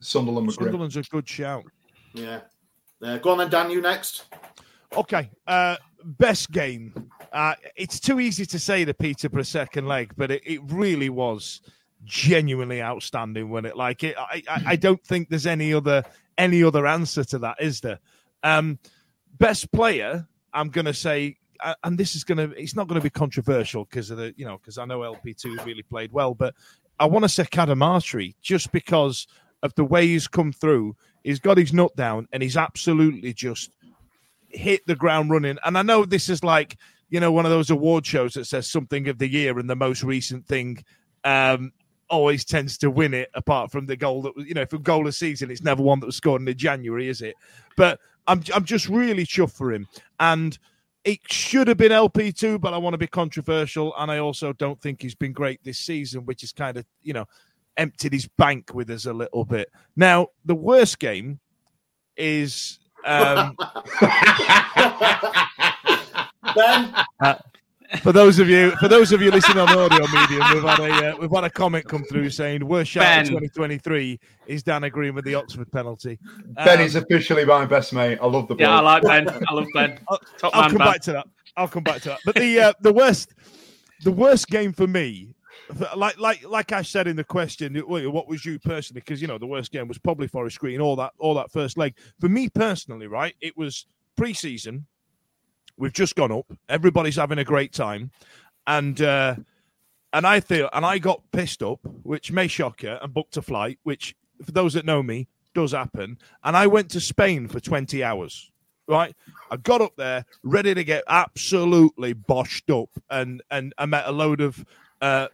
Sunderland 0.00 0.52
Sunderland's 0.52 0.96
a 0.96 1.02
good 1.02 1.28
shout. 1.28 1.64
Yeah. 2.14 2.40
Uh, 3.02 3.18
go 3.18 3.30
on 3.30 3.38
then, 3.38 3.50
Dan. 3.50 3.70
You 3.70 3.80
next. 3.80 4.26
Okay. 4.96 5.30
Uh, 5.46 5.76
best 6.04 6.52
game. 6.52 7.10
Uh, 7.32 7.54
it's 7.74 7.98
too 7.98 8.20
easy 8.20 8.44
to 8.46 8.58
say 8.58 8.84
the 8.84 8.94
Peterborough 8.94 9.42
second 9.42 9.88
leg, 9.88 10.12
but 10.16 10.30
it, 10.30 10.42
it 10.44 10.60
really 10.66 11.08
was 11.08 11.62
genuinely 12.04 12.82
outstanding 12.82 13.50
when 13.50 13.64
it 13.64 13.76
like 13.76 14.04
it. 14.04 14.16
I, 14.18 14.42
I, 14.48 14.62
I, 14.66 14.76
don't 14.76 15.02
think 15.04 15.28
there's 15.28 15.46
any 15.46 15.72
other 15.72 16.02
any 16.38 16.62
other 16.62 16.86
answer 16.86 17.24
to 17.24 17.38
that, 17.40 17.56
is 17.60 17.80
there? 17.80 18.00
Um, 18.42 18.78
best 19.38 19.70
player, 19.72 20.26
I'm 20.52 20.70
gonna 20.70 20.94
say 20.94 21.36
and 21.84 21.96
this 21.96 22.14
is 22.14 22.24
gonna, 22.24 22.50
it's 22.56 22.74
not 22.74 22.88
gonna 22.88 23.00
be 23.00 23.10
controversial 23.10 23.84
because 23.84 24.10
of 24.10 24.18
the, 24.18 24.34
you 24.36 24.44
know, 24.44 24.58
because 24.58 24.78
I 24.78 24.84
know 24.84 25.00
LP2 25.00 25.64
really 25.64 25.82
played 25.82 26.12
well, 26.12 26.34
but 26.34 26.54
I 26.98 27.06
want 27.06 27.24
to 27.24 27.28
say 27.28 27.44
Cadamarteri 27.44 28.34
just 28.42 28.72
because 28.72 29.26
of 29.62 29.74
the 29.74 29.84
way 29.84 30.06
he's 30.06 30.28
come 30.28 30.52
through. 30.52 30.96
He's 31.24 31.40
got 31.40 31.58
his 31.58 31.72
nut 31.72 31.94
down 31.96 32.28
and 32.32 32.42
he's 32.42 32.56
absolutely 32.56 33.32
just 33.32 33.70
hit 34.48 34.86
the 34.86 34.96
ground 34.96 35.30
running. 35.30 35.58
And 35.64 35.78
I 35.78 35.82
know 35.82 36.04
this 36.04 36.28
is 36.28 36.42
like, 36.42 36.76
you 37.10 37.20
know, 37.20 37.32
one 37.32 37.46
of 37.46 37.52
those 37.52 37.70
award 37.70 38.04
shows 38.04 38.34
that 38.34 38.46
says 38.46 38.68
something 38.68 39.08
of 39.08 39.18
the 39.18 39.28
year 39.28 39.58
and 39.58 39.70
the 39.70 39.76
most 39.76 40.02
recent 40.02 40.46
thing 40.46 40.84
um, 41.24 41.72
always 42.12 42.44
tends 42.44 42.76
to 42.78 42.90
win 42.90 43.14
it, 43.14 43.30
apart 43.34 43.72
from 43.72 43.86
the 43.86 43.96
goal 43.96 44.22
that 44.22 44.36
was, 44.36 44.46
you 44.46 44.54
know, 44.54 44.66
for 44.66 44.78
goal 44.78 45.08
of 45.08 45.14
season, 45.14 45.50
it's 45.50 45.62
never 45.62 45.82
one 45.82 45.98
that 45.98 46.06
was 46.06 46.16
scored 46.16 46.42
in 46.42 46.44
the 46.44 46.54
January, 46.54 47.08
is 47.08 47.22
it? 47.22 47.34
But 47.76 47.98
I'm, 48.26 48.42
I'm 48.54 48.64
just 48.64 48.88
really 48.88 49.24
chuffed 49.24 49.56
for 49.56 49.72
him. 49.72 49.88
And 50.20 50.56
it 51.04 51.20
should 51.32 51.66
have 51.68 51.78
been 51.78 51.90
LP2, 51.90 52.60
but 52.60 52.74
I 52.74 52.76
want 52.78 52.94
to 52.94 52.98
be 52.98 53.06
controversial. 53.06 53.94
And 53.96 54.10
I 54.10 54.18
also 54.18 54.52
don't 54.52 54.80
think 54.80 55.00
he's 55.00 55.14
been 55.14 55.32
great 55.32 55.64
this 55.64 55.78
season, 55.78 56.26
which 56.26 56.44
is 56.44 56.52
kind 56.52 56.76
of, 56.76 56.84
you 57.02 57.14
know, 57.14 57.24
emptied 57.78 58.12
his 58.12 58.28
bank 58.36 58.74
with 58.74 58.90
us 58.90 59.06
a 59.06 59.12
little 59.12 59.46
bit. 59.46 59.70
Now, 59.96 60.28
the 60.44 60.54
worst 60.54 60.98
game 60.98 61.40
is. 62.16 62.78
Um, 63.04 63.56
Ben, 66.54 66.94
uh, 67.20 67.34
for 68.00 68.12
those 68.12 68.38
of 68.38 68.48
you, 68.48 68.70
for 68.72 68.88
those 68.88 69.12
of 69.12 69.20
you 69.20 69.30
listening 69.30 69.58
on 69.58 69.68
audio 69.68 70.06
medium, 70.06 70.42
we've 70.54 70.62
had 70.62 70.80
a 70.80 71.12
uh, 71.12 71.16
we've 71.18 71.30
had 71.30 71.44
a 71.44 71.50
comment 71.50 71.86
come 71.86 72.04
through 72.04 72.30
saying 72.30 72.66
worst 72.66 72.90
shout 72.90 73.02
Ben. 73.02 73.20
of 73.20 73.26
2023 73.28 74.18
is 74.46 74.62
Dan 74.62 74.84
agreeing 74.84 75.14
with 75.14 75.24
the 75.24 75.34
Oxford 75.34 75.70
penalty. 75.70 76.18
Ben 76.64 76.78
Um, 76.78 76.84
is 76.84 76.96
officially 76.96 77.44
my 77.44 77.64
best 77.66 77.92
mate. 77.92 78.18
I 78.22 78.26
love 78.26 78.48
the 78.48 78.56
Yeah, 78.56 78.78
I 78.78 78.80
like 78.80 79.02
Ben. 79.02 79.28
I 79.28 79.52
love 79.52 79.66
Ben. 79.74 79.98
Top 80.38 80.54
I'll 80.54 80.62
man, 80.62 80.70
come 80.70 80.78
Ben. 80.78 80.86
back 80.86 81.00
to 81.02 81.12
that. 81.12 81.26
I'll 81.56 81.68
come 81.68 81.82
back 81.82 82.00
to 82.02 82.08
that. 82.10 82.20
But 82.24 82.34
the 82.36 82.60
uh, 82.60 82.72
the 82.80 82.92
worst 82.92 83.34
the 84.04 84.12
worst 84.12 84.48
game 84.48 84.72
for 84.72 84.86
me, 84.86 85.34
like 85.96 86.18
like 86.18 86.48
like 86.48 86.72
I 86.72 86.82
said 86.82 87.06
in 87.06 87.16
the 87.16 87.24
question, 87.24 87.74
what 87.76 88.28
was 88.28 88.44
you 88.44 88.58
personally? 88.58 89.00
Because 89.00 89.20
you 89.20 89.28
know 89.28 89.38
the 89.38 89.46
worst 89.46 89.70
game 89.70 89.86
was 89.88 89.98
probably 89.98 90.28
Forest 90.28 90.58
Green. 90.58 90.80
All 90.80 90.96
that 90.96 91.12
all 91.18 91.34
that 91.34 91.52
first 91.52 91.76
leg 91.76 91.94
for 92.20 92.28
me 92.28 92.48
personally, 92.48 93.06
right? 93.06 93.34
It 93.40 93.56
was 93.56 93.86
pre-season. 94.16 94.86
We've 95.82 95.92
just 95.92 96.14
gone 96.14 96.30
up. 96.30 96.46
Everybody's 96.68 97.16
having 97.16 97.38
a 97.38 97.44
great 97.44 97.72
time, 97.72 98.12
and 98.68 99.02
uh, 99.02 99.34
and 100.12 100.24
I 100.24 100.38
feel 100.38 100.70
and 100.72 100.86
I 100.86 100.98
got 100.98 101.22
pissed 101.32 101.60
up, 101.60 101.80
which 102.04 102.30
may 102.30 102.46
shock 102.46 102.84
you, 102.84 102.96
and 103.02 103.12
booked 103.12 103.36
a 103.36 103.42
flight, 103.42 103.80
which 103.82 104.14
for 104.44 104.52
those 104.52 104.74
that 104.74 104.84
know 104.84 105.02
me 105.02 105.26
does 105.54 105.72
happen. 105.72 106.18
And 106.44 106.56
I 106.56 106.68
went 106.68 106.88
to 106.92 107.00
Spain 107.00 107.48
for 107.48 107.58
twenty 107.58 108.04
hours. 108.04 108.52
Right, 108.86 109.16
I 109.50 109.56
got 109.56 109.80
up 109.80 109.96
there 109.96 110.24
ready 110.44 110.72
to 110.72 110.84
get 110.84 111.02
absolutely 111.08 112.14
boshed 112.14 112.70
up, 112.70 112.90
and 113.10 113.42
and 113.50 113.74
I 113.76 113.86
met 113.86 114.04
a 114.06 114.12
load 114.12 114.40
of 114.40 114.64
uh, 115.00 115.26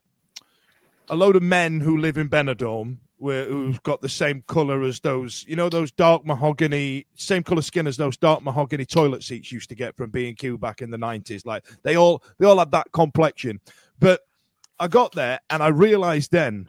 a 1.11 1.15
load 1.15 1.37
of 1.37 1.43
men 1.43 1.81
who 1.81 1.99
live 1.99 2.17
in 2.17 2.31
Benidorm, 2.31 2.97
who've 3.21 3.83
got 3.83 4.01
the 4.01 4.09
same 4.09 4.43
color 4.47 4.83
as 4.83 5.01
those, 5.01 5.45
you 5.49 5.57
know, 5.57 5.69
those 5.69 5.91
dark 5.91 6.25
mahogany, 6.25 7.07
same 7.15 7.43
color 7.43 7.63
skin 7.63 7.87
as 7.87 7.97
those 7.97 8.17
dark 8.17 8.43
mahogany 8.43 8.85
toilet 8.85 9.23
seats 9.23 9.51
used 9.51 9.69
to 9.69 9.75
get 9.75 9.97
from 9.97 10.11
B 10.11 10.29
and 10.29 10.37
Q 10.37 10.57
back 10.59 10.83
in 10.83 10.91
the 10.91 10.99
nineties. 10.99 11.45
Like 11.45 11.65
they 11.83 11.97
all, 11.97 12.23
they 12.39 12.47
all 12.47 12.59
had 12.59 12.71
that 12.73 12.93
complexion. 12.93 13.61
But 13.99 14.21
I 14.79 14.89
got 14.89 15.13
there 15.13 15.41
and 15.51 15.63
I 15.63 15.69
realized 15.69 16.31
then, 16.31 16.69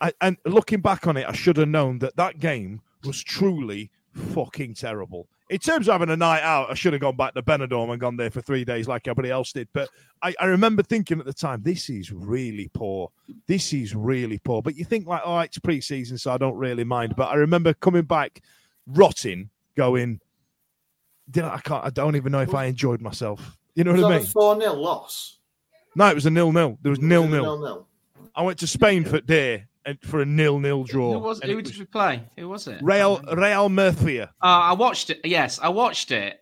I, 0.00 0.12
and 0.20 0.36
looking 0.44 0.80
back 0.80 1.06
on 1.06 1.16
it, 1.16 1.26
I 1.28 1.32
should 1.32 1.56
have 1.58 1.68
known 1.68 1.98
that 2.00 2.16
that 2.16 2.38
game 2.38 2.80
was 3.04 3.22
truly 3.22 3.90
fucking 4.12 4.74
terrible. 4.74 5.28
In 5.50 5.58
terms 5.58 5.88
of 5.88 5.92
having 5.92 6.10
a 6.10 6.16
night 6.16 6.42
out, 6.42 6.70
I 6.70 6.74
should 6.74 6.92
have 6.92 7.02
gone 7.02 7.16
back 7.16 7.34
to 7.34 7.42
Benidorm 7.42 7.90
and 7.90 8.00
gone 8.00 8.16
there 8.16 8.30
for 8.30 8.40
three 8.40 8.64
days 8.64 8.86
like 8.86 9.08
everybody 9.08 9.32
else 9.32 9.52
did. 9.52 9.66
But 9.72 9.88
I, 10.22 10.32
I 10.40 10.44
remember 10.44 10.84
thinking 10.84 11.18
at 11.18 11.26
the 11.26 11.32
time, 11.32 11.62
this 11.62 11.90
is 11.90 12.12
really 12.12 12.70
poor. 12.72 13.10
This 13.48 13.72
is 13.72 13.92
really 13.92 14.38
poor. 14.38 14.62
But 14.62 14.76
you 14.76 14.84
think 14.84 15.08
like, 15.08 15.22
oh, 15.24 15.40
it's 15.40 15.58
pre-season, 15.58 16.18
so 16.18 16.32
I 16.32 16.38
don't 16.38 16.56
really 16.56 16.84
mind. 16.84 17.16
But 17.16 17.30
I 17.30 17.34
remember 17.34 17.74
coming 17.74 18.04
back, 18.04 18.42
rotting, 18.86 19.50
going, 19.76 20.20
did 21.28 21.42
I, 21.42 21.56
I 21.56 21.58
can't. 21.58 21.84
I 21.84 21.90
don't 21.90 22.14
even 22.14 22.30
know 22.30 22.40
if 22.42 22.54
I 22.54 22.66
enjoyed 22.66 23.00
myself. 23.00 23.58
You 23.74 23.82
know 23.82 23.92
was 23.92 24.02
what 24.02 24.12
I 24.12 24.18
mean? 24.18 24.26
a 24.26 24.30
4 24.30 24.60
0 24.60 24.72
loss? 24.74 25.38
No, 25.96 26.06
it 26.08 26.14
was 26.14 26.26
a 26.26 26.30
nil-nil. 26.30 26.78
There 26.80 26.90
was 26.90 27.00
nil-nil. 27.00 27.42
Nil-nil. 27.42 27.88
I 28.36 28.42
went 28.42 28.60
to 28.60 28.68
Spain 28.68 29.04
for 29.04 29.20
day 29.20 29.54
and 29.54 29.64
for 30.04 30.20
a 30.20 30.26
nil-nil 30.26 30.84
draw. 30.84 31.12
Who, 31.12 31.18
was, 31.18 31.40
who 31.40 31.56
did 31.56 31.66
was 31.66 31.78
we 31.78 31.84
play? 31.86 32.22
Who 32.38 32.48
was 32.48 32.66
it? 32.66 32.82
Real 32.82 33.20
Real 33.36 33.68
Murcia. 33.68 34.30
Uh, 34.42 34.46
I 34.46 34.72
watched 34.72 35.10
it. 35.10 35.20
Yes, 35.24 35.58
I 35.60 35.68
watched 35.68 36.10
it, 36.10 36.40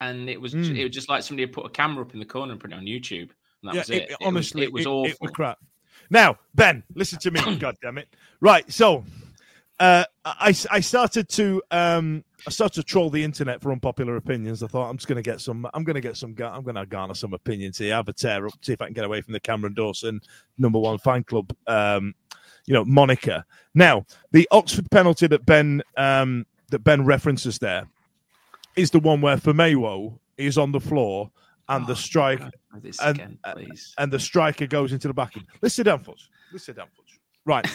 and 0.00 0.28
it 0.28 0.40
was 0.40 0.54
Mm. 0.54 0.76
it 0.76 0.84
was 0.84 0.92
just 0.92 1.08
like 1.08 1.22
somebody 1.22 1.46
had 1.46 1.52
put 1.52 1.66
a 1.66 1.70
camera 1.70 2.04
up 2.04 2.12
in 2.12 2.18
the 2.20 2.26
corner 2.26 2.52
and 2.52 2.60
put 2.60 2.72
it 2.72 2.74
on 2.74 2.84
YouTube, 2.84 3.30
and 3.62 3.64
that 3.64 3.74
yeah, 3.74 3.80
was 3.80 3.90
it. 3.90 4.10
It, 4.10 4.16
honestly, 4.22 4.60
was, 4.62 4.66
it 4.66 4.72
was 4.72 4.86
awful. 4.86 5.10
It 5.10 5.18
was 5.20 5.30
crap. 5.30 5.58
Now, 6.10 6.36
Ben, 6.54 6.82
listen 6.94 7.18
to 7.20 7.30
me. 7.30 7.56
God 7.58 7.76
damn 7.80 7.98
it! 7.98 8.08
Right, 8.40 8.70
so 8.70 9.04
uh, 9.80 10.04
I 10.24 10.54
I 10.70 10.80
started 10.80 11.28
to 11.30 11.62
um 11.70 12.24
I 12.46 12.50
started 12.50 12.74
to 12.74 12.82
troll 12.82 13.10
the 13.10 13.24
internet 13.24 13.62
for 13.62 13.72
unpopular 13.72 14.16
opinions. 14.16 14.62
I 14.62 14.66
thought 14.66 14.90
I'm 14.90 14.98
just 14.98 15.08
going 15.08 15.16
to 15.16 15.22
get 15.22 15.40
some. 15.40 15.66
I'm 15.72 15.82
going 15.82 15.94
to 15.94 16.00
get 16.00 16.16
some. 16.16 16.34
I'm 16.40 16.62
going 16.62 16.74
to 16.74 16.84
garner 16.84 17.14
some 17.14 17.32
opinions 17.32 17.78
here. 17.78 17.94
Have 17.94 18.08
a 18.08 18.12
tear 18.12 18.46
up. 18.46 18.52
See 18.60 18.74
if 18.74 18.82
I 18.82 18.86
can 18.86 18.94
get 18.94 19.04
away 19.04 19.22
from 19.22 19.32
the 19.32 19.40
Cameron 19.40 19.74
Dawson 19.74 20.20
number 20.58 20.78
one 20.78 20.98
fan 20.98 21.24
club. 21.24 21.54
Um, 21.66 22.14
you 22.66 22.74
know, 22.74 22.84
moniker. 22.84 23.44
Now, 23.74 24.06
the 24.32 24.48
Oxford 24.50 24.90
penalty 24.90 25.26
that 25.26 25.44
Ben 25.46 25.82
um 25.96 26.46
that 26.70 26.80
Ben 26.80 27.04
references 27.04 27.58
there 27.58 27.86
is 28.76 28.90
the 28.90 28.98
one 28.98 29.20
where 29.20 29.36
Famewo 29.36 30.18
is 30.36 30.58
on 30.58 30.72
the 30.72 30.80
floor 30.80 31.30
and 31.68 31.86
the 31.86 31.96
strike 31.96 32.40
oh, 32.42 32.78
this 32.80 33.00
and- 33.00 33.16
again, 33.16 33.38
please. 33.54 33.94
and 33.98 34.12
the 34.12 34.18
striker 34.18 34.66
goes 34.66 34.92
into 34.92 35.08
the 35.08 35.14
back. 35.14 35.34
Let's 35.62 35.74
sit 35.74 35.84
down, 35.84 36.00
Fudge. 36.00 36.28
Let's 36.52 36.64
sit 36.64 36.76
down, 36.76 36.88
Fudge. 36.96 37.20
Right. 37.44 37.66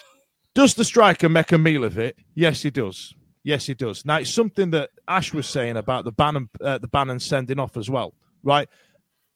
does 0.54 0.74
the 0.74 0.84
striker 0.84 1.28
make 1.28 1.52
a 1.52 1.58
meal 1.58 1.84
of 1.84 1.98
it? 1.98 2.16
Yes, 2.34 2.62
he 2.62 2.70
does. 2.70 3.14
Yes, 3.44 3.66
he 3.66 3.74
does. 3.74 4.04
Now 4.04 4.16
it's 4.16 4.30
something 4.30 4.70
that 4.70 4.90
Ash 5.06 5.32
was 5.32 5.48
saying 5.48 5.76
about 5.76 6.04
the 6.04 6.12
Bannon, 6.12 6.48
uh, 6.60 6.78
the 6.78 6.88
Bannon 6.88 7.20
sending 7.20 7.58
off 7.58 7.76
as 7.76 7.88
well, 7.88 8.14
right? 8.42 8.68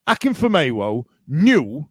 Akin 0.07 0.35
Famewo 0.35 1.05
knew 1.29 1.89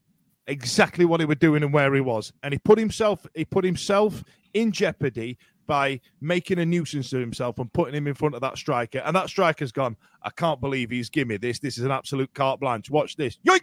exactly 0.48 1.06
what 1.06 1.20
he 1.20 1.26
was 1.26 1.38
doing 1.38 1.64
and 1.64 1.74
where 1.74 1.94
he 1.94 2.02
was, 2.02 2.34
and 2.44 2.54
he 2.54 2.60
put 2.60 2.78
himself 2.78 3.26
he 3.34 3.46
put 3.46 3.64
himself 3.64 4.24
in 4.54 4.72
jeopardy 4.72 5.38
by 5.68 6.02
making 6.20 6.60
a 6.60 6.66
nuisance 6.66 7.14
of 7.14 7.22
himself 7.22 7.58
and 7.58 7.72
putting 7.72 7.96
him 7.96 8.08
in 8.08 8.14
front 8.14 8.36
of 8.36 8.42
that 8.42 8.58
striker. 8.58 9.00
And 9.00 9.16
that 9.16 9.30
striker's 9.30 9.72
gone. 9.72 9.96
I 10.22 10.30
can't 10.32 10.60
believe 10.60 10.90
he's 10.90 11.10
given 11.10 11.30
me 11.30 11.38
this. 11.38 11.60
This 11.60 11.78
is 11.78 11.86
an 11.86 11.92
absolute 11.92 12.34
carte 12.34 12.60
blanche. 12.60 12.90
Watch 12.90 13.16
this. 13.16 13.38
Yoink! 13.48 13.62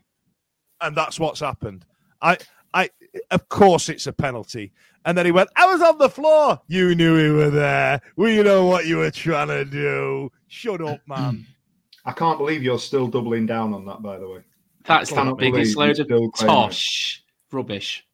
And 0.80 0.96
that's 0.96 1.20
what's 1.20 1.40
happened. 1.40 1.84
I, 2.22 2.38
I, 2.72 2.88
of 3.30 3.48
course, 3.50 3.88
it's 3.88 4.06
a 4.06 4.12
penalty. 4.12 4.72
And 5.04 5.18
then 5.18 5.26
he 5.26 5.32
went, 5.32 5.50
I 5.56 5.66
was 5.66 5.82
on 5.82 5.98
the 5.98 6.08
floor. 6.08 6.60
You 6.68 6.94
knew 6.94 7.14
we 7.14 7.30
were 7.30 7.50
there. 7.50 8.00
We 8.16 8.42
know 8.42 8.64
what 8.66 8.86
you 8.86 8.98
were 8.98 9.10
trying 9.10 9.48
to 9.48 9.64
do. 9.64 10.30
Shut 10.46 10.80
up, 10.80 11.00
man. 11.06 11.46
I 12.04 12.12
can't 12.12 12.38
believe 12.38 12.62
you're 12.62 12.78
still 12.78 13.06
doubling 13.06 13.44
down 13.44 13.74
on 13.74 13.84
that, 13.84 14.02
by 14.02 14.16
the 14.18 14.28
way. 14.28 14.40
That's 14.89 15.11
the 15.11 15.34
biggest 15.39 15.76
load 15.76 15.99
of 16.01 16.07
still 16.07 16.24
it. 16.24 16.34
tosh 16.34 17.22
rubbish. 17.53 18.07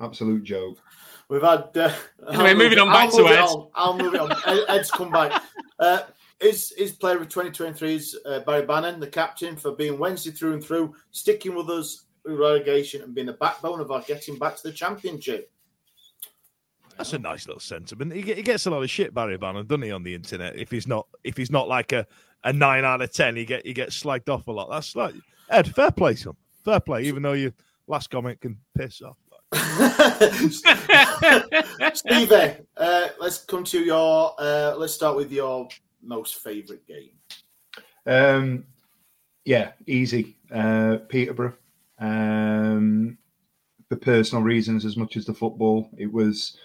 Absolute 0.00 0.44
joke. 0.44 0.78
We've 1.28 1.42
had. 1.42 1.76
Uh, 1.76 1.92
Anyway, 2.28 2.50
I'll 2.50 2.56
moving 2.56 2.78
on 2.78 2.88
back 2.88 3.10
I'll 3.12 3.16
to 3.18 3.28
Ed. 3.28 3.38
on. 3.40 3.68
I'll 3.74 3.96
move 3.98 4.14
it 4.14 4.20
on. 4.20 4.32
Ed's 4.68 4.90
come 4.90 5.10
back. 5.10 5.42
Uh, 5.78 6.00
is 6.40 6.72
is 6.72 6.92
player 6.92 7.20
of 7.20 7.28
2023's 7.28 8.16
uh, 8.26 8.40
Barry 8.40 8.66
Bannon, 8.66 9.00
the 9.00 9.06
captain, 9.06 9.56
for 9.56 9.72
being 9.72 9.98
Wednesday 9.98 10.30
through 10.30 10.54
and 10.54 10.64
through, 10.64 10.94
sticking 11.10 11.54
with 11.54 11.70
us 11.70 12.04
through 12.22 12.38
relegation 12.40 13.02
and 13.02 13.14
being 13.14 13.26
the 13.26 13.32
backbone 13.34 13.80
of 13.80 13.90
our 13.90 14.02
getting 14.02 14.38
back 14.38 14.56
to 14.56 14.62
the 14.64 14.72
championship. 14.72 15.50
That's 16.96 17.12
a 17.12 17.18
nice 17.18 17.46
little 17.46 17.60
sentiment. 17.60 18.12
He, 18.12 18.22
he 18.22 18.42
gets 18.42 18.66
a 18.66 18.70
lot 18.70 18.82
of 18.82 18.90
shit, 18.90 19.12
Barry 19.14 19.36
Bannon, 19.36 19.66
doesn't 19.66 19.82
he, 19.82 19.90
on 19.92 20.02
the 20.02 20.14
internet? 20.14 20.56
If 20.56 20.70
he's 20.70 20.86
not, 20.86 21.06
if 21.24 21.36
he's 21.36 21.50
not 21.50 21.68
like 21.68 21.92
a, 21.92 22.06
a 22.44 22.52
nine 22.52 22.84
out 22.84 23.02
of 23.02 23.12
ten, 23.12 23.36
he 23.36 23.44
get 23.44 23.66
he 23.66 23.72
gets 23.72 24.02
slagged 24.02 24.28
off 24.28 24.46
a 24.48 24.52
lot. 24.52 24.68
That's 24.70 24.94
like 24.96 25.14
Ed, 25.50 25.74
fair 25.74 25.90
play, 25.90 26.14
son, 26.14 26.36
fair 26.64 26.80
play. 26.80 27.02
Even 27.04 27.22
though 27.22 27.34
your 27.34 27.52
last 27.86 28.10
comment 28.10 28.40
can 28.40 28.58
piss 28.76 29.02
off. 29.02 29.16
Stevie, 31.94 32.56
uh, 32.76 33.08
let's 33.20 33.44
come 33.44 33.64
to 33.64 33.80
your. 33.80 34.34
Uh, 34.38 34.74
let's 34.76 34.94
start 34.94 35.16
with 35.16 35.32
your 35.32 35.68
most 36.02 36.36
favourite 36.36 36.86
game. 36.86 37.10
Um, 38.06 38.64
yeah, 39.44 39.72
easy. 39.86 40.36
Uh, 40.52 40.98
Peterborough. 41.08 41.54
Um, 41.98 43.18
for 43.88 43.96
personal 43.96 44.42
reasons, 44.42 44.84
as 44.84 44.96
much 44.96 45.16
as 45.16 45.24
the 45.24 45.34
football, 45.34 45.88
it 45.96 46.12
was, 46.12 46.58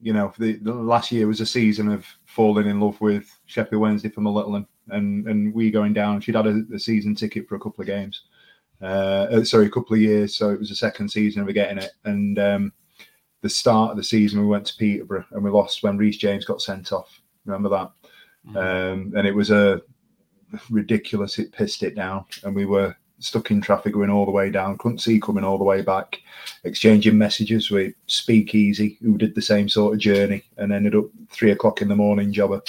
you 0.00 0.12
know, 0.12 0.32
the, 0.38 0.54
the 0.54 0.72
last 0.72 1.10
year 1.10 1.26
was 1.26 1.40
a 1.40 1.46
season 1.46 1.90
of 1.90 2.06
falling 2.24 2.68
in 2.68 2.80
love 2.80 3.00
with 3.00 3.28
Sheffield 3.46 3.82
Wednesday 3.82 4.08
from 4.08 4.26
a 4.26 4.32
little 4.32 4.52
one, 4.52 4.66
and 4.88 5.26
and 5.26 5.54
we 5.54 5.70
going 5.70 5.92
down. 5.92 6.20
She'd 6.20 6.34
had 6.34 6.46
a, 6.46 6.62
a 6.74 6.78
season 6.78 7.14
ticket 7.14 7.48
for 7.48 7.56
a 7.56 7.60
couple 7.60 7.82
of 7.82 7.86
games, 7.86 8.22
uh, 8.82 9.26
uh, 9.30 9.44
sorry, 9.44 9.66
a 9.66 9.70
couple 9.70 9.94
of 9.94 10.02
years. 10.02 10.36
So 10.36 10.50
it 10.50 10.58
was 10.58 10.68
the 10.68 10.76
second 10.76 11.08
season 11.08 11.42
of 11.42 11.54
getting 11.54 11.78
it, 11.78 11.92
and 12.04 12.38
um, 12.38 12.72
the 13.40 13.48
start 13.48 13.90
of 13.90 13.96
the 13.96 14.04
season 14.04 14.40
we 14.40 14.46
went 14.46 14.66
to 14.66 14.76
Peterborough 14.76 15.26
and 15.32 15.44
we 15.44 15.50
lost 15.50 15.82
when 15.82 15.98
Reece 15.98 16.16
James 16.16 16.46
got 16.46 16.62
sent 16.62 16.92
off. 16.92 17.20
Remember 17.44 17.68
that? 17.68 17.90
Um, 18.58 19.12
and 19.16 19.26
it 19.26 19.34
was 19.34 19.50
a 19.50 19.82
ridiculous. 20.70 21.38
It 21.38 21.52
pissed 21.52 21.82
it 21.82 21.94
down, 21.94 22.24
and 22.42 22.54
we 22.54 22.66
were 22.66 22.96
stuck 23.18 23.50
in 23.50 23.60
traffic 23.60 23.94
going 23.94 24.10
all 24.10 24.26
the 24.26 24.32
way 24.32 24.50
down. 24.50 24.78
Couldn't 24.78 24.98
see 24.98 25.20
coming 25.20 25.44
all 25.44 25.58
the 25.58 25.64
way 25.64 25.82
back. 25.82 26.20
Exchanging 26.64 27.16
messages 27.16 27.70
with 27.70 27.94
Speakeasy, 28.06 28.98
who 29.00 29.16
did 29.16 29.34
the 29.34 29.42
same 29.42 29.68
sort 29.68 29.94
of 29.94 30.00
journey, 30.00 30.44
and 30.56 30.72
ended 30.72 30.94
up 30.94 31.06
three 31.30 31.52
o'clock 31.52 31.82
in 31.82 31.88
the 31.88 31.96
morning, 31.96 32.32
jobber. 32.32 32.60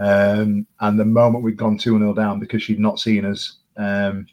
Um, 0.00 0.66
and 0.80 0.98
the 0.98 1.04
moment 1.04 1.44
we'd 1.44 1.56
gone 1.56 1.78
2 1.78 1.98
0 1.98 2.14
down 2.14 2.40
because 2.40 2.62
she'd 2.62 2.80
not 2.80 2.98
seen 2.98 3.24
us 3.24 3.58
um, 3.76 4.26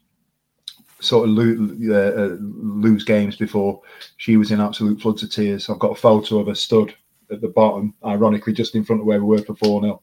sort 0.99 1.28
of 1.30 1.36
lose, 1.36 1.89
uh, 1.89 2.38
lose 2.39 3.03
games 3.03 3.36
before, 3.36 3.82
she 4.18 4.38
was 4.38 4.51
in 4.51 4.59
absolute 4.62 5.01
floods 5.01 5.24
of 5.24 5.32
tears. 5.32 5.70
I've 5.70 5.80
got 5.80 5.91
a 5.91 6.01
photo 6.01 6.39
of 6.39 6.47
her 6.47 6.55
stood 6.55 6.93
at 7.32 7.41
the 7.41 7.47
bottom, 7.49 7.93
ironically, 8.03 8.53
just 8.53 8.76
in 8.76 8.84
front 8.84 9.01
of 9.01 9.05
where 9.07 9.20
we 9.24 9.26
were 9.38 9.43
for 9.45 9.55
4 9.55 9.82
0. 9.82 10.01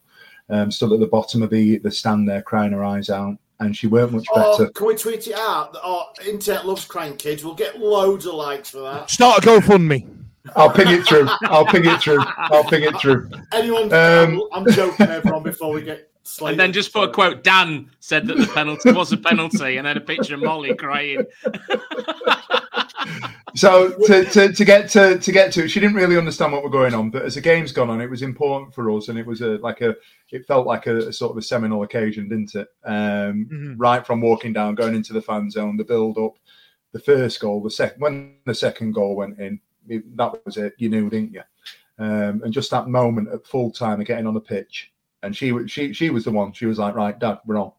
Um, 0.51 0.71
stood 0.71 0.93
at 0.93 1.01
the 1.01 1.07
bottom 1.07 1.43
of 1.43 1.51
the, 1.51 1.79
the 1.79 1.91
stand 1.91 2.29
there, 2.29 2.41
crying 2.43 2.73
her 2.73 2.85
eyes 2.85 3.11
out. 3.11 3.37
And 3.61 3.77
she 3.77 3.89
weren't 3.89 4.13
much 4.13 4.27
Oh, 4.33 4.57
better. 4.57 4.71
can 4.71 4.87
we 4.87 4.95
tweet 4.95 5.27
it 5.27 5.35
out? 5.37 5.77
Oh, 5.83 6.05
Internet 6.25 6.65
loves 6.65 6.85
crying 6.85 7.17
kids. 7.17 7.45
We'll 7.45 7.55
get 7.55 7.81
loads 7.81 8.25
of 8.25 8.35
likes 8.35 8.71
for 8.71 8.79
that. 8.83 9.11
Start 9.11 9.45
a 9.45 9.47
GoFundMe. 9.47 10.18
I'll 10.57 10.73
ping 10.73 10.89
it 10.89 11.07
through. 11.07 11.29
I'll 11.43 11.67
ping 11.67 11.85
it 11.85 12.01
through. 12.01 12.23
I'll 12.37 12.65
ping 12.65 12.83
it 12.83 12.99
through. 13.01 13.31
Anyone? 13.53 13.93
Um, 13.93 14.43
I'm, 14.53 14.67
I'm 14.67 14.73
joking, 14.73 15.07
everyone. 15.09 15.43
Before 15.43 15.73
we 15.73 15.83
get 15.83 16.11
slated. 16.23 16.53
And 16.53 16.61
then 16.61 16.73
just 16.73 16.93
put 16.93 17.09
a 17.09 17.13
quote. 17.13 17.43
Dan 17.43 17.91
said 18.01 18.27
that 18.27 18.37
the 18.37 18.47
penalty 18.47 18.93
was 18.93 19.13
a 19.13 19.17
penalty, 19.17 19.77
and 19.77 19.87
then 19.87 19.97
a 19.97 20.01
picture 20.01 20.35
of 20.35 20.41
Molly 20.41 20.75
crying. 20.75 21.25
So 23.55 23.91
to, 24.07 24.25
to, 24.25 24.53
to 24.53 24.65
get 24.65 24.91
to 24.91 25.19
to 25.19 25.33
get 25.33 25.53
to 25.53 25.65
it, 25.65 25.69
she 25.69 25.81
didn't 25.81 25.97
really 25.97 26.17
understand 26.19 26.53
what 26.53 26.63
was 26.63 26.71
going 26.71 26.95
on. 26.95 27.11
But 27.11 27.23
as 27.23 27.35
the 27.35 27.41
game's 27.41 27.73
gone 27.73 27.91
on, 27.91 28.01
it 28.01 28.11
was 28.11 28.23
important 28.23 28.75
for 28.75 28.91
us, 28.91 29.09
and 29.09 29.19
it 29.19 29.27
was 29.27 29.41
a 29.41 29.57
like 29.59 29.81
a 29.81 29.97
it 30.31 30.47
felt 30.47 30.67
like 30.67 30.87
a, 30.87 31.09
a 31.09 31.13
sort 31.13 31.33
of 31.33 31.39
a 31.39 31.43
seminal 31.43 31.83
occasion, 31.83 32.29
didn't 32.29 32.55
it? 32.55 32.69
Um, 32.85 33.49
Mhm. 33.51 33.75
Right 33.79 34.07
from 34.07 34.21
walking 34.21 34.53
down, 34.53 34.75
going 34.75 34.95
into 34.95 35.13
the 35.13 35.23
fan 35.23 35.51
zone, 35.51 35.77
the 35.77 35.85
build 35.85 36.19
up, 36.19 36.35
the 36.93 37.01
first 37.01 37.41
goal, 37.41 37.63
the 37.63 37.71
second 37.71 38.01
when 38.01 38.37
the 38.45 38.55
second 38.55 38.93
goal 38.93 39.17
went 39.17 39.39
in, 39.39 39.55
it, 39.55 39.61
that 40.17 40.45
was 40.45 40.57
it. 40.57 40.75
You 40.79 40.89
knew, 40.89 41.11
didn't 41.11 41.33
you? 41.33 41.43
Um, 41.99 42.43
and 42.45 42.53
just 42.53 42.71
that 42.71 42.89
moment 42.89 43.29
at 43.33 43.47
full 43.47 43.71
time 43.71 44.01
of 44.01 44.07
getting 44.07 44.27
on 44.27 44.35
the 44.35 44.41
pitch, 44.41 44.93
and 45.23 45.37
she 45.37 45.67
she 45.67 45.93
she 45.93 46.11
was 46.11 46.25
the 46.25 46.31
one. 46.31 46.53
She 46.53 46.67
was 46.67 46.79
like, 46.79 46.95
right, 46.95 47.19
Dad, 47.19 47.39
we're 47.47 47.59
on. 47.59 47.73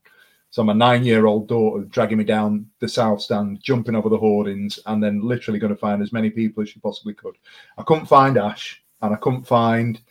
So 0.51 0.64
my 0.64 0.74
nine-year-old 0.74 1.47
daughter 1.47 1.86
dragging 1.86 2.18
me 2.18 2.24
down 2.24 2.68
the 2.80 2.88
south 2.89 3.22
stand, 3.22 3.62
jumping 3.62 3.95
over 3.95 4.10
the 4.10 4.18
hoardings, 4.18 4.80
and 4.88 5.01
then 5.01 5.22
literally 5.22 5.60
going 5.60 5.74
to 5.74 5.80
find 5.80 6.01
as 6.01 6.12
many 6.12 6.32
people 6.32 6.64
as 6.64 6.70
she 6.70 6.80
possibly 6.80 7.14
could. 7.14 7.38
I 7.78 7.84
couldn't 7.84 8.07
find 8.07 8.38
Ash, 8.38 8.82
and 9.01 9.14
I 9.14 9.18
couldn't 9.18 9.45
find 9.47 10.01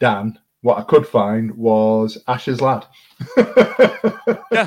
Dan. 0.00 0.38
What 0.62 0.78
I 0.78 0.82
could 0.82 1.06
find 1.06 1.52
was 1.52 2.18
Ash's 2.26 2.60
lad. 2.60 2.86
Yeah, 4.50 4.66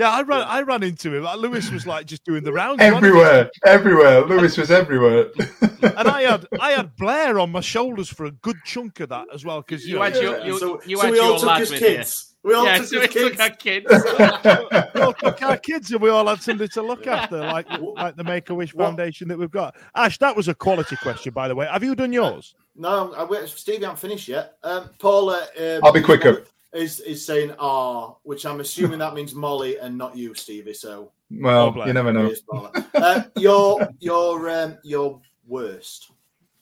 I 0.00 0.22
ran. 0.22 0.42
I 0.42 0.62
ran 0.62 0.82
into 0.82 1.14
him. 1.14 1.24
Lewis 1.38 1.70
was 1.70 1.86
like 1.86 2.06
just 2.06 2.24
doing 2.24 2.44
the 2.44 2.52
rounds 2.60 2.80
everywhere, 2.80 3.50
everywhere. 3.64 4.22
Lewis 4.22 4.56
was 4.56 4.70
everywhere. 4.70 5.26
and 5.82 6.08
I 6.08 6.22
had 6.22 6.46
I 6.60 6.72
had 6.72 6.96
Blair 6.96 7.38
on 7.38 7.50
my 7.50 7.60
shoulders 7.60 8.08
for 8.08 8.26
a 8.26 8.30
good 8.30 8.56
chunk 8.64 9.00
of 9.00 9.10
that 9.10 9.26
as 9.32 9.44
well 9.44 9.60
because 9.60 9.84
you, 9.86 9.94
You 9.94 9.96
know, 9.96 10.02
had 10.04 10.16
your, 10.16 10.44
you, 10.44 10.58
so, 10.58 10.80
you 10.86 10.96
so 10.96 11.02
had 11.02 11.12
we 11.12 11.20
all 11.20 11.28
your 11.30 11.38
took 11.38 11.48
lad 11.48 11.60
his 11.60 11.70
with 11.70 11.80
kids. 11.80 12.34
We 12.42 12.54
all. 12.54 12.64
Yeah, 12.64 12.78
took 12.78 12.86
so 12.86 13.00
his 13.00 13.14
we 13.14 13.30
took 13.30 13.40
our 13.40 13.50
kids. 13.50 13.86
we 14.94 15.00
all 15.00 15.12
took 15.12 15.42
our 15.42 15.56
kids 15.58 15.92
and 15.92 16.00
we 16.00 16.10
all 16.10 16.26
had 16.26 16.40
somebody 16.42 16.68
to 16.68 16.82
look 16.82 17.06
after, 17.06 17.38
like 17.38 17.68
like 17.80 18.16
the 18.16 18.24
Make 18.24 18.50
a 18.50 18.54
Wish 18.54 18.72
Foundation 18.72 19.28
that 19.28 19.38
we've 19.38 19.50
got. 19.50 19.76
Ash, 19.94 20.18
that 20.18 20.34
was 20.34 20.48
a 20.48 20.54
quality 20.54 20.96
question, 20.96 21.32
by 21.32 21.48
the 21.48 21.54
way. 21.54 21.66
Have 21.66 21.84
you 21.84 21.94
done 21.94 22.12
yours? 22.12 22.54
No, 22.74 23.12
I 23.12 23.24
wait. 23.24 23.48
Stevie, 23.48 23.84
I'm 23.84 23.96
finished 23.96 24.28
yet. 24.28 24.56
Um, 24.62 24.88
Paula. 24.98 25.46
Um, 25.60 25.80
I'll 25.84 25.92
be 25.92 26.00
quicker. 26.00 26.44
Is 26.74 27.00
is 27.00 27.24
saying 27.26 27.54
"ah," 27.58 28.14
which 28.22 28.46
I'm 28.46 28.60
assuming 28.60 28.98
that 29.00 29.12
means 29.14 29.34
Molly 29.34 29.76
and 29.78 29.96
not 29.98 30.16
you, 30.16 30.34
Stevie. 30.34 30.72
So 30.72 31.12
Well, 31.30 31.70
Blair. 31.70 31.88
you 31.88 31.92
never 31.92 32.12
know. 32.12 32.26
here's 32.26 32.40
Paula. 32.40 32.70
uh, 32.94 33.22
your 33.36 33.86
your 34.00 34.48
um, 34.48 34.78
your 34.82 35.20
worst 35.46 36.10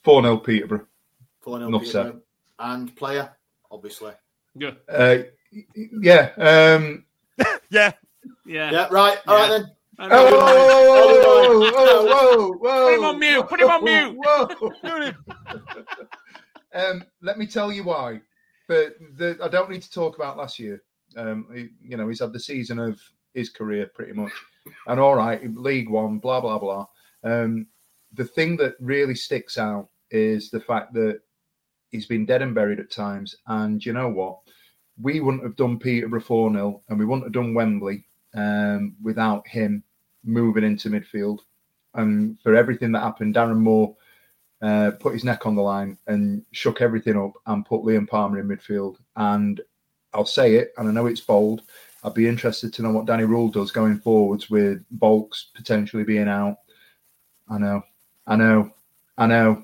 4 0.03 0.21
0 0.23 0.37
Peterborough. 0.37 0.85
for 1.39 1.59
no 1.59 1.67
Enough 1.67 1.85
said. 1.85 2.19
and 2.59 2.93
player, 2.97 3.31
obviously. 3.71 4.11
Yeah, 4.55 4.71
Uh, 4.89 5.19
yeah. 6.01 6.31
Um, 6.37 7.05
Yeah. 7.69 7.91
yeah. 8.45 8.71
Yeah, 8.71 8.87
right. 8.91 9.17
All 9.27 9.35
right 9.37 9.49
Yeah. 9.49 9.57
then. 9.59 9.71
I 9.99 10.05
oh, 10.05 10.09
know. 10.09 10.37
whoa, 10.39 11.69
whoa, 11.69 11.71
whoa, 11.71 12.05
whoa, 12.05 12.51
whoa. 12.57 12.85
Put 12.89 12.95
him 12.97 13.05
on 13.05 13.19
mute, 13.19 13.47
put 13.47 13.61
him 13.61 13.69
on 13.69 13.83
mute. 13.83 14.17
Whoa. 14.83 15.13
um, 16.73 17.03
let 17.21 17.37
me 17.37 17.45
tell 17.45 17.71
you 17.71 17.83
why. 17.83 18.19
But 18.71 18.95
the, 19.17 19.37
I 19.43 19.49
don't 19.49 19.69
need 19.69 19.81
to 19.81 19.91
talk 19.91 20.15
about 20.15 20.37
last 20.37 20.57
year. 20.57 20.81
Um, 21.17 21.45
he- 21.53 21.89
you 21.89 21.97
know, 21.97 22.07
he's 22.07 22.21
had 22.21 22.31
the 22.31 22.39
season 22.39 22.79
of 22.79 23.01
his 23.33 23.49
career 23.49 23.91
pretty 23.93 24.13
much, 24.13 24.31
and 24.87 24.97
all 24.97 25.15
right, 25.15 25.41
League 25.57 25.89
One, 25.89 26.19
blah 26.19 26.39
blah 26.39 26.57
blah. 26.57 26.85
Um, 27.25 27.67
the 28.13 28.23
thing 28.23 28.55
that 28.57 28.75
really 28.79 29.13
sticks 29.15 29.57
out 29.57 29.89
is 30.09 30.49
the 30.49 30.61
fact 30.61 30.93
that 30.93 31.19
he's 31.89 32.05
been 32.05 32.25
dead 32.25 32.41
and 32.41 32.55
buried 32.55 32.79
at 32.79 32.89
times. 32.89 33.35
And 33.47 33.85
you 33.85 33.91
know 33.91 34.07
what? 34.07 34.39
We 35.01 35.19
wouldn't 35.19 35.43
have 35.43 35.57
done 35.57 35.77
Peterborough 35.77 36.21
4 36.21 36.53
0 36.53 36.81
and 36.87 36.97
we 36.97 37.03
wouldn't 37.05 37.25
have 37.25 37.33
done 37.33 37.53
Wembley 37.53 38.05
um, 38.35 38.95
without 39.03 39.45
him 39.49 39.83
moving 40.23 40.63
into 40.63 40.89
midfield. 40.89 41.39
And 41.95 42.39
for 42.41 42.55
everything 42.55 42.93
that 42.93 43.03
happened, 43.03 43.35
Darren 43.35 43.59
Moore 43.59 43.95
uh, 44.61 44.91
put 44.99 45.13
his 45.13 45.23
neck 45.23 45.45
on 45.45 45.55
the 45.55 45.61
line 45.61 45.97
and 46.07 46.43
shook 46.51 46.81
everything 46.81 47.17
up 47.17 47.33
and 47.47 47.65
put 47.65 47.81
Liam 47.81 48.07
Palmer 48.07 48.39
in 48.39 48.47
midfield. 48.47 48.97
And 49.15 49.59
I'll 50.13 50.25
say 50.25 50.55
it, 50.55 50.73
and 50.77 50.87
I 50.87 50.91
know 50.91 51.07
it's 51.07 51.21
bold. 51.21 51.63
I'd 52.03 52.13
be 52.13 52.27
interested 52.27 52.73
to 52.73 52.81
know 52.81 52.91
what 52.91 53.05
Danny 53.05 53.23
Röhl 53.23 53.51
does 53.51 53.71
going 53.71 53.99
forwards 53.99 54.49
with 54.49 54.83
Vaulks 54.97 55.45
potentially 55.53 56.03
being 56.03 56.27
out. 56.27 56.57
I 57.49 57.57
know, 57.57 57.83
I 58.27 58.35
know, 58.35 58.71
I 59.17 59.27
know. 59.27 59.63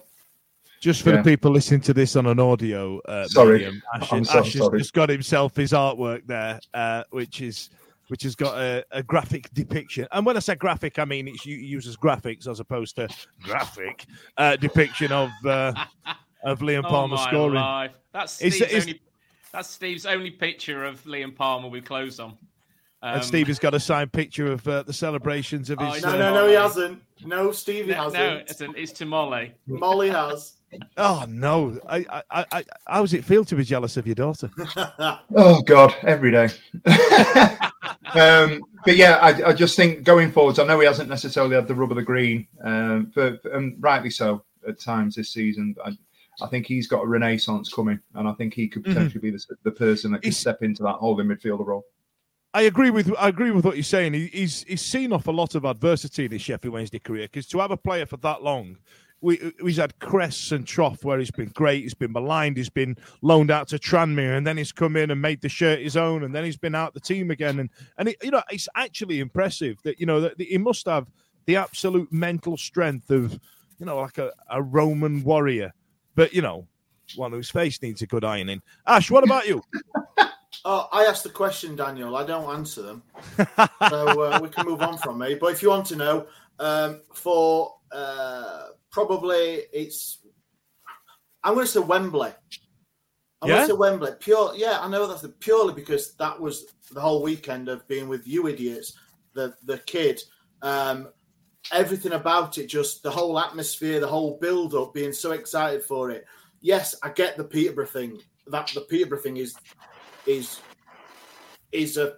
Just 0.79 1.01
for 1.01 1.09
Yeah. 1.09 1.17
the 1.17 1.23
people 1.23 1.49
listening 1.51 1.81
to 1.81 1.93
this 1.93 2.15
on 2.15 2.27
an 2.27 2.39
audio, 2.39 2.99
uh, 2.99 3.27
Sorry. 3.27 3.59
medium, 3.59 3.81
Ash, 3.95 4.09
so 4.09 4.17
Ash 4.17 4.53
has 4.53 4.69
just 4.77 4.93
got 4.93 5.09
himself 5.09 5.55
his 5.55 5.71
artwork 5.71 6.27
there, 6.27 6.59
uh, 6.73 7.03
which 7.09 7.41
is 7.41 7.71
which 8.07 8.23
has 8.23 8.35
got 8.35 8.57
a, 8.57 8.85
a 8.91 9.03
graphic 9.03 9.49
depiction. 9.53 10.07
And 10.11 10.25
when 10.25 10.35
I 10.37 10.39
say 10.39 10.55
graphic, 10.55 10.99
I 10.99 11.05
mean 11.05 11.27
it 11.27 11.45
uses 11.45 11.97
graphics 11.97 12.47
as 12.47 12.59
opposed 12.59 12.95
to 12.97 13.07
graphic 13.43 14.05
uh, 14.37 14.55
depiction 14.55 15.11
of 15.11 15.29
uh, 15.45 15.73
of 16.43 16.59
Liam 16.59 16.83
Oh 16.85 16.89
Palmer 16.89 17.15
my 17.15 17.27
scoring. 17.29 17.55
life. 17.55 17.91
That's 18.13 18.41
Is- 18.41 18.55
Steve's 18.55 18.71
is- 18.73 18.83
only. 18.87 19.01
That's 19.53 19.69
Steve's 19.69 20.05
only 20.05 20.29
picture 20.31 20.83
of 20.85 21.01
Liam 21.05 21.33
Palmer 21.35 21.69
with 21.69 21.85
clothes 21.85 22.19
on. 22.19 22.37
Um, 23.01 23.15
and 23.15 23.23
Steve 23.23 23.47
has 23.47 23.59
got 23.59 23.73
a 23.73 23.79
signed 23.79 24.11
picture 24.11 24.51
of 24.51 24.67
uh, 24.67 24.83
the 24.83 24.91
celebrations 24.93 25.69
of 25.69 25.77
Oh, 25.79 25.85
his. 25.91 26.03
no, 26.03 26.09
No, 26.11 26.15
uh, 26.15 26.19
no, 26.19 26.33
no, 26.33 26.47
he 26.47 26.53
hasn't. 26.55 27.01
No, 27.25 27.51
Stevie 27.51 27.91
no, 27.91 27.95
hasn't. 28.03 28.13
no, 28.13 28.37
it's, 28.39 28.61
an, 28.61 28.73
it's 28.75 28.91
to 28.93 29.05
Molly. 29.05 29.53
Molly 29.67 30.09
has. 30.09 30.53
Oh 30.97 31.23
no! 31.29 31.79
I, 31.87 31.97
I, 32.09 32.23
I, 32.29 32.45
I, 32.51 32.63
how 32.87 33.01
does 33.01 33.13
it 33.13 33.23
feel 33.23 33.45
to 33.45 33.55
be 33.55 33.63
jealous 33.63 33.95
of 33.95 34.05
your 34.05 34.15
daughter? 34.15 34.49
Oh 35.33 35.61
God, 35.61 35.95
every 36.03 36.29
day. 36.31 36.49
Um, 38.15 38.61
but 38.85 38.95
yeah, 38.95 39.17
I, 39.21 39.49
I 39.49 39.53
just 39.53 39.75
think 39.75 40.03
going 40.03 40.31
forwards, 40.31 40.59
I 40.59 40.65
know 40.65 40.79
he 40.79 40.85
hasn't 40.85 41.09
necessarily 41.09 41.55
had 41.55 41.67
the 41.67 41.75
rub 41.75 41.91
of 41.91 41.97
the 41.97 42.03
green, 42.03 42.47
um, 42.63 43.11
but 43.15 43.39
and 43.45 43.75
rightly 43.79 44.09
so 44.09 44.43
at 44.67 44.79
times 44.79 45.15
this 45.15 45.29
season. 45.29 45.75
I, 45.83 45.97
I 46.41 46.47
think 46.47 46.67
he's 46.67 46.87
got 46.87 47.03
a 47.03 47.07
renaissance 47.07 47.73
coming, 47.73 47.99
and 48.13 48.27
I 48.27 48.33
think 48.33 48.53
he 48.53 48.67
could 48.67 48.83
Mhm. 48.83 48.93
potentially 48.93 49.21
be 49.21 49.31
the, 49.31 49.43
the 49.63 49.71
person 49.71 50.11
that 50.11 50.21
can 50.21 50.29
He's- 50.31 50.37
step 50.37 50.61
into 50.61 50.83
that 50.83 50.93
holding 50.95 51.27
midfielder 51.27 51.65
role. 51.65 51.85
I 52.53 52.61
agree 52.61 52.89
with 52.89 53.13
I 53.19 53.27
agree 53.27 53.51
with 53.51 53.65
what 53.65 53.75
you're 53.75 53.83
saying. 53.83 54.13
He, 54.13 54.27
he's 54.27 54.63
he's 54.63 54.81
seen 54.81 55.11
off 55.13 55.27
a 55.27 55.31
lot 55.31 55.53
of 55.53 55.65
adversity 55.65 56.25
in 56.25 56.31
his 56.31 56.41
Sheffield 56.41 56.73
Wednesday 56.73 56.97
career 56.99 57.25
because 57.25 57.45
to 57.47 57.59
have 57.59 57.71
a 57.71 57.77
player 57.77 58.05
for 58.05 58.17
that 58.17 58.41
long, 58.41 58.77
we 59.21 59.53
he's 59.61 59.77
had 59.77 59.97
crests 59.99 60.51
and 60.51 60.65
trough 60.65 61.03
where 61.03 61.17
he's 61.17 61.31
been 61.31 61.49
great, 61.49 61.83
he's 61.83 61.93
been 61.93 62.11
maligned, 62.11 62.57
he's 62.57 62.69
been 62.69 62.95
loaned 63.21 63.49
out 63.49 63.67
to 63.69 63.79
Tranmere, 63.79 64.37
and 64.37 64.45
then 64.45 64.57
he's 64.57 64.71
come 64.71 64.95
in 64.95 65.11
and 65.11 65.21
made 65.21 65.41
the 65.41 65.49
shirt 65.49 65.79
his 65.79 65.97
own, 65.97 66.23
and 66.23 66.33
then 66.35 66.43
he's 66.43 66.57
been 66.57 66.75
out 66.75 66.93
the 66.93 66.99
team 66.99 67.31
again, 67.31 67.59
and 67.59 67.69
and 67.97 68.09
it, 68.09 68.17
you 68.21 68.31
know 68.31 68.43
it's 68.51 68.69
actually 68.75 69.19
impressive 69.19 69.77
that 69.83 69.99
you 69.99 70.05
know 70.05 70.21
that 70.21 70.39
he 70.39 70.57
must 70.57 70.85
have 70.85 71.07
the 71.45 71.55
absolute 71.55 72.11
mental 72.11 72.57
strength 72.57 73.09
of 73.09 73.39
you 73.79 73.85
know 73.85 73.97
like 73.97 74.17
a, 74.17 74.31
a 74.49 74.61
Roman 74.61 75.23
warrior, 75.23 75.73
but 76.15 76.33
you 76.33 76.41
know 76.41 76.67
one 77.15 77.31
whose 77.31 77.49
face 77.49 77.81
needs 77.81 78.01
a 78.01 78.07
good 78.07 78.23
ironing. 78.23 78.61
Ash, 78.85 79.09
what 79.09 79.23
about 79.23 79.47
you? 79.47 79.63
Oh, 80.65 80.87
I 80.91 81.05
asked 81.05 81.23
the 81.23 81.29
question, 81.29 81.75
Daniel. 81.75 82.15
I 82.15 82.25
don't 82.25 82.53
answer 82.53 82.81
them, 82.81 83.03
so 83.89 84.21
uh, 84.21 84.39
we 84.41 84.49
can 84.49 84.65
move 84.65 84.81
on 84.81 84.97
from 84.97 85.17
me. 85.17 85.35
But 85.35 85.53
if 85.53 85.63
you 85.63 85.69
want 85.69 85.87
to 85.87 85.95
know, 85.95 86.27
um, 86.59 87.01
for 87.13 87.75
uh, 87.91 88.67
probably 88.97 89.61
it's, 89.71 90.25
I'm 91.43 91.53
going 91.53 91.67
to 91.67 91.71
say 91.71 91.79
Wembley. 91.79 92.31
I'm 93.43 93.49
Yeah? 93.49 93.57
going 93.57 93.67
to 93.67 93.73
say 93.73 93.77
Wembley. 93.77 94.11
Pure, 94.19 94.53
yeah, 94.55 94.79
I 94.81 94.89
know 94.89 95.05
that's 95.05 95.21
the, 95.21 95.29
purely 95.29 95.75
because 95.75 96.15
that 96.15 96.39
was 96.39 96.65
the 96.91 96.99
whole 96.99 97.21
weekend 97.21 97.69
of 97.69 97.87
being 97.87 98.09
with 98.09 98.27
you 98.27 98.47
idiots, 98.47 98.97
the 99.35 99.53
the 99.65 99.77
kid, 99.79 100.19
um, 100.63 101.09
everything 101.71 102.13
about 102.13 102.57
it, 102.57 102.65
just 102.65 103.03
the 103.03 103.11
whole 103.11 103.37
atmosphere, 103.37 103.99
the 103.99 104.07
whole 104.07 104.39
build 104.39 104.73
up, 104.73 104.95
being 104.95 105.13
so 105.13 105.33
excited 105.33 105.83
for 105.83 106.09
it. 106.09 106.25
Yes, 106.61 106.95
I 107.03 107.09
get 107.09 107.37
the 107.37 107.43
Peterborough 107.43 107.85
thing. 107.85 108.19
That 108.47 108.71
the 108.73 108.81
Peterborough 108.81 109.19
thing 109.19 109.37
is 109.37 109.53
is 110.25 110.59
is 111.71 111.97
a 111.97 112.15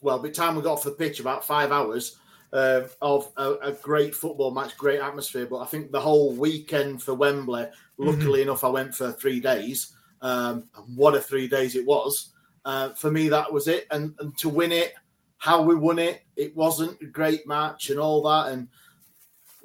well, 0.00 0.20
by 0.20 0.28
the 0.28 0.34
time 0.34 0.54
we 0.54 0.62
got 0.62 0.74
off 0.74 0.84
the 0.84 0.92
pitch, 0.92 1.18
about 1.18 1.44
five 1.44 1.72
hours 1.72 2.19
uh, 2.52 2.82
of 3.00 3.30
a, 3.36 3.52
a, 3.62 3.72
great 3.72 4.14
football 4.14 4.50
match, 4.50 4.76
great 4.76 5.00
atmosphere. 5.00 5.46
But 5.46 5.58
I 5.58 5.66
think 5.66 5.90
the 5.90 6.00
whole 6.00 6.32
weekend 6.32 7.02
for 7.02 7.14
Wembley, 7.14 7.66
luckily 7.96 8.40
mm-hmm. 8.40 8.48
enough, 8.48 8.64
I 8.64 8.68
went 8.68 8.94
for 8.94 9.12
three 9.12 9.40
days. 9.40 9.94
Um, 10.20 10.64
what 10.94 11.14
a 11.14 11.20
three 11.20 11.48
days 11.48 11.76
it 11.76 11.86
was. 11.86 12.30
Uh, 12.64 12.90
for 12.90 13.10
me, 13.10 13.28
that 13.28 13.52
was 13.52 13.68
it. 13.68 13.86
And, 13.90 14.14
and 14.18 14.36
to 14.38 14.48
win 14.48 14.72
it, 14.72 14.94
how 15.38 15.62
we 15.62 15.74
won 15.74 15.98
it, 15.98 16.22
it 16.36 16.54
wasn't 16.56 17.00
a 17.00 17.06
great 17.06 17.46
match 17.46 17.90
and 17.90 17.98
all 17.98 18.22
that. 18.22 18.52
And 18.52 18.68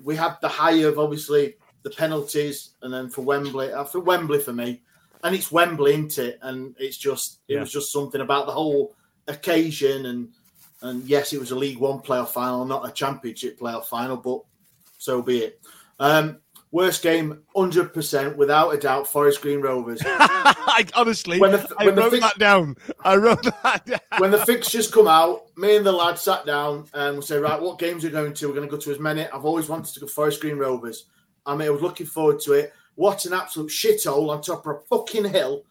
we 0.03 0.15
had 0.15 0.37
the 0.41 0.47
high 0.47 0.83
of 0.83 0.99
obviously 0.99 1.55
the 1.83 1.89
penalties, 1.91 2.71
and 2.81 2.93
then 2.93 3.09
for 3.09 3.21
Wembley, 3.21 3.71
uh, 3.71 3.83
for 3.83 3.99
Wembley 3.99 4.39
for 4.39 4.53
me, 4.53 4.81
and 5.23 5.35
it's 5.35 5.51
Wembley, 5.51 5.93
isn't 5.93 6.17
it? 6.17 6.39
And 6.41 6.75
it's 6.79 6.97
just 6.97 7.39
it 7.47 7.53
yeah. 7.53 7.59
was 7.61 7.71
just 7.71 7.91
something 7.91 8.21
about 8.21 8.47
the 8.47 8.51
whole 8.53 8.95
occasion, 9.27 10.07
and 10.07 10.29
and 10.81 11.03
yes, 11.03 11.33
it 11.33 11.39
was 11.39 11.51
a 11.51 11.55
League 11.55 11.77
One 11.79 11.99
playoff 11.99 12.29
final, 12.29 12.65
not 12.65 12.87
a 12.87 12.91
Championship 12.91 13.59
playoff 13.59 13.85
final, 13.85 14.17
but 14.17 14.41
so 14.97 15.21
be 15.21 15.39
it. 15.39 15.61
Um, 15.99 16.39
Worst 16.75 17.03
game, 17.03 17.41
hundred 17.55 17.93
percent, 17.93 18.35
without 18.35 18.71
a 18.71 18.77
doubt. 18.77 19.07
Forest 19.07 19.41
Green 19.41 19.61
Rovers. 19.61 20.01
I, 20.05 20.85
honestly, 20.93 21.39
when 21.39 21.53
the, 21.53 21.73
when 21.77 21.97
I 21.97 22.01
wrote 22.01 22.19
that 22.19 22.37
down. 22.37 22.75
I 23.01 23.15
wrote 23.15 23.43
that 23.63 23.85
down. 23.85 23.99
When 24.17 24.31
the 24.31 24.45
fixtures 24.45 24.91
come 24.91 25.07
out, 25.07 25.45
me 25.55 25.77
and 25.77 25.85
the 25.85 25.93
lad 25.93 26.19
sat 26.19 26.45
down 26.45 26.87
and 26.93 27.15
we 27.15 27.21
said, 27.21 27.41
right, 27.41 27.61
what 27.61 27.79
games 27.79 28.03
are 28.03 28.09
we 28.09 28.11
going 28.11 28.33
to? 28.33 28.47
We're 28.47 28.55
going 28.55 28.67
to 28.67 28.75
go 28.75 28.81
to 28.81 28.91
as 28.91 28.99
many. 28.99 29.25
I've 29.25 29.45
always 29.45 29.69
wanted 29.69 29.93
to 29.93 30.01
go 30.01 30.07
Forest 30.07 30.41
Green 30.41 30.57
Rovers. 30.57 31.05
I 31.45 31.55
mean, 31.55 31.69
I 31.69 31.71
was 31.71 31.81
looking 31.81 32.07
forward 32.07 32.41
to 32.41 32.51
it. 32.51 32.73
What 32.95 33.23
an 33.23 33.31
absolute 33.31 33.69
shithole 33.69 34.29
on 34.29 34.41
top 34.41 34.67
of 34.67 34.75
a 34.75 34.79
fucking 34.89 35.31
hill, 35.31 35.63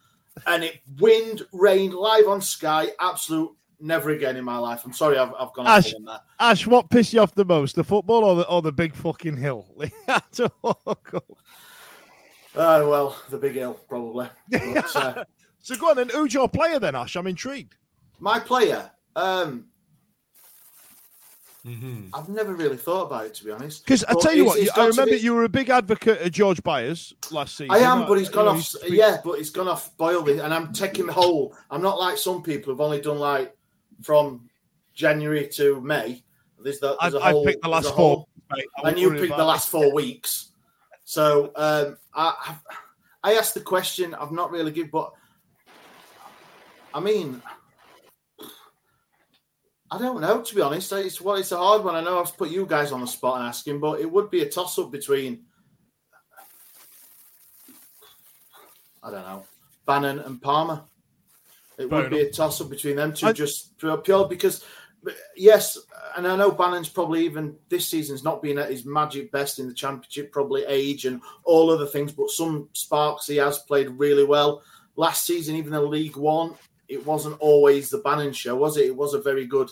and 0.46 0.64
it 0.64 0.80
wind, 1.00 1.42
rain, 1.52 1.90
live 1.90 2.28
on 2.28 2.40
Sky. 2.40 2.88
Absolute 2.98 3.54
never 3.80 4.10
again 4.10 4.36
in 4.36 4.44
my 4.44 4.58
life. 4.58 4.82
I'm 4.84 4.92
sorry, 4.92 5.18
I've, 5.18 5.32
I've 5.38 5.52
gone 5.52 5.66
Ash, 5.66 5.94
on 5.94 6.04
that. 6.04 6.22
Ash, 6.38 6.66
what 6.66 6.90
pissed 6.90 7.12
you 7.12 7.20
off 7.20 7.34
the 7.34 7.44
most, 7.44 7.76
the 7.76 7.84
football 7.84 8.24
or 8.24 8.36
the 8.36 8.46
or 8.48 8.62
the 8.62 8.72
big 8.72 8.94
fucking 8.94 9.36
hill? 9.36 9.66
uh, 10.08 10.20
well, 12.54 13.16
the 13.30 13.38
big 13.38 13.54
hill 13.54 13.74
probably. 13.88 14.28
But, 14.50 14.96
uh, 14.96 15.24
so 15.60 15.76
go 15.76 15.90
on, 15.90 15.96
then. 15.96 16.08
Who's 16.08 16.34
your 16.34 16.48
player 16.48 16.78
then, 16.78 16.94
Ash? 16.94 17.16
I'm 17.16 17.26
intrigued. 17.26 17.76
My 18.18 18.38
player. 18.38 18.90
Um, 19.16 19.66
Mm-hmm. 21.66 22.08
I've 22.12 22.28
never 22.28 22.54
really 22.54 22.76
thought 22.76 23.06
about 23.06 23.24
it 23.24 23.34
to 23.34 23.44
be 23.44 23.50
honest. 23.50 23.84
Because 23.84 24.04
I 24.04 24.14
tell 24.20 24.34
you 24.34 24.44
what, 24.44 24.58
I 24.76 24.86
remember 24.86 25.12
be... 25.12 25.20
you 25.20 25.32
were 25.32 25.44
a 25.44 25.48
big 25.48 25.70
advocate 25.70 26.20
of 26.20 26.30
George 26.30 26.62
Byers 26.62 27.14
last 27.30 27.56
season. 27.56 27.74
I 27.74 27.78
am, 27.78 28.06
but 28.06 28.18
he's 28.18 28.28
gone 28.28 28.48
off. 28.48 28.74
Yeah, 28.86 29.16
but 29.24 29.38
he's 29.38 29.48
gone 29.48 29.68
off 29.68 29.96
boil, 29.96 30.28
and 30.28 30.52
I'm 30.52 30.74
taking 30.74 31.06
the 31.06 31.14
whole. 31.14 31.56
I'm 31.70 31.80
not 31.80 31.98
like 31.98 32.18
some 32.18 32.42
people 32.42 32.72
who've 32.72 32.82
only 32.82 33.00
done 33.00 33.18
like 33.18 33.56
from 34.02 34.48
January 34.94 35.48
to 35.54 35.80
May. 35.80 36.22
There's 36.62 36.78
the 36.78 36.96
there's 37.00 37.14
I, 37.14 37.30
whole, 37.30 37.42
I 37.42 37.52
picked 37.52 37.62
the 37.62 37.68
last 37.68 37.94
four, 37.94 38.26
and 38.84 38.98
you 38.98 39.10
picked 39.12 39.36
the 39.36 39.44
last 39.44 39.68
four 39.68 39.92
weeks. 39.92 40.50
So 41.04 41.52
um, 41.56 41.98
I 42.14 42.56
I 43.22 43.34
asked 43.34 43.54
the 43.54 43.60
question. 43.60 44.14
I've 44.14 44.32
not 44.32 44.50
really 44.50 44.72
given, 44.72 44.90
but 44.90 45.12
I 46.92 47.00
mean, 47.00 47.42
I 49.90 49.98
don't 49.98 50.20
know 50.20 50.40
to 50.40 50.54
be 50.54 50.60
honest. 50.60 50.92
It's 50.92 51.20
well, 51.20 51.36
it's 51.36 51.52
a 51.52 51.58
hard 51.58 51.84
one. 51.84 51.94
I 51.94 52.00
know 52.00 52.20
I've 52.20 52.36
put 52.36 52.50
you 52.50 52.66
guys 52.66 52.92
on 52.92 53.00
the 53.00 53.06
spot 53.06 53.38
and 53.38 53.48
asking, 53.48 53.80
but 53.80 54.00
it 54.00 54.10
would 54.10 54.30
be 54.30 54.42
a 54.42 54.48
toss 54.48 54.78
up 54.78 54.90
between 54.90 55.44
I 59.02 59.10
don't 59.10 59.22
know 59.22 59.44
Bannan 59.86 60.20
and 60.20 60.40
Palmer. 60.40 60.82
It 61.78 61.88
Fair 61.88 62.02
would 62.02 62.06
enough. 62.06 62.10
be 62.10 62.20
a 62.20 62.30
toss 62.30 62.60
up 62.60 62.70
between 62.70 62.96
them 62.96 63.12
two, 63.12 63.26
I, 63.26 63.32
just 63.32 63.76
pure 63.78 64.28
because, 64.28 64.64
yes, 65.36 65.78
and 66.16 66.26
I 66.26 66.36
know 66.36 66.50
Bannan's 66.50 66.88
probably 66.88 67.24
even 67.24 67.56
this 67.68 67.88
season's 67.88 68.22
not 68.22 68.42
been 68.42 68.58
at 68.58 68.70
his 68.70 68.84
magic 68.84 69.32
best 69.32 69.58
in 69.58 69.66
the 69.66 69.74
championship, 69.74 70.32
probably 70.32 70.64
age 70.66 71.04
and 71.06 71.20
all 71.44 71.70
other 71.70 71.86
things, 71.86 72.12
but 72.12 72.30
some 72.30 72.68
sparks 72.72 73.26
he 73.26 73.36
has 73.36 73.58
played 73.60 73.88
really 73.90 74.24
well. 74.24 74.62
Last 74.96 75.26
season, 75.26 75.56
even 75.56 75.74
in 75.74 75.90
League 75.90 76.16
One, 76.16 76.54
it 76.88 77.04
wasn't 77.04 77.40
always 77.40 77.90
the 77.90 77.98
Bannan 77.98 78.32
show, 78.32 78.54
was 78.54 78.76
it? 78.76 78.86
It 78.86 78.96
was 78.96 79.14
a 79.14 79.20
very 79.20 79.46
good 79.46 79.70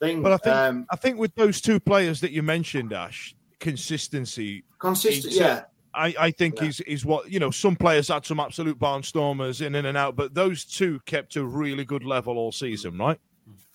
thing. 0.00 0.22
But 0.22 0.32
I 0.32 0.36
think 0.38 0.56
um, 0.56 0.86
I 0.90 0.96
think 0.96 1.18
with 1.18 1.34
those 1.36 1.60
two 1.60 1.78
players 1.78 2.20
that 2.20 2.32
you 2.32 2.42
mentioned, 2.42 2.92
Ash, 2.92 3.34
consistency, 3.60 4.64
consistency, 4.78 5.38
yeah. 5.38 5.64
I, 5.96 6.14
I 6.18 6.30
think 6.30 6.60
yeah. 6.60 6.68
is 6.68 6.80
is 6.80 7.04
what 7.04 7.30
you 7.30 7.40
know. 7.40 7.50
Some 7.50 7.76
players 7.76 8.08
had 8.08 8.24
some 8.26 8.38
absolute 8.38 8.78
barnstormers 8.78 9.64
in 9.64 9.74
and 9.74 9.96
out, 9.96 10.16
but 10.16 10.34
those 10.34 10.64
two 10.64 11.00
kept 11.06 11.36
a 11.36 11.44
really 11.44 11.84
good 11.84 12.04
level 12.04 12.36
all 12.38 12.52
season, 12.52 12.98
right? 12.98 13.18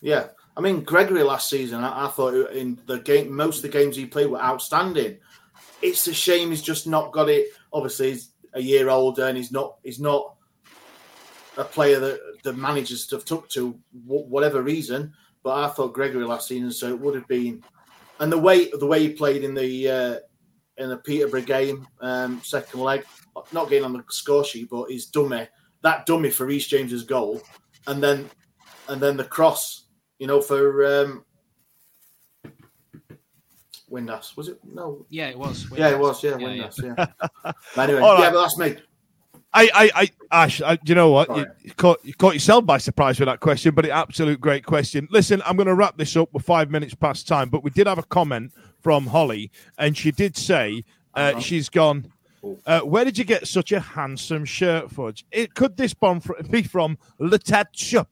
Yeah, 0.02 0.28
I 0.56 0.62
mean 0.62 0.84
Gregory 0.84 1.24
last 1.24 1.50
season, 1.50 1.84
I, 1.84 2.06
I 2.06 2.10
thought 2.10 2.34
in 2.52 2.80
the 2.86 3.00
game, 3.00 3.36
most 3.36 3.58
of 3.58 3.64
the 3.64 3.70
games 3.70 3.96
he 3.96 4.06
played 4.06 4.28
were 4.28 4.42
outstanding. 4.42 5.18
It's 5.82 6.08
a 6.08 6.14
shame 6.14 6.50
he's 6.50 6.62
just 6.62 6.88
not 6.88 7.12
got 7.12 7.30
it. 7.30 7.48
Obviously, 7.74 8.12
he's 8.12 8.32
a 8.54 8.62
year 8.62 8.90
older 8.90 9.28
and 9.28 9.38
he's 9.38 9.52
not 9.52 9.78
he's 9.84 10.00
not 10.00 10.36
a 11.58 11.64
player 11.64 12.00
that 12.00 12.44
the 12.44 12.54
managers 12.54 13.10
have 13.12 13.26
took 13.26 13.50
to 13.50 13.78
whatever 14.06 14.62
reason. 14.62 15.14
But 15.44 15.64
I 15.64 15.68
thought 15.70 15.94
Gregory 15.94 16.26
last 16.26 16.48
season, 16.48 16.72
so 16.72 16.90
it 16.90 17.00
would 17.00 17.16
have 17.16 17.28
been, 17.28 17.64
and 18.20 18.32
the 18.32 18.38
way 18.38 18.70
the 18.70 18.86
way 18.86 19.00
he 19.00 19.10
played 19.10 19.44
in 19.44 19.56
the 19.56 19.90
uh, 19.90 20.16
in 20.82 20.90
the 20.90 20.98
Peterborough 20.98 21.42
game, 21.42 21.88
um, 22.02 22.42
second 22.44 22.80
leg, 22.80 23.06
not 23.52 23.70
getting 23.70 23.86
on 23.86 23.94
the 23.94 24.04
score 24.10 24.44
sheet, 24.44 24.70
but 24.70 24.90
his 24.90 25.06
dummy, 25.06 25.48
that 25.84 26.06
dummy 26.06 26.32
for 26.32 26.46
Reece 26.46 26.68
James's 26.68 27.04
goal, 27.04 27.42
and 27.88 28.02
then 28.04 28.30
and 28.90 29.00
then 29.00 29.16
the 29.16 29.24
cross, 29.24 29.86
you 30.20 30.28
know, 30.28 30.42
for 30.42 31.02
um, 31.02 31.26
Windass. 33.90 34.36
Was 34.36 34.50
it? 34.50 34.60
No. 34.64 35.06
Yeah, 35.10 35.28
it 35.28 35.38
was. 35.38 35.66
Windass. 35.66 35.78
Yeah, 35.78 35.90
it 35.90 36.00
was. 36.00 36.24
Yeah, 36.24 36.38
yeah 36.38 36.48
Windass. 36.48 36.84
Yeah. 36.84 37.06
yeah. 37.78 37.84
anyway, 37.84 38.00
right. 38.00 38.20
yeah, 38.20 38.32
but 38.32 38.42
that's 38.42 38.58
me. 38.58 38.76
I, 39.54 39.70
I, 39.74 39.92
I, 39.96 40.10
Ash, 40.32 40.62
I, 40.62 40.80
you 40.86 40.96
know 40.96 41.12
what? 41.12 41.36
You, 41.36 41.46
you, 41.62 41.74
caught, 41.74 42.00
you 42.04 42.14
caught 42.14 42.34
yourself 42.34 42.66
by 42.66 42.78
surprise 42.78 43.20
with 43.20 43.28
that 43.28 43.42
question, 43.42 43.76
but 43.76 43.84
an 43.84 43.92
absolute 43.92 44.40
great 44.40 44.66
question. 44.66 45.10
Listen, 45.12 45.42
I'm 45.46 45.58
going 45.58 45.68
to 45.68 45.76
wrap 45.76 45.98
this 45.98 46.16
up. 46.16 46.30
We're 46.32 46.42
five 46.42 46.72
minutes 46.72 46.94
past 46.94 47.28
time, 47.28 47.50
but 47.50 47.62
we 47.62 47.70
did 47.70 47.86
have 47.86 47.98
a 47.98 48.04
comment 48.04 48.54
from 48.82 49.08
Holly, 49.08 49.52
and 49.78 49.98
she 49.98 50.12
did 50.12 50.36
say 50.36 50.84
uh, 51.16 51.20
uh-huh. 51.20 51.40
she's 51.40 51.70
gone. 51.70 52.12
Uh, 52.66 52.80
where 52.82 53.06
did 53.06 53.18
you 53.18 53.24
get 53.24 53.48
such 53.48 53.72
a 53.72 53.80
handsome 53.80 54.46
shirt, 54.46 54.90
Fudge? 54.90 55.26
It 55.32 55.54
could 55.54 55.78
this 55.78 55.94
bomb 55.94 56.22
be 56.50 56.64
from 56.64 56.98
Le 57.20 57.38
Tat 57.38 57.70
Shop? 57.74 58.10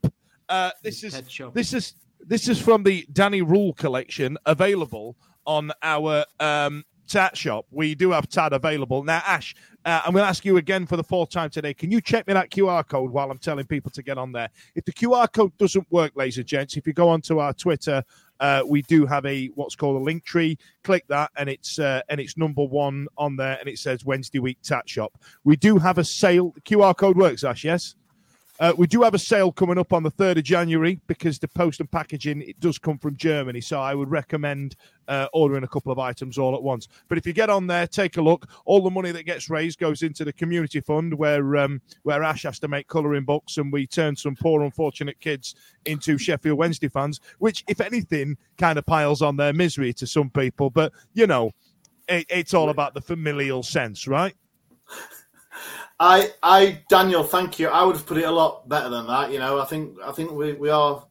Uh, 0.47 0.71
this 0.83 1.03
is 1.03 1.21
this 1.53 1.73
is 1.73 1.95
this 2.25 2.47
is 2.47 2.59
from 2.59 2.83
the 2.83 3.05
Danny 3.11 3.41
Röhl 3.41 3.75
collection, 3.75 4.37
available 4.45 5.15
on 5.45 5.71
our 5.81 6.25
um, 6.39 6.83
Tat 7.09 7.35
shop. 7.35 7.65
We 7.71 7.95
do 7.95 8.11
have 8.11 8.29
Tad 8.29 8.53
available 8.53 9.03
now. 9.03 9.21
Ash, 9.25 9.55
uh, 9.83 10.01
I'm 10.05 10.13
going 10.13 10.23
to 10.23 10.29
ask 10.29 10.45
you 10.45 10.57
again 10.57 10.85
for 10.85 10.95
the 10.95 11.03
fourth 11.03 11.31
time 11.31 11.49
today. 11.49 11.73
Can 11.73 11.91
you 11.91 11.99
check 11.99 12.27
me 12.27 12.33
that 12.33 12.51
QR 12.51 12.87
code 12.87 13.11
while 13.11 13.31
I'm 13.31 13.39
telling 13.39 13.65
people 13.65 13.89
to 13.91 14.03
get 14.03 14.17
on 14.17 14.31
there? 14.31 14.49
If 14.75 14.85
the 14.85 14.93
QR 14.93 15.31
code 15.31 15.57
doesn't 15.57 15.87
work, 15.91 16.11
ladies 16.15 16.37
and 16.37 16.45
gents, 16.45 16.77
if 16.77 16.85
you 16.85 16.93
go 16.93 17.09
onto 17.09 17.39
our 17.39 17.53
Twitter 17.53 18.03
uh, 18.39 18.63
we 18.65 18.81
do 18.83 19.05
have 19.05 19.25
a 19.25 19.47
what's 19.55 19.75
called 19.75 20.01
a 20.01 20.03
link 20.03 20.23
tree. 20.23 20.57
Click 20.83 21.05
that, 21.07 21.31
and 21.35 21.49
it's 21.49 21.79
uh, 21.79 22.01
and 22.09 22.19
it's 22.19 22.37
number 22.37 22.63
one 22.63 23.07
on 23.17 23.35
there, 23.35 23.57
and 23.59 23.67
it 23.67 23.77
says 23.79 24.05
Wednesday 24.05 24.39
week 24.39 24.57
Tat 24.63 24.87
Shop. 24.87 25.17
We 25.43 25.55
do 25.55 25.77
have 25.77 25.97
a 25.97 26.03
sale. 26.03 26.51
The 26.51 26.61
QR 26.61 26.95
code 26.95 27.17
works, 27.17 27.43
Ash. 27.43 27.63
Yes. 27.63 27.95
Uh, 28.59 28.73
we 28.77 28.87
do 28.87 29.01
have 29.03 29.13
a 29.13 29.19
sale 29.19 29.53
coming 29.53 29.77
up 29.77 29.93
on 29.93 30.03
the 30.03 30.11
3rd 30.11 30.37
of 30.37 30.43
January 30.43 30.99
because 31.07 31.39
the 31.39 31.47
post 31.47 31.79
and 31.79 31.89
packaging 31.89 32.41
it 32.41 32.59
does 32.59 32.77
come 32.77 32.97
from 32.97 33.15
Germany. 33.15 33.61
So 33.61 33.79
I 33.79 33.95
would 33.95 34.11
recommend 34.11 34.75
uh, 35.07 35.27
ordering 35.31 35.63
a 35.63 35.67
couple 35.67 35.93
of 35.93 35.99
items 35.99 36.37
all 36.37 36.55
at 36.55 36.61
once. 36.61 36.89
But 37.07 37.17
if 37.17 37.25
you 37.25 37.31
get 37.31 37.49
on 37.49 37.67
there, 37.67 37.87
take 37.87 38.17
a 38.17 38.21
look. 38.21 38.49
All 38.65 38.81
the 38.81 38.89
money 38.89 39.11
that 39.11 39.23
gets 39.23 39.49
raised 39.49 39.79
goes 39.79 40.03
into 40.03 40.25
the 40.25 40.33
community 40.33 40.81
fund 40.81 41.13
where 41.13 41.55
um, 41.55 41.81
where 42.03 42.21
Ash 42.21 42.43
has 42.43 42.59
to 42.59 42.67
make 42.67 42.87
colouring 42.87 43.23
books 43.23 43.57
and 43.57 43.71
we 43.71 43.87
turn 43.87 44.15
some 44.15 44.35
poor 44.35 44.61
unfortunate 44.63 45.19
kids 45.21 45.55
into 45.85 46.17
Sheffield 46.17 46.57
Wednesday 46.57 46.89
fans, 46.89 47.21
which, 47.39 47.63
if 47.69 47.79
anything, 47.79 48.37
kind 48.57 48.77
of 48.77 48.85
piles 48.85 49.21
on 49.21 49.37
their 49.37 49.53
misery 49.53 49.93
to 49.93 50.05
some 50.05 50.29
people. 50.29 50.69
But 50.69 50.91
you 51.13 51.27
know, 51.27 51.51
it, 52.09 52.25
it's 52.29 52.53
all 52.53 52.69
about 52.69 52.93
the 52.93 53.01
familial 53.01 53.63
sense, 53.63 54.05
right? 54.05 54.35
I, 55.99 56.31
I, 56.41 56.81
Daniel, 56.89 57.23
thank 57.23 57.59
you. 57.59 57.67
I 57.67 57.83
would 57.83 57.97
have 57.97 58.05
put 58.05 58.17
it 58.17 58.23
a 58.23 58.31
lot 58.31 58.67
better 58.69 58.89
than 58.89 59.05
that. 59.07 59.31
You 59.31 59.39
know, 59.39 59.59
I 59.59 59.65
think, 59.65 59.97
I 60.03 60.11
think 60.11 60.31
we, 60.31 60.53
we 60.53 60.69
are, 60.69 61.03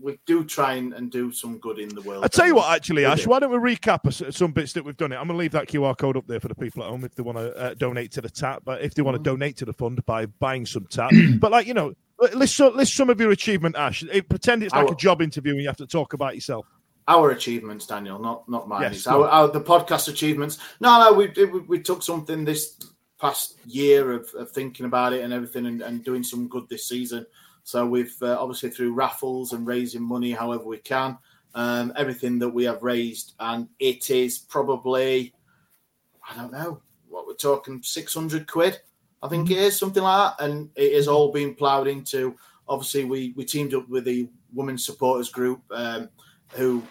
we 0.00 0.18
do 0.24 0.44
try 0.44 0.74
and, 0.74 0.94
and 0.94 1.10
do 1.10 1.30
some 1.30 1.58
good 1.58 1.78
in 1.78 1.90
the 1.94 2.00
world. 2.00 2.24
I 2.24 2.28
tell 2.28 2.46
you 2.46 2.54
what, 2.54 2.74
actually, 2.74 3.04
Ash, 3.04 3.26
why 3.26 3.38
don't 3.38 3.50
we 3.50 3.74
recap 3.74 4.32
some 4.32 4.52
bits 4.52 4.72
that 4.72 4.84
we've 4.84 4.96
done? 4.96 5.12
It. 5.12 5.16
I'm 5.16 5.26
going 5.26 5.36
to 5.36 5.40
leave 5.40 5.52
that 5.52 5.68
QR 5.68 5.96
code 5.96 6.16
up 6.16 6.26
there 6.26 6.40
for 6.40 6.48
the 6.48 6.54
people 6.54 6.82
at 6.82 6.88
home 6.88 7.04
if 7.04 7.14
they 7.14 7.22
want 7.22 7.38
to 7.38 7.54
uh, 7.56 7.74
donate 7.74 8.12
to 8.12 8.22
the 8.22 8.30
tap, 8.30 8.62
but 8.64 8.80
if 8.82 8.94
they 8.94 9.02
want 9.02 9.14
to 9.14 9.18
mm-hmm. 9.18 9.38
donate 9.38 9.56
to 9.58 9.66
the 9.66 9.74
fund 9.74 10.04
by 10.06 10.26
buying 10.26 10.64
some 10.64 10.86
tap. 10.86 11.10
but 11.38 11.52
like 11.52 11.66
you 11.66 11.74
know, 11.74 11.92
list 12.18 12.58
list 12.58 12.94
some 12.94 13.10
of 13.10 13.20
your 13.20 13.30
achievement, 13.30 13.76
Ash. 13.76 14.02
It, 14.02 14.28
pretend 14.28 14.62
it's 14.62 14.74
like 14.74 14.86
Our, 14.86 14.92
a 14.92 14.96
job 14.96 15.20
interview 15.20 15.52
and 15.52 15.60
you 15.60 15.68
have 15.68 15.76
to 15.76 15.86
talk 15.86 16.14
about 16.14 16.34
yourself. 16.34 16.66
Our 17.08 17.32
achievements, 17.32 17.86
Daniel, 17.86 18.18
not 18.18 18.48
not 18.48 18.68
mine. 18.68 18.82
Yes, 18.82 19.06
our, 19.06 19.28
our, 19.28 19.48
the 19.48 19.60
podcast 19.60 20.08
achievements. 20.08 20.58
No, 20.80 20.98
no, 20.98 21.12
we, 21.12 21.28
we 21.36 21.60
we 21.60 21.80
took 21.80 22.02
something 22.02 22.44
this 22.44 22.76
past 23.22 23.56
year 23.64 24.10
of, 24.10 24.28
of 24.34 24.50
thinking 24.50 24.84
about 24.84 25.12
it 25.12 25.22
and 25.22 25.32
everything 25.32 25.66
and, 25.66 25.80
and, 25.80 26.02
doing 26.02 26.24
some 26.24 26.48
good 26.48 26.68
this 26.68 26.88
season. 26.88 27.24
So 27.62 27.86
we've 27.86 28.16
uh, 28.20 28.36
obviously 28.36 28.70
through 28.70 28.94
raffles 28.94 29.52
and 29.52 29.64
raising 29.64 30.02
money 30.02 30.32
however 30.32 30.64
we 30.64 30.78
can, 30.78 31.16
um, 31.54 31.92
everything 31.96 32.40
that 32.40 32.48
we 32.48 32.64
have 32.64 32.82
raised, 32.82 33.34
and 33.38 33.68
it 33.78 34.10
is 34.10 34.38
probably, 34.38 35.32
I 36.28 36.36
don't 36.36 36.50
know, 36.50 36.82
what 37.08 37.28
we're 37.28 37.34
talking, 37.34 37.80
600 37.80 38.50
quid, 38.50 38.80
I 39.22 39.28
think 39.28 39.52
it 39.52 39.58
is, 39.58 39.78
something 39.78 40.02
like 40.02 40.36
that. 40.36 40.44
And 40.44 40.70
it 40.74 40.90
is 40.90 41.06
all 41.06 41.30
being 41.30 41.54
ploughed 41.54 41.86
into, 41.86 42.36
obviously, 42.66 43.04
we, 43.04 43.34
we 43.36 43.44
teamed 43.44 43.72
up 43.74 43.88
with 43.88 44.04
the 44.04 44.28
Women's 44.52 44.84
Supporters 44.84 45.30
Group 45.30 45.62
um, 45.70 46.08
who 46.54 46.82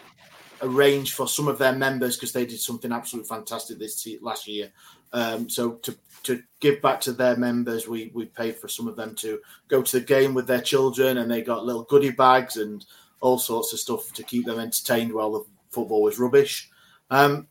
arranged 0.62 1.14
for 1.14 1.28
some 1.28 1.48
of 1.48 1.58
their 1.58 1.74
members 1.74 2.16
because 2.16 2.32
they 2.32 2.46
did 2.46 2.60
something 2.60 2.90
absolutely 2.90 3.28
fantastic 3.28 3.78
this 3.78 4.08
last 4.22 4.48
year. 4.48 4.72
Um, 5.12 5.48
so 5.48 5.72
to 5.72 5.96
to 6.24 6.42
give 6.60 6.80
back 6.80 7.00
to 7.02 7.12
their 7.12 7.36
members, 7.36 7.88
we 7.88 8.10
we 8.14 8.26
paid 8.26 8.56
for 8.56 8.68
some 8.68 8.88
of 8.88 8.96
them 8.96 9.14
to 9.16 9.40
go 9.68 9.82
to 9.82 9.98
the 9.98 10.04
game 10.04 10.34
with 10.34 10.46
their 10.46 10.60
children, 10.60 11.18
and 11.18 11.30
they 11.30 11.42
got 11.42 11.64
little 11.64 11.84
goodie 11.84 12.10
bags 12.10 12.56
and 12.56 12.84
all 13.20 13.38
sorts 13.38 13.72
of 13.72 13.80
stuff 13.80 14.12
to 14.12 14.22
keep 14.22 14.46
them 14.46 14.58
entertained 14.58 15.12
while 15.12 15.32
the 15.32 15.44
football 15.70 16.02
was 16.02 16.18
rubbish. 16.18 16.70
Um, 17.10 17.46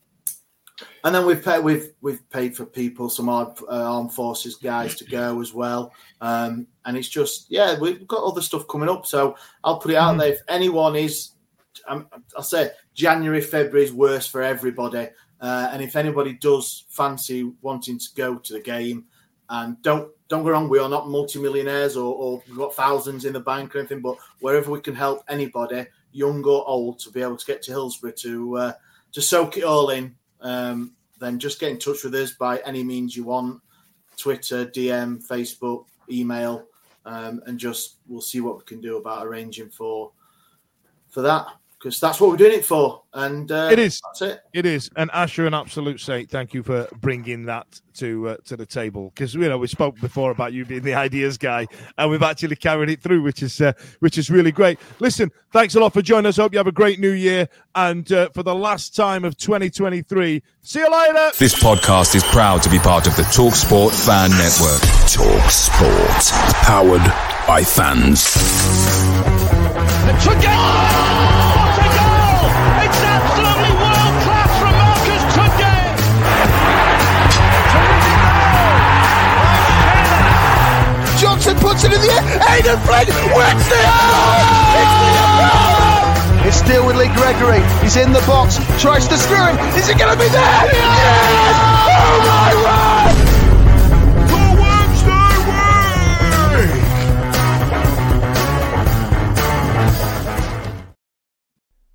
and 1.03 1.13
then 1.13 1.25
we've 1.25 1.43
paid 1.43 1.63
we've 1.63 1.91
we've 2.01 2.27
paid 2.29 2.55
for 2.55 2.65
people 2.65 3.09
some 3.09 3.29
armed, 3.29 3.57
uh, 3.69 3.95
armed 3.95 4.13
forces 4.13 4.55
guys 4.55 4.95
to 4.95 5.05
go 5.05 5.41
as 5.41 5.53
well. 5.53 5.93
Um, 6.21 6.67
and 6.85 6.97
it's 6.97 7.09
just 7.09 7.47
yeah, 7.49 7.77
we've 7.79 8.07
got 8.07 8.23
other 8.23 8.41
stuff 8.41 8.67
coming 8.67 8.89
up. 8.89 9.05
So 9.05 9.35
I'll 9.63 9.79
put 9.79 9.91
it 9.91 9.97
out 9.97 10.11
mm-hmm. 10.11 10.19
there. 10.19 10.33
If 10.33 10.41
anyone 10.47 10.95
is, 10.95 11.31
um, 11.87 12.07
I'll 12.35 12.43
say 12.43 12.71
January 12.93 13.41
February 13.41 13.85
is 13.85 13.93
worse 13.93 14.27
for 14.27 14.41
everybody. 14.41 15.09
Uh, 15.41 15.69
and 15.71 15.81
if 15.81 15.95
anybody 15.95 16.33
does 16.33 16.85
fancy 16.89 17.51
wanting 17.61 17.97
to 17.97 18.07
go 18.15 18.37
to 18.37 18.53
the 18.53 18.59
game, 18.59 19.05
and 19.49 19.81
don't 19.81 20.09
don't 20.29 20.43
go 20.43 20.51
wrong, 20.51 20.69
we 20.69 20.79
are 20.79 20.87
not 20.87 21.09
multimillionaires 21.09 21.97
or, 21.97 22.15
or 22.15 22.43
we've 22.47 22.57
got 22.57 22.73
thousands 22.73 23.25
in 23.25 23.33
the 23.33 23.39
bank 23.39 23.75
or 23.75 23.79
anything, 23.79 23.99
but 23.99 24.15
wherever 24.39 24.71
we 24.71 24.79
can 24.79 24.95
help 24.95 25.23
anybody, 25.27 25.85
young 26.13 26.43
or 26.45 26.65
old, 26.67 26.99
to 26.99 27.11
be 27.11 27.21
able 27.21 27.35
to 27.35 27.45
get 27.45 27.61
to 27.63 27.71
Hillsborough 27.71 28.11
to 28.11 28.57
uh, 28.57 28.73
to 29.11 29.21
soak 29.21 29.57
it 29.57 29.63
all 29.63 29.89
in, 29.89 30.15
um, 30.39 30.93
then 31.19 31.37
just 31.37 31.59
get 31.59 31.71
in 31.71 31.79
touch 31.79 32.03
with 32.03 32.15
us 32.15 32.31
by 32.31 32.59
any 32.59 32.83
means 32.83 33.17
you 33.17 33.25
want. 33.25 33.61
Twitter, 34.15 34.65
DM, 34.67 35.25
Facebook, 35.25 35.85
email, 36.09 36.67
um, 37.05 37.41
and 37.45 37.59
just 37.59 37.97
we'll 38.07 38.21
see 38.21 38.39
what 38.39 38.57
we 38.57 38.63
can 38.63 38.79
do 38.79 38.97
about 38.97 39.25
arranging 39.25 39.69
for 39.69 40.11
for 41.09 41.21
that 41.23 41.47
because 41.81 41.99
that's 41.99 42.21
what 42.21 42.29
we're 42.29 42.37
doing 42.37 42.53
it 42.53 42.65
for. 42.65 43.01
And 43.13 43.51
uh, 43.51 43.69
it 43.71 43.79
is. 43.79 44.01
That's 44.05 44.21
it. 44.21 44.41
It 44.53 44.65
is. 44.65 44.89
And 44.95 45.09
Asher, 45.13 45.47
an 45.47 45.53
absolute 45.53 45.99
saint. 45.99 46.29
Thank 46.29 46.53
you 46.53 46.61
for 46.63 46.87
bringing 47.01 47.45
that 47.45 47.81
to 47.95 48.29
uh, 48.29 48.37
to 48.45 48.55
the 48.55 48.65
table 48.65 49.11
because 49.13 49.33
you 49.33 49.49
know 49.49 49.57
we 49.57 49.67
spoke 49.67 49.99
before 49.99 50.31
about 50.31 50.53
you 50.53 50.63
being 50.63 50.83
the 50.83 50.93
ideas 51.07 51.37
guy, 51.37 51.67
and 51.97 52.11
we've 52.11 52.21
actually 52.21 52.55
carried 52.55 52.89
it 52.89 53.01
through, 53.01 53.23
which 53.23 53.41
is 53.41 53.59
uh, 53.59 53.73
which 53.99 54.17
is 54.17 54.29
really 54.29 54.51
great. 54.51 54.79
Listen, 54.99 55.31
thanks 55.51 55.75
a 55.75 55.79
lot 55.79 55.91
for 55.91 56.01
joining 56.01 56.27
us. 56.27 56.37
Hope 56.37 56.53
you 56.53 56.59
have 56.59 56.67
a 56.67 56.71
great 56.71 56.99
New 56.99 57.11
Year, 57.11 57.49
and 57.75 58.09
uh, 58.11 58.29
for 58.29 58.43
the 58.43 58.55
last 58.55 58.95
time 58.95 59.25
of 59.25 59.35
2023. 59.37 60.43
See 60.61 60.79
you 60.79 60.91
later. 60.91 61.31
This 61.39 61.61
podcast 61.61 62.15
is 62.15 62.23
proud 62.25 62.61
to 62.63 62.69
be 62.69 62.77
part 62.79 63.07
of 63.07 63.15
the 63.15 63.23
Talk 63.23 63.55
Sport 63.55 63.93
Fan 63.93 64.29
Network. 64.31 64.81
Talk 65.09 65.49
Sport, 65.49 66.61
powered 66.63 67.01
by 67.47 67.63
fans. 67.63 68.37
Johnson 81.21 81.55
puts 81.57 81.83
it 81.83 81.93
in 81.93 82.01
the 82.01 82.09
air. 82.09 82.21
Aden 82.53 82.79
Flint 82.81 83.09
wins 83.35 83.65
the 83.69 83.81
It's 84.77 86.47
It's 86.47 86.57
still 86.57 86.85
with 86.85 86.95
Lee 86.97 87.09
Gregory. 87.13 87.61
He's 87.81 87.95
in 87.95 88.11
the 88.11 88.21
box. 88.27 88.57
Tries 88.81 89.07
to 89.07 89.17
screw. 89.17 89.53
Is 89.77 89.87
he 89.87 89.93
going 89.93 90.11
to 90.11 90.17
be 90.17 90.29
there? 90.29 90.41
Yes! 90.73 91.55
Oh 91.87 92.17
my 92.25 92.51
word! 93.15 93.20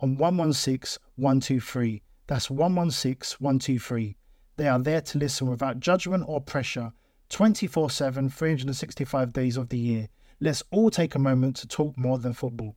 on 0.00 0.16
116 0.16 1.02
123. 1.16 2.02
That's 2.26 2.50
116 2.50 3.36
123. 3.40 4.16
They 4.56 4.68
are 4.68 4.78
there 4.78 5.00
to 5.00 5.18
listen 5.18 5.48
without 5.48 5.80
judgment 5.80 6.24
or 6.26 6.40
pressure 6.40 6.92
24 7.30 7.90
7, 7.90 8.28
365 8.30 9.32
days 9.32 9.56
of 9.56 9.68
the 9.68 9.78
year. 9.78 10.08
Let's 10.40 10.62
all 10.70 10.90
take 10.90 11.14
a 11.14 11.18
moment 11.18 11.56
to 11.56 11.68
talk 11.68 11.96
more 11.96 12.18
than 12.18 12.32
football. 12.32 12.76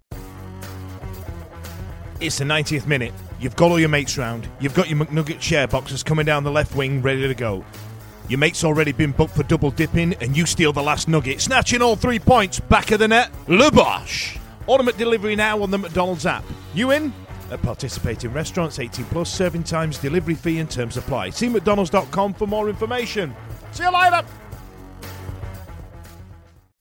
It's 2.19 2.37
the 2.37 2.45
90th 2.45 2.85
minute. 2.85 3.13
You've 3.39 3.55
got 3.55 3.71
all 3.71 3.79
your 3.79 3.89
mates 3.89 4.17
round. 4.17 4.47
You've 4.59 4.73
got 4.73 4.89
your 4.89 4.99
McNugget 4.99 5.41
share 5.41 5.67
boxes 5.67 6.03
coming 6.03 6.25
down 6.25 6.43
the 6.43 6.51
left 6.51 6.75
wing 6.75 7.01
ready 7.01 7.25
to 7.25 7.33
go. 7.33 7.63
Your 8.27 8.39
mate's 8.39 8.63
already 8.63 8.91
been 8.91 9.11
booked 9.11 9.35
for 9.35 9.43
double 9.43 9.71
dipping, 9.71 10.13
and 10.15 10.35
you 10.35 10.45
steal 10.45 10.73
the 10.73 10.83
last 10.83 11.07
nugget, 11.07 11.41
snatching 11.41 11.81
all 11.81 11.95
three 11.95 12.19
points 12.19 12.59
back 12.59 12.91
of 12.91 12.99
the 12.99 13.07
net. 13.07 13.31
Lubosh! 13.47 14.37
Ultimate 14.69 14.97
delivery 14.97 15.35
now 15.35 15.61
on 15.63 15.71
the 15.71 15.79
McDonald's 15.79 16.27
app. 16.27 16.45
You 16.75 16.91
in? 16.91 17.11
At 17.49 17.59
participating 17.63 18.31
restaurants, 18.31 18.77
18 18.77 19.03
plus, 19.05 19.33
serving 19.33 19.63
times, 19.63 19.97
delivery 19.97 20.35
fee, 20.35 20.59
and 20.59 20.69
terms 20.69 20.95
apply. 20.95 21.31
See 21.31 21.49
McDonald's.com 21.49 22.35
for 22.35 22.45
more 22.45 22.69
information. 22.69 23.35
See 23.71 23.83
you 23.83 23.91
later! 23.91 24.23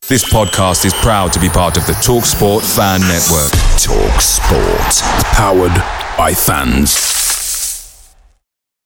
This 0.07 0.31
podcast 0.31 0.85
is 0.85 0.93
proud 0.95 1.33
to 1.33 1.41
be 1.41 1.49
part 1.49 1.79
of 1.79 1.87
the 1.87 1.95
Talk 1.95 2.25
Sport 2.25 2.63
Fan 2.63 3.01
Network. 3.01 3.53
Talk 3.79 4.21
Sport, 4.21 5.03
powered 5.33 5.75
by 6.19 6.35
fans. 6.35 7.18